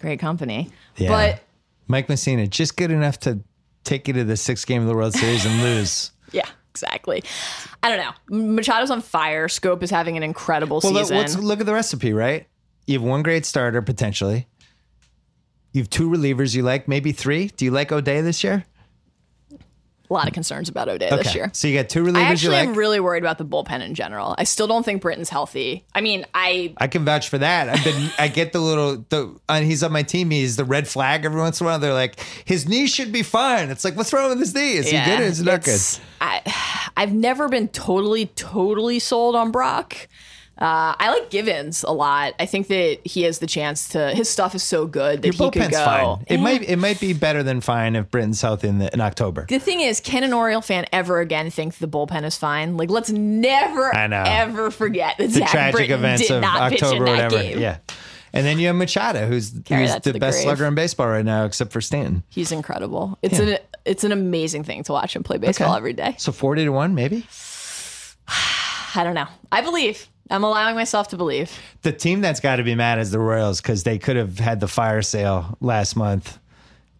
Great 0.00 0.18
company. 0.20 0.70
Yeah. 0.96 1.08
But 1.08 1.42
Mike 1.86 2.08
Mussina, 2.08 2.48
just 2.48 2.76
good 2.76 2.90
enough 2.90 3.18
to 3.20 3.40
take 3.84 4.06
you 4.08 4.14
to 4.14 4.24
the 4.24 4.36
sixth 4.36 4.66
game 4.66 4.80
of 4.82 4.88
the 4.88 4.94
World 4.94 5.12
Series 5.14 5.44
and 5.44 5.62
lose. 5.62 6.12
yeah, 6.32 6.46
exactly. 6.74 7.22
I 7.82 7.88
don't 7.88 7.98
know. 7.98 8.56
Machado's 8.56 8.90
on 8.90 9.00
fire. 9.00 9.46
Schoop 9.46 9.82
is 9.82 9.90
having 9.90 10.16
an 10.16 10.22
incredible 10.24 10.80
Well, 10.82 10.92
season. 10.94 11.16
let's 11.16 11.36
look 11.38 11.60
at 11.60 11.66
the 11.66 11.72
recipe, 11.72 12.12
right? 12.12 12.46
You 12.86 12.98
have 12.98 13.02
one 13.08 13.22
great 13.22 13.46
starter 13.46 13.80
potentially. 13.80 14.48
You 15.72 15.82
have 15.82 15.90
two 15.90 16.10
relievers 16.10 16.54
you 16.54 16.62
like, 16.62 16.88
maybe 16.88 17.12
three. 17.12 17.48
Do 17.48 17.64
you 17.64 17.70
like 17.70 17.92
O'Day 17.92 18.20
this 18.20 18.42
year? 18.44 18.64
A 20.10 20.12
lot 20.12 20.26
of 20.26 20.34
concerns 20.34 20.68
about 20.68 20.88
O'Day 20.88 21.08
this 21.08 21.34
year. 21.34 21.50
So 21.54 21.66
you 21.66 21.76
got 21.78 21.88
two 21.88 22.04
relievers 22.04 22.16
I 22.16 22.22
actually 22.22 22.56
like. 22.56 22.68
am 22.68 22.74
really 22.74 23.00
worried 23.00 23.22
about 23.22 23.38
the 23.38 23.44
bullpen 23.44 23.80
in 23.80 23.94
general. 23.94 24.34
I 24.36 24.44
still 24.44 24.66
don't 24.66 24.84
think 24.84 25.00
Britton's 25.00 25.30
healthy. 25.30 25.84
I 25.94 26.02
mean, 26.02 26.26
I 26.34 26.74
I 26.76 26.88
can 26.88 27.06
vouch 27.06 27.30
for 27.30 27.38
that. 27.38 27.70
I've 27.70 27.82
been, 27.82 28.10
I 28.18 28.28
get 28.28 28.52
the 28.52 28.60
little, 28.60 29.04
the, 29.08 29.34
and 29.48 29.64
he's 29.64 29.82
on 29.82 29.92
my 29.92 30.02
team. 30.02 30.30
He's 30.30 30.56
the 30.56 30.64
red 30.64 30.86
flag 30.86 31.24
every 31.24 31.40
once 31.40 31.60
in 31.60 31.66
a 31.66 31.70
while. 31.70 31.78
They're 31.78 31.94
like, 31.94 32.20
his 32.44 32.68
knee 32.68 32.86
should 32.86 33.12
be 33.12 33.22
fine. 33.22 33.70
It's 33.70 33.84
like, 33.84 33.96
what's 33.96 34.12
wrong 34.12 34.28
with 34.28 34.40
his 34.40 34.54
knee? 34.54 34.74
Is 34.74 34.90
he 34.90 35.02
good 35.02 35.20
or 35.20 35.24
is 35.24 35.38
he 35.38 35.44
not 35.44 35.64
good? 35.64 35.80
I, 36.20 36.90
I've 36.96 37.12
never 37.12 37.48
been 37.48 37.68
totally, 37.68 38.26
totally 38.26 38.98
sold 38.98 39.34
on 39.34 39.50
Brach. 39.52 40.08
Uh, 40.56 40.94
I 40.98 41.10
like 41.10 41.30
Givens 41.30 41.82
a 41.82 41.90
lot. 41.92 42.34
I 42.38 42.46
think 42.46 42.68
that 42.68 43.00
he 43.04 43.22
has 43.22 43.40
the 43.40 43.46
chance 43.46 43.88
to. 43.88 44.10
His 44.14 44.28
stuff 44.28 44.54
is 44.54 44.62
so 44.62 44.86
good 44.86 45.22
that 45.22 45.36
Your 45.36 45.50
he 45.50 45.58
could 45.60 45.72
go. 45.72 45.84
fine. 45.84 46.24
It 46.28 46.34
Eh. 46.34 46.42
might, 46.42 46.62
it 46.68 46.76
might 46.76 47.00
be 47.00 47.12
better 47.12 47.42
than 47.42 47.60
fine 47.60 47.96
if 47.96 48.08
Britton's 48.10 48.40
healthy 48.40 48.68
in, 48.68 48.78
the, 48.78 48.92
in 48.94 49.00
October. 49.00 49.46
The 49.48 49.58
thing 49.58 49.80
is, 49.80 49.98
can 50.00 50.22
an 50.22 50.32
Oriole 50.32 50.60
fan 50.60 50.86
ever 50.92 51.18
again 51.20 51.50
think 51.50 51.78
the 51.78 51.88
bullpen 51.88 52.22
is 52.24 52.36
fine? 52.36 52.76
Like, 52.76 52.88
let's 52.88 53.10
never, 53.10 53.92
ever 53.96 54.70
forget 54.70 55.16
that 55.18 55.26
The 55.26 55.32
Zach 55.40 55.48
tragic 55.50 55.74
Britton 55.76 55.98
events 55.98 56.28
did 56.28 56.36
of 56.38 56.44
October, 56.44 57.04
whatever. 57.04 57.36
game. 57.36 57.58
Yeah. 57.58 57.78
And 58.32 58.46
then 58.46 58.58
you 58.60 58.68
have 58.68 58.76
Machado, 58.76 59.26
who's, 59.26 59.50
Carry 59.64 59.82
who's 59.88 59.94
the, 60.02 60.12
the 60.12 60.18
best 60.20 60.36
grave. 60.38 60.44
slugger 60.44 60.66
in 60.66 60.74
baseball 60.74 61.08
right 61.08 61.24
now, 61.24 61.44
except 61.44 61.72
for 61.72 61.80
Stanton. 61.80 62.22
He's 62.28 62.50
incredible. 62.52 63.18
It's 63.22 63.38
Yeah. 63.40 63.46
an 63.54 63.58
it's 63.84 64.02
an 64.02 64.12
amazing 64.12 64.64
thing 64.64 64.82
to 64.84 64.92
watch 64.92 65.14
him 65.14 65.22
play 65.22 65.36
baseball 65.38 65.68
Okay. 65.70 65.76
every 65.76 65.92
day. 65.92 66.14
So 66.18 66.32
40 66.32 66.64
to 66.64 66.70
1, 66.70 66.94
maybe? 66.94 67.26
I 68.28 69.02
don't 69.04 69.14
know. 69.14 69.26
I 69.52 69.60
believe. 69.60 70.08
I'm 70.30 70.42
allowing 70.44 70.74
myself 70.74 71.08
to 71.08 71.16
believe. 71.16 71.52
The 71.82 71.92
team 71.92 72.20
that's 72.20 72.40
got 72.40 72.56
to 72.56 72.62
be 72.62 72.74
mad 72.74 72.98
is 72.98 73.10
the 73.10 73.18
Royals 73.18 73.60
because 73.60 73.82
they 73.84 73.98
could 73.98 74.16
have 74.16 74.38
had 74.38 74.60
the 74.60 74.68
fire 74.68 75.02
sale 75.02 75.56
last 75.60 75.96
month 75.96 76.38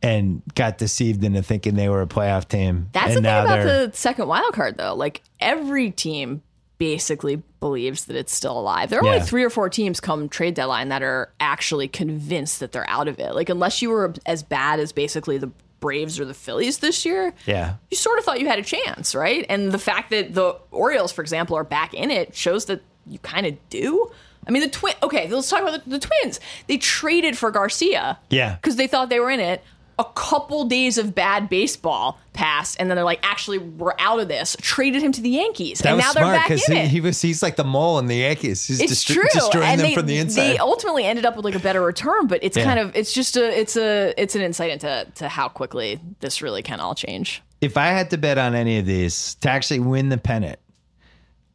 and 0.02 0.42
got 0.54 0.76
deceived 0.76 1.24
into 1.24 1.42
thinking 1.42 1.74
they 1.74 1.88
were 1.88 2.02
a 2.02 2.06
playoff 2.06 2.46
team. 2.46 2.88
That's 2.92 3.16
and 3.16 3.24
the 3.24 3.30
thing 3.30 3.44
about 3.44 3.64
they're- 3.64 3.86
the 3.88 3.96
second 3.96 4.28
wild 4.28 4.52
card, 4.52 4.76
though. 4.76 4.94
Like 4.94 5.22
every 5.40 5.90
team 5.90 6.42
basically 6.76 7.42
believes 7.60 8.04
that 8.06 8.16
it's 8.16 8.34
still 8.34 8.58
alive. 8.58 8.90
There 8.90 8.98
are 9.00 9.06
only 9.06 9.20
three 9.20 9.42
or 9.44 9.48
four 9.48 9.70
teams 9.70 10.00
come 10.00 10.28
trade 10.28 10.54
deadline 10.54 10.88
that 10.90 11.02
are 11.02 11.32
actually 11.40 11.88
convinced 11.88 12.60
that 12.60 12.72
they're 12.72 12.88
out 12.90 13.08
of 13.08 13.18
it. 13.18 13.34
Like 13.34 13.48
unless 13.48 13.80
you 13.80 13.88
were 13.90 14.12
as 14.26 14.42
bad 14.42 14.80
as 14.80 14.92
basically 14.92 15.38
the 15.38 15.50
Braves 15.80 16.18
or 16.18 16.24
the 16.24 16.34
Phillies 16.34 16.78
this 16.78 17.06
year, 17.06 17.32
Yeah. 17.46 17.74
you 17.90 17.96
sort 17.96 18.18
of 18.18 18.24
thought 18.24 18.40
you 18.40 18.48
had 18.48 18.58
a 18.58 18.62
chance, 18.62 19.14
right? 19.14 19.46
And 19.48 19.70
the 19.70 19.78
fact 19.78 20.10
that 20.10 20.34
the 20.34 20.56
Orioles, 20.72 21.12
for 21.12 21.22
example, 21.22 21.56
are 21.56 21.64
back 21.64 21.94
in 21.94 22.10
it 22.10 22.34
shows 22.34 22.64
that 22.66 22.82
you 23.06 23.18
kind 23.20 23.46
of 23.46 23.56
do. 23.70 24.10
I 24.46 24.50
mean, 24.50 24.62
the 24.62 24.68
twin. 24.68 24.94
Okay, 25.02 25.28
let's 25.28 25.48
talk 25.48 25.62
about 25.62 25.84
the, 25.84 25.90
the 25.90 25.98
Twins. 25.98 26.38
They 26.66 26.76
traded 26.76 27.38
for 27.38 27.50
Garcia. 27.50 28.18
Yeah. 28.30 28.56
because 28.56 28.76
they 28.76 28.86
thought 28.86 29.08
they 29.08 29.20
were 29.20 29.30
in 29.30 29.40
it. 29.40 29.62
A 29.96 30.04
couple 30.16 30.64
days 30.64 30.98
of 30.98 31.14
bad 31.14 31.48
baseball 31.48 32.18
passed, 32.32 32.76
and 32.80 32.90
then 32.90 32.96
they're 32.96 33.04
like, 33.04 33.20
"Actually, 33.22 33.58
we're 33.58 33.94
out 34.00 34.18
of 34.18 34.26
this." 34.26 34.56
Traded 34.60 35.02
him 35.02 35.12
to 35.12 35.20
the 35.22 35.28
Yankees, 35.30 35.78
That 35.78 35.90
and 35.90 35.98
now 35.98 36.12
they're 36.12 36.24
back 36.24 36.50
in 36.50 36.56
because 36.56 36.64
he, 36.66 36.74
it. 36.78 36.88
he 36.88 37.00
was 37.00 37.22
he's 37.22 37.44
like 37.44 37.54
the 37.54 37.62
mole 37.62 38.00
in 38.00 38.06
the 38.08 38.16
Yankees. 38.16 38.66
He's 38.66 38.80
it's 38.80 39.04
true, 39.04 39.22
destroying 39.32 39.64
and 39.68 39.80
them 39.80 39.86
they, 39.90 39.94
from 39.94 40.06
the 40.06 40.16
inside. 40.18 40.42
they 40.42 40.58
ultimately 40.58 41.04
ended 41.04 41.24
up 41.24 41.36
with 41.36 41.44
like 41.44 41.54
a 41.54 41.60
better 41.60 41.80
return. 41.80 42.26
But 42.26 42.42
it's 42.42 42.56
Yeah. 42.56 42.64
kind 42.64 42.80
of 42.80 42.96
it's 42.96 43.12
just 43.12 43.36
a 43.36 43.56
it's 43.56 43.76
a 43.76 44.12
it's 44.20 44.34
an 44.34 44.42
insight 44.42 44.72
into 44.72 45.06
to 45.14 45.28
how 45.28 45.48
quickly 45.48 46.00
this 46.18 46.42
really 46.42 46.62
can 46.62 46.80
all 46.80 46.96
change. 46.96 47.40
if 47.60 47.76
I 47.76 47.86
had 47.86 48.10
to 48.10 48.18
bet 48.18 48.36
on 48.36 48.56
any 48.56 48.78
of 48.80 48.86
these 48.86 49.36
to 49.36 49.48
actually 49.48 49.78
win 49.78 50.08
the 50.08 50.18
pennant, 50.18 50.58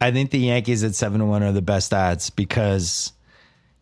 I 0.00 0.10
think 0.10 0.30
the 0.30 0.38
Yankees 0.38 0.82
at 0.84 0.94
seven 0.94 1.20
to 1.20 1.26
one 1.26 1.42
are 1.42 1.52
the 1.52 1.62
best 1.62 1.92
odds 1.92 2.30
because 2.30 3.12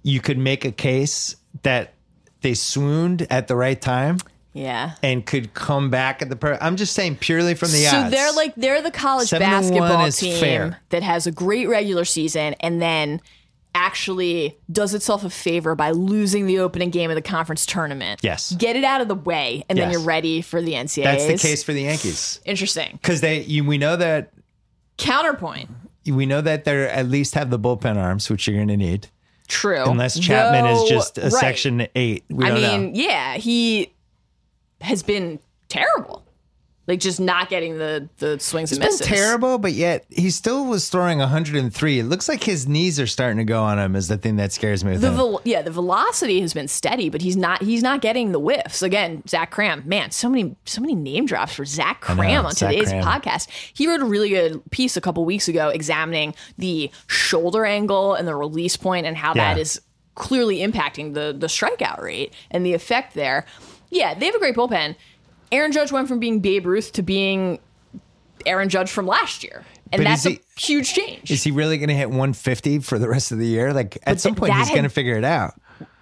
you 0.02 0.20
could 0.20 0.38
make 0.38 0.64
a 0.64 0.72
case 0.72 1.36
that 1.62 1.94
they 2.40 2.54
swooned 2.54 3.26
at 3.30 3.48
the 3.48 3.54
right 3.56 3.80
time 3.80 4.18
Yeah. 4.52 4.92
and 5.02 5.24
could 5.24 5.54
come 5.54 5.90
back 5.90 6.22
at 6.22 6.28
the. 6.28 6.36
Per- 6.36 6.58
I'm 6.60 6.76
just 6.76 6.92
saying 6.94 7.16
purely 7.16 7.54
from 7.54 7.70
the 7.70 7.78
so 7.84 7.96
odds. 7.96 8.06
So 8.06 8.10
they're 8.10 8.32
like 8.32 8.54
they're 8.56 8.82
the 8.82 8.90
college 8.90 9.28
Seven 9.28 9.48
to 9.48 9.54
one 9.54 9.62
basketball 9.90 10.10
team 10.12 10.40
fair. 10.40 10.80
that 10.90 11.02
has 11.02 11.26
a 11.26 11.30
great 11.32 11.68
regular 11.68 12.04
season 12.04 12.54
and 12.60 12.80
then 12.82 13.20
actually 13.74 14.58
does 14.72 14.94
itself 14.94 15.24
a 15.24 15.30
favor 15.30 15.74
by 15.76 15.90
losing 15.92 16.46
the 16.46 16.58
opening 16.58 16.90
game 16.90 17.10
of 17.10 17.14
the 17.14 17.22
conference 17.22 17.64
tournament. 17.64 18.18
Yes. 18.24 18.52
Get 18.58 18.74
it 18.76 18.82
out 18.82 19.00
of 19.00 19.06
the 19.08 19.14
way 19.14 19.64
and 19.68 19.78
then 19.78 19.92
you're 19.92 20.00
ready 20.00 20.40
for 20.42 20.60
the 20.60 20.72
NCAA. 20.72 21.04
that's 21.04 21.26
the 21.26 21.38
case 21.38 21.62
for 21.62 21.72
the 21.72 21.82
Yankees 21.82 22.40
Interesting. 22.44 22.98
because 23.00 23.20
they 23.20 23.42
you, 23.42 23.62
we 23.64 23.78
know 23.78 23.94
that 23.96 24.32
Counterpoint. 24.96 25.70
We 26.06 26.26
know 26.26 26.40
that 26.40 26.64
they're 26.64 26.88
at 26.90 27.06
least 27.06 27.34
have 27.34 27.50
the 27.50 27.58
bullpen 27.58 27.96
arms, 27.96 28.30
which 28.30 28.46
you're 28.46 28.56
going 28.56 28.68
to 28.68 28.76
need. 28.76 29.08
True. 29.48 29.84
Unless 29.84 30.18
Chapman 30.20 30.66
is 30.66 30.88
just 30.88 31.18
a 31.18 31.22
right. 31.22 31.32
section 31.32 31.86
eight. 31.94 32.24
We 32.28 32.44
I 32.44 32.52
mean, 32.52 32.92
know. 32.92 32.98
yeah, 32.98 33.34
he 33.34 33.92
has 34.82 35.02
been 35.02 35.38
terrible. 35.68 36.24
Like 36.88 37.00
just 37.00 37.20
not 37.20 37.50
getting 37.50 37.76
the 37.76 38.08
the 38.16 38.40
swings 38.40 38.72
and 38.72 38.82
It's 38.82 38.94
misses. 38.94 39.06
been 39.08 39.18
terrible, 39.18 39.58
but 39.58 39.72
yet 39.72 40.06
he 40.08 40.30
still 40.30 40.64
was 40.64 40.88
throwing 40.88 41.18
103. 41.18 41.98
It 41.98 42.04
looks 42.04 42.30
like 42.30 42.42
his 42.42 42.66
knees 42.66 42.98
are 42.98 43.06
starting 43.06 43.36
to 43.36 43.44
go 43.44 43.62
on 43.62 43.78
him. 43.78 43.94
Is 43.94 44.08
the 44.08 44.16
thing 44.16 44.36
that 44.36 44.52
scares 44.52 44.82
me 44.86 44.96
The 44.96 45.10
vel- 45.10 45.42
yeah, 45.44 45.60
the 45.60 45.70
velocity 45.70 46.40
has 46.40 46.54
been 46.54 46.66
steady, 46.66 47.10
but 47.10 47.20
he's 47.20 47.36
not 47.36 47.62
he's 47.62 47.82
not 47.82 48.00
getting 48.00 48.32
the 48.32 48.40
whiffs. 48.40 48.80
Again, 48.82 49.22
Zach 49.28 49.54
Kram, 49.54 49.84
man, 49.84 50.10
so 50.12 50.30
many 50.30 50.56
so 50.64 50.80
many 50.80 50.94
name 50.94 51.26
drops 51.26 51.52
for 51.52 51.66
Zach 51.66 52.00
Kram 52.02 52.16
know, 52.42 52.46
on 52.46 52.52
Zach 52.52 52.70
today's 52.72 52.90
Kram. 52.90 53.02
podcast. 53.02 53.48
He 53.74 53.86
wrote 53.86 54.00
a 54.00 54.06
really 54.06 54.30
good 54.30 54.62
piece 54.70 54.96
a 54.96 55.02
couple 55.02 55.22
weeks 55.26 55.46
ago 55.46 55.68
examining 55.68 56.34
the 56.56 56.90
shoulder 57.06 57.66
angle 57.66 58.14
and 58.14 58.26
the 58.26 58.34
release 58.34 58.78
point 58.78 59.04
and 59.06 59.14
how 59.14 59.34
that 59.34 59.56
Yeah. 59.58 59.60
is 59.60 59.80
clearly 60.14 60.60
impacting 60.60 61.12
the 61.12 61.36
the 61.38 61.48
strikeout 61.48 62.00
rate 62.02 62.32
and 62.50 62.64
the 62.64 62.72
effect 62.72 63.12
there. 63.12 63.44
Yeah, 63.90 64.14
they 64.14 64.24
have 64.24 64.34
a 64.34 64.38
great 64.38 64.54
bullpen. 64.56 64.96
Aaron 65.52 65.72
Judge 65.72 65.92
went 65.92 66.08
from 66.08 66.18
being 66.20 66.40
Babe 66.40 66.66
Ruth 66.66 66.92
to 66.92 67.02
being 67.02 67.58
Aaron 68.46 68.68
Judge 68.68 68.90
from 68.90 69.06
last 69.06 69.42
year. 69.44 69.64
And 69.92 70.00
But 70.00 70.04
that's 70.04 70.26
is 70.26 70.38
a 70.38 70.40
huge 70.60 70.92
change. 70.92 71.30
Is 71.30 71.42
he 71.42 71.50
really 71.50 71.78
going 71.78 71.88
to 71.88 71.94
hit 71.94 72.08
150 72.08 72.80
for 72.80 72.98
the 72.98 73.08
rest 73.08 73.32
of 73.32 73.38
the 73.38 73.46
year? 73.46 73.72
Like 73.72 73.98
at 74.04 74.20
some 74.20 74.34
th- 74.34 74.38
point, 74.40 74.54
he's 74.54 74.68
going 74.70 74.82
to 74.82 74.88
figure 74.90 75.16
it 75.16 75.24
out. 75.24 75.54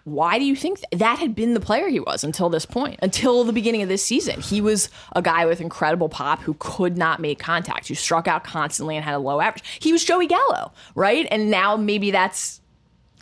why 0.05 0.39
do 0.41 0.45
you 0.45 0.57
think 0.57 0.79
th- 0.79 1.01
that 1.01 1.19
had 1.21 1.35
been 1.35 1.55
the 1.55 1.61
player 1.61 1.89
he 1.89 2.01
was 2.01 2.25
until 2.25 2.49
this 2.49 2.65
point 2.67 2.99
until 3.03 3.43
the 3.45 3.53
beginning 3.53 3.83
of 3.83 3.89
this 3.89 4.05
season 4.05 4.41
he 4.41 4.61
was 4.61 4.89
a 5.17 5.21
guy 5.23 5.45
with 5.47 5.61
incredible 5.61 6.09
pop 6.09 6.41
who 6.43 6.55
could 6.61 6.97
not 6.97 7.19
make 7.21 7.41
contact 7.41 7.89
who 7.89 7.95
struck 7.95 8.29
out 8.29 8.45
constantly 8.45 8.95
and 8.95 9.05
had 9.05 9.15
a 9.15 9.19
low 9.19 9.41
average 9.41 9.65
he 9.81 9.91
was 9.93 10.05
joey 10.05 10.29
gallo 10.29 10.73
right 10.95 11.27
and 11.33 11.51
now 11.51 11.77
maybe 11.77 12.13
that's 12.13 12.61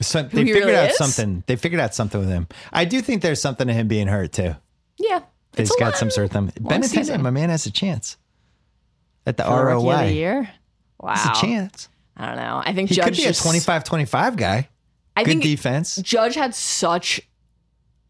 So 0.02 0.22
they 0.24 0.28
figured 0.44 0.56
really 0.58 0.76
out 0.76 0.90
is? 0.90 0.96
something. 0.98 1.42
They 1.46 1.56
figured 1.56 1.80
out 1.80 1.94
something 1.94 2.20
with 2.20 2.28
him. 2.28 2.48
I 2.70 2.84
do 2.84 3.00
think 3.00 3.22
there's 3.22 3.40
something 3.40 3.66
to 3.66 3.72
him 3.72 3.88
being 3.88 4.06
hurt 4.06 4.32
too. 4.32 4.54
yeah 4.98 5.20
it's 5.56 5.74
a 5.74 5.78
got 5.78 5.96
some 5.96 6.10
sort 6.10 6.26
of 6.28 6.34
long 6.34 6.48
Benintendi, 6.50 6.84
season. 6.86 7.22
my 7.22 7.30
man, 7.30 7.50
has 7.50 7.66
a 7.66 7.70
chance 7.70 8.16
at 9.26 9.36
the 9.36 9.44
For 9.44 9.66
rookie 9.66 9.82
the 9.84 9.90
ROI. 9.90 10.04
year 10.12 10.50
wow 11.00 11.12
It's 11.14 11.24
a 11.26 11.40
chance. 11.40 11.88
i 12.16 12.26
don't 12.26 12.36
know 12.36 12.62
i 12.64 12.72
think 12.72 12.88
He 12.90 12.96
judge 12.96 13.04
could 13.06 13.16
be 13.16 13.24
a 13.24 13.28
just- 13.32 13.44
25-25 13.44 14.36
guy. 14.36 14.68
I 15.16 15.22
Good 15.22 15.30
think 15.30 15.42
defense. 15.44 15.96
judge 15.96 16.34
had 16.34 16.54
such 16.54 17.20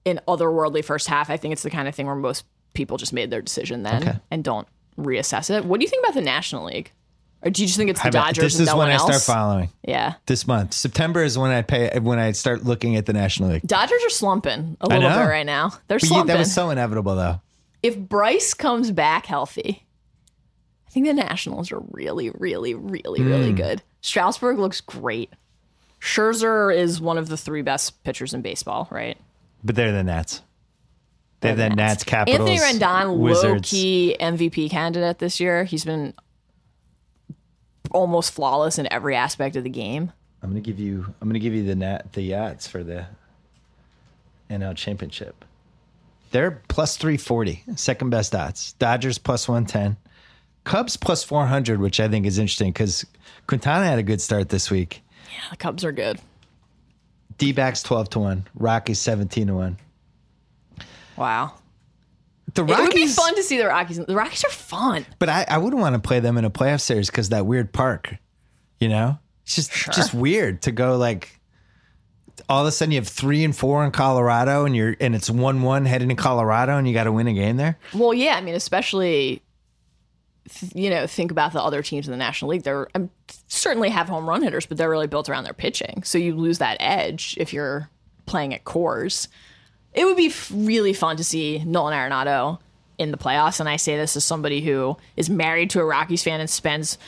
an 0.06 0.20
otherworldly 0.28 0.84
first 0.84 1.06
half 1.08 1.30
i 1.30 1.36
think 1.36 1.52
it's 1.52 1.62
the 1.62 1.70
kind 1.70 1.86
of 1.88 1.94
thing 1.94 2.06
where 2.06 2.14
most 2.16 2.44
people 2.74 2.96
just 2.96 3.12
made 3.12 3.30
their 3.30 3.42
decision 3.42 3.82
then 3.84 4.02
Okay. 4.08 4.18
and 4.30 4.42
don't 4.44 4.66
reassess 4.98 5.50
it 5.50 5.64
what 5.64 5.80
do 5.80 5.84
you 5.84 5.90
think 5.90 6.04
about 6.04 6.14
the 6.14 6.20
national 6.22 6.66
league 6.66 6.90
or 7.44 7.50
do 7.50 7.62
you 7.62 7.66
just 7.68 7.76
think 7.78 7.90
it's 7.90 8.00
the 8.00 8.06
I 8.08 8.10
bet- 8.10 8.24
dodgers 8.34 8.44
this 8.54 8.60
is 8.60 8.66
no 8.68 8.78
when 8.78 8.88
I 8.90 8.96
start 8.96 9.20
following. 9.22 9.68
yeah 9.86 10.14
This 10.26 10.46
month, 10.46 10.72
September 10.74 11.22
is 11.22 11.36
when 11.38 11.50
I 11.50 11.62
pay 11.62 11.96
when 12.00 12.18
I 12.18 12.32
start 12.32 12.64
looking 12.64 12.96
at 12.96 13.06
the 13.06 13.12
National 13.12 13.50
League. 13.50 13.62
Dodgers 13.66 14.02
are 14.04 14.10
slumping 14.10 14.76
a 14.80 14.88
little 14.88 15.08
bit 15.08 15.16
right 15.28 15.44
now. 15.46 15.70
They're 15.88 15.96
But 15.98 16.02
you- 16.02 16.08
slumping. 16.08 16.26
that 16.34 16.38
was 16.38 16.52
so 16.52 16.70
inevitable, 16.70 17.14
though. 17.14 17.40
if 17.82 17.98
Bryce 17.98 18.54
comes 18.54 18.90
back 18.90 19.26
healthy, 19.26 19.84
I 20.86 20.90
think 20.90 21.06
the 21.06 21.12
Nationals 21.12 21.70
are 21.70 21.82
really, 21.90 22.30
really, 22.30 22.72
really, 22.74 23.22
really 23.22 23.50
Hmm. 23.50 23.56
good. 23.56 23.82
Strasburg 24.00 24.58
looks 24.58 24.80
great. 24.80 25.30
Scherzer 26.00 26.74
is 26.74 27.00
one 27.00 27.18
of 27.18 27.28
the 27.28 27.36
three 27.36 27.62
best 27.62 28.02
pitchers 28.04 28.34
in 28.34 28.42
baseball, 28.42 28.88
right? 28.90 29.16
But 29.62 29.74
they're 29.76 29.92
the 29.92 30.02
Nats. 30.04 30.42
They 31.40 31.48
have 31.48 31.58
the 31.58 31.70
Nats, 31.70 32.04
Capitals, 32.04 32.48
Anthony 32.48 32.58
Rendon, 32.78 33.18
low 33.18 33.58
key 33.60 34.16
MVP 34.18 34.70
candidate 34.70 35.18
this 35.18 35.40
year. 35.40 35.64
He's 35.64 35.84
been 35.84 36.14
almost 37.94 38.32
flawless 38.32 38.78
in 38.78 38.92
every 38.92 39.16
aspect 39.16 39.56
of 39.56 39.64
the 39.64 39.70
game. 39.70 40.12
I'm 40.42 40.50
gonna 40.50 40.60
give 40.60 40.78
you. 40.78 41.06
I'm 41.20 41.28
gonna 41.28 41.38
give 41.38 41.54
you 41.54 41.64
the 41.64 41.74
net 41.74 42.12
the 42.12 42.34
odds 42.34 42.66
for 42.66 42.84
the 42.84 43.06
NL 44.50 44.76
Championship. 44.76 45.44
They're 46.30 46.62
plus 46.68 46.96
340, 46.98 47.62
second 47.76 48.10
best 48.10 48.34
odds. 48.34 48.72
Dodgers 48.74 49.18
plus 49.18 49.48
110. 49.48 49.96
Cubs 50.64 50.96
plus 50.96 51.22
400, 51.22 51.78
which 51.80 52.00
I 52.00 52.08
think 52.08 52.26
is 52.26 52.38
interesting 52.38 52.72
because 52.72 53.06
Quintana 53.46 53.86
had 53.86 53.98
a 53.98 54.02
good 54.02 54.20
start 54.20 54.48
this 54.48 54.70
week. 54.70 55.02
Yeah, 55.32 55.50
the 55.50 55.56
Cubs 55.56 55.84
are 55.84 55.92
good. 55.92 56.20
D 57.38 57.52
backs 57.52 57.82
12 57.82 58.10
to 58.10 58.18
1. 58.18 58.46
Rockies 58.54 58.98
17 58.98 59.46
to 59.46 59.54
1. 59.54 59.76
Wow. 61.16 61.54
The 62.52 62.64
It 62.64 62.78
would 62.78 62.94
be 62.94 63.06
fun 63.06 63.34
to 63.34 63.42
see 63.42 63.56
the 63.56 63.66
Rockies. 63.66 63.96
The 63.96 64.14
Rockies 64.14 64.44
are 64.44 64.50
fun. 64.50 65.06
but 65.18 65.28
I, 65.28 65.44
I 65.48 65.58
wouldn't 65.58 65.80
want 65.80 65.94
to 65.94 66.00
play 66.00 66.20
them 66.20 66.36
in 66.38 66.44
a 66.44 66.50
playoff 66.50 66.80
series 66.82 67.08
because 67.10 67.30
that 67.30 67.46
weird 67.46 67.72
park, 67.72 68.16
you 68.78 68.88
know? 68.88 69.18
It's 69.44 69.56
just, 69.56 69.72
just 69.72 70.14
weird 70.14 70.62
to 70.62 70.72
go 70.72 70.96
like 70.96 71.40
all 72.48 72.62
of 72.62 72.66
a 72.66 72.72
sudden 72.72 72.92
you 72.92 72.98
have 72.98 73.08
three 73.08 73.44
and 73.44 73.56
four 73.56 73.84
in 73.84 73.90
Colorado 73.90 74.64
and 74.64 74.74
you're 74.74 74.96
and 75.00 75.14
it's 75.14 75.30
one 75.30 75.62
one 75.62 75.84
heading 75.84 76.08
to 76.08 76.14
Colorado 76.14 76.76
and 76.76 76.86
you 76.88 76.94
got 76.94 77.04
to 77.04 77.12
win 77.12 77.26
a 77.26 77.32
game 77.32 77.56
there. 77.56 77.78
Well, 77.92 78.14
yeah, 78.14 78.36
I 78.36 78.40
mean, 78.40 78.54
especially 78.54 79.42
th- 80.48 80.74
you 80.74 80.90
know, 80.90 81.06
think 81.06 81.30
about 81.30 81.52
the 81.52 81.62
other 81.62 81.82
teams 81.82 82.06
in 82.06 82.10
the 82.12 82.16
National 82.16 82.50
League. 82.50 82.62
They're 82.62 82.88
um, 82.94 83.10
certainly 83.48 83.90
have 83.90 84.08
home 84.08 84.28
run 84.28 84.42
hitters, 84.42 84.66
but 84.66 84.78
they're 84.78 84.90
really 84.90 85.06
built 85.06 85.28
around 85.28 85.44
their 85.44 85.52
pitching. 85.52 86.02
So 86.04 86.18
you 86.18 86.34
lose 86.34 86.58
that 86.58 86.76
edge 86.80 87.36
if 87.38 87.52
you're 87.52 87.90
playing 88.26 88.54
at 88.54 88.64
Coors. 88.64 89.28
It 89.94 90.04
would 90.04 90.16
be 90.16 90.26
f- 90.26 90.50
really 90.54 90.92
fun 90.92 91.16
to 91.18 91.24
see 91.24 91.62
Nolan 91.64 91.94
Arenado 91.94 92.58
in 92.98 93.10
the 93.10 93.16
playoffs, 93.18 93.60
and 93.60 93.68
I 93.68 93.76
say 93.76 93.96
this 93.96 94.16
as 94.16 94.24
somebody 94.24 94.60
who 94.60 94.96
is 95.16 95.30
married 95.30 95.70
to 95.70 95.80
a 95.80 95.84
Rockies 95.84 96.22
fan 96.22 96.40
and 96.40 96.48
spends 96.50 96.98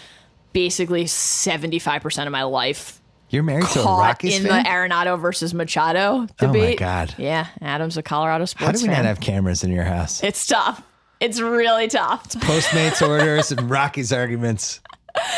basically 0.53 1.07
seventy 1.07 1.79
five 1.79 2.03
percent 2.03 2.27
of 2.27 2.33
my 2.33 2.45
life 2.45 3.01
You're 3.31 3.43
married 3.43 3.67
to 3.69 3.81
a 3.81 3.85
Rockies 3.85 4.39
in 4.39 4.47
fan. 4.47 4.63
the 4.65 4.69
Arenado 4.69 5.21
versus 5.21 5.53
Machado 5.53 6.27
debate. 6.39 6.63
Oh 6.63 6.69
my. 6.71 6.75
God. 6.77 7.15
Yeah, 7.19 7.47
Adam's 7.61 7.97
a 7.97 8.03
Colorado 8.03 8.45
sports. 8.47 8.65
How 8.67 8.73
do 8.73 8.79
we 8.83 8.87
fan. 8.89 8.97
not 9.05 9.05
have 9.09 9.21
cameras 9.21 9.63
in 9.65 9.71
your 9.73 9.85
house? 9.85 10.23
it's 10.23 10.47
tough. 10.47 10.83
It's 11.21 11.41
really 11.41 11.89
tough. 11.89 12.29
Postmates 12.31 13.01
orders 13.07 13.51
and 13.51 13.71
Rockies 13.71 14.13
arguments. 14.13 14.81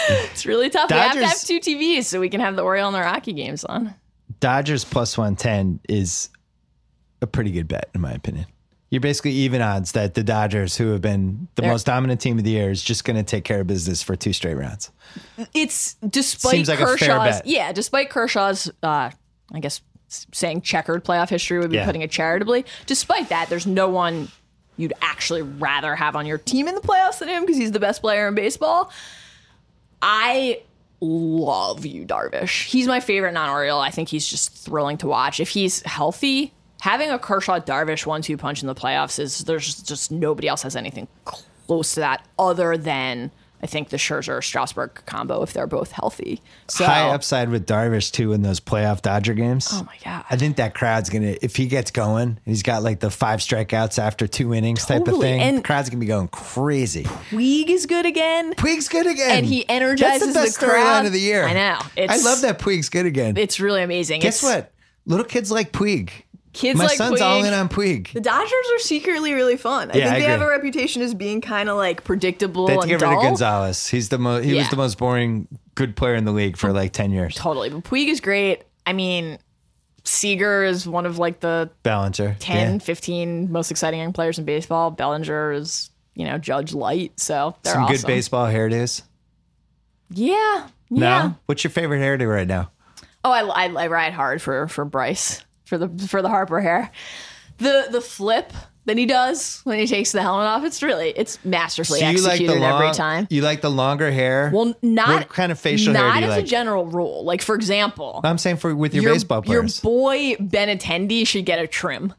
It's 0.08 0.44
really 0.44 0.70
tough. 0.70 0.90
we 0.90 0.96
have 0.96 1.12
to 1.12 1.24
have 1.26 1.40
two 1.40 1.60
TVs 1.60 2.04
so 2.04 2.18
we 2.20 2.28
can 2.28 2.40
have 2.40 2.56
the 2.56 2.62
Oriole 2.62 2.88
and 2.88 2.96
the 2.96 3.00
Rocky 3.00 3.32
games 3.32 3.64
on. 3.64 3.94
Dodgers 4.40 4.84
plus 4.84 5.16
110 5.16 5.78
is 5.88 6.30
a 7.20 7.26
pretty 7.26 7.50
good 7.50 7.68
bet, 7.68 7.88
in 7.94 8.00
my 8.00 8.12
opinion. 8.12 8.46
You're 8.90 9.00
basically 9.02 9.32
even 9.32 9.60
odds 9.60 9.92
that 9.92 10.14
the 10.14 10.22
Dodgers, 10.24 10.76
who 10.76 10.92
have 10.92 11.02
been 11.02 11.48
the 11.56 11.62
They're- 11.62 11.70
most 11.70 11.84
dominant 11.84 12.20
team 12.22 12.38
of 12.38 12.44
the 12.44 12.50
year, 12.52 12.70
is 12.70 12.82
just 12.82 13.04
going 13.04 13.16
to 13.18 13.22
take 13.22 13.44
care 13.44 13.60
of 13.60 13.66
business 13.66 14.02
for 14.02 14.16
two 14.16 14.32
straight 14.32 14.54
rounds. 14.54 14.90
It's 15.52 15.94
despite 16.08 16.52
Seems 16.52 16.68
like 16.68 16.80
a 16.80 16.86
fair 16.86 16.96
Kershaw's, 16.96 17.36
bet. 17.36 17.46
yeah, 17.46 17.72
despite 17.72 18.08
Kershaw's, 18.08 18.70
uh, 18.82 19.10
I 19.52 19.60
guess 19.60 19.82
s- 20.08 20.26
saying 20.32 20.62
checkered 20.62 21.04
playoff 21.04 21.28
history 21.28 21.58
would 21.58 21.70
be 21.70 21.76
Yeah. 21.76 21.84
putting 21.84 22.00
it 22.00 22.10
charitably. 22.10 22.64
Despite 22.86 23.28
that, 23.28 23.50
there's 23.50 23.66
no 23.66 23.88
one 23.90 24.28
you'd 24.78 24.94
actually 25.02 25.42
rather 25.42 25.94
have 25.96 26.16
on 26.16 26.24
your 26.24 26.38
team 26.38 26.66
in 26.66 26.74
the 26.74 26.80
playoffs 26.80 27.18
than 27.18 27.28
him 27.28 27.42
because 27.44 27.58
he's 27.58 27.72
the 27.72 27.80
best 27.80 28.00
player 28.00 28.28
in 28.28 28.34
baseball. 28.34 28.90
I 30.00 30.60
love 31.00 31.84
you, 31.84 32.04
Darvish. 32.06 32.64
He's 32.66 32.86
my 32.86 33.00
favorite 33.00 33.32
non-Oriole. 33.32 33.80
I 33.80 33.90
think 33.90 34.08
he's 34.08 34.26
just 34.26 34.52
thrilling 34.54 34.96
to 34.98 35.06
watch. 35.08 35.40
If 35.40 35.50
he's 35.50 35.82
healthy, 35.82 36.52
having 36.80 37.10
a 37.10 37.18
Kershaw 37.18 37.59
Darvish 37.60 38.06
one-two 38.06 38.36
punch 38.36 38.62
in 38.62 38.66
the 38.66 38.74
playoffs 38.74 39.18
is 39.18 39.40
there's 39.44 39.82
just 39.82 40.10
nobody 40.12 40.48
else 40.48 40.62
has 40.62 40.76
anything 40.76 41.09
close 41.24 41.94
to 41.94 42.00
that 42.00 42.26
other 42.38 42.76
than 42.76 43.30
I 43.60 43.66
think 43.66 43.88
the 43.88 43.96
Scherzer 43.96 44.40
Strasburg 44.42 45.02
combo 45.05 45.42
if 45.42 45.52
they're 45.52 45.66
both 45.66 45.90
healthy. 45.90 46.40
So 46.68 46.84
High 46.84 47.09
upside 47.10 47.48
with 47.50 47.66
Darvish, 47.66 48.12
too, 48.12 48.32
in 48.32 48.42
those 48.42 48.60
playoff 48.60 49.02
Dodger 49.02 49.34
games. 49.34 49.68
Oh 49.72 49.82
my 49.82 49.96
god. 50.05 50.24
I 50.30 50.36
think 50.36 50.59
that 50.59 50.76
crowd's 50.76 51.10
going 51.10 51.22
to, 51.24 51.44
if 51.44 51.56
he 51.56 51.66
gets 51.66 51.90
going, 51.90 52.22
and 52.28 52.38
he's 52.44 52.62
got 52.62 52.84
like 52.84 53.00
the 53.00 53.10
five 53.10 53.40
strikeouts 53.40 53.98
after 53.98 54.28
two 54.28 54.55
innings 54.55 54.86
type 54.86 55.09
of 55.09 55.18
thing, 55.18 55.40
And- 55.40 55.59
the 55.59 55.62
crowd's 55.62 55.90
going 55.90 55.98
to 55.98 56.05
be 56.05 56.06
going 56.06 56.28
crazy. 56.28 57.02
Puig 57.02 57.68
is 57.68 57.86
good 57.86 58.06
again. 58.06 58.55
Puig's 58.55 58.88
good 58.88 59.09
again. 59.09 59.38
And 59.38 59.44
he 59.44 59.68
energizes 59.68 60.20
That's 60.20 60.26
the 60.34 60.40
best 60.40 60.60
the 60.60 60.66
crowd. 60.66 61.06
of 61.06 61.12
the 61.12 61.20
year. 61.20 61.44
I 61.44 61.52
know. 61.52 61.78
I 62.09 62.20
love 62.22 62.42
that 62.42 62.60
Puig's 62.60 62.88
good 62.88 63.06
again. 63.06 63.36
It's 63.36 63.59
really 63.59 63.82
amazing. 63.82 64.20
Guess 64.20 64.44
It's- 64.44 64.56
what? 64.62 64.72
Little 65.05 65.26
kids 65.26 65.50
like 65.50 65.72
Puig. 65.72 66.10
Kids 66.54 66.78
My 66.78 66.86
like 66.86 66.96
son's 66.96 67.20
Puig. 67.20 67.24
all 67.24 67.44
in 67.44 67.52
on 67.54 67.68
Puig. 67.68 68.12
The 68.12 68.20
Dodgers 68.20 68.50
are 68.74 68.78
secretly 68.78 69.32
really 69.34 69.56
fun. 69.56 69.90
I 69.90 69.96
Yeah, 69.98 70.04
think 70.04 70.16
I 70.16 70.18
they 70.20 70.24
have 70.26 70.40
a 70.40 70.48
reputation 70.48 71.02
as 71.02 71.14
being 71.14 71.40
kind 71.40 71.68
of 71.68 71.76
like 71.76 72.04
predictable 72.04 72.66
They 72.66 72.72
had 72.74 72.80
to 72.80 72.82
and 72.82 72.88
get 72.90 72.94
rid 73.06 73.10
dull. 73.12 73.18
of 73.18 73.22
Gonzalez. 73.24 73.86
He's 73.88 74.08
the 74.08 74.18
most. 74.18 74.44
He 74.44 74.54
was 74.54 74.64
Yeah. 74.64 74.70
the 74.70 74.76
most 74.76 74.98
boring 74.98 75.46
good 75.74 75.94
player 75.94 76.14
in 76.14 76.24
the 76.24 76.32
league 76.32 76.56
for 76.56 76.72
like 76.72 76.92
ten 76.92 77.10
years. 77.12 77.34
Totally, 77.34 77.68
but 77.70 77.84
Puig 77.84 78.08
is 78.08 78.20
great. 78.20 78.62
I 78.86 78.92
mean, 78.94 79.38
Seager 80.04 80.64
is 80.64 80.88
one 80.88 81.04
of 81.04 81.18
like 81.18 81.40
the 81.40 81.70
Bellinger, 81.82 82.36
10, 82.40 82.72
yeah. 82.74 82.78
15 82.78 83.52
most 83.52 83.70
exciting 83.70 84.00
young 84.00 84.12
players 84.14 84.38
in 84.38 84.44
baseball. 84.46 84.90
Bellinger 84.90 85.52
is, 85.52 85.90
you 86.14 86.24
know, 86.24 86.38
Judge 86.38 86.72
Light. 86.72 87.12
So 87.20 87.54
they're 87.62 87.74
some 87.74 87.82
awesome. 87.84 87.96
good 87.96 88.06
baseball 88.06 88.46
hairdos. 88.46 89.02
Yeah. 90.10 90.68
No, 90.90 91.06
Yeah. 91.06 91.32
what's 91.46 91.62
your 91.64 91.70
favorite 91.70 91.98
hairdo 92.00 92.26
right 92.32 92.46
now? 92.46 92.70
Oh, 93.24 93.30
I, 93.30 93.66
I, 93.66 93.84
I 93.84 93.86
ride 93.88 94.14
hard 94.14 94.40
for 94.40 94.66
for 94.68 94.84
Bryce 94.86 95.44
for 95.68 95.78
the 95.78 95.88
for 96.06 96.22
the 96.22 96.28
Harper 96.28 96.60
hair. 96.60 96.90
The 97.58 97.88
the 97.90 98.00
flip 98.00 98.52
that 98.86 98.96
he 98.96 99.04
does 99.04 99.60
when 99.64 99.78
he 99.78 99.86
takes 99.86 100.12
the 100.12 100.22
helmet 100.22 100.46
off, 100.46 100.64
it's 100.64 100.82
really 100.82 101.10
it's 101.10 101.44
masterfully 101.44 102.00
So 102.00 102.06
like 102.06 102.14
executed 102.14 102.56
the 102.56 102.60
long, 102.60 102.82
every 102.82 102.94
time. 102.94 103.26
You 103.30 103.42
like 103.42 103.60
the 103.60 103.70
longer 103.70 104.10
hair? 104.10 104.50
Well, 104.52 104.74
not 104.80 105.08
what 105.08 105.28
kind 105.28 105.52
of 105.52 105.60
facial 105.60 105.92
hair 105.94 106.02
not 106.02 106.22
as 106.22 106.30
like? 106.30 106.44
a 106.44 106.46
general 106.46 106.86
rule. 106.86 107.24
Like 107.24 107.42
for 107.42 107.54
example, 107.54 108.20
I'm 108.24 108.38
saying 108.38 108.56
for 108.56 108.74
with 108.74 108.94
your, 108.94 109.04
your, 109.04 109.12
baseball 109.12 109.44
your 109.46 109.66
boy 109.82 110.36
Ben 110.40 110.78
Benintendi 110.78 111.26
should 111.26 111.44
get 111.44 111.58
a 111.58 111.66
trim. 111.66 112.14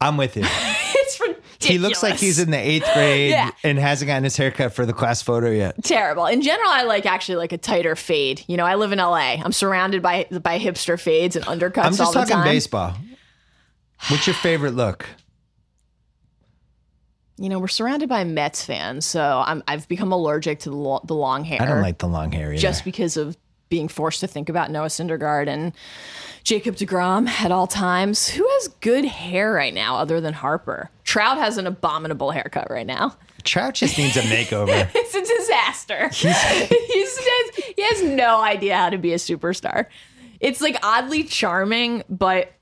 I'm 0.00 0.16
with 0.16 0.36
you. 0.36 0.44
It's 1.00 1.20
ridiculous. 1.60 1.70
He 1.72 1.78
looks 1.78 2.02
like 2.02 2.14
he's 2.20 2.38
in 2.38 2.50
the 2.50 2.58
eighth 2.58 2.88
grade 2.94 3.30
Yeah. 3.30 3.50
and 3.64 3.78
hasn't 3.78 4.06
gotten 4.08 4.24
his 4.24 4.36
haircut 4.36 4.72
for 4.72 4.86
the 4.86 4.92
class 4.92 5.22
photo 5.22 5.50
yet. 5.50 5.82
terrible. 5.84 6.26
In 6.26 6.42
general, 6.42 6.68
I 6.70 6.82
like 6.84 7.06
actually 7.06 7.36
like 7.36 7.52
a 7.52 7.58
tighter 7.58 7.96
fade. 7.96 8.44
You 8.46 8.56
know, 8.56 8.64
I 8.64 8.76
live 8.76 8.92
in 8.92 8.98
LA. 8.98 9.36
I'm 9.42 9.52
surrounded 9.52 10.02
by 10.02 10.26
by 10.30 10.58
hipster 10.58 10.98
fades 11.00 11.36
and 11.36 11.44
undercuts 11.46 11.78
I'm 11.78 11.84
all 11.86 11.90
just 11.92 12.12
the 12.12 12.20
talking 12.20 12.34
time. 12.36 12.44
baseball. 12.44 12.94
What's 14.08 14.26
your 14.26 14.34
favorite 14.34 14.74
look? 14.74 15.06
You 17.40 17.48
know, 17.48 17.60
we're 17.60 17.68
surrounded 17.68 18.08
by 18.08 18.24
Mets 18.24 18.64
fans, 18.64 19.06
so 19.06 19.42
I'm, 19.46 19.62
I've 19.68 19.86
become 19.86 20.10
allergic 20.10 20.58
to 20.60 20.70
the, 20.70 20.76
lo- 20.76 21.00
the 21.04 21.14
long 21.14 21.44
hair. 21.44 21.62
I 21.62 21.66
don't 21.66 21.82
like 21.82 21.98
the 21.98 22.08
long 22.08 22.32
hair 22.32 22.52
either. 22.52 22.60
just 22.60 22.84
because 22.84 23.16
of 23.16 23.36
being 23.68 23.86
forced 23.86 24.20
to 24.20 24.26
think 24.26 24.48
about 24.48 24.72
Noah 24.72 24.86
Syndergaard 24.86 25.46
and 25.46 25.72
Jacob 26.42 26.74
DeGrom 26.74 27.28
at 27.28 27.52
all 27.52 27.68
times. 27.68 28.28
Who 28.30 28.44
has 28.48 28.68
good 28.80 29.04
hair 29.04 29.52
right 29.52 29.72
now 29.72 29.96
other 29.98 30.20
than 30.20 30.34
Harper? 30.34 30.90
Trout 31.08 31.38
has 31.38 31.56
an 31.56 31.66
abominable 31.66 32.32
haircut 32.32 32.70
right 32.70 32.86
now. 32.86 33.16
Trout 33.42 33.72
just 33.72 33.96
needs 33.96 34.18
a 34.18 34.20
makeover. 34.20 34.90
It's 34.94 35.14
a 35.14 35.36
disaster. 35.38 36.08
He's, 36.12 37.16
just, 37.16 37.60
he 37.76 37.82
has 37.82 38.02
no 38.02 38.42
idea 38.42 38.76
how 38.76 38.90
to 38.90 38.98
be 38.98 39.14
a 39.14 39.16
superstar. 39.16 39.86
It's 40.38 40.60
like 40.60 40.76
oddly 40.82 41.24
charming, 41.24 42.02
but 42.10 42.52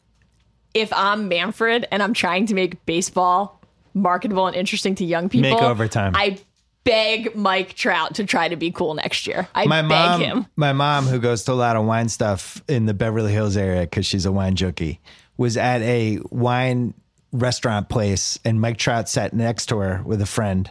if 0.74 0.92
I'm 0.92 1.26
Manfred 1.26 1.88
and 1.90 2.00
I'm 2.04 2.14
trying 2.14 2.46
to 2.46 2.54
make 2.54 2.86
baseball 2.86 3.60
marketable 3.94 4.46
and 4.46 4.54
interesting 4.54 4.94
to 4.94 5.04
young 5.04 5.28
people, 5.28 5.50
Makeover 5.50 5.90
time. 5.90 6.12
I 6.14 6.38
beg 6.84 7.34
Mike 7.34 7.74
Trout 7.74 8.14
to 8.14 8.24
try 8.24 8.46
to 8.46 8.54
be 8.54 8.70
cool 8.70 8.94
next 8.94 9.26
year. 9.26 9.48
I 9.56 9.66
my 9.66 9.82
beg 9.82 9.88
mom, 9.90 10.20
him. 10.20 10.46
my 10.54 10.72
mom, 10.72 11.06
who 11.06 11.18
goes 11.18 11.42
to 11.46 11.52
a 11.52 11.54
lot 11.54 11.74
of 11.74 11.84
wine 11.84 12.08
stuff 12.08 12.62
in 12.68 12.86
the 12.86 12.94
Beverly 12.94 13.32
Hills 13.32 13.56
area 13.56 13.80
because 13.80 14.06
she's 14.06 14.24
a 14.24 14.30
wine 14.30 14.54
junkie, 14.54 15.00
was 15.36 15.56
at 15.56 15.82
a 15.82 16.20
wine 16.30 16.94
restaurant 17.36 17.88
place, 17.88 18.38
and 18.44 18.60
Mike 18.60 18.78
Trout 18.78 19.08
sat 19.08 19.32
next 19.32 19.66
to 19.66 19.78
her 19.78 20.02
with 20.04 20.20
a 20.20 20.26
friend, 20.26 20.70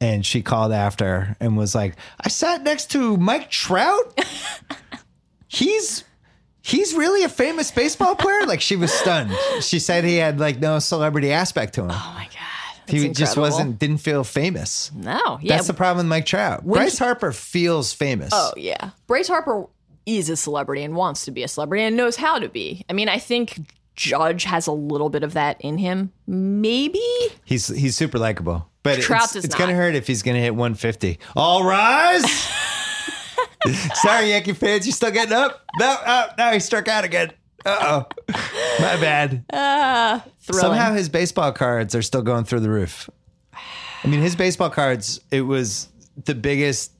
and 0.00 0.24
she 0.24 0.42
called 0.42 0.72
after 0.72 1.36
and 1.40 1.56
was 1.56 1.74
like, 1.74 1.96
"I 2.20 2.28
sat 2.28 2.62
next 2.62 2.90
to 2.92 3.16
Mike 3.16 3.50
Trout. 3.50 4.18
he's." 5.48 6.04
He's 6.62 6.94
really 6.94 7.24
a 7.24 7.28
famous 7.30 7.70
baseball 7.70 8.14
player. 8.14 8.44
Like 8.46 8.60
she 8.60 8.76
was 8.76 8.92
stunned. 8.92 9.32
She 9.62 9.78
said 9.78 10.04
he 10.04 10.16
had 10.16 10.38
like 10.38 10.60
no 10.60 10.78
celebrity 10.78 11.32
aspect 11.32 11.74
to 11.76 11.82
him. 11.84 11.90
Oh 11.90 12.12
my 12.14 12.24
god. 12.24 12.36
That's 12.86 12.92
he 12.92 13.08
just 13.08 13.20
incredible. 13.20 13.42
wasn't 13.42 13.78
didn't 13.78 13.96
feel 13.98 14.24
famous. 14.24 14.92
No, 14.94 15.38
yeah. 15.40 15.56
That's 15.56 15.66
the 15.68 15.74
problem 15.74 16.04
with 16.06 16.10
Mike 16.10 16.26
Trout. 16.26 16.64
Bryce 16.64 16.98
Harper 16.98 17.32
feels 17.32 17.94
famous. 17.94 18.28
oh 18.34 18.52
yeah. 18.58 18.90
Bryce 19.06 19.26
Harper 19.28 19.66
is 20.04 20.28
a 20.28 20.36
celebrity 20.36 20.82
and 20.82 20.94
wants 20.94 21.24
to 21.24 21.30
be 21.30 21.42
a 21.42 21.48
celebrity 21.48 21.82
and 21.82 21.96
knows 21.96 22.16
how 22.16 22.38
to 22.38 22.48
be. 22.48 22.84
I 22.90 22.92
mean, 22.92 23.08
I 23.08 23.18
think 23.18 23.58
Judge 24.00 24.44
has 24.44 24.66
a 24.66 24.72
little 24.72 25.10
bit 25.10 25.22
of 25.22 25.34
that 25.34 25.60
in 25.60 25.76
him. 25.76 26.10
Maybe. 26.26 27.02
He's 27.44 27.68
he's 27.68 27.94
super 27.96 28.18
likable, 28.18 28.66
but 28.82 29.02
Trout 29.02 29.24
it's, 29.24 29.32
does 29.34 29.44
it's 29.44 29.54
gonna 29.54 29.74
hurt 29.74 29.94
if 29.94 30.06
he's 30.06 30.22
gonna 30.22 30.38
hit 30.38 30.54
150. 30.54 31.18
All 31.36 31.64
rise. 31.64 32.24
Sorry, 33.96 34.30
Yankee 34.30 34.54
fans, 34.54 34.86
you 34.86 34.92
still 34.92 35.10
getting 35.10 35.34
up? 35.34 35.66
No, 35.78 35.98
oh, 36.06 36.26
no, 36.38 36.50
he 36.52 36.60
struck 36.60 36.88
out 36.88 37.04
again. 37.04 37.34
Uh 37.66 38.06
oh, 38.08 38.32
my 38.80 38.96
bad. 38.96 39.44
Thrilling. 40.40 40.62
Somehow 40.62 40.94
his 40.94 41.10
baseball 41.10 41.52
cards 41.52 41.94
are 41.94 42.00
still 42.00 42.22
going 42.22 42.44
through 42.44 42.60
the 42.60 42.70
roof. 42.70 43.10
I 43.52 44.08
mean, 44.08 44.22
his 44.22 44.34
baseball 44.34 44.70
cards. 44.70 45.20
It 45.30 45.42
was 45.42 45.88
the 46.24 46.34
biggest 46.34 46.92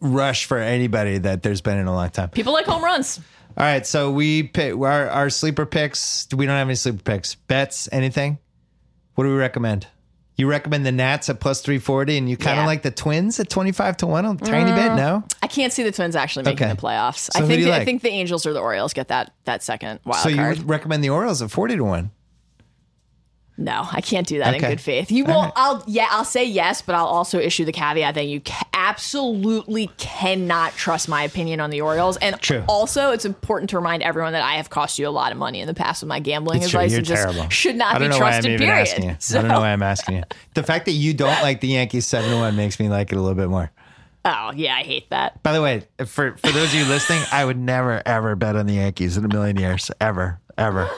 rush 0.00 0.46
for 0.46 0.56
anybody 0.56 1.18
that 1.18 1.42
there's 1.42 1.60
been 1.60 1.76
in 1.76 1.86
a 1.86 1.92
long 1.92 2.08
time. 2.08 2.30
People 2.30 2.54
like 2.54 2.64
home 2.64 2.82
runs. 2.82 3.20
All 3.58 3.64
right, 3.66 3.84
so 3.84 4.12
we 4.12 4.44
pick 4.44 4.74
our 4.76 5.08
our 5.08 5.30
sleeper 5.30 5.66
picks. 5.66 6.28
We 6.32 6.46
don't 6.46 6.54
have 6.56 6.68
any 6.68 6.76
sleeper 6.76 7.02
picks. 7.02 7.34
Bets, 7.34 7.88
anything? 7.90 8.38
What 9.16 9.24
do 9.24 9.30
we 9.30 9.36
recommend? 9.36 9.88
You 10.36 10.48
recommend 10.48 10.86
the 10.86 10.92
Nats 10.92 11.28
at 11.28 11.40
plus 11.40 11.60
three 11.60 11.80
forty, 11.80 12.16
and 12.16 12.30
you 12.30 12.36
kind 12.36 12.60
of 12.60 12.62
Yeah. 12.62 12.66
like 12.66 12.82
the 12.82 12.92
Twins 12.92 13.40
at 13.40 13.50
twenty 13.50 13.72
five 13.72 13.96
to 13.96 14.06
one, 14.06 14.24
a 14.24 14.36
tiny 14.36 14.70
bit. 14.70 14.92
Mm. 14.92 14.96
No, 14.96 15.24
I 15.42 15.48
can't 15.48 15.72
see 15.72 15.82
the 15.82 15.90
Twins 15.90 16.14
actually 16.14 16.44
making 16.44 16.66
Okay. 16.68 16.74
the 16.76 16.80
playoffs. 16.80 17.32
So 17.32 17.42
I 17.42 17.46
think 17.48 17.58
you 17.58 17.64
the, 17.66 17.74
I 17.74 17.84
think 17.84 18.02
the 18.02 18.10
Angels 18.10 18.46
or 18.46 18.52
the 18.52 18.60
Orioles 18.60 18.92
get 18.92 19.08
that 19.08 19.32
that 19.46 19.64
second 19.64 19.98
wild 20.04 20.22
so 20.22 20.28
you 20.28 20.36
card. 20.36 20.58
would 20.58 20.68
recommend 20.68 21.02
the 21.02 21.10
Orioles 21.10 21.42
at 21.42 21.50
forty 21.50 21.74
to 21.74 21.82
one. 21.82 22.12
No, 23.60 23.86
I 23.90 24.00
can't 24.00 24.24
do 24.26 24.38
that 24.38 24.54
Okay. 24.54 24.64
in 24.66 24.70
good 24.72 24.80
faith. 24.80 25.10
You 25.10 25.24
will. 25.24 25.42
right. 25.42 25.52
I'll 25.56 25.82
yeah. 25.88 26.06
I'll 26.12 26.24
say 26.24 26.44
yes, 26.44 26.80
but 26.80 26.94
I'll 26.94 27.06
also 27.06 27.40
issue 27.40 27.64
the 27.64 27.72
caveat 27.72 28.14
that 28.14 28.26
you 28.28 28.40
ca- 28.40 28.62
absolutely 28.72 29.90
cannot 29.98 30.74
trust 30.74 31.08
my 31.08 31.24
opinion 31.24 31.58
on 31.60 31.70
the 31.70 31.80
Orioles. 31.80 32.16
And 32.18 32.40
True. 32.40 32.62
also, 32.68 33.10
it's 33.10 33.24
important 33.24 33.70
to 33.70 33.76
remind 33.76 34.04
everyone 34.04 34.32
that 34.34 34.42
I 34.44 34.54
have 34.54 34.70
cost 34.70 34.98
you 34.98 35.08
a 35.08 35.10
lot 35.10 35.32
of 35.32 35.38
money 35.38 35.60
in 35.60 35.66
the 35.66 35.74
past 35.74 36.02
with 36.02 36.08
my 36.08 36.20
gambling 36.20 36.62
It's 36.62 36.70
true. 36.70 36.78
advice 36.80 36.92
You're 36.92 36.98
and 36.98 37.06
just 37.06 37.52
should 37.52 37.74
not 37.76 37.96
I 37.96 37.98
don't 37.98 38.08
be 38.10 38.14
know 38.14 38.20
why 38.20 38.26
I'm 38.28 38.32
trusted. 38.42 38.58
period. 38.60 38.80
asking 38.80 39.08
you. 39.08 39.16
So, 39.18 39.38
I 39.38 39.42
don't 39.42 39.50
know 39.50 39.60
why 39.60 39.72
I'm 39.72 39.82
asking 39.82 40.16
you. 40.18 40.22
The 40.54 40.62
fact 40.62 40.84
that 40.86 40.92
you 40.92 41.12
don't 41.14 41.42
like 41.42 41.60
the 41.60 41.68
Yankees 41.68 42.06
seven 42.06 42.30
to 42.30 42.36
one 42.36 42.54
makes 42.56 42.78
me 42.78 42.88
like 42.88 43.10
it 43.12 43.16
a 43.16 43.20
little 43.20 43.34
bit 43.36 43.48
more. 43.48 43.70
oh 44.24 44.52
yeah, 44.54 44.74
I 44.76 44.82
hate 44.82 45.10
that. 45.10 45.42
By 45.42 45.52
the 45.52 45.62
way, 45.62 45.82
for 46.06 46.36
for 46.36 46.50
those 46.52 46.68
of 46.68 46.74
you 46.74 46.84
listening, 46.84 47.22
I 47.32 47.44
would 47.44 47.58
never 47.58 48.02
ever 48.06 48.36
bet 48.36 48.54
on 48.56 48.66
the 48.66 48.74
Yankees 48.74 49.16
in 49.16 49.24
a 49.24 49.28
million 49.28 49.56
years, 49.56 49.90
ever, 50.00 50.40
ever. 50.56 50.88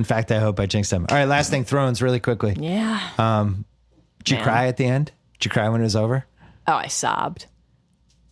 In 0.00 0.04
fact, 0.04 0.32
I 0.32 0.38
hope 0.40 0.58
I 0.58 0.64
jinxed 0.64 0.90
them. 0.90 1.04
All 1.10 1.14
right, 1.14 1.26
last 1.26 1.50
thing, 1.50 1.62
Thrones, 1.64 2.00
really 2.00 2.20
quickly. 2.20 2.56
Yeah. 2.58 2.98
Um, 3.18 3.66
did 4.20 4.30
you 4.30 4.36
Man. 4.38 4.44
cry 4.44 4.66
at 4.66 4.78
the 4.78 4.86
end? 4.86 5.12
Did 5.34 5.44
you 5.44 5.50
cry 5.50 5.68
when 5.68 5.82
it 5.82 5.84
was 5.84 5.94
over? 5.94 6.24
oh, 6.66 6.72
I 6.72 6.86
sobbed. 6.86 7.44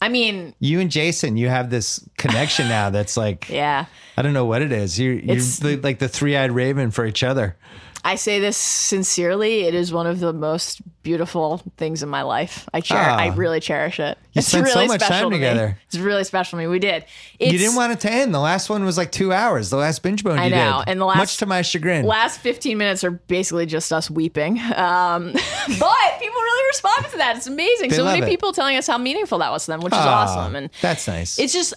I 0.01 0.09
mean, 0.09 0.55
You 0.61 0.81
and 0.81 0.91
Jason, 0.91 1.37
you 1.37 1.49
have 1.51 1.69
this 1.69 2.09
connection 2.17 2.69
now 2.69 2.89
that's 2.89 3.19
like 3.19 3.49
yeah. 3.51 3.85
I 4.17 4.23
don't 4.23 4.33
know 4.33 4.47
what 4.47 4.63
it 4.63 4.73
is. 4.73 4.99
You're 4.99 5.13
you're 5.15 5.77
like 5.79 5.99
the 5.99 6.09
three 6.09 6.37
eyed 6.39 6.53
raven 6.53 6.91
for 6.91 7.05
each 7.05 7.23
other. 7.23 7.57
I 8.05 8.15
say 8.15 8.41
this 8.41 8.57
sincerely. 8.57 9.63
It 9.63 9.75
is 9.75 9.93
one 9.93 10.07
of 10.07 10.21
the 10.21 10.33
most 10.33 10.81
beautiful 11.03 11.63
things 11.77 12.03
in 12.03 12.09
my 12.09 12.23
life. 12.23 12.69
I 12.73 12.81
cher- 12.81 12.99
Ah. 12.99 13.17
I 13.17 13.27
really 13.29 13.61
cherish 13.61 13.99
it. 13.99 14.17
You 14.33 14.39
it's 14.41 14.49
spent 14.49 14.69
so 14.69 14.87
much 14.87 15.01
special 15.01 15.15
time 15.15 15.25
to 15.25 15.31
me. 15.31 15.37
together. 15.37 15.79
It's 15.87 15.97
really 15.99 16.25
special 16.25 16.59
to 16.59 16.63
me. 16.65 16.67
We 16.69 16.79
did. 16.79 17.05
It's, 17.39 17.53
you 17.53 17.59
didn't 17.59 17.75
want 17.77 17.93
it 17.93 18.01
to 18.01 18.11
end. 18.13 18.35
The 18.35 18.39
last 18.41 18.71
one 18.71 18.85
was 18.85 18.97
like 18.97 19.11
two 19.13 19.33
hours. 19.33 19.71
The 19.71 19.77
last 19.77 20.03
binge 20.03 20.23
bone 20.23 20.39
I 20.39 20.45
you 20.47 20.51
know, 20.55 20.83
did. 20.85 20.93
and 20.93 21.01
the 21.01 21.07
last- 21.07 21.19
much 21.19 21.37
to 21.39 21.47
my 21.47 21.63
chagrin. 21.63 22.05
last 22.07 22.41
15 22.41 22.79
minutes 22.79 23.05
are 23.05 23.11
basically 23.11 23.67
just 23.67 23.93
us 23.93 24.11
weeping. 24.11 24.59
Um, 24.59 25.33
but 25.79 26.09
people 26.21 26.41
really 26.41 26.67
responded 26.69 27.11
to 27.11 27.17
that. 27.19 27.35
It's 27.37 27.47
amazing. 27.47 27.91
They 27.91 27.97
so 27.97 28.05
many 28.05 28.21
it. 28.21 28.29
people 28.29 28.53
telling 28.53 28.77
us 28.77 28.87
how 28.87 28.99
meaningful 28.99 29.39
that 29.39 29.51
was 29.51 29.65
to 29.65 29.73
them, 29.73 29.81
which 29.81 29.93
is 29.93 29.99
Ah, 30.01 30.23
awesome. 30.25 30.57
And 30.57 30.71
that's 30.81 31.09
nice. 31.09 31.39
it's 31.39 31.53
just 31.53 31.75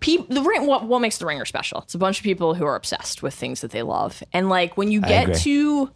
people 0.00 0.34
the 0.34 0.42
ring 0.42 0.66
what, 0.66 0.84
what 0.84 1.00
makes 1.00 1.18
the 1.18 1.26
ringer 1.26 1.44
special? 1.44 1.80
It's 1.82 1.94
a 1.94 1.98
bunch 1.98 2.18
of 2.18 2.24
people 2.24 2.54
who 2.54 2.64
are 2.64 2.76
obsessed 2.76 3.22
with 3.22 3.34
things 3.34 3.60
that 3.60 3.70
they 3.70 3.82
love. 3.82 4.22
And 4.32 4.48
like 4.48 4.76
when 4.76 4.90
you 4.90 5.00
get 5.00 5.36
to 5.38 5.90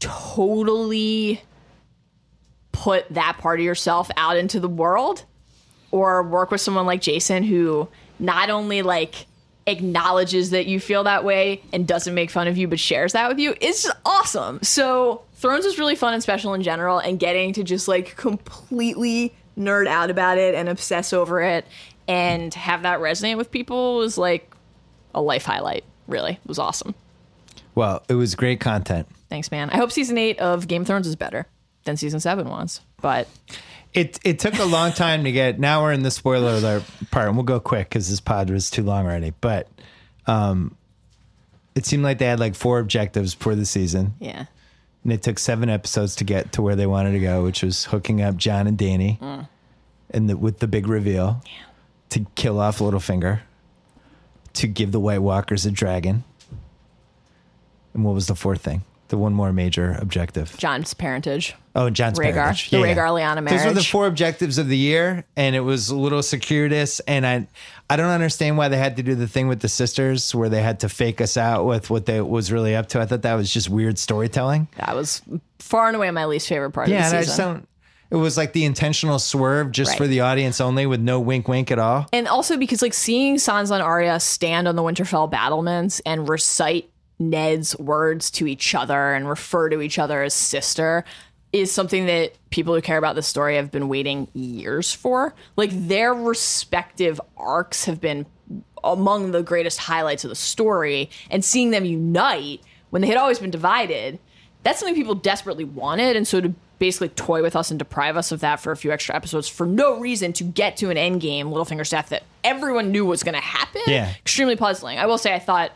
totally 0.00 1.40
put 2.72 3.08
that 3.10 3.38
part 3.38 3.60
of 3.60 3.64
yourself 3.64 4.10
out 4.16 4.36
into 4.36 4.60
the 4.60 4.68
world 4.68 5.24
or 5.90 6.22
work 6.24 6.50
with 6.50 6.60
someone 6.60 6.84
like 6.84 7.00
jason 7.00 7.42
who 7.44 7.88
not 8.18 8.50
only 8.50 8.82
like 8.82 9.26
acknowledges 9.66 10.50
that 10.50 10.66
you 10.66 10.78
feel 10.78 11.04
that 11.04 11.24
way 11.24 11.62
and 11.72 11.86
doesn't 11.86 12.14
make 12.14 12.30
fun 12.30 12.48
of 12.48 12.58
you 12.58 12.68
but 12.68 12.78
shares 12.78 13.12
that 13.12 13.28
with 13.28 13.38
you 13.38 13.54
it's 13.60 13.84
just 13.84 13.96
awesome. 14.04 14.58
So 14.62 15.22
thrones 15.34 15.64
is 15.64 15.78
really 15.78 15.94
fun 15.94 16.12
and 16.12 16.22
special 16.22 16.52
in 16.52 16.62
general 16.62 16.98
and 16.98 17.18
getting 17.18 17.52
to 17.54 17.64
just 17.64 17.88
like 17.88 18.16
completely 18.16 19.34
nerd 19.56 19.86
out 19.86 20.10
about 20.10 20.36
it 20.36 20.54
and 20.54 20.68
obsess 20.68 21.12
over 21.12 21.40
it 21.40 21.64
and 22.08 22.52
have 22.54 22.82
that 22.82 23.00
resonate 23.00 23.36
with 23.36 23.50
people 23.50 23.96
was 23.96 24.16
like 24.18 24.52
a 25.14 25.20
life 25.20 25.44
highlight 25.44 25.84
really 26.06 26.32
it 26.32 26.48
was 26.48 26.58
awesome 26.58 26.94
well, 27.76 28.04
it 28.08 28.14
was 28.14 28.34
great 28.36 28.60
content. 28.60 29.08
thanks 29.28 29.50
man 29.50 29.70
i 29.70 29.76
hope 29.76 29.90
season 29.90 30.16
8 30.18 30.38
of 30.38 30.68
game 30.68 30.82
of 30.82 30.86
thrones 30.86 31.06
is 31.06 31.16
better 31.16 31.46
than 31.84 31.96
season 31.96 32.20
7 32.20 32.48
was 32.48 32.80
but 33.00 33.28
It 33.92 34.18
it 34.24 34.38
took 34.40 34.58
a 34.58 34.64
long 34.64 34.90
time 34.92 35.22
to 35.24 35.30
get. 35.30 35.60
Now 35.60 35.82
we're 35.82 35.92
in 35.92 36.02
the 36.02 36.10
spoiler 36.10 36.54
alert 36.54 36.82
part, 37.12 37.28
and 37.28 37.36
we'll 37.36 37.44
go 37.44 37.60
quick 37.60 37.88
because 37.88 38.10
this 38.10 38.18
pod 38.20 38.50
was 38.50 38.68
too 38.68 38.82
long 38.82 39.04
already. 39.06 39.32
But 39.40 39.68
um, 40.26 40.74
it 41.76 41.86
seemed 41.86 42.02
like 42.02 42.18
they 42.18 42.26
had 42.26 42.40
like 42.40 42.56
four 42.56 42.80
objectives 42.80 43.34
for 43.34 43.54
the 43.54 43.64
season, 43.64 44.14
yeah 44.18 44.46
and 45.04 45.12
it 45.12 45.22
took 45.22 45.38
seven 45.38 45.68
episodes 45.68 46.16
to 46.16 46.24
get 46.24 46.50
to 46.52 46.62
where 46.62 46.74
they 46.74 46.86
wanted 46.86 47.12
to 47.12 47.20
go, 47.20 47.44
which 47.44 47.62
was 47.62 47.84
hooking 47.84 48.20
up 48.22 48.36
Jon 48.36 48.66
and 48.66 48.76
Dany, 48.76 49.46
and 50.10 50.28
the, 50.30 50.36
with 50.36 50.58
the 50.58 50.66
big 50.66 50.88
reveal 50.88 51.40
to 52.10 52.26
kill 52.34 52.60
off 52.60 52.78
Littlefinger, 52.78 53.40
to 54.54 54.66
give 54.66 54.92
the 54.92 55.00
White 55.00 55.18
Walkers 55.22 55.66
a 55.66 55.70
dragon, 55.70 56.24
and 57.92 58.04
what 58.04 58.14
was 58.14 58.26
the 58.26 58.34
fourth 58.34 58.62
thing? 58.62 58.82
The 59.08 59.18
one 59.18 59.34
more 59.34 59.52
major 59.52 59.96
objective. 60.00 60.56
jon's 60.56 60.94
parentage 60.94 61.54
Oh, 61.76 61.86
and 61.86 61.96
Jon's 61.96 62.18
Rhaegar. 62.20 62.32
parentage. 62.34 62.70
The 62.70 62.76
Rhaegar-Lyanna 62.78 63.42
marriage. 63.42 63.50
Those 63.62 63.66
were 63.66 63.72
the 63.74 63.82
four 63.82 64.06
objectives 64.06 64.58
of 64.58 64.68
the 64.68 64.76
year, 64.76 65.24
and 65.36 65.56
it 65.56 65.60
was 65.60 65.88
a 65.90 65.96
little 65.96 66.22
circuitous. 66.22 67.00
And 67.00 67.26
I, 67.26 67.48
I 67.90 67.96
don't 67.96 68.10
understand 68.10 68.56
why 68.56 68.68
they 68.68 68.76
had 68.76 68.96
to 68.98 69.02
do 69.02 69.16
the 69.16 69.26
thing 69.26 69.48
with 69.48 69.58
the 69.60 69.68
sisters, 69.68 70.32
where 70.36 70.48
they 70.48 70.62
had 70.62 70.78
to 70.80 70.88
fake 70.88 71.20
us 71.20 71.36
out 71.36 71.66
with 71.66 71.90
what 71.90 72.06
they 72.06 72.20
was 72.20 72.52
really 72.52 72.76
up 72.76 72.88
to. 72.90 73.00
I 73.00 73.06
thought 73.06 73.22
that 73.22 73.34
was 73.34 73.52
just 73.52 73.68
weird 73.68 73.98
storytelling. 73.98 74.68
that 74.76 74.94
was 74.94 75.20
far 75.58 75.88
and 75.88 75.96
away 75.96 76.10
my 76.12 76.26
least 76.26 76.48
favorite 76.48 76.70
part 76.70 76.88
Yeah, 76.88 76.98
of 77.00 77.04
and 77.06 77.12
the 77.12 77.18
I 77.18 77.20
season 77.22 77.26
just 77.26 77.38
don't. 77.38 77.68
It 78.14 78.18
was 78.18 78.36
like 78.36 78.52
the 78.52 78.64
intentional 78.64 79.18
swerve 79.18 79.72
just 79.72 79.90
Right. 79.90 79.98
for 79.98 80.06
the 80.06 80.20
audience 80.20 80.60
only, 80.60 80.86
with 80.86 81.00
no 81.00 81.18
wink, 81.18 81.48
wink 81.48 81.72
at 81.72 81.80
all. 81.80 82.06
and 82.12 82.28
also 82.28 82.56
because 82.56 82.80
like 82.80 82.94
seeing 82.94 83.36
Sansa 83.36 83.72
and 83.72 83.82
Arya 83.82 84.20
stand 84.20 84.68
on 84.68 84.76
the 84.76 84.82
Winterfell 84.82 85.28
battlements 85.28 86.00
and 86.06 86.28
recite 86.28 86.88
Ned's 87.18 87.76
words 87.78 88.30
to 88.32 88.46
each 88.46 88.72
other 88.74 89.14
and 89.14 89.28
refer 89.28 89.68
to 89.68 89.80
each 89.80 89.98
other 89.98 90.22
as 90.22 90.32
sister 90.32 91.04
is 91.52 91.72
something 91.72 92.06
that 92.06 92.32
people 92.50 92.74
who 92.74 92.80
care 92.80 92.98
about 92.98 93.14
the 93.16 93.22
story 93.22 93.56
have 93.56 93.70
been 93.72 93.88
waiting 93.88 94.28
years 94.32 94.92
for. 94.92 95.34
Like 95.56 95.70
their 95.72 96.14
respective 96.14 97.20
arcs 97.36 97.84
have 97.84 98.00
been 98.00 98.26
among 98.84 99.30
the 99.32 99.42
greatest 99.42 99.78
highlights 99.78 100.24
of 100.24 100.28
the 100.30 100.36
story 100.36 101.10
and 101.30 101.44
seeing 101.44 101.70
them 101.70 101.84
unite 101.84 102.60
when 102.90 103.02
they 103.02 103.08
had 103.08 103.16
always 103.16 103.38
been 103.40 103.50
divided 103.50 104.18
that's 104.62 104.78
something 104.78 104.94
people 104.94 105.14
desperately 105.14 105.64
wanted 105.64 106.16
and 106.16 106.26
so 106.26 106.40
to 106.40 106.54
basically 106.78 107.08
toy 107.10 107.42
with 107.42 107.54
us 107.56 107.70
and 107.70 107.78
deprive 107.78 108.16
us 108.16 108.32
of 108.32 108.40
that 108.40 108.60
for 108.60 108.72
a 108.72 108.76
few 108.76 108.90
extra 108.92 109.14
episodes 109.14 109.48
for 109.48 109.66
no 109.66 109.98
reason 110.00 110.32
to 110.32 110.44
get 110.44 110.76
to 110.78 110.90
an 110.90 110.96
end 110.96 111.20
game 111.20 111.48
Littlefinger's 111.50 111.90
death 111.90 112.08
that 112.10 112.24
everyone 112.42 112.90
knew 112.90 113.04
was 113.04 113.22
going 113.22 113.34
to 113.34 113.40
happen 113.40 113.82
Yeah. 113.86 114.10
extremely 114.18 114.56
puzzling 114.56 114.98
i 114.98 115.06
will 115.06 115.18
say 115.18 115.32
i 115.34 115.38
thought 115.38 115.70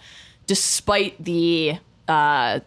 despite 0.47 1.23
the 1.23 1.79
uh 2.09 2.61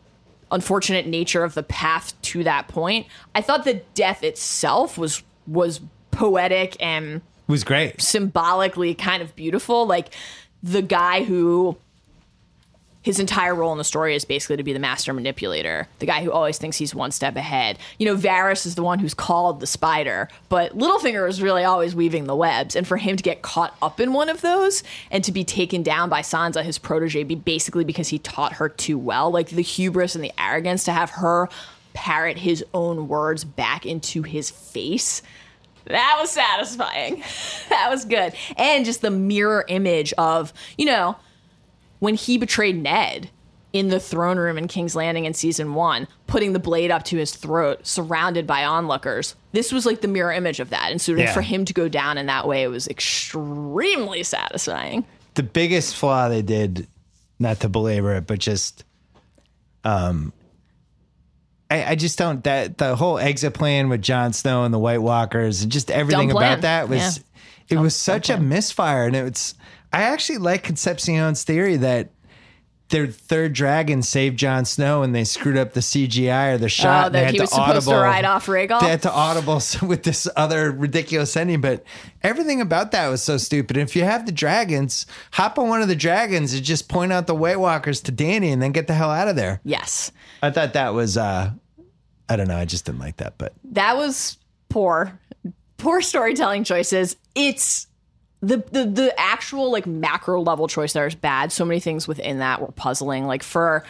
unfortunate 0.52 1.08
nature 1.08 1.44
of 1.44 1.54
the 1.54 1.64
path 1.64 2.20
to 2.22 2.44
that 2.44 2.68
point 2.68 3.08
i 3.36 3.42
thought 3.42 3.64
the 3.64 3.82
death 3.96 4.24
itself 4.24 4.98
was 4.98 5.24
was 5.48 5.82
poetic 6.12 6.76
and 6.80 7.16
It 7.16 7.22
was 7.52 7.64
great. 7.64 8.02
symbolically 8.02 8.94
kind 8.94 9.22
of 9.24 9.36
beautiful. 9.36 9.86
Like 9.88 10.14
the 10.62 10.82
guy 10.82 11.24
who 11.24 11.78
his 13.04 13.20
entire 13.20 13.56
role 13.56 13.72
in 13.72 13.80
the 13.80 13.84
story 13.84 14.16
is 14.16 14.26
basically 14.26 14.58
to 14.58 14.64
be 14.64 14.74
the 14.74 14.80
master 14.80 15.12
manipulator, 15.12 15.88
the 16.00 16.06
guy 16.06 16.24
who 16.24 16.32
always 16.32 16.60
thinks 16.60 16.78
he's 16.78 16.94
one 16.94 17.12
step 17.12 17.36
ahead. 17.36 17.80
You 17.98 18.06
know, 18.06 18.16
Varys 18.16 18.66
is 18.66 18.76
the 18.76 18.84
one 18.84 19.00
who's 19.00 19.16
called 19.16 19.60
the 19.60 19.68
spider, 19.68 20.30
but 20.50 20.78
Littlefinger 20.78 21.28
is 21.28 21.42
really 21.42 21.64
always 21.64 21.96
weaving 21.96 22.26
the 22.26 22.36
webs. 22.36 22.76
And 22.76 22.88
for 22.88 22.98
him 22.98 23.18
to 23.18 23.24
get 23.24 23.42
caught 23.42 23.76
up 23.82 24.00
in 24.00 24.14
one 24.14 24.30
of 24.30 24.42
those 24.42 24.84
and 25.10 25.24
to 25.24 25.32
be 25.32 25.44
taken 25.44 25.82
down 25.82 26.10
by 26.10 26.22
Sansa, 26.22 26.64
his 26.64 26.78
protege, 26.78 27.24
be 27.24 27.36
basically 27.36 27.84
because 27.84 28.10
he 28.10 28.20
taught 28.20 28.54
her 28.54 28.70
too 28.70 29.00
well, 29.00 29.32
like 29.32 29.50
the 29.50 29.64
hubris 29.64 30.14
and 30.14 30.24
the 30.24 30.34
arrogance 30.40 30.84
to 30.84 30.92
have 30.92 31.10
her 31.12 31.50
parrot 31.94 32.38
his 32.38 32.64
own 32.74 33.08
words 33.08 33.44
back 33.44 33.86
into 33.86 34.22
his 34.22 34.52
face. 34.52 35.24
That 35.86 36.18
was 36.20 36.30
satisfying. 36.30 37.24
that 37.70 37.90
was 37.90 38.06
good. 38.06 38.34
And 38.58 38.86
just 38.86 39.02
the 39.02 39.10
mirror 39.10 39.66
image 39.68 40.14
of, 40.14 40.54
you 40.78 40.86
know, 40.86 41.18
when 42.02 42.16
he 42.16 42.38
betrayed 42.38 42.76
Ned 42.84 43.30
in 43.74 43.88
the 43.88 44.00
throne 44.02 44.38
room 44.38 44.58
in 44.58 44.68
King's 44.68 44.96
Landing 44.98 45.24
in 45.24 45.34
season 45.34 45.74
one, 45.74 46.06
putting 46.28 46.52
the 46.52 46.60
blade 46.60 46.92
up 46.92 47.04
to 47.04 47.16
his 47.16 47.32
throat, 47.34 47.88
surrounded 47.88 48.46
by 48.46 48.66
onlookers. 48.66 49.36
This 49.54 49.72
was 49.72 49.86
like 49.86 50.02
the 50.02 50.10
mirror 50.10 50.34
image 50.34 50.60
of 50.60 50.72
that. 50.72 50.92
And 50.92 51.00
so 51.00 51.14
Yeah. 51.16 51.32
for 51.32 51.42
him 51.42 51.64
to 51.64 51.74
go 51.74 51.88
down 51.88 52.18
in 52.18 52.26
that 52.26 52.46
way, 52.50 52.64
it 52.64 52.68
was 52.68 52.90
extremely 52.90 54.24
satisfying. 54.24 55.06
the 55.36 55.44
biggest 55.44 55.96
flaw 55.96 56.28
they 56.28 56.42
did, 56.42 56.86
not 57.40 57.62
to 57.62 57.70
belabor 57.70 58.16
it, 58.16 58.28
but 58.28 58.38
just, 58.40 58.84
um, 59.86 60.34
I, 61.70 61.92
I 61.92 61.96
just 61.96 62.18
don't 62.18 62.44
that 62.44 62.78
the 62.78 62.98
whole 62.98 63.18
exit 63.18 63.54
plan 63.54 63.88
with 63.88 64.02
Jon 64.02 64.34
Snow 64.34 64.66
and 64.66 64.74
the 64.74 64.80
White 64.80 65.02
Walkers 65.02 65.62
and 65.64 65.72
just 65.72 65.90
everything 65.90 66.32
about 66.32 66.62
that 66.62 66.90
was 66.90 67.22
Yeah. 67.70 67.78
it 67.78 67.80
was 67.82 67.96
such 67.96 68.30
a 68.30 68.38
misfire, 68.38 69.06
and 69.08 69.16
it's 69.16 69.56
I 69.94 70.04
actually 70.04 70.38
like 70.40 70.64
Concepcion's 70.64 71.44
theory 71.44 71.78
that 71.78 72.10
their 72.90 73.08
third 73.08 73.54
dragon 73.54 74.02
saved 74.02 74.38
Jon 74.38 74.66
Snow 74.66 75.02
and 75.02 75.16
they 75.16 75.24
screwed 75.24 75.58
up 75.58 75.74
the 75.74 75.80
CGI 75.80 76.54
or 76.54 76.58
the 76.58 76.70
shot. 76.70 77.04
Oh, 77.04 77.06
and 77.08 77.16
they 77.16 77.20
that 77.20 77.26
had 77.26 77.32
he 77.32 77.38
to 77.38 77.44
was 77.44 77.50
supposed 77.52 77.88
to 77.88 77.94
audible- 77.94 78.04
ride 78.04 78.26
off 78.26 78.46
Rhaegal? 78.48 78.82
They 78.82 78.90
had 78.90 79.02
to 79.04 79.12
audible 79.12 79.62
with 79.88 80.04
this 80.04 80.28
other 80.36 80.72
ridiculous 80.72 81.36
ending, 81.38 81.62
but 81.62 81.84
everything 82.22 82.62
about 82.62 82.92
that 82.92 83.08
was 83.08 83.24
so 83.24 83.38
stupid. 83.38 83.78
If 83.78 83.96
you 83.96 84.04
have 84.04 84.26
the 84.26 84.32
dragons, 84.32 85.06
hop 85.32 85.58
on 85.58 85.70
one 85.70 85.82
of 85.82 85.88
the 85.88 85.96
dragons 85.96 86.54
and 86.54 86.64
just 86.64 86.90
point 86.90 87.14
out 87.14 87.28
the 87.28 87.36
White 87.36 87.60
Walkers 87.60 88.02
to 88.02 88.12
Dany 88.12 88.52
and 88.52 88.62
then 88.62 88.72
get 88.74 88.88
the 88.88 88.94
hell 88.94 89.10
out 89.10 89.28
of 89.30 89.36
there. 89.38 89.62
Yes. 89.64 90.12
I 90.44 90.52
thought 90.52 90.74
that 90.74 90.94
was, 90.94 91.18
uh, 91.18 91.52
I 92.28 92.36
don't 92.36 92.48
know, 92.48 92.58
I 92.58 92.66
just 92.66 92.86
didn't 92.86 93.00
like 93.00 93.18
that, 93.18 93.38
but 93.38 93.54
that 93.72 93.96
was 93.98 94.38
poor 94.70 95.18
poor 95.78 96.00
storytelling 96.02 96.64
choices 96.64 97.18
it's 97.36 97.88
the, 98.42 98.58
the 98.72 98.86
the 98.86 99.20
actual 99.20 99.72
like 99.72 99.86
macro 99.86 100.42
level 100.42 100.68
choice 100.68 100.94
there 100.94 101.08
is 101.08 101.16
bad. 101.16 101.52
So 101.52 101.64
many 101.64 101.80
things 101.80 102.08
within 102.08 102.40
that 102.40 102.60
were 102.62 102.72
puzzling. 102.72 103.26
Like 103.26 103.44
for 103.44 103.84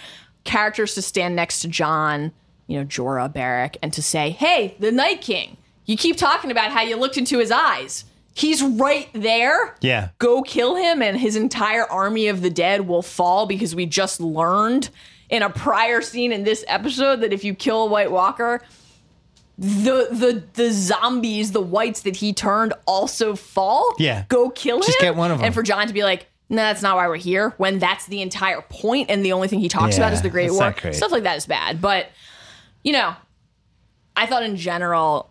characters 0.43 0.95
to 0.95 1.01
stand 1.01 1.35
next 1.35 1.61
to 1.61 1.67
jon 1.67 2.31
you 2.65 2.79
know 2.79 2.85
jorah 2.85 3.31
Beric 3.31 3.77
and 3.83 3.93
to 3.93 4.01
say 4.01 4.31
hey 4.31 4.75
the 4.79 4.91
night 4.91 5.21
king 5.21 5.55
you 5.85 5.97
keep 5.97 6.17
talking 6.17 6.51
about 6.51 6.71
how 6.71 6.81
you 6.81 6.95
looked 6.95 7.17
into 7.17 7.37
his 7.39 7.51
eyes. 7.51 8.05
He's 8.33 8.63
right 8.63 9.09
there. 9.13 9.75
Yeah. 9.81 10.09
go 10.19 10.41
kill 10.41 10.75
him 10.75 11.01
and 11.01 11.17
his 11.17 11.35
entire 11.35 11.83
army 11.91 12.27
of 12.27 12.41
the 12.41 12.49
dead 12.49 12.87
will 12.87 13.01
fall 13.01 13.45
because 13.45 13.75
we 13.75 13.85
just 13.85 14.21
learned 14.21 14.89
in 15.29 15.43
a 15.43 15.49
prior 15.49 16.01
scene 16.01 16.31
in 16.31 16.43
this 16.43 16.63
episode 16.67 17.21
that 17.21 17.33
if 17.33 17.43
you 17.43 17.53
kill 17.53 17.83
a 17.83 17.85
white 17.87 18.11
walker 18.11 18.61
the 19.61 20.07
the 20.09 20.43
the 20.53 20.71
zombies, 20.71 21.51
the 21.51 21.61
whites 21.61 22.01
that 22.01 22.15
he 22.15 22.33
turned 22.33 22.73
also 22.87 23.35
fall. 23.35 23.93
Yeah. 23.99 24.25
Go 24.27 24.49
kill 24.49 24.77
him. 24.77 24.83
Just 24.83 24.99
get 24.99 25.15
one 25.15 25.29
of 25.29 25.37
them. 25.37 25.45
And 25.45 25.53
for 25.53 25.61
Jon 25.61 25.85
to 25.85 25.93
be 25.93 26.03
like, 26.03 26.25
no, 26.49 26.57
that's 26.57 26.81
not 26.81 26.95
why 26.95 27.07
we're 27.07 27.15
here, 27.15 27.53
when 27.57 27.77
that's 27.77 28.07
the 28.07 28.23
entire 28.23 28.61
point 28.61 29.11
and 29.11 29.23
the 29.23 29.33
only 29.33 29.47
thing 29.47 29.59
he 29.59 29.69
talks 29.69 29.97
about 29.97 30.13
is 30.13 30.23
the 30.23 30.31
Great 30.31 30.51
War. 30.51 30.75
Stuff 30.91 31.11
like 31.11 31.23
that 31.23 31.37
is 31.37 31.45
bad. 31.45 31.79
But, 31.79 32.09
you 32.83 32.91
know, 32.91 33.15
I 34.17 34.25
thought 34.25 34.43
in 34.43 34.57
general, 34.57 35.29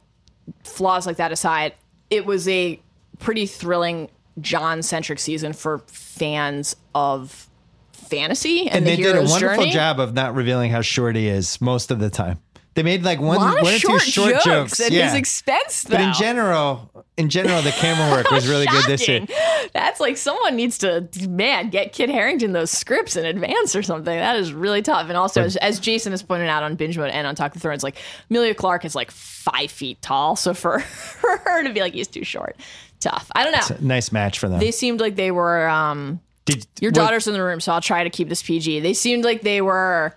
flaws 0.63 1.07
like 1.07 1.17
that 1.17 1.33
aside, 1.33 1.75
it 2.09 2.25
was 2.25 2.47
a 2.49 2.81
pretty 3.19 3.47
thrilling 3.47 4.09
Jon 4.41 4.83
centric 4.83 5.19
season 5.19 5.53
for 5.53 5.81
fans 5.89 6.77
of 6.95 7.49
fantasy 7.93 8.69
and, 8.69 8.77
and 8.77 8.87
the 8.87 8.91
they 8.91 9.03
did 9.03 9.17
a 9.17 9.25
wonderful 9.25 9.65
journey. 9.65 9.71
job 9.71 10.01
of 10.01 10.15
not 10.15 10.35
revealing 10.35 10.71
how 10.71 10.81
short 10.81 11.17
he 11.17 11.29
is 11.29 11.61
most 11.61 11.91
of 11.91 11.99
the 11.99 12.09
time. 12.11 12.39
They 12.75 12.85
made 12.85 13.03
like 13.03 13.21
one, 13.21 13.37
A 13.37 13.41
lot 13.41 13.57
of 13.59 13.63
one 13.65 13.75
or 13.75 13.79
two 13.79 13.99
short 13.99 14.33
jokes, 14.35 14.45
jokes, 14.45 14.81
at 14.81 14.93
yeah. 14.93 15.07
his 15.07 15.15
expense, 15.15 15.83
though. 15.83 15.97
but 15.97 16.01
in 16.01 16.13
general, 16.13 17.05
in 17.17 17.29
general, 17.29 17.63
the 17.63 17.73
camera 17.73 18.11
work 18.13 18.31
was 18.31 18.49
really 18.49 18.67
good 18.67 18.85
this 18.87 19.09
year. 19.09 19.27
That's 19.73 19.99
like 19.99 20.17
someone 20.17 20.55
needs 20.55 20.79
to, 20.79 21.09
man, 21.29 21.71
get 21.71 21.93
Kit 21.93 22.09
Harington 22.11 22.53
those 22.53 22.71
scripts 22.71 23.17
in 23.17 23.27
advance 23.27 23.75
or 23.75 23.83
something. 23.83 24.15
That 24.17 24.37
is 24.37 24.53
really 24.53 24.83
tough. 24.83 25.09
And 25.09 25.17
also, 25.17 25.43
as, 25.43 25.57
as 25.57 25.81
Jason 25.81 26.13
has 26.13 26.23
pointed 26.23 26.49
out 26.49 26.63
on 26.63 26.77
Binge 26.77 26.97
Mode 26.97 27.11
and 27.11 27.27
on 27.27 27.35
Talk 27.35 27.55
the 27.55 27.61
Thrones, 27.61 27.83
like 27.83 27.97
Emilia 28.31 28.55
Clarke 28.55 28.85
is 28.85 28.95
like 28.95 29.11
five 29.11 29.71
feet 29.73 30.01
tall. 30.01 30.37
So 30.37 30.55
for, 30.55 30.79
for 30.79 31.37
her 31.45 31.65
to 31.65 31.73
be 31.73 31.81
like, 31.81 31.95
he's 31.95 32.09
too 32.09 32.25
short, 32.25 32.57
tough. 33.01 33.31
I 33.35 33.43
don't 33.43 33.53
know. 33.53 33.59
It's 33.59 33.71
a 33.71 33.85
Nice 33.85 34.13
match 34.13 34.39
for 34.39 34.49
them. 34.49 34.61
They 34.61 34.71
seemed 34.71 35.01
like 35.01 35.17
they 35.17 35.33
were, 35.33 35.69
um, 35.69 36.21
Did 36.45 36.67
your 36.81 36.91
what- 36.91 36.95
daughter's 36.95 37.27
in 37.27 37.35
the 37.35 37.43
room, 37.43 37.59
so 37.61 37.73
I'll 37.73 37.81
try 37.81 38.05
to 38.05 38.11
keep 38.11 38.29
this 38.29 38.43
PG. 38.45 38.79
They 38.81 38.95
seemed 38.95 39.25
like 39.25 39.43
they 39.43 39.61
were 39.61 40.15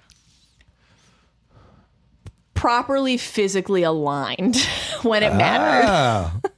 properly 2.64 3.18
physically 3.18 3.84
aligned 3.84 4.56
when 5.02 5.22
it 5.22 5.34
ah. 5.34 5.38
mattered. 5.38 5.86
Oh. 6.46 6.50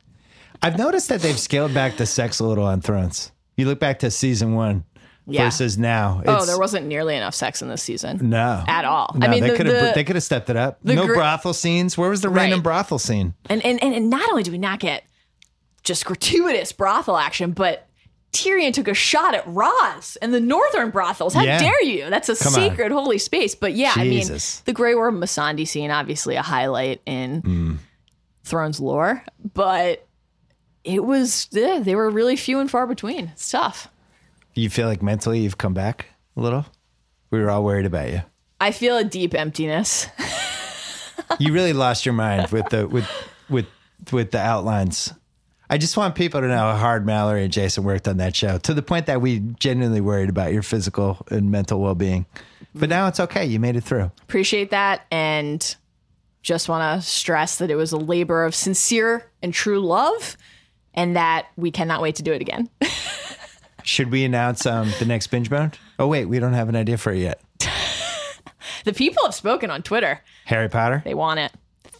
I've 0.62 0.78
noticed 0.78 1.08
that 1.08 1.20
they've 1.20 1.38
scaled 1.38 1.74
back 1.74 1.96
the 1.96 2.06
sex 2.06 2.38
a 2.38 2.44
little 2.44 2.64
on 2.64 2.80
Thrones. 2.80 3.32
You 3.56 3.66
look 3.66 3.80
back 3.80 3.98
to 4.00 4.10
season 4.12 4.54
one 4.54 4.84
Yeah. 5.26 5.46
versus 5.46 5.76
now. 5.76 6.22
Oh, 6.28 6.46
there 6.46 6.60
wasn't 6.60 6.86
nearly 6.86 7.16
enough 7.16 7.34
sex 7.34 7.60
in 7.60 7.66
this 7.68 7.82
season. 7.82 8.30
no 8.30 8.62
at 8.68 8.84
all. 8.84 9.16
I 9.20 9.26
mean, 9.26 9.42
they 9.42 9.50
the- 9.50 9.56
could 9.56 9.66
have 9.66 9.84
the- 9.86 9.92
they 9.96 10.04
could 10.04 10.14
have 10.14 10.22
stepped 10.22 10.48
it 10.48 10.56
up. 10.56 10.78
No 10.84 11.08
gr- 11.08 11.14
brothel 11.14 11.52
scenes. 11.52 11.98
Where 11.98 12.08
was 12.08 12.20
the 12.20 12.28
random 12.28 12.60
Right. 12.60 12.62
brothel 12.62 13.00
scene? 13.00 13.34
And, 13.50 13.60
and 13.66 13.82
and 13.82 13.92
and 13.92 14.08
not 14.08 14.30
only 14.30 14.44
do 14.44 14.52
we 14.52 14.58
not 14.58 14.78
get 14.78 15.02
just 15.82 16.04
gratuitous 16.04 16.70
brothel 16.70 17.16
action, 17.16 17.50
but 17.50 17.87
Tyrion 18.42 18.72
took 18.72 18.88
a 18.88 18.94
shot 18.94 19.34
at 19.34 19.46
Ros 19.46 20.16
and 20.16 20.32
the 20.32 20.40
northern 20.40 20.90
brothels. 20.90 21.34
How 21.34 21.42
Yeah. 21.42 21.58
dare 21.58 21.82
you? 21.84 22.08
That's 22.10 22.28
a 22.28 22.36
Come 22.36 22.54
on. 22.54 22.90
holy 22.90 23.18
space. 23.18 23.54
But 23.54 23.74
yeah, 23.74 23.92
I 23.96 24.04
mean, 24.04 24.26
the 24.64 24.72
Grey 24.72 24.94
Worm 24.94 25.20
Missandei 25.20 25.66
scene, 25.66 25.90
obviously 25.90 26.36
a 26.36 26.42
highlight 26.42 27.00
in 27.06 27.42
Mm. 27.42 27.78
Thrones 28.44 28.80
lore, 28.80 29.22
but 29.54 30.06
it 30.84 31.04
was 31.04 31.48
yeah, 31.50 31.80
they 31.80 31.94
were 31.94 32.08
really 32.10 32.36
few 32.36 32.60
and 32.60 32.70
far 32.70 32.86
between. 32.86 33.26
It's 33.34 33.50
tough. 33.50 33.88
You 34.54 34.70
feel 34.70 34.88
like 34.88 35.02
mentally 35.02 35.40
you've 35.40 35.58
come 35.58 35.74
back 35.74 36.06
a 36.36 36.40
little. 36.40 36.64
We 37.30 37.40
were 37.40 37.50
all 37.50 37.62
worried 37.62 37.86
about 37.86 38.10
you. 38.10 38.22
I 38.60 38.72
feel 38.72 38.96
a 38.96 39.04
deep 39.04 39.34
emptiness. 39.34 40.06
You 41.38 41.52
really 41.52 41.72
lost 41.74 42.06
your 42.06 42.14
mind 42.14 42.50
with 42.50 42.68
the 42.70 42.88
with 42.90 43.06
with 43.50 43.66
with 44.12 44.30
the 44.30 44.40
outlines. 44.40 45.12
I 45.70 45.76
just 45.76 45.96
want 45.96 46.14
people 46.14 46.40
to 46.40 46.48
know 46.48 46.56
how 46.56 46.76
hard 46.76 47.04
Mallory 47.04 47.44
and 47.44 47.52
Jason 47.52 47.84
worked 47.84 48.08
on 48.08 48.16
that 48.18 48.34
show 48.34 48.56
to 48.58 48.72
the 48.72 48.82
point 48.82 49.06
that 49.06 49.20
we 49.20 49.40
genuinely 49.60 50.00
worried 50.00 50.30
about 50.30 50.52
your 50.52 50.62
physical 50.62 51.18
and 51.30 51.50
mental 51.50 51.80
well 51.80 51.94
being. 51.94 52.24
But 52.74 52.88
now 52.88 53.06
it's 53.08 53.20
okay. 53.20 53.44
You 53.44 53.60
made 53.60 53.76
it 53.76 53.82
through. 53.82 54.10
appreciate 54.22 54.70
that 54.70 55.06
and 55.10 55.76
just 56.42 56.68
want 56.68 57.00
to 57.00 57.06
stress 57.06 57.58
that 57.58 57.70
it 57.70 57.74
was 57.76 57.92
a 57.92 57.98
labor 57.98 58.44
of 58.44 58.54
sincere 58.54 59.30
and 59.42 59.52
true 59.52 59.80
love 59.80 60.38
and 60.94 61.16
that 61.16 61.48
we 61.56 61.70
cannot 61.70 62.00
wait 62.00 62.16
to 62.16 62.22
do 62.22 62.32
it 62.32 62.40
again. 62.40 62.70
Should 63.82 64.10
we 64.10 64.24
announce 64.24 64.64
um, 64.64 64.90
the 64.98 65.04
next 65.04 65.26
binge 65.26 65.50
mode? 65.50 65.76
Oh 65.98 66.06
wait, 66.06 66.26
we 66.26 66.38
don't 66.38 66.54
have 66.54 66.68
an 66.70 66.76
idea 66.76 66.96
for 66.96 67.12
it 67.12 67.18
yet. 67.18 67.40
the 68.84 68.94
people 68.94 69.22
have 69.24 69.34
spoken 69.34 69.70
on 69.70 69.82
Twitter. 69.82 70.22
Harry 70.46 70.68
Potter. 70.68 71.02
They 71.04 71.14
want 71.14 71.40
it. 71.40 71.52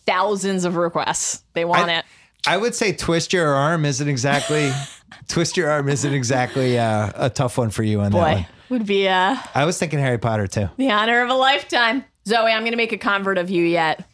Thousands 0.07 0.65
of 0.65 0.77
requests. 0.77 1.43
They 1.53 1.67
want 1.67 1.91
I, 1.91 1.99
it. 1.99 2.05
I 2.47 2.57
would 2.57 2.75
say 2.75 2.93
twist 2.93 3.33
your 3.33 3.53
arm 3.55 3.85
isn't 3.85 4.09
exactly 4.09 4.73
twist 5.29 5.57
your 5.57 5.71
arm 5.71 5.89
isn't 5.89 6.13
exactly 6.13 6.79
uh, 6.79 7.11
a 7.15 7.31
tough 7.31 7.59
one 7.59 7.71
for 7.71 7.83
you 7.83 8.01
on 8.01 8.13
that 8.13 8.19
Boy, 8.19 8.35
one. 8.35 8.47
would 8.71 8.87
be 8.87 9.09
uh, 9.09 9.37
I 9.55 9.65
was 9.65 9.79
thinking 9.79 9.99
Harry 9.99 10.19
Potter 10.19 10.47
too. 10.47 10.69
the 10.77 10.91
honor 10.91 11.23
of 11.23 11.31
a 11.31 11.35
lifetime. 11.35 12.05
Zoe, 12.27 12.51
I'm 12.51 12.63
going 12.63 12.73
to 12.73 12.77
make 12.77 12.93
a 12.93 12.99
convert 12.99 13.39
of 13.39 13.49
you 13.51 13.65
yet. 13.65 14.07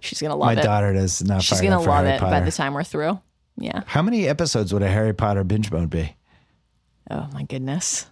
She's 0.00 0.20
going 0.20 0.30
to 0.30 0.36
love 0.36 0.52
it. 0.52 0.54
My 0.54 0.60
it. 0.60 0.64
daughter 0.64 0.92
does 0.92 1.24
not. 1.24 1.42
She's 1.42 1.60
going 1.60 1.72
to 1.72 1.78
love 1.78 2.04
Harry 2.04 2.16
it 2.16 2.20
by 2.20 2.40
the 2.40 2.52
time 2.52 2.74
we're 2.74 2.84
through. 2.84 3.18
Yeah. 3.58 3.82
How 3.86 4.02
many 4.02 4.28
episodes 4.28 4.72
would 4.72 4.82
a 4.82 4.88
Harry 4.88 5.12
Potter 5.12 5.42
binge 5.42 5.72
mode 5.72 5.90
be? 5.90 6.14
Oh, 7.10 7.28
my 7.32 7.42
goodness. 7.42 8.06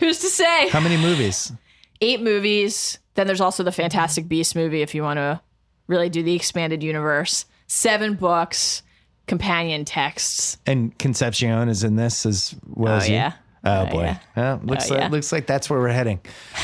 Who's 0.00 0.18
to 0.20 0.28
say? 0.28 0.68
How 0.68 0.80
many 0.80 0.96
movies? 0.96 1.52
eight 2.00 2.20
movies. 2.20 2.98
Then 3.14 3.26
there's 3.26 3.40
also 3.40 3.62
the 3.62 3.72
Fantastic 3.72 4.28
Beast 4.28 4.56
movie 4.56 4.82
if 4.82 4.94
you 4.94 5.02
want 5.02 5.18
to 5.18 5.40
really 5.86 6.08
do 6.08 6.22
the 6.22 6.34
expanded 6.34 6.82
universe. 6.82 7.46
Seven 7.66 8.14
books, 8.14 8.82
companion 9.26 9.84
texts. 9.84 10.58
And 10.66 10.96
Concepcion 10.98 11.68
is 11.68 11.84
in 11.84 11.96
this 11.96 12.26
as 12.26 12.54
well 12.66 12.94
Oh, 12.94 12.96
as 12.98 13.08
you? 13.08 13.14
yeah. 13.16 13.32
Oh, 13.64 13.82
Oh, 13.82 13.86
boy. 13.86 14.02
yeah. 14.02 14.18
Well, 14.36 14.60
looks 14.64 14.90
Oh, 14.90 14.94
like 14.94 15.02
yeah. 15.04 15.08
looks 15.08 15.32
like 15.32 15.46
that's 15.46 15.70
where 15.70 15.80
we're 15.80 15.88
heading. 15.88 16.20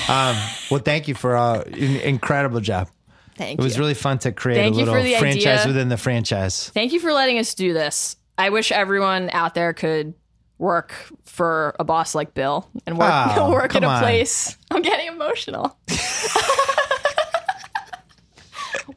Um, 0.09 0.37
well, 0.71 0.81
thank 0.85 1.09
you 1.09 1.15
for 1.15 1.37
uh, 1.37 1.63
an 1.63 1.97
incredible 1.97 2.61
job. 2.61 2.89
Thank 3.37 3.59
It 3.59 3.63
was 3.63 3.79
really 3.79 3.95
fun 3.95 4.19
to 4.19 4.33
create 4.33 4.59
Thank 4.59 4.75
a 4.75 4.79
little 4.79 4.95
franchise 5.19 5.61
idea. 5.61 5.67
within 5.67 5.89
the 5.89 5.97
franchise. 5.97 6.69
Thank 6.71 6.93
you 6.93 7.01
for 7.01 7.13
letting 7.13 7.39
us 7.39 7.55
do 7.55 7.73
this. 7.73 8.17
I 8.37 8.51
wish 8.51 8.71
everyone 8.71 9.31
out 9.33 9.55
there 9.55 9.73
could 9.73 10.13
work 10.59 10.93
for 11.25 11.75
a 11.79 11.85
boss 11.85 12.15
like 12.15 12.35
Bill 12.35 12.69
and 12.87 12.99
work, 12.99 13.11
Oh, 13.11 13.51
work 13.55 13.75
at 13.75 13.83
a 13.83 13.87
on. 13.87 14.03
place. 14.03 14.59
I'm 14.71 14.83
getting 14.83 15.07
emotional. 15.07 15.79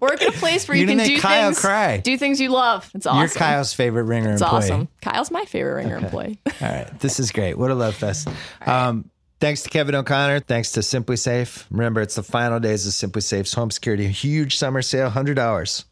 work 0.03 0.21
at 0.21 0.29
a 0.35 0.37
place 0.37 0.67
where 0.67 0.77
you 0.77 0.85
You're 0.85 0.95
can 0.97 1.07
do 1.07 1.19
Kyle 1.19 1.47
things, 1.49 1.59
cry. 1.59 1.97
do 1.97 2.17
things 2.17 2.39
you 2.39 2.49
love. 2.49 2.89
It's 2.93 3.05
awesome. 3.05 3.19
You're 3.19 3.29
Kyle's 3.29 3.73
favorite 3.73 4.03
ringer 4.03 4.31
employee. 4.31 4.33
it's 4.33 4.41
employee. 4.69 4.81
awesome. 4.81 4.87
Kyle's 5.01 5.31
my 5.31 5.45
favorite 5.45 5.73
ringer 5.75 5.97
employee. 5.97 6.39
All 6.61 6.67
right. 6.69 6.99
This 6.99 7.19
is 7.19 7.31
great. 7.31 7.57
What 7.57 7.71
a 7.71 7.75
love 7.75 7.95
fest. 7.95 8.27
Um, 8.65 9.09
thanks 9.39 9.63
to 9.63 9.69
Kevin 9.69 9.95
O'Connor. 9.95 10.41
Thanks 10.41 10.71
to 10.73 10.81
SimpliSafe. 10.81 11.65
Remember, 11.71 12.01
it's 12.01 12.15
the 12.15 12.23
final 12.23 12.59
days 12.59 12.85
of 12.85 12.93
SimpliSafe's 12.93 13.53
home 13.53 13.71
security. 13.71 14.07
Huge 14.07 14.57
summer 14.57 14.81
sale, 14.81 15.09
$100 15.09 15.83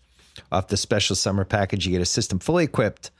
off 0.51 0.67
the 0.67 0.77
special 0.77 1.15
summer 1.15 1.43
package. 1.45 1.85
You 1.85 1.91
get 1.91 2.01
a 2.01 2.05
system 2.05 2.39
fully 2.39 2.63
equipped 2.65 3.11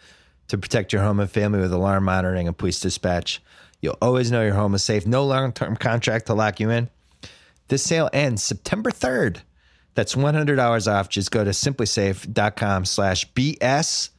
to 0.48 0.58
protect 0.58 0.92
your 0.94 1.02
home 1.02 1.20
and 1.20 1.30
family 1.32 1.60
with 1.60 1.72
alarm 1.74 2.04
monitoring 2.06 2.48
and 2.48 2.58
police 2.58 2.80
dispatch. 2.80 3.42
You'll 3.82 3.98
always 4.02 4.32
know 4.32 4.44
your 4.44 4.54
home 4.54 4.76
is 4.76 4.84
safe. 4.84 5.08
No 5.08 5.26
long 5.26 5.54
term 5.54 5.76
contract 5.76 6.28
to 6.28 6.34
lock 6.34 6.60
you 6.60 6.70
in. 6.70 6.90
This 7.68 7.84
sale 7.84 8.10
ends 8.14 8.44
September 8.44 8.92
3rd. 8.92 9.38
That's 9.94 10.16
$100 10.16 10.92
off. 10.92 11.10
Just 11.10 11.32
go 11.32 11.44
to 11.44 11.52
simplisafe.com 11.52 12.86
slash 12.86 13.32
BS. 13.34 14.10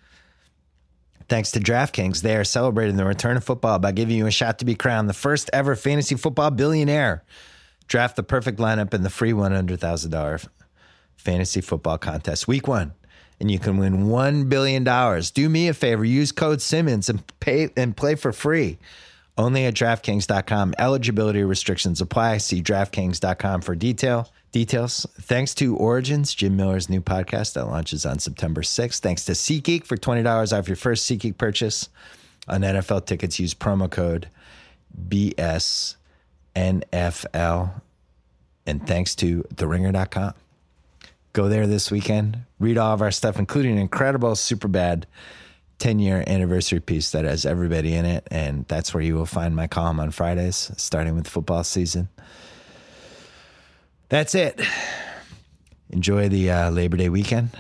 Thanks 1.29 1.53
to 1.53 1.61
DraftKings, 1.61 2.21
they 2.21 2.37
are 2.37 2.45
celebrating 2.45 2.97
the 2.97 3.07
return 3.07 3.39
of 3.39 3.45
football 3.45 3.79
by 3.79 3.93
giving 3.93 4.17
you 4.17 4.27
a 4.27 4.31
shot 4.31 4.59
to 4.59 4.67
be 4.67 4.75
crowned 4.75 5.09
the 5.09 5.15
first 5.15 5.49
ever 5.53 5.75
fantasy 5.77 6.15
football 6.15 6.51
billionaire. 6.51 7.25
Draft 7.89 8.17
the 8.17 8.23
perfect 8.23 8.59
lineup 8.59 8.93
in 8.93 9.03
the 9.03 9.09
free 9.09 9.33
$100,000 9.33 10.49
fantasy 11.17 11.61
football 11.61 11.97
contest 11.99 12.49
week 12.49 12.69
one, 12.69 12.93
and 13.41 13.51
you 13.51 13.59
can 13.59 13.79
win 13.79 14.09
$1 14.09 14.49
billion. 14.49 14.85
Do 15.33 15.49
me 15.49 15.69
a 15.69 15.75
favor, 15.75 16.05
use 16.05 16.33
code 16.33 16.61
Simmons 16.61 17.09
and 17.09 17.23
pay 17.41 17.71
and 17.77 17.97
play 17.97 18.15
for 18.15 18.33
free. 18.33 18.79
Only 19.39 19.65
at 19.67 19.75
DraftKings.com. 19.75 20.75
Eligibility 20.79 21.43
restrictions 21.43 22.01
apply. 22.01 22.39
See 22.39 22.63
DraftKings.com 22.63 23.63
for 23.63 23.75
detail 23.75 24.29
details. 24.53 25.07
Thanks 25.19 25.55
to 25.55 25.75
Origins, 25.77 26.35
Jim 26.35 26.57
Miller's 26.57 26.89
new 26.89 27.01
podcast 27.01 27.55
that 27.55 27.67
launches 27.67 28.07
on 28.07 28.19
September 28.19 28.61
6th. 28.61 29.01
Thanks 29.01 29.25
to 29.25 29.33
SeatGeek 29.33 29.85
for 29.87 29.97
$20 29.97 30.57
off 30.57 30.69
your 30.69 30.77
first 30.77 31.11
SeatGeek 31.11 31.39
purchase 31.39 31.89
on 32.47 32.61
NFL 32.61 33.07
tickets. 33.07 33.41
Use 33.41 33.55
promo 33.55 33.91
code 33.91 34.29
BSNFL. 35.09 35.97
And 38.65 38.87
thanks 38.87 39.15
to 39.17 39.43
TheRinger.com. 39.55 40.35
Go 41.33 41.49
there 41.49 41.67
this 41.67 41.91
weekend. 41.91 42.43
Read 42.61 42.77
all 42.77 42.93
of 42.93 43.01
our 43.01 43.11
stuff, 43.11 43.39
including 43.39 43.79
incredible, 43.79 44.33
Superbad 44.33 45.05
10 45.83 45.99
year 45.99 46.23
anniversary 46.29 46.79
piece 46.79 47.11
that 47.11 47.25
has 47.25 47.45
everybody 47.45 47.93
in 47.93 48.05
it. 48.05 48.29
And 48.31 48.65
that's 48.69 48.95
where 48.95 49.03
you 49.03 49.17
will 49.17 49.27
find 49.27 49.57
my 49.57 49.67
column 49.67 49.99
on 49.99 50.13
Fridays, 50.13 50.71
starting 50.77 51.17
with 51.17 51.27
football 51.27 51.65
season. 51.65 52.09
That's 54.09 54.37
it. 54.37 54.61
Enjoy 55.91 56.29
the 56.29 56.53
uh, 56.53 56.71
Labor 56.71 56.99
Day 56.99 57.09
weekend. 57.09 57.51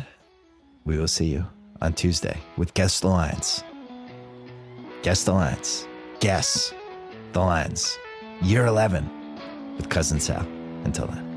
We 0.84 0.98
will 0.98 1.08
see 1.08 1.26
you 1.26 1.46
on 1.80 1.94
Tuesday 1.94 2.38
with 2.56 2.74
Guess 2.74 3.00
the 3.00 3.08
Lines. 3.08 3.64
Guess 5.02 5.24
the 5.24 5.32
Lines. 5.32 5.88
Guess 6.20 6.72
the 7.32 7.40
Lines. 7.40 7.98
Year 8.40 8.66
11 8.66 9.76
with 9.76 9.88
Cousin 9.88 10.20
Sal. 10.20 10.46
Until 10.84 11.08
then. 11.08 11.31